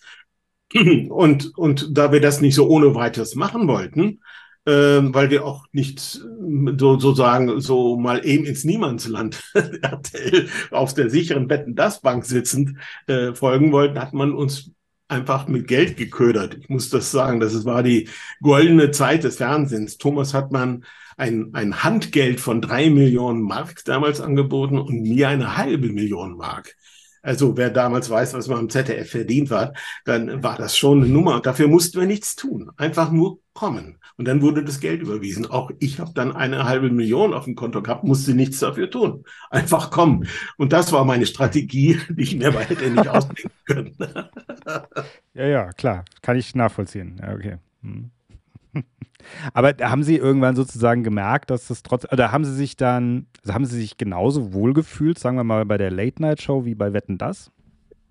Und, 1.09 1.57
und 1.57 1.97
da 1.97 2.13
wir 2.13 2.21
das 2.21 2.39
nicht 2.39 2.55
so 2.55 2.65
ohne 2.69 2.95
weiteres 2.95 3.35
machen 3.35 3.67
wollten, 3.67 4.21
äh, 4.65 4.71
weil 4.71 5.29
wir 5.29 5.43
auch 5.43 5.65
nicht 5.73 5.99
so, 5.99 6.99
sozusagen 6.99 7.59
so 7.59 7.97
mal 7.97 8.25
eben 8.25 8.45
ins 8.45 8.63
Niemandsland 8.63 9.43
RTL 9.53 10.47
auf 10.71 10.93
der 10.93 11.09
sicheren 11.09 11.49
Wetten 11.49 11.75
das 11.75 11.99
Bank 11.99 12.25
sitzend 12.25 12.77
äh, 13.07 13.33
folgen 13.33 13.73
wollten, 13.73 13.99
hat 13.99 14.13
man 14.13 14.33
uns 14.33 14.71
einfach 15.07 15.47
mit 15.47 15.67
Geld 15.67 15.97
geködert. 15.97 16.55
Ich 16.57 16.69
muss 16.69 16.89
das 16.89 17.11
sagen, 17.11 17.41
das 17.41 17.65
war 17.65 17.83
die 17.83 18.07
goldene 18.41 18.91
Zeit 18.91 19.25
des 19.25 19.37
Fernsehens. 19.37 19.97
Thomas 19.97 20.33
hat 20.33 20.51
man 20.51 20.85
ein, 21.21 21.51
ein 21.53 21.83
Handgeld 21.83 22.39
von 22.39 22.61
drei 22.61 22.89
Millionen 22.89 23.43
Mark 23.43 23.85
damals 23.85 24.19
angeboten 24.19 24.79
und 24.79 25.03
mir 25.03 25.29
eine 25.29 25.55
halbe 25.55 25.89
Million 25.89 26.35
Mark. 26.35 26.75
Also 27.21 27.55
wer 27.55 27.69
damals 27.69 28.09
weiß, 28.09 28.33
was 28.33 28.47
man 28.47 28.57
am 28.57 28.69
ZDF 28.69 29.11
verdient 29.11 29.51
hat, 29.51 29.77
dann 30.05 30.41
war 30.41 30.57
das 30.57 30.75
schon 30.75 31.03
eine 31.03 31.11
Nummer. 31.11 31.39
Dafür 31.39 31.67
mussten 31.67 31.99
wir 31.99 32.07
nichts 32.07 32.35
tun. 32.35 32.71
Einfach 32.75 33.11
nur 33.11 33.39
kommen. 33.53 33.99
Und 34.17 34.27
dann 34.27 34.41
wurde 34.41 34.63
das 34.63 34.79
Geld 34.79 35.01
überwiesen. 35.01 35.45
Auch 35.45 35.69
ich 35.79 35.99
habe 35.99 36.11
dann 36.15 36.31
eine 36.35 36.63
halbe 36.63 36.89
Million 36.89 37.35
auf 37.35 37.45
dem 37.45 37.53
Konto 37.53 37.83
gehabt, 37.83 38.03
musste 38.03 38.33
nichts 38.33 38.57
dafür 38.57 38.89
tun. 38.89 39.23
Einfach 39.51 39.91
kommen. 39.91 40.27
Und 40.57 40.73
das 40.73 40.91
war 40.91 41.05
meine 41.05 41.27
Strategie, 41.27 41.99
die 42.09 42.23
ich 42.23 42.35
mir 42.35 42.51
hätte 42.51 42.89
nicht 42.89 43.07
ausdenken 43.07 43.51
können. 43.65 43.95
ja, 45.35 45.45
ja, 45.45 45.71
klar. 45.73 46.05
Kann 46.23 46.37
ich 46.37 46.55
nachvollziehen. 46.55 47.21
Ja, 47.21 47.33
okay. 47.35 47.57
Hm. 47.83 48.09
Aber 49.53 49.73
haben 49.81 50.03
Sie 50.03 50.17
irgendwann 50.17 50.55
sozusagen 50.55 51.03
gemerkt, 51.03 51.49
dass 51.49 51.67
das 51.67 51.83
trotz, 51.83 52.05
oder 52.11 52.31
haben 52.31 52.45
Sie 52.45 52.53
sich 52.53 52.75
dann, 52.75 53.27
also 53.41 53.53
haben 53.53 53.65
Sie 53.65 53.79
sich 53.79 53.97
genauso 53.97 54.53
wohlgefühlt, 54.53 55.19
sagen 55.19 55.37
wir 55.37 55.43
mal, 55.43 55.65
bei 55.65 55.77
der 55.77 55.91
Late-Night-Show 55.91 56.65
wie 56.65 56.75
bei 56.75 56.93
Wetten 56.93 57.17
Das? 57.17 57.51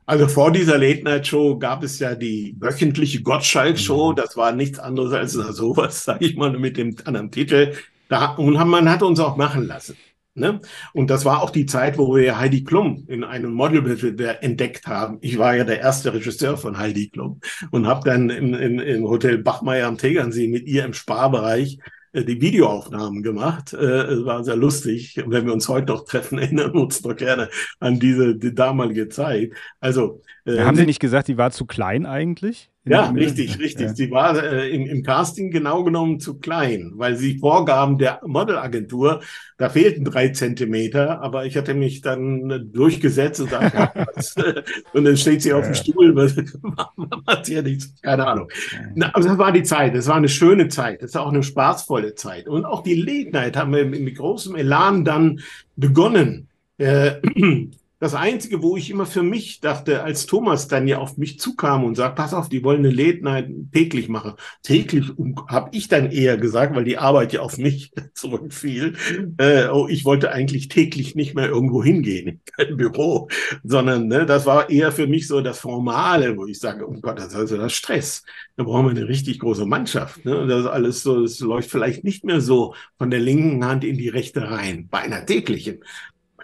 Also 0.07 0.27
vor 0.27 0.51
dieser 0.51 0.77
Late-Night-Show 0.77 1.59
gab 1.59 1.85
es 1.85 2.01
ja 2.01 2.17
die 2.17 2.57
wöchentliche 2.59 3.23
Gottschalk-Show. 3.23 4.11
Mhm. 4.11 4.17
Das 4.17 4.37
war 4.37 4.53
nichts 4.53 4.79
anderes 4.79 5.13
als 5.13 5.33
sowas, 5.33 6.05
sage 6.05 6.25
ich 6.25 6.37
mal, 6.37 6.59
mit 6.59 6.77
dem 6.77 6.97
anderen 7.05 7.31
Titel. 7.31 7.75
Da, 8.09 8.33
und 8.35 8.55
man 8.55 8.91
hat 8.91 9.05
uns 9.05 9.21
auch 9.21 9.37
machen 9.37 9.69
lassen. 9.69 9.97
Ne? 10.35 10.61
Und 10.93 11.11
das 11.11 11.25
war 11.25 11.43
auch 11.43 11.51
die 11.51 11.67
Zeit, 11.67 11.99
wo 11.99 12.15
wir 12.15 12.39
Heidi 12.39 12.63
Klum 12.63 13.05
in 13.09 13.25
einem 13.25 13.53
Modelwettbewerb 13.53 14.43
entdeckt 14.43 14.87
haben. 14.87 15.19
Ich 15.23 15.39
war 15.39 15.57
ja 15.57 15.65
der 15.65 15.81
erste 15.81 16.15
Regisseur 16.15 16.57
von 16.57 16.79
Heidi 16.79 17.09
Klum 17.09 17.41
und 17.73 17.87
habe 17.89 18.09
dann 18.09 18.31
im, 18.31 18.55
im, 18.55 18.79
im 18.79 19.05
Hotel 19.09 19.39
Bachmeier 19.39 19.89
am 19.89 19.99
Tegernsee 19.99 20.47
mit 20.47 20.67
ihr 20.67 20.85
im 20.85 20.95
Sparbereich 20.95 21.79
äh, 22.13 22.25
die 22.25 22.41
Videoaufnahmen 22.41 23.23
gemacht. 23.23 23.73
Äh, 23.73 23.77
es 23.77 24.25
war 24.25 24.45
sehr 24.45 24.57
lustig. 24.57 25.21
Wenn 25.27 25.47
wir 25.47 25.53
uns 25.53 25.69
heute 25.69 25.93
noch 25.93 26.05
treffen, 26.05 26.39
erinnern 26.41 26.75
wir 26.75 26.83
uns 26.83 27.03
doch 27.03 27.17
gerne 27.17 27.49
an 27.81 27.99
diese 27.99 28.37
die 28.37 28.55
damalige 28.55 29.09
Zeit. 29.09 29.53
Also 29.81 30.23
äh, 30.59 30.65
haben 30.65 30.77
Sie 30.77 30.87
nicht 30.87 31.01
gesagt, 31.01 31.29
die 31.29 31.39
war 31.39 31.51
zu 31.51 31.67
klein 31.67 32.07
eigentlich? 32.07 32.71
Ja, 32.87 33.11
richtig, 33.11 33.59
richtig. 33.59 33.89
Ja. 33.89 33.95
Sie 33.95 34.11
war 34.11 34.43
äh, 34.43 34.71
im, 34.71 34.87
im, 34.87 35.03
Casting 35.03 35.51
genau 35.51 35.85
genommen 35.85 36.19
zu 36.19 36.39
klein, 36.39 36.93
weil 36.95 37.15
sie 37.15 37.39
Vorgaben 37.39 37.99
der 37.99 38.21
Modelagentur, 38.27 39.21
da 39.59 39.69
fehlten 39.69 40.03
drei 40.03 40.31
Zentimeter, 40.31 41.21
aber 41.21 41.45
ich 41.45 41.59
hatte 41.59 41.75
mich 41.75 42.01
dann 42.01 42.71
durchgesetzt 42.73 43.43
und, 43.43 43.51
sagte, 43.51 43.91
und 44.95 45.05
dann 45.05 45.17
steht 45.19 45.43
sie 45.43 45.53
auf 45.53 45.67
dem 45.67 45.75
Stuhl, 45.75 46.15
macht 46.15 47.45
sie 47.45 47.55
ja 47.55 47.63
nichts, 47.63 48.01
keine 48.01 48.27
Ahnung. 48.27 48.49
Na, 48.95 49.11
aber 49.13 49.25
das 49.25 49.37
war 49.37 49.53
die 49.53 49.63
Zeit, 49.63 49.95
das 49.95 50.09
war 50.09 50.17
eine 50.17 50.31
schöne 50.31 50.69
Zeit, 50.69 51.03
das 51.03 51.15
war 51.15 51.27
auch 51.27 51.33
eine 51.33 51.43
spaßvolle 51.43 52.15
Zeit. 52.15 52.49
Und 52.49 52.65
auch 52.65 52.83
die 52.83 52.95
Late 52.95 53.31
Night 53.31 53.57
haben 53.59 53.75
wir 53.75 53.85
mit 53.85 54.17
großem 54.17 54.57
Elan 54.57 55.05
dann 55.05 55.41
begonnen. 55.77 56.49
Äh, 56.79 57.17
das 58.01 58.15
Einzige, 58.15 58.63
wo 58.63 58.79
ich 58.79 58.91
immer 58.91 59.05
für 59.05 59.23
mich 59.23 59.61
dachte, 59.61 60.03
als 60.03 60.25
Thomas 60.25 60.69
dann 60.69 60.89
ja 60.89 60.99
auf 60.99 61.19
mich 61.19 61.39
zukam 61.39 61.85
und 61.85 61.97
sagt, 61.97 62.17
pass 62.17 62.33
auf, 62.33 62.49
die 62.49 62.65
wollen 62.65 62.79
eine 62.79 62.91
Late 62.91 63.23
Night 63.23 63.51
täglich 63.73 64.09
machen. 64.09 64.33
Täglich 64.63 65.13
habe 65.49 65.69
ich 65.73 65.89
dann 65.89 66.11
eher 66.11 66.39
gesagt, 66.39 66.75
weil 66.75 66.85
die 66.85 66.97
Arbeit 66.97 67.35
ja 67.35 67.41
auf 67.41 67.59
mich 67.59 67.93
zurückfiel. 68.15 68.97
Äh, 69.37 69.69
oh, 69.69 69.87
ich 69.87 70.07
wollte 70.07 70.33
eigentlich 70.33 70.69
täglich 70.69 71.15
nicht 71.15 71.35
mehr 71.35 71.49
irgendwo 71.49 71.85
hingehen, 71.85 72.27
in 72.27 72.41
kein 72.57 72.77
Büro, 72.79 73.29
sondern 73.65 74.09
ne, 74.09 74.25
das 74.25 74.47
war 74.47 74.71
eher 74.71 74.93
für 74.93 75.07
mich 75.07 75.29
so 75.29 75.43
das 75.43 75.59
Formale, 75.59 76.39
wo 76.39 76.47
ich 76.47 76.59
sage, 76.59 76.89
oh 76.89 76.99
Gott, 77.03 77.19
das 77.19 77.29
ist 77.29 77.35
also 77.35 77.59
das 77.59 77.75
Stress. 77.75 78.25
Da 78.57 78.65
brauchen 78.65 78.87
wir 78.87 78.91
eine 78.93 79.09
richtig 79.09 79.41
große 79.41 79.67
Mannschaft. 79.67 80.25
Ne? 80.25 80.47
Das 80.47 80.61
ist 80.61 80.67
alles 80.67 81.03
so, 81.03 81.23
es 81.23 81.39
läuft 81.41 81.71
vielleicht 81.71 82.03
nicht 82.03 82.25
mehr 82.25 82.41
so 82.41 82.75
von 82.97 83.11
der 83.11 83.21
linken 83.21 83.63
Hand 83.63 83.85
in 83.85 83.99
die 83.99 84.09
rechte 84.09 84.51
rein, 84.51 84.89
bei 84.91 85.01
einer 85.01 85.27
täglichen. 85.27 85.85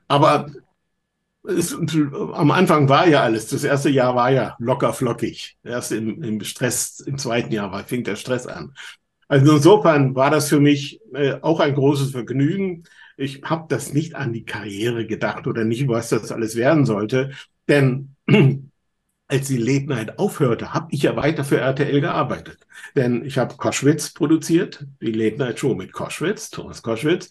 Aber 0.06 0.50
es, 1.48 1.74
am 1.74 2.50
Anfang 2.50 2.88
war 2.88 3.08
ja 3.08 3.22
alles. 3.22 3.48
Das 3.48 3.64
erste 3.64 3.90
Jahr 3.90 4.14
war 4.14 4.30
ja 4.30 4.56
locker 4.58 4.92
flockig. 4.92 5.56
Erst 5.64 5.92
im, 5.92 6.22
im 6.22 6.40
Stress, 6.42 7.00
im 7.00 7.18
zweiten 7.18 7.52
Jahr 7.52 7.72
war, 7.72 7.84
fing 7.84 8.04
der 8.04 8.16
Stress 8.16 8.46
an. 8.46 8.74
Also 9.28 9.56
insofern 9.56 10.14
war 10.14 10.30
das 10.30 10.48
für 10.48 10.60
mich 10.60 11.00
äh, 11.12 11.34
auch 11.42 11.60
ein 11.60 11.74
großes 11.74 12.12
Vergnügen. 12.12 12.84
Ich 13.16 13.42
habe 13.42 13.66
das 13.68 13.92
nicht 13.92 14.14
an 14.14 14.32
die 14.32 14.44
Karriere 14.44 15.06
gedacht 15.06 15.46
oder 15.46 15.64
nicht, 15.64 15.88
was 15.88 16.10
das 16.10 16.30
alles 16.30 16.56
werden 16.56 16.84
sollte. 16.84 17.30
Denn 17.68 18.14
als 19.28 19.48
die 19.48 19.56
Late 19.56 19.86
Night 19.86 20.18
aufhörte, 20.18 20.74
habe 20.74 20.88
ich 20.90 21.02
ja 21.02 21.16
weiter 21.16 21.44
für 21.44 21.58
RTL 21.58 22.00
gearbeitet. 22.00 22.58
Denn 22.94 23.24
ich 23.24 23.38
habe 23.38 23.56
Koschwitz 23.56 24.12
produziert, 24.12 24.86
die 25.00 25.12
Late 25.12 25.38
Night 25.38 25.58
Show 25.58 25.74
mit 25.74 25.92
Koschwitz, 25.92 26.50
Thomas 26.50 26.82
Koschwitz. 26.82 27.28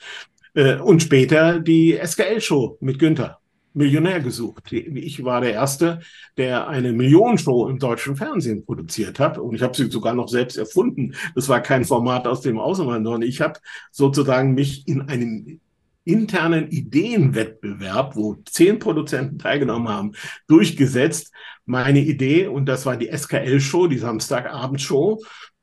Äh, 0.53 0.77
und 0.77 1.01
später 1.01 1.59
die 1.59 1.97
SKL-Show 2.03 2.77
mit 2.81 2.99
Günther. 2.99 3.39
Millionär 3.75 4.21
gesucht. 4.21 4.71
Ich 4.71 5.23
war 5.23 5.41
der 5.41 5.53
Erste, 5.53 5.99
der 6.37 6.67
eine 6.67 6.93
Millionenshow 6.93 7.67
im 7.67 7.77
deutschen 7.77 8.15
Fernsehen 8.15 8.65
produziert 8.65 9.19
hat. 9.19 9.37
Und 9.37 9.53
ich 9.55 9.61
habe 9.61 9.75
sie 9.75 9.91
sogar 9.91 10.13
noch 10.13 10.29
selbst 10.29 10.57
erfunden. 10.57 11.13
Das 11.35 11.49
war 11.49 11.61
kein 11.61 11.83
Format 11.83 12.25
aus 12.25 12.41
dem 12.41 12.57
Ausland, 12.57 13.05
sondern 13.05 13.21
ich 13.21 13.41
habe 13.41 13.59
sozusagen 13.91 14.53
mich 14.53 14.87
in 14.87 15.01
einem 15.01 15.59
internen 16.05 16.69
Ideenwettbewerb, 16.69 18.15
wo 18.15 18.35
zehn 18.45 18.79
Produzenten 18.79 19.39
teilgenommen 19.39 19.89
haben, 19.89 20.11
durchgesetzt. 20.47 21.33
Meine 21.65 21.99
Idee, 21.99 22.47
und 22.47 22.67
das 22.67 22.85
war 22.85 22.95
die 22.95 23.09
SKL-Show, 23.11 23.87
die 23.87 23.97
Samstagabendshow, 23.97 25.21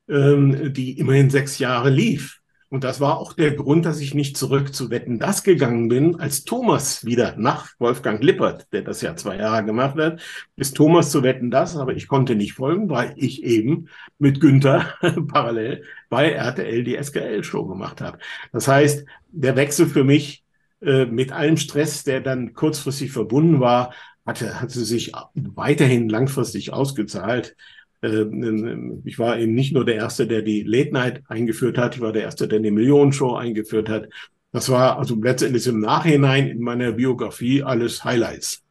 ähm, 0.08 0.72
die 0.74 0.98
immerhin 0.98 1.30
sechs 1.30 1.58
Jahre 1.58 1.90
lief. 1.90 2.41
Und 2.72 2.84
das 2.84 3.00
war 3.00 3.18
auch 3.18 3.34
der 3.34 3.50
Grund, 3.50 3.84
dass 3.84 4.00
ich 4.00 4.14
nicht 4.14 4.34
zurück 4.34 4.74
zu 4.74 4.88
Wetten 4.88 5.18
das 5.18 5.42
gegangen 5.42 5.90
bin, 5.90 6.18
als 6.18 6.44
Thomas 6.44 7.04
wieder 7.04 7.36
nach 7.36 7.68
Wolfgang 7.78 8.22
Lippert, 8.22 8.66
der 8.72 8.80
das 8.80 9.02
ja 9.02 9.14
zwei 9.14 9.36
Jahre 9.36 9.62
gemacht 9.62 9.98
hat, 9.98 10.22
ist 10.56 10.74
Thomas 10.74 11.10
zu 11.10 11.22
Wetten 11.22 11.50
das, 11.50 11.76
aber 11.76 11.92
ich 11.92 12.08
konnte 12.08 12.34
nicht 12.34 12.54
folgen, 12.54 12.88
weil 12.88 13.12
ich 13.16 13.42
eben 13.42 13.88
mit 14.18 14.40
Günther 14.40 14.94
parallel 15.28 15.84
bei 16.08 16.32
RTL 16.32 16.82
die 16.82 16.96
SKL-Show 16.96 17.66
gemacht 17.66 18.00
habe. 18.00 18.16
Das 18.54 18.66
heißt, 18.68 19.04
der 19.32 19.54
Wechsel 19.54 19.84
für 19.84 20.04
mich 20.04 20.42
äh, 20.80 21.04
mit 21.04 21.30
allem 21.30 21.58
Stress, 21.58 22.04
der 22.04 22.22
dann 22.22 22.54
kurzfristig 22.54 23.12
verbunden 23.12 23.60
war, 23.60 23.92
hatte, 24.24 24.62
hatte 24.62 24.80
sich 24.80 25.12
weiterhin 25.34 26.08
langfristig 26.08 26.72
ausgezahlt. 26.72 27.54
Ähm, 28.02 29.02
ich 29.04 29.18
war 29.18 29.38
eben 29.38 29.54
nicht 29.54 29.72
nur 29.72 29.84
der 29.84 29.96
Erste, 29.96 30.26
der 30.26 30.42
die 30.42 30.62
Late 30.62 30.92
Night 30.92 31.22
eingeführt 31.28 31.78
hat, 31.78 31.94
ich 31.96 32.00
war 32.00 32.12
der 32.12 32.22
Erste, 32.22 32.48
der 32.48 32.60
die 32.60 32.70
Millionenshow 32.70 33.34
eingeführt 33.34 33.88
hat. 33.88 34.08
Das 34.52 34.68
war 34.68 34.98
also 34.98 35.16
letztendlich 35.20 35.66
im 35.66 35.80
Nachhinein 35.80 36.48
in 36.48 36.60
meiner 36.60 36.92
Biografie 36.92 37.62
alles 37.62 38.04
Highlights. 38.04 38.62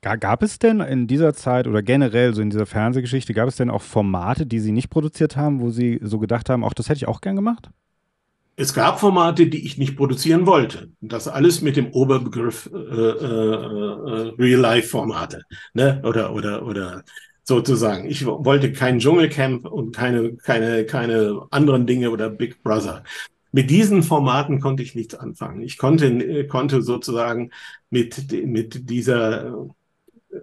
Gab 0.00 0.42
es 0.42 0.58
denn 0.58 0.80
in 0.80 1.06
dieser 1.06 1.34
Zeit 1.34 1.66
oder 1.66 1.82
generell 1.82 2.34
so 2.34 2.42
in 2.42 2.50
dieser 2.50 2.66
Fernsehgeschichte, 2.66 3.34
gab 3.34 3.48
es 3.48 3.56
denn 3.56 3.70
auch 3.70 3.82
Formate, 3.82 4.46
die 4.46 4.60
Sie 4.60 4.72
nicht 4.72 4.90
produziert 4.90 5.36
haben, 5.36 5.60
wo 5.60 5.70
Sie 5.70 6.00
so 6.02 6.18
gedacht 6.18 6.50
haben, 6.50 6.64
auch 6.64 6.74
das 6.74 6.88
hätte 6.88 6.98
ich 6.98 7.08
auch 7.08 7.20
gern 7.20 7.36
gemacht? 7.36 7.70
Es 8.56 8.72
gab 8.72 9.00
Formate, 9.00 9.48
die 9.48 9.66
ich 9.66 9.78
nicht 9.78 9.96
produzieren 9.96 10.46
wollte. 10.46 10.90
Das 11.00 11.26
alles 11.26 11.60
mit 11.60 11.76
dem 11.76 11.88
Oberbegriff 11.88 12.70
äh, 12.72 12.76
äh, 12.76 13.14
äh 13.24 14.32
Real-Life-Formate, 14.38 15.42
ne? 15.72 16.00
Oder 16.04 16.32
oder 16.32 16.64
oder 16.64 17.02
sozusagen. 17.44 18.06
Ich 18.06 18.26
wollte 18.26 18.72
kein 18.72 18.98
Dschungelcamp 18.98 19.66
und 19.66 19.94
keine, 19.94 20.34
keine, 20.36 20.84
keine 20.86 21.42
anderen 21.50 21.86
Dinge 21.86 22.10
oder 22.10 22.30
Big 22.30 22.62
Brother. 22.62 23.04
Mit 23.52 23.70
diesen 23.70 24.02
Formaten 24.02 24.60
konnte 24.60 24.82
ich 24.82 24.96
nichts 24.96 25.14
anfangen. 25.14 25.62
Ich 25.62 25.78
konnte, 25.78 26.46
konnte 26.48 26.82
sozusagen 26.82 27.50
mit, 27.90 28.32
mit 28.32 28.90
dieser, 28.90 29.68
äh, 30.30 30.36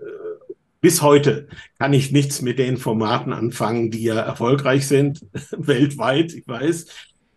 bis 0.79 1.01
heute 1.01 1.47
kann 1.77 1.91
ich 1.91 2.11
nichts 2.11 2.41
mit 2.41 2.57
den 2.57 2.77
Formaten 2.77 3.33
anfangen, 3.33 3.91
die 3.91 4.03
ja 4.03 4.15
erfolgreich 4.15 4.87
sind, 4.87 5.25
weltweit, 5.57 6.33
ich 6.33 6.47
weiß. 6.47 6.85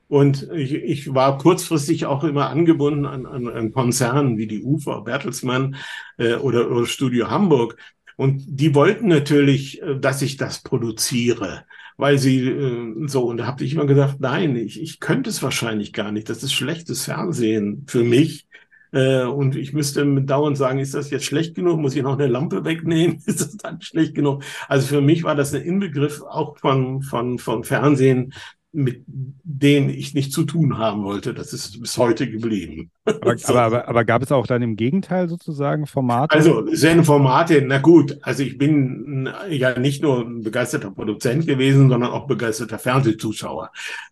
Und 0.06 0.48
ich, 0.52 0.74
ich 0.74 1.14
war 1.14 1.38
kurzfristig 1.38 2.06
auch 2.06 2.22
immer 2.22 2.50
angebunden 2.50 3.06
an, 3.06 3.26
an, 3.26 3.48
an 3.48 3.72
Konzernen 3.72 4.36
wie 4.36 4.46
die 4.46 4.62
UFA, 4.62 5.00
Bertelsmann 5.00 5.76
äh, 6.18 6.34
oder, 6.34 6.70
oder 6.70 6.86
Studio 6.86 7.30
Hamburg, 7.30 7.76
und 8.16 8.42
die 8.46 8.74
wollten 8.74 9.08
natürlich, 9.08 9.82
äh, 9.82 9.98
dass 9.98 10.22
ich 10.22 10.36
das 10.36 10.62
produziere, 10.62 11.64
weil 11.96 12.18
sie 12.18 12.48
äh, 12.48 13.08
so, 13.08 13.24
und 13.24 13.38
da 13.38 13.46
habe 13.46 13.64
ich 13.64 13.74
immer 13.74 13.86
gesagt, 13.86 14.20
nein, 14.20 14.56
ich, 14.56 14.80
ich 14.80 15.00
könnte 15.00 15.30
es 15.30 15.42
wahrscheinlich 15.42 15.92
gar 15.92 16.12
nicht. 16.12 16.28
Das 16.28 16.42
ist 16.42 16.52
schlechtes 16.52 17.04
Fernsehen 17.04 17.84
für 17.88 18.04
mich. 18.04 18.46
Äh, 18.92 19.24
und 19.24 19.56
ich 19.56 19.72
müsste 19.72 20.04
mit 20.04 20.30
dauernd 20.30 20.56
sagen, 20.56 20.78
ist 20.78 20.94
das 20.94 21.10
jetzt 21.10 21.24
schlecht 21.24 21.56
genug? 21.56 21.80
Muss 21.80 21.96
ich 21.96 22.02
noch 22.02 22.16
eine 22.18 22.28
Lampe 22.28 22.64
wegnehmen? 22.64 23.20
Ist 23.26 23.40
das 23.40 23.56
dann 23.56 23.80
schlecht 23.80 24.14
genug? 24.14 24.44
Also 24.68 24.86
für 24.86 25.00
mich 25.00 25.24
war 25.24 25.34
das 25.34 25.52
ein 25.52 25.62
Inbegriff 25.62 26.22
auch 26.22 26.56
von, 26.58 27.02
von, 27.02 27.38
von 27.38 27.64
Fernsehen, 27.64 28.32
mit 28.74 29.04
denen 29.06 29.88
ich 29.88 30.14
nicht 30.14 30.32
zu 30.32 30.44
tun 30.44 30.78
haben 30.78 31.04
wollte. 31.04 31.32
Das 31.32 31.52
ist 31.52 31.80
bis 31.80 31.96
heute 31.96 32.28
geblieben. 32.28 32.90
Aber, 33.04 33.38
so. 33.38 33.52
aber, 33.52 33.62
aber, 33.62 33.88
aber, 33.88 34.04
gab 34.04 34.22
es 34.22 34.32
auch 34.32 34.46
dann 34.46 34.62
im 34.62 34.74
Gegenteil 34.76 35.28
sozusagen 35.28 35.86
Formate? 35.86 36.34
Also 36.34 36.66
Formate, 37.04 37.62
na 37.64 37.78
gut, 37.78 38.18
also 38.22 38.42
ich 38.42 38.58
bin 38.58 39.28
ja 39.48 39.78
nicht 39.78 40.02
nur 40.02 40.22
ein 40.22 40.42
begeisterter 40.42 40.90
Produzent 40.90 41.46
gewesen, 41.46 41.88
sondern 41.88 42.10
auch 42.10 42.26
begeisterter 42.26 42.78
Fernsehzuschauer. 42.78 43.70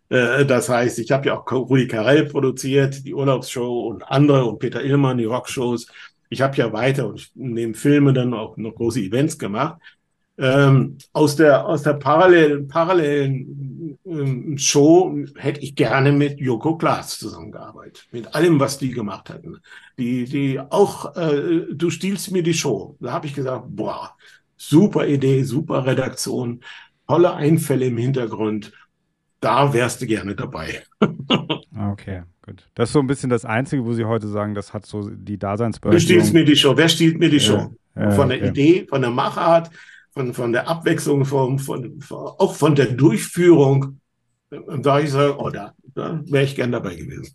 Äh, 0.09 0.47
das 0.47 0.69
heißt, 0.69 1.01
ich 1.01 1.11
habe 1.11 1.27
ja 1.27 1.39
auch 1.39 1.51
Rudi 1.51 1.89
Carell 1.89 2.27
produziert, 2.27 3.05
die 3.05 3.15
Urlaubsshow 3.15 3.89
und 3.89 4.03
andere 4.05 4.45
und 4.45 4.61
Peter 4.61 4.83
Illmann, 4.83 5.19
die 5.19 5.25
Rockshows. 5.25 5.89
Ich 6.29 6.41
habe 6.41 6.57
ja 6.57 6.73
weiter 6.73 7.09
und 7.09 7.31
neben 7.35 7.75
Filme 7.75 8.13
dann 8.13 8.33
auch 8.33 8.57
noch 8.57 8.75
große 8.75 9.01
Events 9.01 9.39
gemacht. 9.39 9.81
Ähm, 10.39 10.97
aus 11.13 11.37
der, 11.37 11.67
aus 11.67 11.83
der 11.83 11.93
parallelen, 11.95 12.67
parallelen 12.67 13.72
ähm, 14.05 14.59
Show 14.59 15.17
hätte 15.37 15.61
ich 15.61 15.75
gerne 15.75 16.13
mit 16.13 16.41
Joko 16.41 16.77
Klaas 16.77 17.19
zusammengearbeitet. 17.19 18.07
Mit 18.11 18.35
allem, 18.35 18.59
was 18.61 18.79
die 18.79 18.91
gemacht 18.91 19.31
hatten. 19.31 19.59
Die, 19.99 20.25
die 20.25 20.61
auch, 20.61 21.17
äh, 21.17 21.67
du 21.73 21.91
stiehlst 21.91 22.31
mir 22.33 22.43
die 22.43 22.55
Show. 22.55 22.97
Da 23.01 23.13
habe 23.13 23.27
ich 23.27 23.35
gesagt, 23.35 23.65
boah, 23.69 24.17
super 24.57 25.07
Idee, 25.07 25.43
super 25.43 25.87
Redaktion, 25.87 26.61
tolle 27.07 27.35
Einfälle 27.35 27.87
im 27.87 27.97
Hintergrund. 27.97 28.73
Da 29.41 29.73
wärst 29.73 30.01
du 30.01 30.07
gerne 30.07 30.37
dabei. 30.37 30.83
okay, 31.91 32.23
gut. 32.43 32.69
Das 32.75 32.89
ist 32.89 32.93
so 32.93 33.01
ein 33.01 33.09
bisschen 33.09 33.29
das 33.29 33.45
Einzige, 33.45 33.85
wo 33.85 33.93
Sie 33.93 34.05
heute 34.05 34.29
sagen, 34.29 34.55
das 34.55 34.73
hat 34.73 34.87
so 34.87 35.11
die 35.11 35.37
Daseinsberechtigung. 35.37 35.93
Du 35.93 36.01
stiehlst 36.01 36.33
mir 36.33 36.45
die 36.45 36.57
Show. 36.57 36.77
Wer 36.77 36.89
stiehlt 36.89 37.19
mir 37.19 37.29
die 37.29 37.41
Show? 37.41 37.75
Ja, 37.97 38.03
ja, 38.03 38.11
von 38.13 38.29
der 38.29 38.39
okay. 38.39 38.49
Idee, 38.49 38.87
von 38.89 39.03
der 39.03 39.11
Machart, 39.11 39.71
von, 40.13 40.35
von 40.35 40.53
der 40.53 40.69
Abwechslung, 40.69 41.25
von, 41.25 41.59
von, 41.59 42.01
auch 42.11 42.55
von 42.55 42.75
der 42.75 42.93
Durchführung, 42.93 44.01
da 44.51 45.01
ich 45.01 45.11
sage, 45.11 45.37
oh, 45.39 45.51
da, 45.51 45.73
da 45.95 46.21
wäre 46.27 46.45
ich 46.45 46.55
gern 46.55 46.73
dabei 46.73 46.95
gewesen. 46.95 47.35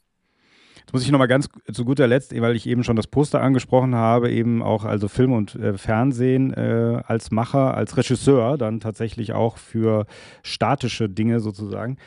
Jetzt 0.87 0.93
muss 0.93 1.03
ich 1.03 1.11
nochmal 1.11 1.27
ganz 1.27 1.49
zu 1.73 1.83
guter 1.83 2.07
Letzt, 2.07 2.39
weil 2.39 2.55
ich 2.55 2.65
eben 2.65 2.83
schon 2.83 2.95
das 2.95 3.07
Poster 3.07 3.41
angesprochen 3.41 3.93
habe, 3.93 4.31
eben 4.31 4.61
auch 4.61 4.85
also 4.85 5.09
Film 5.09 5.33
und 5.33 5.55
äh, 5.55 5.77
Fernsehen 5.77 6.53
äh, 6.53 7.01
als 7.05 7.29
Macher, 7.29 7.73
als 7.73 7.97
Regisseur, 7.97 8.57
dann 8.57 8.79
tatsächlich 8.79 9.33
auch 9.33 9.57
für 9.57 10.05
statische 10.43 11.09
Dinge 11.09 11.41
sozusagen. 11.41 11.97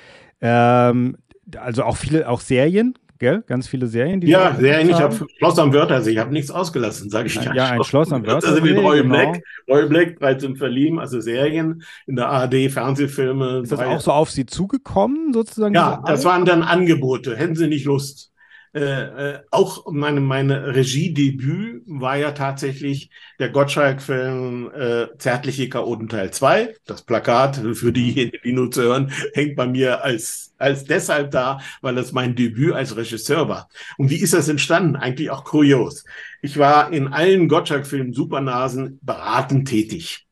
Ähm, 0.40 1.18
also 1.59 1.82
auch 1.84 1.98
viele, 1.98 2.26
auch 2.26 2.40
Serien, 2.40 2.94
gell? 3.20 3.44
Ganz 3.47 3.68
viele 3.68 3.86
Serien, 3.86 4.20
die 4.20 4.26
Ja, 4.26 4.56
Serien. 4.59 4.90
Ich 4.90 5.01
habe 5.01 5.14
Schloss 5.38 5.59
am 5.59 5.72
Wörthersee. 5.72 6.10
Ich 6.10 6.18
habe 6.18 6.32
nichts 6.32 6.51
ausgelassen, 6.51 7.09
sage 7.10 7.28
ich 7.28 7.36
ja. 7.36 7.55
Ja, 7.55 7.66
ein 7.66 7.84
Schloss 7.84 8.10
am 8.10 8.26
Wörthersee. 8.26 8.60
Also 8.60 8.64
wie 8.64 8.72
Roy 8.72 9.02
genau. 9.02 9.14
Black, 9.14 9.42
Roy 9.68 9.86
Black, 9.86 10.18
13 10.18 10.56
verliehen, 10.56 10.98
also 10.98 11.20
Serien 11.20 11.84
in 12.06 12.16
der 12.16 12.28
ARD, 12.28 12.70
Fernsehfilme. 12.70 13.60
Ist 13.62 13.70
das 13.70 13.80
auch 13.80 14.01
so 14.01 14.10
auf 14.10 14.30
Sie 14.30 14.47
zugekommen, 14.47 15.32
sozusagen? 15.32 15.74
Ja, 15.74 16.02
das 16.05 16.24
waren 16.24 16.44
dann 16.44 16.62
Angebote. 16.62 17.36
Hätten 17.36 17.55
Sie 17.55 17.68
nicht 17.68 17.84
Lust? 17.84 18.32
Äh, 18.72 18.80
äh, 18.80 19.38
auch 19.51 19.90
meine, 19.90 20.20
meine 20.20 20.74
Regiedebüt 20.76 21.82
war 21.86 22.16
ja 22.16 22.30
tatsächlich 22.30 23.10
der 23.40 23.48
Gottschalk-Film 23.48 24.70
äh, 24.72 25.06
Zärtliche 25.18 25.68
Chaoten 25.68 26.09
Teil 26.09 26.30
2. 26.30 26.76
Das 26.86 27.02
Plakat 27.02 27.56
für 27.74 27.92
diejenigen, 27.92 28.38
die 28.44 28.52
nur 28.52 28.70
zu 28.70 28.82
hören, 28.82 29.12
hängt 29.32 29.56
bei 29.56 29.66
mir 29.66 30.05
als, 30.05 30.55
als 30.56 30.84
deshalb 30.84 31.32
da, 31.32 31.59
weil 31.80 31.97
das 31.97 32.12
mein 32.12 32.36
Debüt 32.36 32.74
als 32.74 32.97
Regisseur 32.97 33.48
war. 33.48 33.68
Und 33.98 34.10
wie 34.10 34.20
ist 34.20 34.34
das 34.34 34.48
entstanden? 34.48 34.94
Eigentlich 34.94 35.30
auch 35.30 35.42
kurios. 35.42 36.05
Ich 36.40 36.56
war 36.56 36.92
in 36.92 37.09
allen 37.09 37.48
Gottschalk-Filmen 37.48 38.12
Supernasen 38.12 39.01
beratend 39.02 39.66
tätig. 39.68 40.28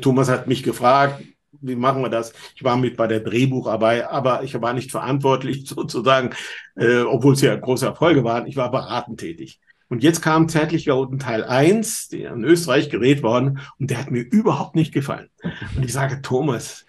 Thomas 0.00 0.28
hat 0.28 0.46
mich 0.46 0.62
gefragt, 0.62 1.22
wie 1.60 1.76
machen 1.76 2.02
wir 2.02 2.08
das? 2.08 2.32
Ich 2.54 2.64
war 2.64 2.76
mit 2.76 2.96
bei 2.96 3.06
der 3.06 3.20
Drehbucharbeit, 3.20 4.08
aber 4.10 4.42
ich 4.42 4.60
war 4.60 4.72
nicht 4.72 4.90
verantwortlich 4.90 5.64
sozusagen, 5.68 6.30
äh, 6.76 7.00
obwohl 7.00 7.34
es 7.34 7.40
ja 7.40 7.54
große 7.56 7.86
Erfolge 7.86 8.24
waren. 8.24 8.46
Ich 8.46 8.56
war 8.56 8.70
beratend 8.70 9.20
tätig. 9.20 9.60
Und 9.88 10.04
jetzt 10.04 10.22
kam 10.22 10.48
Zärtlicher 10.48 10.96
Unten 10.96 11.18
Teil 11.18 11.42
1, 11.42 12.08
der 12.08 12.32
in 12.32 12.44
Österreich 12.44 12.90
gedreht 12.90 13.24
worden, 13.24 13.58
und 13.78 13.90
der 13.90 13.98
hat 13.98 14.10
mir 14.12 14.22
überhaupt 14.22 14.76
nicht 14.76 14.94
gefallen. 14.94 15.28
Und 15.76 15.84
ich 15.84 15.92
sage, 15.92 16.22
Thomas, 16.22 16.86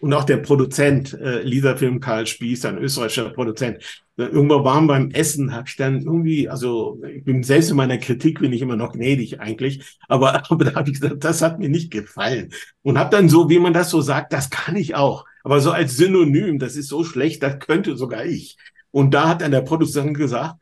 und 0.00 0.12
auch 0.12 0.24
der 0.24 0.38
Produzent, 0.38 1.14
äh, 1.14 1.42
Lisa 1.42 1.76
Film 1.76 2.00
Karl 2.00 2.26
Spieß, 2.26 2.64
ein 2.64 2.78
österreichischer 2.78 3.30
Produzent, 3.30 3.82
irgendwo 4.16 4.64
waren 4.64 4.86
beim 4.86 5.10
Essen, 5.10 5.52
habe 5.52 5.68
ich 5.68 5.76
dann 5.76 6.02
irgendwie, 6.02 6.48
also 6.48 7.00
ich 7.14 7.24
bin 7.24 7.42
selbst 7.42 7.70
in 7.70 7.76
meiner 7.76 7.98
Kritik 7.98 8.40
bin 8.40 8.52
ich 8.52 8.62
immer 8.62 8.76
noch 8.76 8.92
gnädig 8.92 9.40
eigentlich, 9.40 9.98
aber, 10.08 10.42
aber 10.50 10.64
da 10.64 10.74
habe 10.74 10.90
ich 10.90 11.00
gesagt, 11.00 11.24
das 11.24 11.42
hat 11.42 11.58
mir 11.58 11.68
nicht 11.68 11.90
gefallen. 11.90 12.52
Und 12.82 12.98
habe 12.98 13.14
dann 13.14 13.28
so, 13.28 13.50
wie 13.50 13.58
man 13.58 13.72
das 13.72 13.90
so 13.90 14.00
sagt, 14.00 14.32
das 14.32 14.50
kann 14.50 14.76
ich 14.76 14.94
auch, 14.94 15.24
aber 15.44 15.60
so 15.60 15.70
als 15.70 15.96
Synonym, 15.96 16.58
das 16.58 16.76
ist 16.76 16.88
so 16.88 17.04
schlecht, 17.04 17.42
das 17.42 17.58
könnte 17.58 17.96
sogar 17.96 18.24
ich. 18.24 18.56
Und 18.90 19.12
da 19.12 19.28
hat 19.28 19.42
dann 19.42 19.50
der 19.50 19.60
Produzent 19.60 20.16
gesagt, 20.16 20.56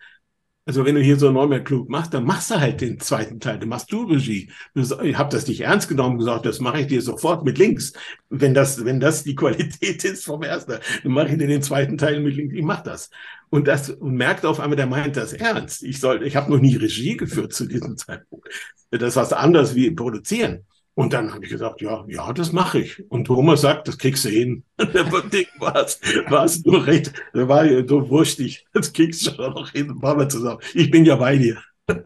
Also 0.66 0.86
wenn 0.86 0.94
du 0.94 1.02
hier 1.02 1.18
so 1.18 1.30
Neumer 1.30 1.60
klug 1.60 1.90
machst, 1.90 2.14
dann 2.14 2.24
machst 2.24 2.50
du 2.50 2.58
halt 2.58 2.80
den 2.80 2.98
zweiten 2.98 3.38
Teil, 3.38 3.58
dann 3.58 3.68
machst 3.68 3.92
du 3.92 4.04
Regie. 4.04 4.50
Ich 4.74 5.18
habe 5.18 5.30
das 5.30 5.46
nicht 5.46 5.60
ernst 5.60 5.88
genommen, 5.88 6.18
gesagt, 6.18 6.46
das 6.46 6.58
mache 6.58 6.80
ich 6.80 6.86
dir 6.86 7.02
sofort 7.02 7.44
mit 7.44 7.58
links. 7.58 7.92
Wenn 8.30 8.54
das, 8.54 8.82
wenn 8.82 8.98
das 8.98 9.24
die 9.24 9.34
Qualität 9.36 10.02
ist 10.04 10.24
vom 10.24 10.42
ersten, 10.42 10.78
dann 11.02 11.12
mache 11.12 11.28
ich 11.28 11.38
dir 11.38 11.46
den 11.46 11.62
zweiten 11.62 11.98
Teil 11.98 12.20
mit 12.20 12.34
links. 12.34 12.54
Ich 12.54 12.64
mach 12.64 12.82
das. 12.82 13.10
Und 13.50 13.68
das 13.68 13.90
und 13.90 14.14
merkt 14.14 14.46
auf 14.46 14.58
einmal, 14.58 14.76
der 14.76 14.86
meint 14.86 15.16
das 15.16 15.34
ernst. 15.34 15.82
Ich 15.82 16.00
soll, 16.00 16.26
ich 16.26 16.34
habe 16.34 16.50
noch 16.50 16.60
nie 16.60 16.76
Regie 16.76 17.16
geführt 17.16 17.52
zu 17.52 17.66
diesem 17.66 17.98
Zeitpunkt. 17.98 18.48
Das 18.90 19.02
ist 19.02 19.16
was 19.16 19.32
anderes 19.34 19.74
wie 19.74 19.90
produzieren. 19.90 20.64
Und 20.94 21.12
dann 21.12 21.34
habe 21.34 21.44
ich 21.44 21.50
gesagt, 21.50 21.80
ja, 21.80 22.04
ja, 22.06 22.32
das 22.32 22.52
mache 22.52 22.78
ich. 22.78 23.10
Und 23.10 23.24
Thomas 23.24 23.62
sagt, 23.62 23.88
das 23.88 23.98
kriegst 23.98 24.24
du 24.24 24.28
hin. 24.28 24.62
Der 24.78 25.04
Ding 25.04 25.46
war 25.58 26.44
es 26.44 26.64
nur 26.64 26.86
recht, 26.86 27.12
der 27.34 27.48
war 27.48 27.66
so 27.88 28.08
wurstig. 28.08 28.64
Das 28.72 28.92
kriegst 28.92 29.26
du 29.26 29.34
schon 29.34 29.54
noch 29.54 29.70
hin. 29.70 29.92
Machen 30.00 30.20
wir 30.20 30.28
zusammen. 30.28 30.60
Ich 30.72 30.90
bin 30.90 31.04
ja 31.04 31.16
bei 31.16 31.36
dir. 31.36 31.58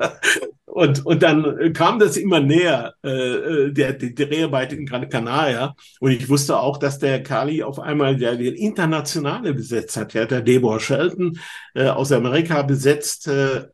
Und, 0.79 1.05
und 1.07 1.25
dann 1.25 1.73
kam 1.73 1.99
das 1.99 2.17
immer 2.17 2.39
näher, 2.39 2.95
äh, 3.03 3.09
äh 3.09 3.73
der, 3.73 3.95
die 3.95 4.15
Dreharbeit 4.15 4.73
in 4.73 4.87
Gran 4.87 5.09
Canaria. 5.09 5.75
Und 5.99 6.13
ich 6.13 6.29
wusste 6.29 6.57
auch, 6.61 6.77
dass 6.77 7.01
der 7.01 7.21
Kali 7.23 7.65
auf 7.65 7.81
einmal 7.81 8.17
der, 8.17 8.37
der 8.37 8.55
Internationale 8.55 9.55
besetzt 9.55 9.97
hat. 9.97 10.15
Der 10.15 10.23
hat 10.23 10.31
der 10.31 10.43
Deborah 10.43 10.79
Shelton 10.79 11.41
äh, 11.75 11.89
aus 11.89 12.13
Amerika 12.13 12.63
besetzt, 12.63 13.27
äh, 13.27 13.65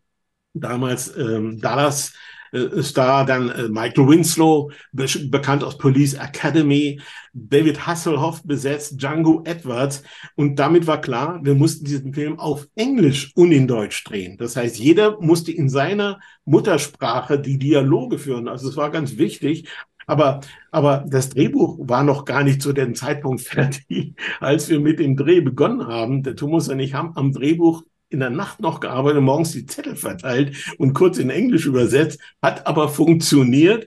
damals 0.54 1.14
ähm, 1.14 1.60
Dallas 1.60 2.14
äh, 2.54 2.82
Star, 2.82 3.26
dann 3.26 3.50
äh, 3.50 3.68
Michael 3.68 4.08
Winslow, 4.08 4.70
be 4.92 5.06
bekannt 5.28 5.64
aus 5.64 5.76
Police 5.76 6.14
Academy, 6.14 7.00
David 7.32 7.86
Hasselhoff 7.86 8.42
besetzt, 8.44 9.00
Django 9.00 9.42
Edwards. 9.44 10.02
Und 10.36 10.58
damit 10.58 10.86
war 10.86 11.00
klar, 11.00 11.40
wir 11.42 11.54
mussten 11.54 11.84
diesen 11.84 12.14
Film 12.14 12.38
auf 12.38 12.68
Englisch 12.76 13.32
und 13.34 13.52
in 13.52 13.66
Deutsch 13.66 14.04
drehen. 14.04 14.36
Das 14.38 14.56
heißt, 14.56 14.78
jeder 14.78 15.20
musste 15.20 15.52
in 15.52 15.68
seiner 15.68 16.20
Muttersprache 16.44 17.38
die 17.38 17.58
Dialoge 17.58 18.18
führen. 18.18 18.48
Also 18.48 18.68
es 18.68 18.76
war 18.76 18.90
ganz 18.90 19.18
wichtig. 19.18 19.68
Aber, 20.06 20.40
aber 20.70 21.04
das 21.08 21.30
Drehbuch 21.30 21.78
war 21.80 22.04
noch 22.04 22.24
gar 22.24 22.44
nicht 22.44 22.60
zu 22.60 22.72
dem 22.72 22.94
Zeitpunkt 22.94 23.40
fertig, 23.42 24.14
als 24.40 24.68
wir 24.68 24.80
mit 24.80 24.98
dem 24.98 25.16
Dreh 25.16 25.40
begonnen 25.40 25.86
haben. 25.86 26.22
Der 26.22 26.36
Thomas 26.36 26.68
und 26.68 26.78
ich 26.80 26.94
haben 26.94 27.16
am 27.16 27.32
Drehbuch 27.32 27.82
in 28.14 28.20
der 28.20 28.30
Nacht 28.30 28.60
noch 28.60 28.80
gearbeitet, 28.80 29.20
morgens 29.20 29.52
die 29.52 29.66
Zettel 29.66 29.96
verteilt 29.96 30.56
und 30.78 30.94
kurz 30.94 31.18
in 31.18 31.28
Englisch 31.28 31.66
übersetzt, 31.66 32.18
hat 32.40 32.66
aber 32.66 32.88
funktioniert. 32.88 33.86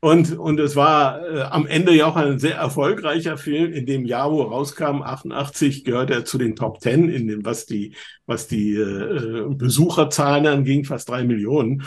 Und, 0.00 0.36
und 0.36 0.60
es 0.60 0.76
war 0.76 1.26
äh, 1.26 1.42
am 1.42 1.66
Ende 1.66 1.94
ja 1.94 2.06
auch 2.06 2.16
ein 2.16 2.38
sehr 2.38 2.56
erfolgreicher 2.56 3.38
Film. 3.38 3.72
In 3.72 3.86
dem 3.86 4.04
Jahr, 4.04 4.30
wo 4.30 4.42
rauskam, 4.42 5.00
88, 5.02 5.82
gehört 5.82 6.10
er 6.10 6.26
zu 6.26 6.36
den 6.36 6.56
Top 6.56 6.80
Ten, 6.80 7.08
in 7.08 7.26
dem, 7.26 7.44
was 7.46 7.64
die, 7.64 7.94
was 8.26 8.46
die 8.46 8.74
äh, 8.74 9.46
Besucherzahlen 9.48 10.46
anging, 10.46 10.84
fast 10.84 11.08
drei 11.08 11.24
Millionen. 11.24 11.84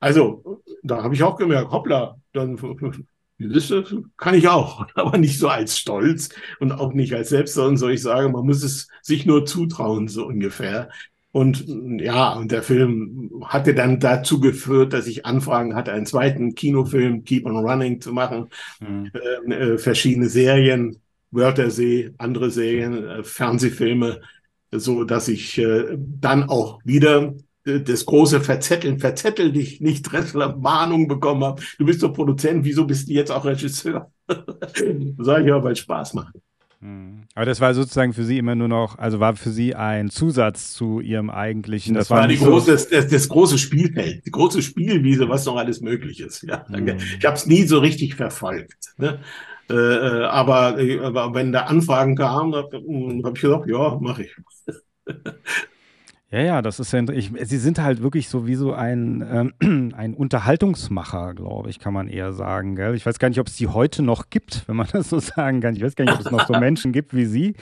Also, 0.00 0.62
da 0.82 1.04
habe 1.04 1.14
ich 1.14 1.22
auch 1.22 1.36
gemerkt, 1.36 1.70
hoppla, 1.70 2.16
dann 2.32 2.56
das 3.38 3.72
kann 4.16 4.34
ich 4.34 4.48
auch, 4.48 4.86
aber 4.94 5.18
nicht 5.18 5.38
so 5.38 5.48
als 5.48 5.78
Stolz 5.78 6.30
und 6.60 6.72
auch 6.72 6.92
nicht 6.92 7.14
als 7.14 7.28
Selbst, 7.28 7.54
sondern 7.54 7.76
so 7.76 7.88
ich 7.88 8.02
sage, 8.02 8.28
man 8.28 8.44
muss 8.44 8.62
es 8.62 8.88
sich 9.00 9.26
nur 9.26 9.46
zutrauen, 9.46 10.08
so 10.08 10.26
ungefähr. 10.26 10.90
Und 11.34 11.66
ja, 12.00 12.34
und 12.34 12.52
der 12.52 12.62
Film 12.62 13.42
hatte 13.44 13.74
dann 13.74 13.98
dazu 13.98 14.38
geführt, 14.38 14.92
dass 14.92 15.08
ich 15.08 15.26
Anfragen 15.26 15.74
hatte, 15.74 15.90
einen 15.90 16.06
zweiten 16.06 16.54
Kinofilm, 16.54 17.24
Keep 17.24 17.46
on 17.46 17.56
Running, 17.56 18.00
zu 18.00 18.12
machen. 18.12 18.50
Mhm. 18.78 19.10
Äh, 19.50 19.54
äh, 19.54 19.78
verschiedene 19.78 20.28
Serien, 20.28 21.00
Wörtersee, 21.32 22.12
andere 22.18 22.52
Serien, 22.52 23.04
äh, 23.04 23.24
Fernsehfilme, 23.24 24.20
so 24.70 25.02
dass 25.02 25.26
ich 25.26 25.58
äh, 25.58 25.98
dann 25.98 26.44
auch 26.44 26.78
wieder 26.84 27.34
äh, 27.64 27.80
das 27.80 28.06
große 28.06 28.40
Verzetteln, 28.40 29.00
verzettel 29.00 29.50
dich 29.50 29.80
nicht, 29.80 30.04
Dressler 30.04 30.56
Mahnung 30.56 31.08
bekommen 31.08 31.42
habe. 31.42 31.62
Du 31.80 31.84
bist 31.84 32.00
doch 32.04 32.12
Produzent, 32.12 32.64
wieso 32.64 32.86
bist 32.86 33.08
du 33.08 33.12
jetzt 33.12 33.32
auch 33.32 33.44
Regisseur? 33.44 34.12
Sag 34.28 35.40
ich 35.40 35.48
ja, 35.48 35.64
weil 35.64 35.74
Spaß 35.74 36.14
macht. 36.14 36.36
Hm. 36.84 37.22
Aber 37.34 37.46
das 37.46 37.62
war 37.62 37.72
sozusagen 37.72 38.12
für 38.12 38.24
Sie 38.24 38.36
immer 38.36 38.54
nur 38.54 38.68
noch, 38.68 38.98
also 38.98 39.18
war 39.18 39.34
für 39.36 39.48
Sie 39.48 39.74
ein 39.74 40.10
Zusatz 40.10 40.74
zu 40.74 41.00
Ihrem 41.00 41.30
eigentlichen. 41.30 41.94
Das, 41.94 42.08
das 42.08 42.16
war 42.18 42.28
die 42.28 42.36
große, 42.36 42.72
das, 42.72 42.90
das, 42.90 43.08
das, 43.08 43.26
große 43.26 43.56
Spielfeld, 43.56 44.26
die 44.26 44.30
große 44.30 44.60
Spielwiese, 44.60 45.26
was 45.30 45.46
noch 45.46 45.56
alles 45.56 45.80
möglich 45.80 46.20
ist. 46.20 46.42
Ja, 46.42 46.66
mhm. 46.68 46.98
Ich 47.18 47.24
habe 47.24 47.36
es 47.36 47.46
nie 47.46 47.62
so 47.62 47.78
richtig 47.78 48.16
verfolgt. 48.16 48.92
Ne? 48.98 49.18
Äh, 49.70 49.74
äh 49.74 50.24
aber, 50.24 50.78
äh, 50.78 50.98
aber 51.00 51.32
wenn 51.32 51.52
da 51.52 51.62
Anfragen 51.62 52.16
kamen, 52.16 52.54
habe 52.54 52.76
hab 52.76 53.34
ich 53.34 53.40
gesagt, 53.40 53.66
ja, 53.66 53.98
mache 53.98 54.24
ich. 54.24 54.36
Ja, 56.34 56.40
ja, 56.40 56.62
das 56.62 56.80
ist 56.80 56.92
ja, 56.92 57.00
ich, 57.12 57.30
sie 57.44 57.58
sind 57.58 57.80
halt 57.80 58.02
wirklich 58.02 58.28
so 58.28 58.44
wie 58.44 58.56
so 58.56 58.72
ein, 58.72 59.52
ähm, 59.60 59.92
ein 59.96 60.14
Unterhaltungsmacher, 60.14 61.32
glaube 61.32 61.70
ich, 61.70 61.78
kann 61.78 61.94
man 61.94 62.08
eher 62.08 62.32
sagen. 62.32 62.74
Gell? 62.74 62.96
Ich 62.96 63.06
weiß 63.06 63.20
gar 63.20 63.28
nicht, 63.28 63.38
ob 63.38 63.46
es 63.46 63.54
die 63.54 63.68
heute 63.68 64.02
noch 64.02 64.30
gibt, 64.30 64.66
wenn 64.66 64.74
man 64.74 64.88
das 64.92 65.10
so 65.10 65.20
sagen 65.20 65.60
kann. 65.60 65.76
Ich 65.76 65.82
weiß 65.84 65.94
gar 65.94 66.06
nicht, 66.06 66.14
ob 66.14 66.26
es 66.26 66.32
noch 66.32 66.48
so 66.48 66.54
Menschen 66.54 66.90
gibt 66.90 67.14
wie 67.14 67.26
Sie. 67.26 67.54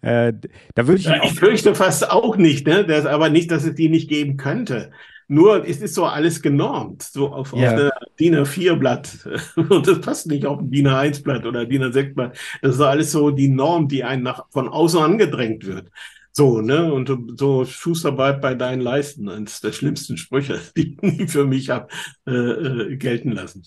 Äh, 0.00 0.32
da 0.76 0.86
würde 0.86 1.00
ich. 1.00 1.08
Ich 1.24 1.40
fürchte 1.40 1.74
fast 1.74 2.08
auch 2.08 2.36
nicht, 2.36 2.68
ne? 2.68 2.84
Das, 2.84 3.04
aber 3.04 3.30
nicht, 3.30 3.50
dass 3.50 3.64
es 3.64 3.74
die 3.74 3.88
nicht 3.88 4.08
geben 4.08 4.36
könnte. 4.36 4.92
Nur 5.26 5.68
es 5.68 5.80
ist 5.80 5.96
so 5.96 6.04
alles 6.04 6.40
genormt, 6.40 7.02
so 7.02 7.32
auf, 7.32 7.52
ja. 7.52 7.74
auf 7.74 7.90
DIN 8.20 8.36
A4-Blatt. 8.36 9.28
Und 9.56 9.88
das 9.88 10.00
passt 10.00 10.28
nicht 10.28 10.46
auf 10.46 10.60
ein 10.60 10.70
DIN 10.70 10.86
A1-Blatt 10.86 11.46
oder 11.46 11.66
DIN 11.66 11.82
A6-Blatt. 11.82 12.38
Das 12.62 12.76
ist 12.76 12.80
alles 12.80 13.10
so 13.10 13.32
die 13.32 13.48
Norm, 13.48 13.88
die 13.88 14.04
einen 14.04 14.22
nach, 14.22 14.44
von 14.50 14.68
außen 14.68 15.00
angedrängt 15.00 15.66
wird. 15.66 15.88
So, 16.32 16.60
ne? 16.60 16.92
Und 16.92 17.10
so 17.38 17.64
Schuster 17.64 18.12
bleibt 18.12 18.40
bei 18.40 18.54
deinen 18.54 18.80
Leisten. 18.80 19.28
Eines 19.28 19.60
der 19.60 19.72
schlimmsten 19.72 20.16
Sprüche, 20.16 20.60
die 20.76 20.96
ich 21.02 21.30
für 21.30 21.44
mich 21.44 21.70
habe 21.70 21.88
äh, 22.26 22.32
äh, 22.32 22.96
gelten 22.96 23.32
lassen. 23.32 23.64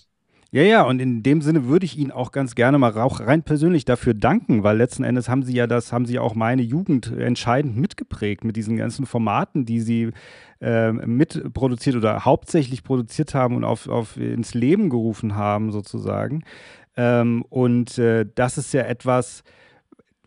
Ja, 0.52 0.62
ja, 0.62 0.84
und 0.84 1.00
in 1.00 1.24
dem 1.24 1.42
Sinne 1.42 1.66
würde 1.66 1.86
ich 1.86 1.98
Ihnen 1.98 2.12
auch 2.12 2.32
ganz 2.32 2.54
gerne 2.54 2.78
mal 2.78 2.96
auch 3.00 3.22
rein 3.22 3.42
persönlich 3.42 3.86
dafür 3.86 4.14
danken, 4.14 4.62
weil 4.62 4.78
letzten 4.78 5.04
Endes 5.04 5.28
haben 5.28 5.42
Sie 5.42 5.56
ja 5.56 5.66
das, 5.66 5.92
haben 5.92 6.06
Sie 6.06 6.20
auch 6.20 6.36
meine 6.36 6.62
Jugend 6.62 7.12
entscheidend 7.12 7.76
mitgeprägt 7.76 8.44
mit 8.44 8.56
diesen 8.56 8.78
ganzen 8.78 9.08
Formaten, 9.08 9.66
die 9.66 9.80
Sie 9.80 10.12
äh, 10.62 10.92
mitproduziert 10.92 11.96
oder 11.96 12.24
hauptsächlich 12.24 12.84
produziert 12.84 13.34
haben 13.34 13.56
und 13.56 13.64
auf, 13.64 13.88
auf 13.88 14.16
ins 14.18 14.54
Leben 14.54 14.92
gerufen 14.92 15.36
haben, 15.36 15.72
sozusagen. 15.72 16.44
Ähm, 16.96 17.44
und 17.50 17.98
äh, 17.98 18.28
das 18.36 18.60
ist 18.60 18.74
ja 18.76 18.84
etwas, 18.84 19.44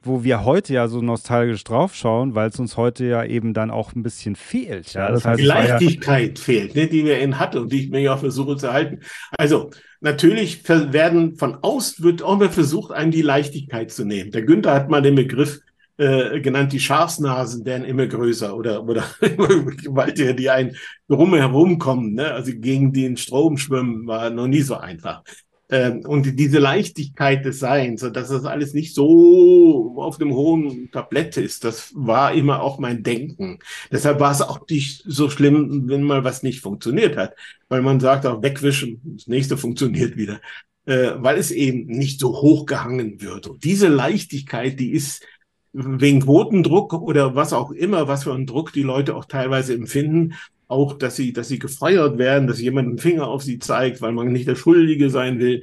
wo 0.06 0.24
wir 0.24 0.44
heute 0.44 0.74
ja 0.74 0.88
so 0.88 1.02
nostalgisch 1.02 1.64
draufschauen, 1.64 2.34
weil 2.34 2.48
es 2.50 2.58
uns 2.58 2.76
heute 2.76 3.04
ja 3.04 3.24
eben 3.24 3.54
dann 3.54 3.70
auch 3.70 3.94
ein 3.94 4.02
bisschen 4.02 4.36
fehlt. 4.36 4.92
Ja? 4.92 5.10
Das 5.10 5.24
heißt, 5.24 5.40
die 5.40 5.44
Leichtigkeit 5.44 6.38
ja 6.38 6.44
fehlt, 6.44 6.74
ne, 6.74 6.86
die 6.86 7.04
wir 7.04 7.18
in 7.18 7.38
hatten 7.38 7.58
und 7.58 7.72
die 7.72 7.84
ich 7.84 7.90
mir 7.90 8.00
ja 8.00 8.16
versuche 8.16 8.56
zu 8.56 8.72
halten. 8.72 9.00
Also 9.36 9.70
natürlich 10.00 10.68
werden 10.68 11.36
von 11.36 11.58
außen 11.60 12.04
wird 12.04 12.22
auch 12.22 12.38
mal 12.38 12.50
versucht, 12.50 12.92
einem 12.92 13.10
die 13.10 13.22
Leichtigkeit 13.22 13.90
zu 13.90 14.04
nehmen. 14.04 14.30
Der 14.30 14.42
Günther 14.42 14.74
hat 14.74 14.88
mal 14.88 15.02
den 15.02 15.14
Begriff 15.14 15.60
äh, 15.98 16.40
genannt, 16.40 16.72
die 16.72 16.80
Schafsnasen 16.80 17.64
werden 17.64 17.86
immer 17.86 18.06
größer 18.06 18.54
oder, 18.54 18.84
oder 18.84 19.04
Gewaltiger, 19.20 20.34
die 20.34 20.50
einen 20.50 20.76
drumherum 21.08 21.78
kommen, 21.78 22.14
ne? 22.14 22.32
also 22.32 22.52
gegen 22.54 22.92
den 22.92 23.16
Strom 23.16 23.56
schwimmen, 23.56 24.06
war 24.06 24.28
noch 24.28 24.46
nie 24.46 24.60
so 24.60 24.76
einfach. 24.76 25.22
Ähm, 25.68 26.00
und 26.06 26.38
diese 26.38 26.58
Leichtigkeit 26.58 27.44
des 27.44 27.58
Seins, 27.58 28.00
dass 28.00 28.28
das 28.28 28.44
alles 28.44 28.72
nicht 28.72 28.94
so 28.94 29.94
auf 29.96 30.16
dem 30.16 30.32
hohen 30.32 30.90
Tablett 30.92 31.36
ist, 31.36 31.64
das 31.64 31.92
war 31.94 32.32
immer 32.32 32.62
auch 32.62 32.78
mein 32.78 33.02
Denken. 33.02 33.58
Deshalb 33.90 34.20
war 34.20 34.30
es 34.30 34.42
auch 34.42 34.60
nicht 34.68 35.02
so 35.06 35.28
schlimm, 35.28 35.88
wenn 35.88 36.02
mal 36.02 36.22
was 36.22 36.42
nicht 36.44 36.60
funktioniert 36.60 37.16
hat, 37.16 37.34
weil 37.68 37.82
man 37.82 37.98
sagt 37.98 38.26
auch 38.26 38.42
wegwischen, 38.42 39.00
das 39.04 39.26
nächste 39.26 39.56
funktioniert 39.56 40.16
wieder, 40.16 40.40
äh, 40.84 41.12
weil 41.16 41.36
es 41.36 41.50
eben 41.50 41.86
nicht 41.86 42.20
so 42.20 42.40
hoch 42.40 42.66
gehangen 42.66 43.20
wird. 43.20 43.48
Und 43.48 43.64
diese 43.64 43.88
Leichtigkeit, 43.88 44.78
die 44.78 44.92
ist 44.92 45.24
wegen 45.72 46.20
Quotendruck 46.20 46.94
oder 46.94 47.34
was 47.34 47.52
auch 47.52 47.70
immer, 47.72 48.08
was 48.08 48.24
für 48.24 48.32
einen 48.32 48.46
Druck 48.46 48.72
die 48.72 48.82
Leute 48.82 49.14
auch 49.16 49.26
teilweise 49.26 49.74
empfinden, 49.74 50.34
auch, 50.68 50.94
dass 50.94 51.16
sie, 51.16 51.32
dass 51.32 51.48
sie 51.48 51.58
gefeuert 51.58 52.18
werden, 52.18 52.48
dass 52.48 52.60
jemand 52.60 52.88
einen 52.88 52.98
Finger 52.98 53.28
auf 53.28 53.42
sie 53.42 53.58
zeigt, 53.58 54.00
weil 54.00 54.12
man 54.12 54.32
nicht 54.32 54.48
der 54.48 54.56
Schuldige 54.56 55.10
sein 55.10 55.38
will. 55.38 55.62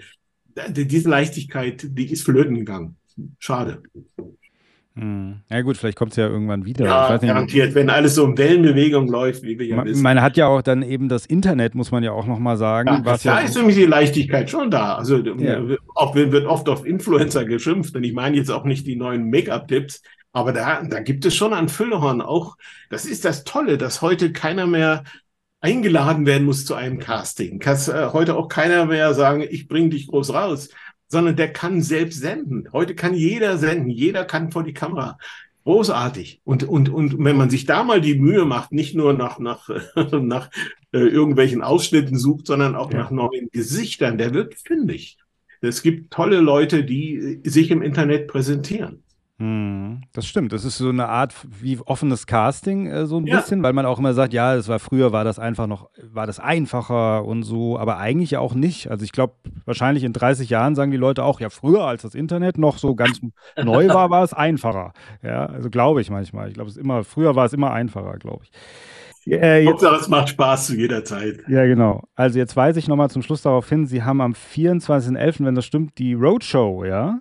Diese 0.70 1.10
Leichtigkeit, 1.10 1.86
die 1.90 2.12
ist 2.12 2.24
flöten 2.24 2.56
gegangen. 2.56 2.96
Schade. 3.40 3.82
Hm. 4.96 5.42
Ja 5.50 5.62
gut, 5.62 5.76
vielleicht 5.76 5.98
kommt 5.98 6.12
es 6.12 6.18
ja 6.18 6.28
irgendwann 6.28 6.66
wieder. 6.66 6.86
Ja, 6.86 7.18
garantiert, 7.18 7.74
wenn 7.74 7.90
alles 7.90 8.14
so 8.14 8.26
in 8.26 8.38
Wellenbewegung 8.38 9.08
läuft, 9.08 9.42
wie 9.42 9.58
wir 9.58 9.66
ja 9.66 9.78
man, 9.78 9.86
wissen. 9.88 10.04
Man 10.04 10.22
hat 10.22 10.38
ja 10.38 10.46
auch 10.46 10.62
dann 10.62 10.84
eben 10.84 11.10
das 11.10 11.26
Internet, 11.26 11.74
muss 11.74 11.90
man 11.90 12.04
ja 12.04 12.12
auch 12.12 12.28
nochmal 12.28 12.58
sagen. 12.58 12.90
Ja, 12.90 13.00
da 13.00 13.16
ja 13.16 13.40
ist 13.40 13.58
nämlich 13.58 13.76
die 13.76 13.86
Leichtigkeit 13.86 14.52
schon 14.52 14.70
da. 14.70 14.96
Also 14.96 15.18
ja. 15.18 15.64
auch 15.96 16.14
wird 16.14 16.46
oft 16.46 16.70
auf 16.70 16.86
Influencer 16.86 17.46
geschimpft, 17.46 17.96
und 17.96 18.04
ich 18.04 18.14
meine 18.14 18.38
jetzt 18.38 18.52
auch 18.52 18.66
nicht 18.66 18.86
die 18.86 18.96
neuen 18.96 19.32
Make-up-Tipps, 19.32 20.04
aber 20.34 20.52
da, 20.52 20.82
da 20.84 21.00
gibt 21.00 21.26
es 21.26 21.36
schon 21.36 21.54
ein 21.54 21.70
Füllhorn 21.70 22.22
auch. 22.22 22.58
Das 22.90 23.06
ist 23.06 23.24
das 23.24 23.44
Tolle, 23.44 23.78
dass 23.78 24.02
heute 24.02 24.34
keiner 24.34 24.66
mehr 24.66 25.04
eingeladen 25.62 26.26
werden 26.26 26.46
muss 26.46 26.66
zu 26.66 26.74
einem 26.74 27.00
Casting. 27.00 27.60
Kann 27.60 27.78
äh, 27.88 28.10
heute 28.12 28.36
auch 28.36 28.50
keiner 28.50 28.86
mehr 28.86 29.14
sagen, 29.14 29.46
ich 29.48 29.68
bringe 29.68 29.90
dich 29.90 30.08
groß 30.08 30.34
raus, 30.34 30.70
sondern 31.08 31.36
der 31.36 31.54
kann 31.54 31.82
selbst 31.82 32.20
senden. 32.20 32.68
Heute 32.74 32.96
kann 32.96 33.14
jeder 33.14 33.58
senden, 33.58 33.90
jeder 33.90 34.26
kann 34.26 34.52
vor 34.52 34.64
die 34.64 34.74
Kamera. 34.74 35.18
Großartig. 35.64 36.42
Und, 36.44 36.64
und, 36.64 36.90
und 36.90 37.24
wenn 37.24 37.38
man 37.38 37.50
sich 37.50 37.66
da 37.66 37.84
mal 37.84 38.02
die 38.02 38.16
Mühe 38.20 38.44
macht, 38.44 38.74
nicht 38.74 38.96
nur 38.96 39.14
nach, 39.14 39.40
nach, 39.40 39.70
nach 40.12 40.50
äh, 40.92 40.98
irgendwelchen 40.98 41.62
Ausschnitten 41.62 42.18
sucht, 42.18 42.48
sondern 42.48 42.76
auch 42.76 42.92
ja. 42.92 42.98
nach 42.98 43.12
neuen 43.12 43.50
Gesichtern, 43.52 44.18
der 44.18 44.34
wird 44.34 44.56
fündig. 44.56 45.18
Es 45.62 45.82
gibt 45.82 46.12
tolle 46.12 46.42
Leute, 46.42 46.84
die 46.84 47.40
sich 47.46 47.72
im 47.72 47.82
Internet 47.82 48.28
präsentieren. 48.28 49.04
Hm, 49.40 50.02
das 50.14 50.28
stimmt. 50.28 50.54
Das 50.54 50.64
ist 50.64 50.78
so 50.78 50.90
eine 50.90 51.10
Art 51.10 51.34
wie 51.44 51.80
offenes 51.80 52.28
Casting, 52.28 52.86
äh, 52.86 53.08
so 53.08 53.18
ein 53.18 53.26
ja. 53.26 53.38
bisschen, 53.38 53.64
weil 53.64 53.74
man 53.74 53.86
auch 53.88 53.98
immer 53.98 54.14
sagt, 54.14 54.32
ja, 54.32 54.56
das 54.56 54.68
war 54.68 54.78
früher 54.78 55.12
war 55.12 55.24
das 55.24 55.40
einfach 55.40 55.66
noch, 55.66 55.90
war 56.02 56.28
das 56.28 56.40
einfacher 56.40 57.26
und 57.26 57.42
so, 57.42 57.80
aber 57.80 57.98
eigentlich 57.98 58.32
ja 58.32 58.40
auch 58.40 58.54
nicht. 58.54 58.92
Also 58.92 59.04
ich 59.04 59.12
glaube, 59.12 59.34
wahrscheinlich 59.66 60.04
in 60.04 60.14
30 60.14 60.50
Jahren 60.50 60.76
sagen 60.76 60.92
die 60.92 60.98
Leute 60.98 61.24
auch, 61.24 61.40
ja, 61.40 61.50
früher 61.50 61.84
als 61.84 62.04
das 62.04 62.14
Internet 62.14 62.60
noch 62.60 62.78
so 62.78 62.94
ganz 62.94 63.22
neu 63.64 63.88
war, 63.90 64.12
war 64.12 64.24
es 64.24 64.34
einfacher. 64.34 64.94
Ja, 65.24 65.48
also 65.48 65.72
glaube 65.72 66.02
ich 66.02 66.12
manchmal. 66.12 66.50
Ich 66.50 66.54
glaube, 66.54 66.70
es 66.70 66.78
immer, 66.78 67.04
früher 67.04 67.36
war 67.36 67.46
es 67.46 67.54
immer 67.54 67.72
einfacher, 67.72 68.18
glaube 68.20 68.44
ich. 68.44 68.52
Äh, 69.26 69.66
Hauptsache, 69.66 69.96
es 69.96 70.10
macht 70.10 70.30
Spaß 70.30 70.68
zu 70.68 70.76
jeder 70.76 71.04
Zeit. 71.06 71.44
Ja, 71.48 71.66
genau. 71.66 72.04
Also 72.14 72.38
jetzt 72.38 72.56
weise 72.56 72.78
ich 72.78 72.88
nochmal 72.88 73.10
zum 73.10 73.22
Schluss 73.24 73.42
darauf 73.42 73.68
hin, 73.68 73.88
Sie 73.88 74.04
haben 74.04 74.22
am 74.22 74.34
24.11., 74.34 75.46
wenn 75.46 75.56
das 75.56 75.66
stimmt, 75.66 75.98
die 75.98 76.14
Roadshow, 76.14 76.86
ja? 76.86 77.20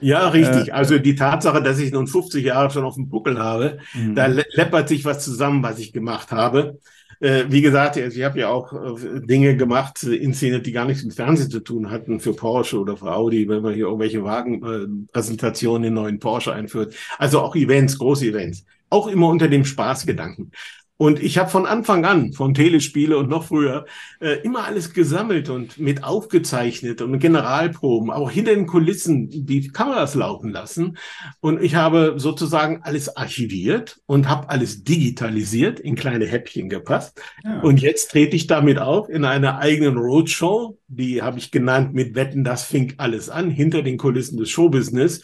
Ja, 0.00 0.28
richtig. 0.28 0.68
Äh, 0.68 0.72
also 0.72 0.98
die 0.98 1.14
Tatsache, 1.14 1.62
dass 1.62 1.78
ich 1.78 1.92
nun 1.92 2.06
50 2.06 2.44
Jahre 2.44 2.70
schon 2.70 2.84
auf 2.84 2.94
dem 2.94 3.08
Buckel 3.08 3.38
habe, 3.38 3.78
mhm. 3.94 4.14
da 4.14 4.26
läppert 4.26 4.88
sich 4.88 5.04
was 5.04 5.24
zusammen, 5.24 5.62
was 5.62 5.78
ich 5.78 5.92
gemacht 5.92 6.30
habe. 6.30 6.78
Äh, 7.20 7.46
wie 7.48 7.62
gesagt, 7.62 7.96
ich 7.96 8.22
habe 8.22 8.38
ja 8.38 8.48
auch 8.48 8.72
äh, 8.72 9.20
Dinge 9.20 9.56
gemacht, 9.56 10.02
inszeniert, 10.04 10.66
die 10.66 10.72
gar 10.72 10.84
nichts 10.84 11.04
mit 11.04 11.14
Fernsehen 11.14 11.50
zu 11.50 11.60
tun 11.60 11.90
hatten, 11.90 12.20
für 12.20 12.32
Porsche 12.32 12.78
oder 12.78 12.96
für 12.96 13.12
Audi, 13.12 13.48
wenn 13.48 13.62
man 13.62 13.74
hier 13.74 13.86
irgendwelche 13.86 14.22
Wagenpräsentationen 14.22 15.88
in 15.88 15.94
neuen 15.94 16.18
Porsche 16.20 16.52
einführt. 16.52 16.94
Also 17.18 17.40
auch 17.40 17.56
Events, 17.56 17.98
große 17.98 18.26
Events. 18.26 18.64
Auch 18.90 19.08
immer 19.08 19.28
unter 19.28 19.48
dem 19.48 19.64
Spaßgedanken. 19.64 20.52
Und 20.98 21.22
ich 21.22 21.38
habe 21.38 21.48
von 21.48 21.64
Anfang 21.64 22.04
an, 22.04 22.32
von 22.32 22.54
Telespiele 22.54 23.16
und 23.16 23.28
noch 23.28 23.44
früher, 23.44 23.86
äh, 24.20 24.40
immer 24.42 24.64
alles 24.64 24.92
gesammelt 24.92 25.48
und 25.48 25.78
mit 25.78 26.02
aufgezeichnet 26.02 27.00
und 27.00 27.20
Generalproben, 27.20 28.10
auch 28.10 28.30
hinter 28.30 28.52
den 28.54 28.66
Kulissen 28.66 29.30
die 29.30 29.68
Kameras 29.68 30.16
laufen 30.16 30.50
lassen. 30.50 30.98
Und 31.40 31.62
ich 31.62 31.76
habe 31.76 32.14
sozusagen 32.16 32.80
alles 32.82 33.16
archiviert 33.16 34.00
und 34.06 34.28
habe 34.28 34.50
alles 34.50 34.82
digitalisiert, 34.82 35.78
in 35.78 35.94
kleine 35.94 36.26
Häppchen 36.26 36.68
gepasst. 36.68 37.22
Ja. 37.44 37.60
Und 37.60 37.80
jetzt 37.80 38.10
trete 38.10 38.34
ich 38.34 38.48
damit 38.48 38.78
auf 38.78 39.08
in 39.08 39.24
einer 39.24 39.58
eigenen 39.58 39.98
Roadshow, 39.98 40.78
die 40.88 41.22
habe 41.22 41.38
ich 41.38 41.52
genannt 41.52 41.94
mit 41.94 42.16
Wetten, 42.16 42.42
das 42.42 42.64
fing 42.64 42.94
alles 42.96 43.30
an, 43.30 43.50
hinter 43.50 43.82
den 43.82 43.98
Kulissen 43.98 44.36
des 44.36 44.50
Showbusiness 44.50 45.22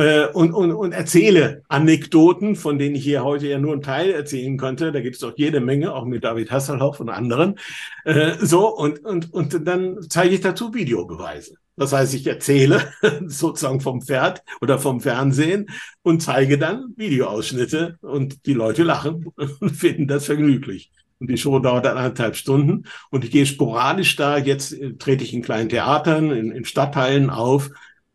äh, 0.00 0.28
und, 0.32 0.52
und, 0.52 0.72
und 0.72 0.92
erzähle 0.92 1.62
Anekdoten, 1.68 2.56
von 2.56 2.78
denen 2.78 2.96
ich 2.96 3.04
hier 3.04 3.22
heute 3.22 3.46
ja 3.48 3.58
nur 3.58 3.72
einen 3.72 3.82
Teil 3.82 4.10
erzählen 4.10 4.56
konnte. 4.56 4.92
Da 4.92 5.00
gibt 5.00 5.16
es 5.16 5.20
doch 5.20 5.34
jede 5.36 5.60
Menge, 5.60 5.94
auch 5.94 6.04
mit 6.04 6.24
David 6.24 6.50
Hasselhoff 6.50 7.00
und 7.00 7.10
anderen. 7.10 7.58
Äh, 8.04 8.32
so, 8.40 8.74
und, 8.74 9.04
und, 9.04 9.32
und 9.32 9.66
dann 9.66 9.98
zeige 10.08 10.34
ich 10.34 10.40
dazu 10.40 10.74
Videobeweise. 10.74 11.54
Das 11.76 11.92
heißt, 11.92 12.14
ich 12.14 12.26
erzähle 12.26 12.92
sozusagen 13.26 13.80
vom 13.80 14.02
Pferd 14.02 14.42
oder 14.60 14.78
vom 14.78 15.00
Fernsehen 15.00 15.70
und 16.02 16.22
zeige 16.22 16.58
dann 16.58 16.94
Videoausschnitte 16.96 17.98
und 18.00 18.46
die 18.46 18.54
Leute 18.54 18.82
lachen 18.82 19.26
und 19.60 19.70
finden 19.76 20.06
das 20.06 20.26
vergnüglich. 20.26 20.90
Und 21.18 21.28
die 21.28 21.36
Show 21.36 21.58
dauert 21.58 21.84
dann 21.84 21.98
anderthalb 21.98 22.34
Stunden. 22.34 22.84
Und 23.10 23.24
ich 23.24 23.30
gehe 23.30 23.44
sporadisch 23.44 24.16
da. 24.16 24.38
Jetzt 24.38 24.72
äh, 24.72 24.94
trete 24.94 25.22
ich 25.22 25.34
in 25.34 25.42
kleinen 25.42 25.68
Theatern, 25.68 26.30
in, 26.30 26.50
in 26.50 26.64
Stadtteilen 26.64 27.28
auf 27.28 27.70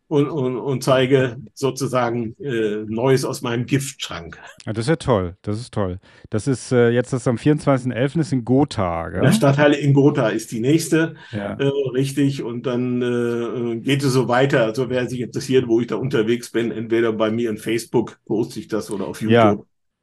und, 0.08 0.28
und, 0.28 0.56
und 0.56 0.84
zeige 0.84 1.36
sozusagen 1.54 2.36
äh, 2.40 2.84
Neues 2.86 3.24
aus 3.24 3.42
meinem 3.42 3.66
Giftschrank. 3.66 4.38
Ja, 4.64 4.72
das 4.72 4.84
ist 4.84 4.88
ja 4.88 4.96
toll, 4.96 5.36
das 5.42 5.58
ist 5.58 5.74
toll. 5.74 5.98
Das 6.30 6.46
ist 6.46 6.72
äh, 6.72 6.90
jetzt 6.90 7.12
das 7.12 7.26
am 7.26 7.36
24.11. 7.36 8.20
ist 8.20 8.32
in 8.32 8.44
Gotha. 8.44 9.08
Gell? 9.08 9.22
Der 9.22 9.32
Stadtteil 9.32 9.72
in 9.72 9.92
Gotha 9.92 10.28
ist 10.28 10.52
die 10.52 10.60
nächste, 10.60 11.14
ja. 11.32 11.54
äh, 11.54 11.70
richtig. 11.92 12.42
Und 12.42 12.66
dann 12.66 13.02
äh, 13.02 13.76
geht 13.80 14.02
es 14.02 14.12
so 14.12 14.28
weiter. 14.28 14.64
Also 14.64 14.88
wer 14.90 15.08
sich 15.08 15.20
interessiert, 15.20 15.66
wo 15.66 15.80
ich 15.80 15.88
da 15.88 15.96
unterwegs 15.96 16.50
bin, 16.50 16.70
entweder 16.70 17.12
bei 17.12 17.30
mir 17.30 17.50
in 17.50 17.58
Facebook 17.58 18.18
poste 18.26 18.60
ich 18.60 18.68
das 18.68 18.90
oder 18.90 19.06
auf 19.06 19.20
YouTube. 19.20 19.32
Ja. 19.32 19.56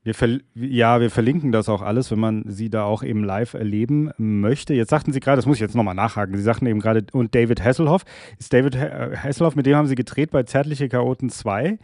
Wir 0.04 0.14
ja, 0.56 1.00
wir 1.00 1.10
verlinken 1.10 1.54
das 1.54 1.70
auch 1.70 1.82
alles, 1.82 2.12
wenn 2.12 2.20
man 2.20 2.44
sie 2.46 2.70
da 2.70 2.84
auch 2.84 3.04
eben 3.04 3.24
live 3.24 3.54
erleben 3.54 4.12
möchte. 4.18 4.74
Jetzt 4.74 4.90
sagten 4.90 5.14
Sie 5.14 5.22
gerade, 5.22 5.38
das 5.38 5.46
muss 5.46 5.58
ich 5.58 5.62
jetzt 5.62 5.76
nochmal 5.76 5.96
nachhaken, 5.96 6.36
Sie 6.36 6.44
sagten 6.44 6.66
eben 6.66 6.82
gerade, 6.82 7.06
und 7.14 7.34
David 7.34 7.64
Hasselhoff. 7.64 8.04
Ist 8.38 8.52
David 8.52 8.76
äh, 8.76 9.16
Hasselhoff, 9.16 9.56
mit 9.56 9.66
dem 9.66 9.78
haben 9.78 9.88
Sie 9.88 9.96
gedreht 9.96 10.32
bei 10.32 10.44
Zärtliche 10.44 10.90
Chaoten 10.90 11.30
2. 11.30 11.80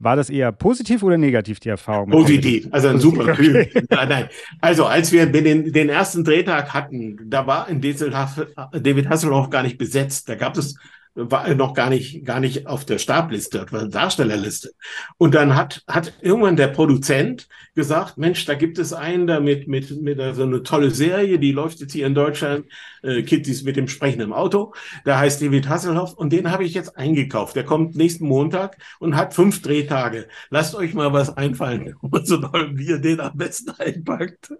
War 0.00 0.16
das 0.16 0.30
eher 0.30 0.52
positiv 0.52 1.02
oder 1.02 1.18
negativ, 1.18 1.58
die 1.60 1.68
Erfahrung? 1.68 2.10
Positiv, 2.10 2.68
also 2.70 2.88
ein 2.88 3.00
super 3.00 3.34
Typ. 3.34 3.56
Okay. 3.56 3.82
Nein, 3.90 4.08
nein. 4.08 4.28
Also, 4.60 4.86
als 4.86 5.10
wir 5.10 5.26
den, 5.26 5.72
den 5.72 5.88
ersten 5.88 6.22
Drehtag 6.22 6.72
hatten, 6.72 7.18
da 7.28 7.46
war 7.48 7.68
in 7.68 7.80
David 7.80 9.08
Hasselhoff 9.10 9.50
gar 9.50 9.64
nicht 9.64 9.76
besetzt. 9.76 10.28
Da 10.28 10.36
gab 10.36 10.56
es 10.56 10.76
war 11.18 11.52
noch 11.54 11.74
gar 11.74 11.90
nicht, 11.90 12.24
gar 12.24 12.38
nicht 12.38 12.66
auf 12.66 12.84
der 12.84 12.98
Stabliste, 12.98 13.62
auf 13.62 13.70
der 13.70 13.88
Darstellerliste. 13.88 14.70
Und 15.16 15.34
dann 15.34 15.56
hat, 15.56 15.82
hat 15.88 16.14
irgendwann 16.20 16.56
der 16.56 16.68
Produzent 16.68 17.48
gesagt, 17.74 18.18
Mensch, 18.18 18.44
da 18.44 18.54
gibt 18.54 18.78
es 18.78 18.92
einen 18.92 19.26
da 19.26 19.40
mit, 19.40 19.66
mit, 19.66 20.00
mit 20.00 20.18
so 20.34 20.44
eine 20.44 20.62
tolle 20.62 20.90
Serie, 20.92 21.38
die 21.38 21.52
läuft 21.52 21.80
jetzt 21.80 21.92
hier 21.92 22.06
in 22.06 22.14
Deutschland, 22.14 22.66
äh, 23.02 23.22
Kittys 23.22 23.64
mit 23.64 23.76
dem 23.76 23.88
sprechenden 23.88 24.32
Auto. 24.32 24.74
Da 25.04 25.18
heißt 25.18 25.42
David 25.42 25.68
Hasselhoff 25.68 26.14
und 26.14 26.32
den 26.32 26.50
habe 26.50 26.64
ich 26.64 26.74
jetzt 26.74 26.96
eingekauft. 26.96 27.56
Der 27.56 27.64
kommt 27.64 27.96
nächsten 27.96 28.26
Montag 28.26 28.78
und 29.00 29.16
hat 29.16 29.34
fünf 29.34 29.60
Drehtage. 29.62 30.28
Lasst 30.50 30.74
euch 30.76 30.94
mal 30.94 31.12
was 31.12 31.36
einfallen, 31.36 31.94
so 32.22 32.42
wie 32.42 32.86
ihr 32.86 32.98
den 32.98 33.20
am 33.20 33.36
besten 33.36 33.70
einpackt. 33.78 34.52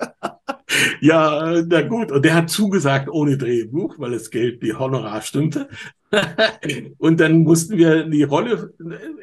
ja, 1.00 1.62
na 1.66 1.82
gut. 1.82 2.10
Und 2.10 2.24
der 2.24 2.34
hat 2.34 2.50
zugesagt 2.50 3.08
ohne 3.08 3.38
Drehbuch, 3.38 3.96
weil 3.98 4.12
das 4.12 4.30
Geld, 4.30 4.62
die 4.62 4.74
Honorar 4.74 5.22
stimmte. 5.22 5.68
und 6.98 7.20
dann 7.20 7.42
mussten 7.42 7.76
wir 7.76 8.04
die 8.04 8.22
Rolle 8.22 8.72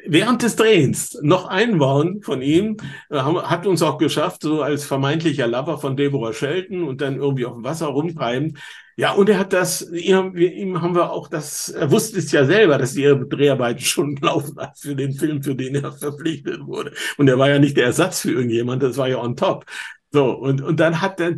während 0.06 0.42
des 0.42 0.56
Drehens 0.56 1.18
noch 1.22 1.46
einbauen 1.46 2.22
von 2.22 2.42
ihm. 2.42 2.76
Hat 3.10 3.66
uns 3.66 3.82
auch 3.82 3.98
geschafft, 3.98 4.42
so 4.42 4.62
als 4.62 4.84
vermeintlicher 4.84 5.46
Lover 5.46 5.78
von 5.78 5.96
Deborah 5.96 6.32
Shelton 6.32 6.84
und 6.84 7.00
dann 7.00 7.16
irgendwie 7.16 7.46
auf 7.46 7.54
dem 7.54 7.64
Wasser 7.64 7.86
rumtreiben. 7.86 8.56
Ja, 8.98 9.12
und 9.12 9.28
er 9.28 9.38
hat 9.38 9.52
das, 9.52 9.90
ihm, 9.92 10.80
haben 10.80 10.94
wir 10.94 11.10
auch 11.10 11.28
das, 11.28 11.68
er 11.68 11.90
wusste 11.90 12.18
es 12.18 12.32
ja 12.32 12.46
selber, 12.46 12.78
dass 12.78 12.94
die 12.94 13.02
Dreharbeiten 13.28 13.82
schon 13.82 14.16
laufen 14.22 14.56
für 14.74 14.96
den 14.96 15.12
Film, 15.12 15.42
für 15.42 15.54
den 15.54 15.74
er 15.74 15.92
verpflichtet 15.92 16.66
wurde. 16.66 16.92
Und 17.18 17.28
er 17.28 17.38
war 17.38 17.50
ja 17.50 17.58
nicht 17.58 17.76
der 17.76 17.86
Ersatz 17.86 18.20
für 18.20 18.32
irgendjemand, 18.32 18.82
das 18.82 18.96
war 18.96 19.08
ja 19.08 19.18
on 19.18 19.36
top. 19.36 19.66
So, 20.16 20.30
und, 20.30 20.62
und 20.62 20.80
dann 20.80 21.02
hat 21.02 21.20
er 21.20 21.34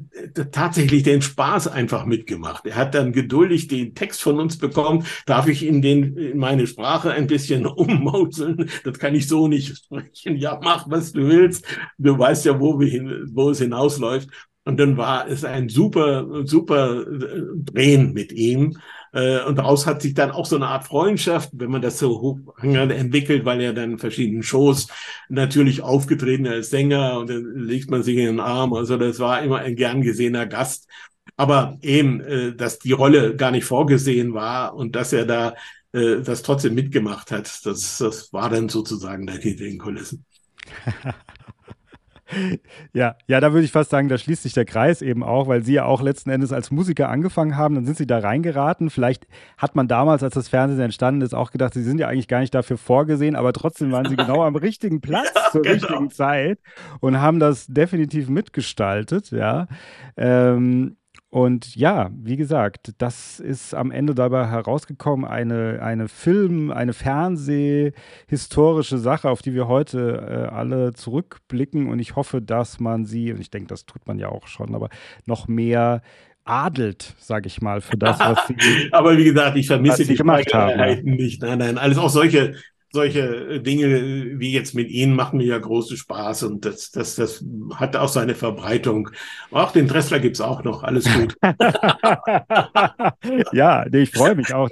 tatsächlich 0.53 1.03
den 1.03 1.21
Spaß 1.21 1.67
einfach 1.67 2.07
mitgemacht. 2.07 2.65
Er 2.65 2.77
hat 2.77 2.95
dann 2.95 3.11
geduldig 3.11 3.67
den 3.67 3.97
Text 3.97 4.23
von 4.23 4.39
uns 4.39 4.57
bekommen. 4.57 5.05
Darf 5.27 5.49
ich 5.49 5.67
in, 5.67 5.83
den, 5.83 6.17
in 6.17 6.39
meine 6.39 6.65
Sprache 6.69 7.11
ein 7.11 7.27
bisschen 7.27 7.67
ummauseln? 7.67 8.71
Das 8.85 9.01
kann 9.01 9.17
ich 9.17 9.27
so 9.27 9.49
nicht 9.49 9.77
sprechen. 9.77 10.37
Ja, 10.37 10.61
mach, 10.63 10.89
was 10.89 11.11
du 11.11 11.27
willst. 11.27 11.67
Du 11.99 12.17
weißt 12.17 12.45
ja, 12.45 12.61
wo, 12.61 12.79
wir 12.79 12.87
hin, 12.87 13.29
wo 13.33 13.51
es 13.51 13.59
hinausläuft. 13.59 14.29
Und 14.65 14.79
dann 14.79 14.97
war 14.97 15.27
es 15.27 15.45
ein 15.45 15.69
super, 15.69 16.47
super 16.47 17.01
äh, 17.01 17.43
Drehen 17.57 18.13
mit 18.13 18.31
ihm. 18.31 18.79
Äh, 19.12 19.43
und 19.44 19.56
daraus 19.56 19.86
hat 19.86 20.02
sich 20.02 20.14
dann 20.14 20.30
auch 20.30 20.47
so 20.47 20.56
eine 20.56 20.66
Art 20.66 20.85
Freundschaft, 20.85 21.51
wenn 21.52 21.70
man 21.70 21.82
das 21.82 21.98
so 21.98 22.20
hoch 22.20 22.39
entwickelt, 22.62 23.44
weil 23.44 23.60
er 23.60 23.72
dann 23.72 23.93
in 23.93 23.98
verschiedenen 23.98 24.43
Shows 24.43 24.89
natürlich 25.28 25.82
aufgetreten 25.82 26.47
als 26.47 26.70
Sänger 26.70 27.18
und 27.18 27.30
dann 27.30 27.55
legt 27.56 27.90
man 27.90 28.02
sich 28.02 28.16
in 28.16 28.26
den 28.26 28.40
Arm. 28.40 28.72
Also 28.74 28.97
das 28.97 29.18
war 29.18 29.43
immer 29.43 29.59
ein 29.59 29.76
gern 29.76 30.02
gesehener 30.02 30.47
Gast. 30.47 30.89
Aber 31.36 31.78
eben, 31.82 32.20
äh, 32.20 32.55
dass 32.55 32.78
die 32.78 32.93
Rolle 32.93 33.36
gar 33.36 33.51
nicht 33.51 33.64
vorgesehen 33.64 34.35
war 34.35 34.74
und 34.74 34.97
dass 34.97 35.12
er 35.12 35.26
da 35.26 35.55
äh, 35.93 36.20
das 36.22 36.43
trotzdem 36.43 36.74
mitgemacht 36.74 37.30
hat, 37.30 37.64
das, 37.64 37.98
das 37.98 38.32
war 38.32 38.51
dann 38.51 38.68
sozusagen 38.68 39.26
der 39.26 39.36
hinter 39.36 39.64
den 39.64 39.78
Kulissen. 39.78 40.24
Ja, 42.93 43.17
ja, 43.27 43.41
da 43.41 43.53
würde 43.53 43.65
ich 43.65 43.73
fast 43.73 43.91
sagen, 43.91 44.09
da 44.09 44.19
schließt 44.19 44.43
sich 44.43 44.53
der 44.53 44.65
Kreis 44.65 45.03
eben 45.03 45.23
auch, 45.23 45.49
weil 45.49 45.63
Sie 45.63 45.75
ja 45.75 45.85
auch 45.85 46.03
letzten 46.03 46.31
Endes 46.31 46.53
als 46.53 46.71
Musiker 46.71 47.09
angefangen 47.09 47.57
haben, 47.57 47.75
dann 47.75 47.85
sind 47.85 47.97
Sie 47.97 48.07
da 48.07 48.19
reingeraten. 48.19 48.91
Vielleicht 48.91 49.27
hat 49.57 49.77
man 49.77 49.89
damals, 49.89 50.23
als 50.23 50.35
das 50.35 50.49
Fernsehen 50.49 50.81
entstanden 50.81 51.23
ist, 51.23 51.35
auch 51.35 51.51
gedacht, 51.51 51.75
Sie 51.75 51.83
sind 51.83 51.99
ja 51.99 52.09
eigentlich 52.09 52.29
gar 52.29 52.41
nicht 52.41 52.55
dafür 52.55 52.79
vorgesehen, 52.79 53.37
aber 53.37 53.53
trotzdem 53.53 53.93
waren 53.93 54.09
Sie 54.09 54.17
genau 54.17 54.43
am 54.43 54.57
richtigen 54.57 55.01
Platz 55.01 55.31
ja, 55.35 55.51
zur 55.51 55.63
genau. 55.63 55.75
richtigen 55.75 56.11
Zeit 56.11 56.59
und 57.01 57.21
haben 57.21 57.41
das 57.41 57.67
definitiv 57.67 58.29
mitgestaltet, 58.29 59.31
ja. 59.31 59.67
Ähm, 60.17 60.97
und 61.31 61.77
ja, 61.77 62.11
wie 62.15 62.39
gesagt, 62.39 62.95
das 62.99 63.39
ist 63.39 63.75
am 63.75 63.91
Ende 63.91 64.15
dabei 64.15 64.47
herausgekommen, 64.47 65.27
eine, 65.27 65.83
eine 65.83 66.09
Film-, 66.09 66.71
eine 66.71 66.95
Fernsehhistorische 66.95 68.97
Sache, 68.97 69.29
auf 69.29 69.43
die 69.43 69.53
wir 69.53 69.69
heute 69.69 70.27
äh, 70.27 70.47
alle 70.55 70.95
zurückblicken. 70.95 71.89
Und 71.89 71.99
ich 71.99 72.17
hoffe, 72.17 72.41
dass 72.41 72.81
man 72.81 73.05
sie, 73.05 73.31
und 73.33 73.41
ich 73.41 73.51
denke, 73.51 73.69
das 73.69 73.85
tut 73.85 74.07
man 74.07 74.19
ja 74.19 74.31
auch 74.31 74.47
schon, 74.47 74.75
aber 74.75 74.89
noch 75.27 75.49
mehr 75.49 76.01
adelt, 76.45 77.15
sage 77.19 77.47
ich 77.47 77.61
mal, 77.61 77.83
für 77.83 77.99
das, 77.99 78.19
was 78.21 78.47
sie. 78.47 78.57
aber 78.93 79.19
wie 79.19 79.25
gesagt, 79.25 79.55
ich 79.59 79.67
vermisse 79.67 80.07
die 80.07 80.15
gemacht 80.15 80.55
haben. 80.55 81.05
Nicht. 81.05 81.43
Nein, 81.43 81.59
nein, 81.59 81.77
alles 81.77 81.99
auch 81.99 82.09
solche 82.09 82.55
solche 82.90 83.60
Dinge 83.60 84.40
wie 84.40 84.52
jetzt 84.52 84.74
mit 84.74 84.90
Ihnen 84.90 85.15
machen 85.15 85.39
mir 85.39 85.47
ja 85.47 85.59
großen 85.59 85.97
Spaß 85.97 86.44
und 86.44 86.65
das, 86.65 86.90
das, 86.90 87.16
das 87.16 87.44
hat 87.74 87.97
auch 87.97 88.09
seine 88.09 88.35
Verbreitung. 88.35 89.10
Auch 89.51 89.73
den 89.73 89.89
Dressler 89.89 90.20
gibt's 90.20 90.40
auch 90.40 90.65
noch, 90.65 90.82
alles 90.82 91.06
gut. 91.12 91.36
ja, 93.52 93.85
nee, 93.90 94.01
ich 94.01 94.10
freue 94.10 94.35
mich 94.35 94.55
auch. 94.55 94.69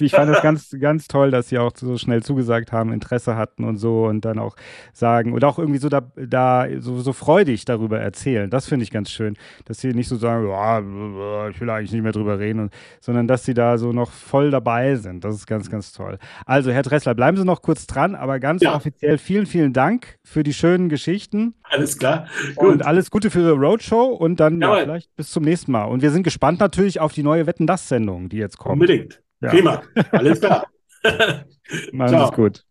Ich 0.00 0.12
fand 0.12 0.30
das 0.30 0.42
ganz, 0.42 0.76
ganz 0.78 1.08
toll, 1.08 1.30
dass 1.30 1.48
Sie 1.48 1.58
auch 1.58 1.72
so 1.74 1.98
schnell 1.98 2.22
zugesagt 2.22 2.72
haben, 2.72 2.92
Interesse 2.92 3.36
hatten 3.36 3.64
und 3.64 3.78
so 3.78 4.06
und 4.06 4.24
dann 4.24 4.38
auch 4.38 4.56
sagen 4.92 5.32
und 5.32 5.44
auch 5.44 5.58
irgendwie 5.58 5.78
so 5.78 5.88
da, 5.88 6.02
da 6.14 6.66
so, 6.78 7.00
so 7.00 7.12
freudig 7.12 7.64
darüber 7.64 7.98
erzählen. 7.98 8.48
Das 8.48 8.66
finde 8.66 8.84
ich 8.84 8.90
ganz 8.90 9.10
schön, 9.10 9.36
dass 9.64 9.80
Sie 9.80 9.88
nicht 9.88 10.08
so 10.08 10.16
sagen, 10.16 10.46
ich 11.50 11.60
will 11.60 11.70
eigentlich 11.70 11.92
nicht 11.92 12.02
mehr 12.02 12.12
drüber 12.12 12.38
reden, 12.38 12.60
und, 12.60 12.72
sondern 13.00 13.26
dass 13.26 13.44
Sie 13.44 13.54
da 13.54 13.78
so 13.78 13.92
noch 13.92 14.12
voll 14.12 14.50
dabei 14.50 14.96
sind. 14.96 15.24
Das 15.24 15.34
ist 15.34 15.46
ganz, 15.46 15.70
ganz 15.70 15.92
toll. 15.92 16.18
Also, 16.44 16.70
Herr 16.70 16.82
Dressler, 16.82 17.14
bleiben 17.14 17.36
Sie 17.36 17.44
noch 17.44 17.55
kurz 17.62 17.86
dran, 17.86 18.14
aber 18.14 18.40
ganz 18.40 18.62
ja. 18.62 18.74
offiziell 18.74 19.18
vielen, 19.18 19.46
vielen 19.46 19.72
Dank 19.72 20.18
für 20.24 20.42
die 20.42 20.54
schönen 20.54 20.88
Geschichten. 20.88 21.54
Alles 21.62 21.98
klar. 21.98 22.26
Und 22.56 22.84
alles 22.84 23.10
Gute 23.10 23.30
für 23.30 23.40
Ihre 23.40 23.52
Roadshow 23.52 24.06
und 24.06 24.40
dann 24.40 24.60
ja, 24.60 24.74
vielleicht 24.76 25.14
bis 25.16 25.30
zum 25.30 25.44
nächsten 25.44 25.72
Mal. 25.72 25.84
Und 25.84 26.02
wir 26.02 26.10
sind 26.10 26.22
gespannt 26.22 26.60
natürlich 26.60 27.00
auf 27.00 27.12
die 27.12 27.22
neue 27.22 27.46
Wetten 27.46 27.66
das 27.66 27.88
Sendung, 27.88 28.28
die 28.28 28.38
jetzt 28.38 28.58
kommt. 28.58 28.74
Unbedingt. 28.74 29.22
Prima. 29.40 29.82
Alles 30.12 30.40
klar. 30.40 30.66
Machen 31.92 32.14
es 32.14 32.32
gut. 32.32 32.65